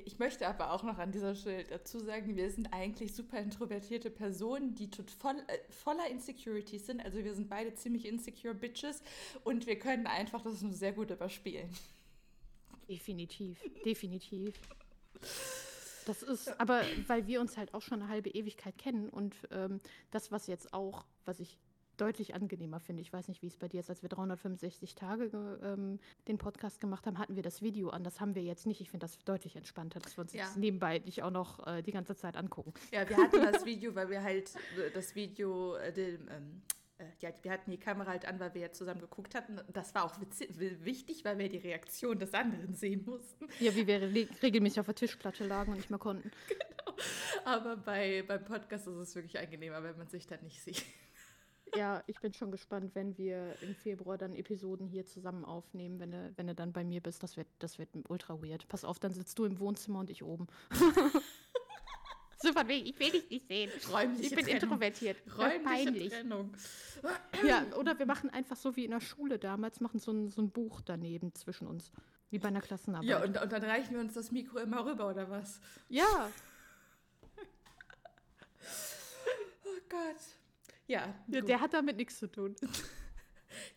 Ich 0.04 0.20
möchte 0.20 0.48
aber 0.48 0.72
auch 0.72 0.84
noch 0.84 0.98
an 0.98 1.12
dieser 1.12 1.36
Stelle 1.36 1.64
dazu 1.64 2.00
sagen, 2.00 2.36
wir 2.36 2.52
sind 2.52 2.74
eigentlich 2.74 3.14
super 3.14 3.40
introvertierte 3.40 4.10
Personen, 4.10 4.76
die 4.76 4.90
voll, 5.20 5.36
äh, 5.48 5.58
voller 5.72 6.10
Insecurities 6.10 6.86
sind. 6.88 7.04
Also 7.04 7.24
wir 7.24 7.34
sind 7.34 7.50
beide 7.50 7.74
ziemlich 7.76 8.06
insecure 8.06 8.54
Bitches 8.54 9.02
und 9.44 9.68
wir 9.68 9.80
können 9.80 10.08
einfach 10.08 10.42
das 10.42 10.62
nur 10.62 10.74
sehr 10.74 10.92
gut 10.92 11.12
überspielen. 11.12 11.70
Definitiv, 12.90 13.60
definitiv. 13.86 14.54
Das 16.06 16.24
ist, 16.24 16.60
aber 16.60 16.82
weil 17.08 17.28
wir 17.28 17.42
uns 17.42 17.58
halt 17.58 17.74
auch 17.74 17.82
schon 17.82 18.02
eine 18.02 18.10
halbe 18.10 18.30
Ewigkeit 18.30 18.78
kennen 18.78 19.10
und 19.10 19.36
ähm, 19.52 19.80
das, 20.12 20.32
was 20.32 20.48
jetzt 20.48 20.74
auch, 20.74 21.06
was 21.26 21.40
ich 21.40 21.58
deutlich 21.98 22.36
angenehmer 22.36 22.82
finde, 22.82 23.02
ich 23.02 23.14
weiß 23.14 23.30
nicht, 23.30 23.42
wie 23.42 23.48
es 23.48 23.56
bei 23.56 23.70
dir 23.70 23.80
ist, 23.80 23.90
als 23.90 24.02
wir 24.02 24.10
365 24.10 24.96
Tage 24.96 25.32
ähm, 25.64 25.98
den 26.28 26.38
Podcast 26.38 26.82
gemacht 26.82 27.08
haben, 27.08 27.18
hatten 27.18 27.38
wir 27.38 27.44
das 27.44 27.62
Video 27.62 27.90
an. 27.90 28.04
Das 28.04 28.20
haben 28.20 28.36
wir 28.36 28.44
jetzt 28.44 28.66
nicht. 28.68 28.82
Ich 28.82 28.90
finde 28.90 29.06
das 29.06 29.18
deutlich 29.20 29.56
entspannter, 29.56 30.00
dass 30.02 30.18
wir 30.18 30.24
uns 30.24 30.34
Ja. 30.34 30.44
jetzt 30.44 30.58
nebenbei 30.58 31.00
nicht 31.00 31.24
auch 31.24 31.32
noch 31.32 31.66
äh, 31.66 31.82
die 31.82 31.92
ganze 31.92 32.14
Zeit 32.16 32.36
angucken. 32.36 32.74
Ja, 32.92 33.08
wir 33.08 33.16
hatten 33.16 33.42
das 33.42 33.66
Video, 33.66 33.96
weil 33.96 34.10
wir 34.10 34.22
halt 34.22 34.54
äh, 34.78 34.92
das 34.94 35.16
Video, 35.16 35.76
äh, 35.76 35.94
dem, 35.94 36.28
ähm, 36.30 36.62
äh, 36.98 37.06
ja, 37.20 37.30
wir 37.42 37.52
hatten 37.52 37.72
die 37.72 37.78
Kamera 37.78 38.12
halt 38.12 38.26
an, 38.26 38.40
weil 38.40 38.54
wir 38.54 38.62
ja 38.62 38.72
zusammen 38.72 39.02
geguckt 39.02 39.36
hatten. 39.36 39.60
Das 39.74 39.94
war 39.96 40.06
auch 40.06 40.20
witzig, 40.22 40.50
wichtig, 40.58 41.26
weil 41.26 41.38
wir 41.38 41.50
die 41.50 41.58
Reaktion 41.58 42.20
des 42.20 42.34
anderen 42.34 42.74
sehen 42.74 43.04
mussten. 43.06 43.48
Ja, 43.60 43.76
wie 43.76 43.86
wir 43.86 44.02
re 44.02 44.28
regelmäßig 44.42 44.80
auf 44.80 44.86
der 44.86 44.96
Tischplatte 44.96 45.46
lagen 45.46 45.72
und 45.72 45.78
nicht 45.78 45.90
mehr 45.90 46.00
konnten. 46.00 46.32
Aber 47.46 47.76
bei, 47.78 48.24
beim 48.26 48.44
Podcast 48.46 48.88
ist 48.88 48.96
es 48.96 49.16
wirklich 49.16 49.38
angenehmer, 49.38 49.84
wenn 49.84 49.98
man 49.98 50.08
sich 50.08 50.26
dann 50.28 50.42
nicht 50.44 50.62
sieht. 50.62 50.84
Ja, 51.76 52.04
ich 52.08 52.22
bin 52.22 52.32
schon 52.34 52.52
gespannt, 52.52 52.92
wenn 52.94 53.18
wir 53.18 53.54
im 53.62 53.76
Februar 53.76 54.18
dann 54.18 54.34
Episoden 54.34 54.88
hier 54.88 55.06
zusammen 55.06 55.44
aufnehmen, 55.44 56.00
wenn 56.00 56.12
du, 56.12 56.32
wenn 56.38 56.48
du 56.48 56.56
dann 56.56 56.72
bei 56.72 56.86
mir 56.86 57.02
bist. 57.02 57.22
Das 57.22 57.36
wird, 57.36 57.48
das 57.60 57.80
wird 57.80 57.90
ultra 58.08 58.42
weird. 58.42 58.66
Pass 58.70 58.86
auf, 58.86 58.98
dann 58.98 59.12
sitzt 59.12 59.38
du 59.40 59.44
im 59.44 59.60
Wohnzimmer 59.60 60.00
und 60.00 60.10
ich 60.10 60.24
oben. 60.24 60.48
so 62.46 62.54
von 62.54 62.68
wegen, 62.68 62.86
ich 62.86 63.00
will 63.00 63.12
dich 63.12 63.30
nicht 63.30 63.48
sehen. 63.48 63.72
Räumliche 63.92 64.24
Ich 64.24 64.36
bin 64.36 64.46
Trennung. 64.46 64.62
introvertiert. 64.64 65.18
Räumliche. 65.38 66.10
Trennung. 66.10 66.54
Ja, 67.46 67.66
oder 67.78 67.98
wir 68.00 68.06
machen 68.06 68.30
einfach 68.30 68.56
so 68.56 68.76
wie 68.76 68.86
in 68.86 68.92
der 68.92 69.02
Schule 69.02 69.40
damals, 69.40 69.82
machen 69.82 70.00
so 70.00 70.12
ein, 70.12 70.30
so 70.30 70.42
ein 70.42 70.50
Buch 70.52 70.82
daneben 70.82 71.34
zwischen 71.34 71.68
uns. 71.68 71.92
Wie 72.30 72.40
bei 72.40 72.48
einer 72.48 72.62
Klassenarbeit. 72.62 73.08
Ja, 73.10 73.24
und, 73.24 73.40
und 73.42 73.52
dann 73.52 73.64
reichen 73.64 73.94
wir 73.94 74.00
uns 74.00 74.14
das 74.14 74.32
Mikro 74.32 74.60
immer 74.60 74.86
rüber, 74.86 75.10
oder 75.10 75.30
was? 75.30 75.60
ja, 75.90 76.04
Oh 79.66 79.80
Gott. 79.90 80.22
Ja, 80.88 81.14
ja 81.28 81.42
der 81.42 81.60
hat 81.62 81.74
damit 81.74 81.98
nichts 81.98 82.18
zu 82.20 82.28
tun. 82.28 82.56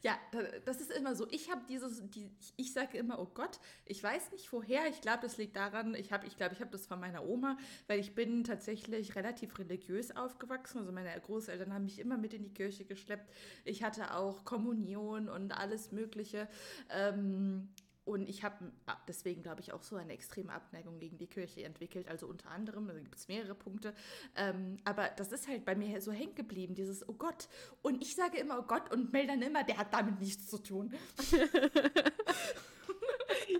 Ja, 0.02 0.16
da- 0.30 0.42
das 0.64 0.80
ist 0.80 0.92
immer 0.92 1.16
so. 1.16 1.26
Ich 1.30 1.50
habe 1.50 1.62
dieses, 1.68 2.00
die, 2.10 2.30
ich 2.56 2.72
sage 2.72 2.98
immer, 2.98 3.18
oh 3.18 3.26
Gott, 3.34 3.58
ich 3.84 4.00
weiß 4.02 4.30
nicht 4.30 4.52
woher. 4.52 4.86
Ich 4.88 5.00
glaube, 5.00 5.18
das 5.22 5.38
liegt 5.38 5.56
daran, 5.56 5.94
ich 5.96 6.12
habe, 6.12 6.24
ich 6.26 6.36
glaube, 6.36 6.54
ich 6.54 6.60
habe 6.60 6.70
das 6.70 6.86
von 6.86 7.00
meiner 7.00 7.26
Oma, 7.26 7.56
weil 7.88 7.98
ich 7.98 8.14
bin 8.14 8.44
tatsächlich 8.44 9.16
relativ 9.16 9.58
religiös 9.58 10.14
aufgewachsen. 10.16 10.78
Also 10.78 10.92
meine 10.92 11.10
Großeltern 11.20 11.72
haben 11.74 11.84
mich 11.84 11.98
immer 11.98 12.16
mit 12.16 12.32
in 12.32 12.44
die 12.44 12.54
Kirche 12.54 12.84
geschleppt. 12.84 13.28
Ich 13.64 13.82
hatte 13.82 14.14
auch 14.14 14.44
Kommunion 14.44 15.28
und 15.28 15.50
alles 15.52 15.90
Mögliche. 15.90 16.48
Ähm, 16.90 17.68
und 18.08 18.26
ich 18.26 18.42
habe 18.42 18.72
deswegen, 19.06 19.42
glaube 19.42 19.60
ich, 19.60 19.74
auch 19.74 19.82
so 19.82 19.96
eine 19.96 20.14
extreme 20.14 20.52
Abneigung 20.52 20.98
gegen 20.98 21.18
die 21.18 21.26
Kirche 21.26 21.62
entwickelt. 21.64 22.08
Also 22.08 22.26
unter 22.26 22.50
anderem, 22.50 22.88
da 22.88 22.94
gibt 22.94 23.14
es 23.14 23.28
mehrere 23.28 23.54
Punkte. 23.54 23.92
Ähm, 24.34 24.78
aber 24.84 25.10
das 25.16 25.30
ist 25.30 25.46
halt 25.46 25.66
bei 25.66 25.74
mir 25.74 26.00
so 26.00 26.10
hängen 26.10 26.34
geblieben, 26.34 26.74
dieses 26.74 27.06
Oh 27.06 27.12
Gott. 27.12 27.48
Und 27.82 28.00
ich 28.00 28.14
sage 28.14 28.38
immer 28.38 28.58
Oh 28.60 28.62
Gott 28.62 28.90
und 28.90 29.12
melde 29.12 29.28
dann 29.28 29.42
immer, 29.42 29.62
der 29.62 29.76
hat 29.76 29.92
damit 29.92 30.20
nichts 30.20 30.48
zu 30.48 30.58
tun. 30.58 30.94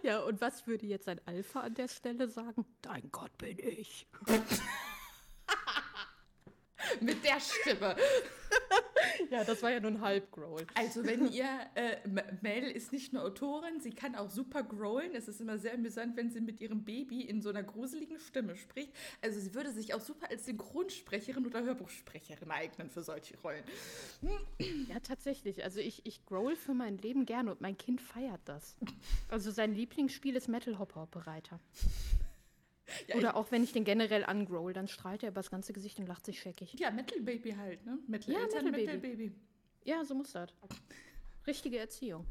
Ja, 0.03 0.21
und 0.21 0.41
was 0.41 0.67
würde 0.67 0.87
jetzt 0.87 1.09
ein 1.09 1.21
Alpha 1.27 1.61
an 1.61 1.75
der 1.75 1.89
Stelle 1.89 2.29
sagen? 2.29 2.65
Dein 2.83 3.11
Gott 3.11 3.37
bin 3.39 3.59
ich. 3.59 4.07
Mit 7.01 7.25
der 7.25 7.41
Stimme. 7.41 7.97
Ja, 9.31 9.45
das 9.45 9.63
war 9.63 9.71
ja 9.71 9.81
nur 9.81 9.91
ein 9.91 10.01
Halbgrowl. 10.01 10.67
Also 10.75 11.05
wenn 11.05 11.31
ihr, 11.31 11.49
äh, 11.75 11.97
Mel 12.41 12.71
ist 12.71 12.93
nicht 12.93 13.13
nur 13.13 13.23
Autorin, 13.23 13.81
sie 13.81 13.91
kann 13.91 14.15
auch 14.15 14.31
super 14.31 14.63
growlen. 14.63 15.15
Es 15.15 15.29
ist 15.29 15.41
immer 15.41 15.59
sehr 15.59 15.75
amüsant, 15.75 16.17
wenn 16.17 16.31
sie 16.31 16.41
mit 16.41 16.61
ihrem 16.61 16.85
Baby 16.85 17.23
in 17.23 17.43
so 17.43 17.51
einer 17.51 17.63
gruseligen 17.63 18.19
Stimme 18.19 18.57
spricht. 18.57 18.93
Also 19.21 19.41
sie 19.41 19.55
würde 19.55 19.73
sich 19.73 19.95
auch 19.95 20.01
super 20.01 20.31
als 20.31 20.47
Synchronsprecherin 20.47 21.47
oder 21.47 21.63
Hörbuchsprecherin 21.63 22.51
eignen 22.51 22.91
für 22.91 23.03
solche 23.03 23.37
Rollen. 23.39 23.65
Ja, 24.89 25.01
tatsächlich. 25.01 25.65
Also 25.65 25.81
ich, 25.81 26.07
ich 26.07 26.25
growl 26.25 26.57
für 26.57 26.75
mein 26.75 26.99
Leben 26.99 27.27
gerne 27.27 27.51
und 27.51 27.61
mein 27.61 27.77
Kind 27.77 28.01
feiert 28.01 28.41
das. 28.45 28.77
Also 29.29 29.51
sein 29.51 29.75
Lieblingsspiel 29.75 30.37
ist 30.37 30.49
Metal 30.49 30.79
Hopper 30.79 31.03
Operator. 31.03 31.61
Ja, 33.07 33.17
Oder 33.17 33.37
auch 33.37 33.51
wenn 33.51 33.63
ich 33.63 33.73
den 33.73 33.85
generell 33.85 34.25
angrowl, 34.25 34.73
dann 34.73 34.89
strahlt 34.89 35.23
er 35.23 35.29
übers 35.31 35.51
ganze 35.51 35.73
Gesicht 35.73 35.99
und 35.99 36.07
lacht 36.07 36.25
sich 36.25 36.41
scheckig. 36.41 36.75
Ja, 36.79 36.91
Metal 36.91 37.21
Baby 37.21 37.53
halt, 37.53 37.85
ne? 37.85 37.99
Metal 38.07 38.33
Ja, 38.35 38.41
Eltern, 38.41 38.65
Metal 38.67 38.81
Metal 38.81 38.99
Baby. 38.99 39.27
Baby. 39.29 39.37
Ja, 39.85 40.05
so 40.05 40.15
muss 40.15 40.33
das. 40.33 40.51
Richtige 41.47 41.79
Erziehung. 41.79 42.27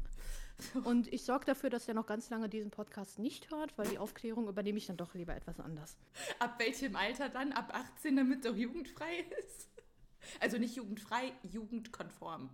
Und 0.84 1.12
ich 1.12 1.24
sorge 1.24 1.44
dafür, 1.46 1.70
dass 1.70 1.86
er 1.86 1.94
noch 1.94 2.06
ganz 2.06 2.30
lange 2.30 2.48
diesen 2.48 2.70
Podcast 2.72 3.18
nicht 3.20 3.50
hört, 3.52 3.78
weil 3.78 3.86
die 3.88 3.98
Aufklärung 3.98 4.48
übernehme 4.48 4.78
ich 4.78 4.86
dann 4.86 4.96
doch 4.96 5.14
lieber 5.14 5.34
etwas 5.36 5.60
anders. 5.60 5.96
Ab 6.40 6.58
welchem 6.58 6.96
Alter 6.96 7.28
dann? 7.28 7.52
Ab 7.52 7.72
18, 7.72 8.16
damit 8.16 8.44
er 8.44 8.52
jugendfrei 8.54 9.20
ist? 9.38 9.68
Also 10.40 10.58
nicht 10.58 10.74
jugendfrei, 10.74 11.32
jugendkonform. 11.42 12.50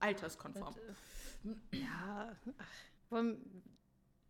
Alterskonform. 0.00 0.74
Ja, 1.72 2.36
ach, 2.58 2.66
wollen- 3.10 3.62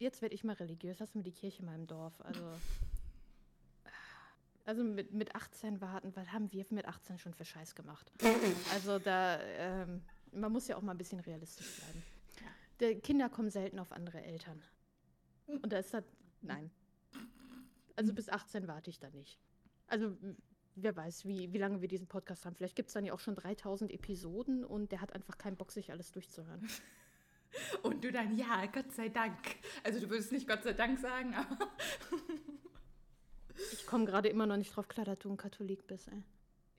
jetzt 0.03 0.21
werde 0.21 0.35
ich 0.35 0.45
mal 0.45 0.55
religiös. 0.55 1.01
Hast 1.01 1.15
du 1.15 1.19
mir 1.19 1.25
die 1.25 1.33
Kirche 1.33 1.61
in 1.61 1.67
meinem 1.67 1.87
Dorf? 1.87 2.13
Also, 2.21 2.43
also 4.65 4.85
mit, 4.85 5.13
mit 5.13 5.35
18 5.35 5.81
warten, 5.81 6.15
was 6.15 6.33
haben 6.33 6.53
wir 6.53 6.67
mit 6.71 6.87
18 6.87 7.19
schon 7.19 7.33
für 7.33 7.45
Scheiß 7.45 7.75
gemacht? 7.75 8.13
Also 8.73 8.99
da, 8.99 9.41
ähm, 9.41 10.03
man 10.33 10.53
muss 10.53 10.69
ja 10.69 10.77
auch 10.77 10.83
mal 10.83 10.93
ein 10.93 10.99
bisschen 10.99 11.21
realistisch 11.21 11.77
bleiben. 11.77 12.03
Die 12.81 13.01
Kinder 13.01 13.29
kommen 13.29 13.51
selten 13.51 13.79
auf 13.79 13.93
andere 13.93 14.23
Eltern. 14.23 14.61
Und 15.47 15.73
da 15.73 15.79
ist 15.79 15.95
das, 15.95 16.05
nein. 16.41 16.71
Also 17.97 18.13
bis 18.13 18.29
18 18.29 18.67
warte 18.67 18.91
ich 18.91 18.99
da 18.99 19.11
nicht. 19.11 19.39
Also 19.87 20.17
wer 20.75 20.97
weiß, 20.97 21.27
wie, 21.27 21.53
wie 21.53 21.59
lange 21.59 21.81
wir 21.81 21.89
diesen 21.89 22.07
Podcast 22.07 22.47
haben. 22.47 22.57
Vielleicht 22.57 22.77
gibt 22.77 22.89
es 22.89 22.95
dann 22.95 23.05
ja 23.05 23.13
auch 23.13 23.21
schon 23.21 23.35
3000 23.35 23.93
Episoden 23.93 24.65
und 24.65 24.91
der 24.91 25.01
hat 25.01 25.13
einfach 25.13 25.39
keinen 25.39 25.57
Bock, 25.57 25.71
sich 25.71 25.93
alles 25.93 26.13
durchzuhören. 26.13 26.69
Und 27.83 28.03
du 28.03 28.11
dann, 28.11 28.37
ja, 28.37 28.67
Gott 28.67 28.93
sei 28.93 29.09
Dank. 29.09 29.37
Also 29.85 30.01
du 30.01 30.09
würdest 30.09 30.33
nicht 30.33 30.49
Gott 30.49 30.63
sei 30.63 30.73
Dank 30.73 30.99
sagen, 30.99 31.35
aber 31.35 31.59
Ich 33.73 33.87
komme 33.87 34.07
gerade 34.07 34.29
immer 34.29 34.47
noch 34.47 34.57
nicht 34.57 34.75
drauf 34.75 34.89
klar, 34.89 35.05
dass 35.05 35.19
du 35.19 35.31
ein 35.31 35.37
Katholik 35.37 35.87
bist, 35.87 36.09
ey. 36.09 36.23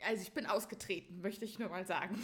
Also 0.06 0.22
ich 0.22 0.34
bin 0.34 0.46
ausgetreten, 0.46 1.22
möchte 1.22 1.46
ich 1.46 1.60
nur 1.60 1.70
mal 1.70 1.86
sagen. 1.86 2.22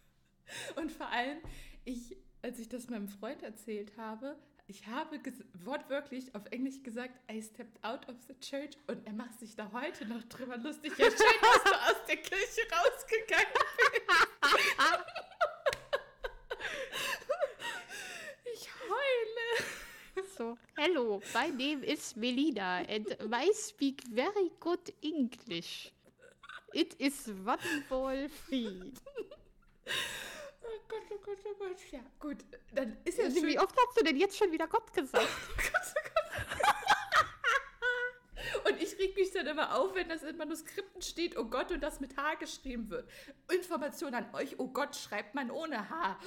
Und 0.76 0.90
vor 0.90 1.08
allem, 1.08 1.38
ich, 1.84 2.16
als 2.42 2.58
ich 2.58 2.68
das 2.68 2.88
meinem 2.88 3.08
Freund 3.08 3.42
erzählt 3.42 3.96
habe, 3.96 4.36
ich 4.66 4.86
habe 4.86 5.20
wortwörtlich 5.64 6.34
auf 6.34 6.46
Englisch 6.50 6.82
gesagt, 6.82 7.18
I 7.30 7.42
stepped 7.42 7.82
out 7.84 8.08
of 8.08 8.16
the 8.28 8.34
church 8.40 8.70
und 8.86 9.04
er 9.06 9.12
macht 9.12 9.38
sich 9.38 9.56
da 9.56 9.70
heute 9.72 10.06
noch 10.06 10.22
drüber 10.24 10.56
lustig. 10.56 10.92
Ja, 10.96 11.06
schön, 11.06 11.16
dass 11.42 11.64
du 11.64 11.70
aus 11.70 12.06
der 12.08 12.16
Kirche 12.16 12.62
rausgegangen 12.70 13.52
bist. 13.52 14.02
Ich 18.54 18.68
heule. 18.88 20.26
So, 20.36 20.58
hello, 20.82 21.20
my 21.32 21.48
name 21.48 21.84
is 21.84 22.16
Melina 22.16 22.84
and 22.88 23.06
I 23.32 23.52
speak 23.54 24.02
very 24.12 24.50
good 24.58 24.90
English. 25.00 25.92
It 26.74 26.96
is 26.98 27.30
wonderful 27.44 28.28
free. 28.28 28.92
Oh 29.86 30.80
Gott, 30.88 31.02
oh 31.12 31.18
Gott, 31.24 31.38
oh 31.46 31.54
Gott. 31.58 31.78
Ja, 31.92 32.00
gut. 32.18 32.38
Dann 32.74 32.96
ist 33.04 33.18
ja 33.18 33.32
Wie 33.32 33.40
schön. 33.40 33.58
oft 33.60 33.76
hast 33.76 33.96
du 33.96 34.04
denn 34.04 34.16
jetzt 34.16 34.36
schon 34.36 34.50
wieder 34.50 34.66
Gott 34.66 34.92
gesagt? 34.92 35.24
Und 38.64 38.82
ich 38.82 38.98
reg 38.98 39.16
mich 39.16 39.30
dann 39.32 39.46
immer 39.46 39.78
auf, 39.78 39.94
wenn 39.94 40.08
das 40.08 40.24
in 40.24 40.36
Manuskripten 40.36 41.00
steht, 41.00 41.36
oh 41.36 41.44
Gott, 41.44 41.70
und 41.70 41.80
das 41.80 42.00
mit 42.00 42.16
H 42.16 42.34
geschrieben 42.34 42.90
wird. 42.90 43.08
Information 43.52 44.14
an 44.14 44.34
euch, 44.34 44.58
oh 44.58 44.68
Gott, 44.68 44.96
schreibt 44.96 45.34
man 45.34 45.50
ohne 45.50 45.88
H. 45.88 46.18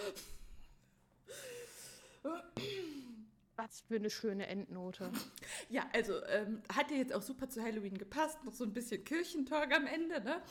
Was 3.57 3.81
für 3.81 3.95
eine 3.95 4.09
schöne 4.09 4.47
Endnote. 4.47 5.11
Ja, 5.69 5.87
also 5.93 6.23
ähm, 6.25 6.61
hat 6.73 6.91
ja 6.91 6.97
jetzt 6.97 7.13
auch 7.13 7.21
super 7.21 7.49
zu 7.49 7.61
Halloween 7.63 7.97
gepasst, 7.97 8.43
noch 8.43 8.53
so 8.53 8.63
ein 8.65 8.73
bisschen 8.73 9.03
Kirchentalk 9.03 9.73
am 9.73 9.87
Ende, 9.87 10.21
ne? 10.21 10.41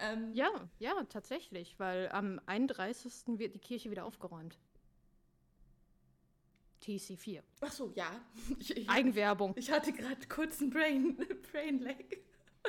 Ähm, 0.00 0.32
Ja, 0.34 0.48
ja, 0.78 0.92
tatsächlich, 1.08 1.78
weil 1.78 2.08
am 2.10 2.40
31. 2.46 3.38
wird 3.38 3.54
die 3.54 3.58
Kirche 3.60 3.90
wieder 3.90 4.04
aufgeräumt. 4.04 4.58
TC4. 6.82 7.42
Ach 7.60 7.72
so, 7.72 7.92
ja. 7.94 8.10
Ich, 8.58 8.76
ich, 8.76 8.88
Eigenwerbung. 8.88 9.52
ich 9.56 9.70
hatte 9.70 9.92
gerade 9.92 10.26
kurz 10.28 10.60
einen 10.60 10.70
Brain, 10.70 11.16
Brain 11.52 11.80
Lag. 11.80 11.94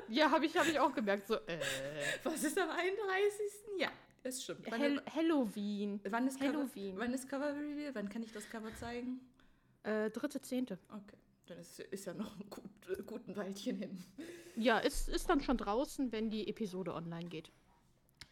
Ja, 0.08 0.32
habe 0.32 0.46
ich, 0.46 0.56
hab 0.58 0.68
ich 0.68 0.80
auch 0.80 0.94
gemerkt. 0.94 1.28
So, 1.28 1.36
äh. 1.36 1.60
Was 2.24 2.44
ist 2.44 2.58
am 2.58 2.70
31.? 2.70 3.80
Ja, 3.80 3.90
das 4.24 4.44
stimmt. 4.44 4.66
Wann, 4.70 4.80
Hel 4.82 5.02
Halloween. 5.14 6.00
wann, 6.06 6.28
ist 6.28 6.40
Cover, 6.40 6.54
Halloween. 6.60 6.98
wann 6.98 7.14
ist 7.14 7.28
Cover 7.30 7.54
Reveal? 7.56 7.94
Wann 7.96 8.10
kann 8.10 8.24
ich 8.24 8.32
das 8.32 8.50
Cover 8.50 8.74
zeigen? 8.76 9.20
Äh, 9.84 10.10
dritte, 10.12 10.42
zehnte. 10.42 10.78
Okay, 10.90 11.18
dann 11.48 11.58
ist, 11.60 11.80
ist 11.80 12.06
ja 12.06 12.14
noch 12.14 12.38
ein 12.40 12.50
gut, 12.50 12.98
äh, 12.98 13.04
guten 13.04 13.36
Weilchen 13.36 13.78
hin. 13.78 14.04
Ja, 14.56 14.80
ist, 14.80 15.10
ist 15.10 15.30
dann 15.30 15.42
schon 15.42 15.58
draußen, 15.58 16.12
wenn 16.12 16.30
die 16.30 16.48
Episode 16.48 16.94
online 16.94 17.30
geht. 17.30 17.52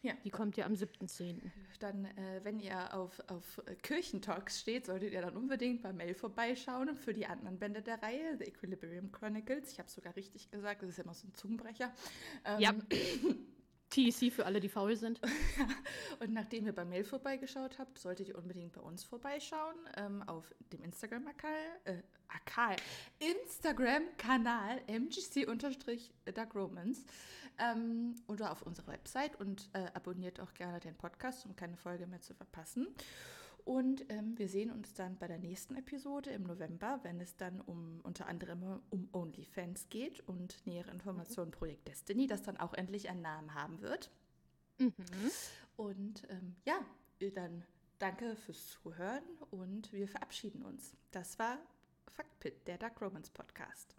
Ja. 0.02 0.12
Die 0.24 0.30
kommt 0.30 0.56
ja 0.56 0.64
am 0.64 0.74
7.10. 0.74 1.40
Dann, 1.80 2.04
äh, 2.04 2.40
wenn 2.44 2.60
ihr 2.60 2.94
auf, 2.94 3.20
auf 3.28 3.60
Kirchentalks 3.82 4.60
steht, 4.60 4.86
solltet 4.86 5.12
ihr 5.12 5.22
dann 5.22 5.36
unbedingt 5.36 5.82
bei 5.82 5.92
Mail 5.92 6.14
vorbeischauen 6.14 6.94
für 6.94 7.12
die 7.12 7.26
anderen 7.26 7.58
Bände 7.58 7.82
der 7.82 8.00
Reihe, 8.00 8.36
The 8.38 8.44
Equilibrium 8.44 9.10
Chronicles. 9.10 9.72
Ich 9.72 9.78
habe 9.78 9.88
es 9.88 9.94
sogar 9.94 10.14
richtig 10.14 10.50
gesagt, 10.50 10.82
das 10.82 10.90
ist 10.90 10.98
ja 10.98 11.04
immer 11.04 11.14
so 11.14 11.26
ein 11.26 11.34
Zungenbrecher. 11.34 11.92
Ähm, 12.44 12.60
ja. 12.60 12.74
TEC 13.90 14.32
für 14.32 14.46
alle, 14.46 14.60
die 14.60 14.68
faul 14.68 14.94
sind. 14.96 15.20
und 16.20 16.32
nachdem 16.32 16.66
ihr 16.66 16.74
bei 16.74 16.84
Mail 16.84 17.04
vorbeigeschaut 17.04 17.78
habt, 17.78 17.98
solltet 17.98 18.28
ihr 18.28 18.38
unbedingt 18.38 18.72
bei 18.72 18.80
uns 18.80 19.04
vorbeischauen 19.04 19.76
ähm, 19.96 20.22
auf 20.24 20.52
dem 20.72 20.82
Instagram-Akal, 20.82 21.50
äh, 21.84 22.02
Akal, 22.28 22.76
Instagram-Kanal 23.18 24.82
mgc-darkromans 24.86 27.04
ähm, 27.58 28.14
oder 28.26 28.52
auf 28.52 28.62
unserer 28.62 28.88
Website 28.88 29.40
und 29.40 29.70
äh, 29.72 29.86
abonniert 29.94 30.40
auch 30.40 30.52
gerne 30.54 30.80
den 30.80 30.94
Podcast, 30.94 31.46
um 31.46 31.56
keine 31.56 31.76
Folge 31.76 32.06
mehr 32.06 32.20
zu 32.20 32.34
verpassen. 32.34 32.88
Und 33.68 34.06
ähm, 34.08 34.32
wir 34.38 34.48
sehen 34.48 34.70
uns 34.70 34.94
dann 34.94 35.18
bei 35.18 35.28
der 35.28 35.38
nächsten 35.38 35.76
Episode 35.76 36.30
im 36.30 36.44
November, 36.44 37.00
wenn 37.02 37.20
es 37.20 37.36
dann 37.36 37.60
um 37.60 38.00
unter 38.02 38.26
anderem 38.26 38.80
um 38.88 39.10
OnlyFans 39.12 39.90
geht 39.90 40.26
und 40.26 40.66
nähere 40.66 40.90
Informationen 40.90 41.50
mhm. 41.50 41.56
Projekt 41.58 41.86
Destiny, 41.86 42.26
das 42.26 42.40
dann 42.40 42.56
auch 42.56 42.72
endlich 42.72 43.10
einen 43.10 43.20
Namen 43.20 43.52
haben 43.52 43.82
wird. 43.82 44.10
Mhm. 44.78 44.94
Und 45.76 46.22
ähm, 46.30 46.56
ja, 46.64 46.80
dann 47.34 47.62
danke 47.98 48.36
fürs 48.36 48.68
Zuhören 48.68 49.22
und 49.50 49.92
wir 49.92 50.08
verabschieden 50.08 50.62
uns. 50.62 50.96
Das 51.10 51.38
war 51.38 51.58
Fuckpit, 52.14 52.66
der 52.66 52.78
Dark 52.78 52.98
Romance 53.02 53.30
Podcast. 53.30 53.94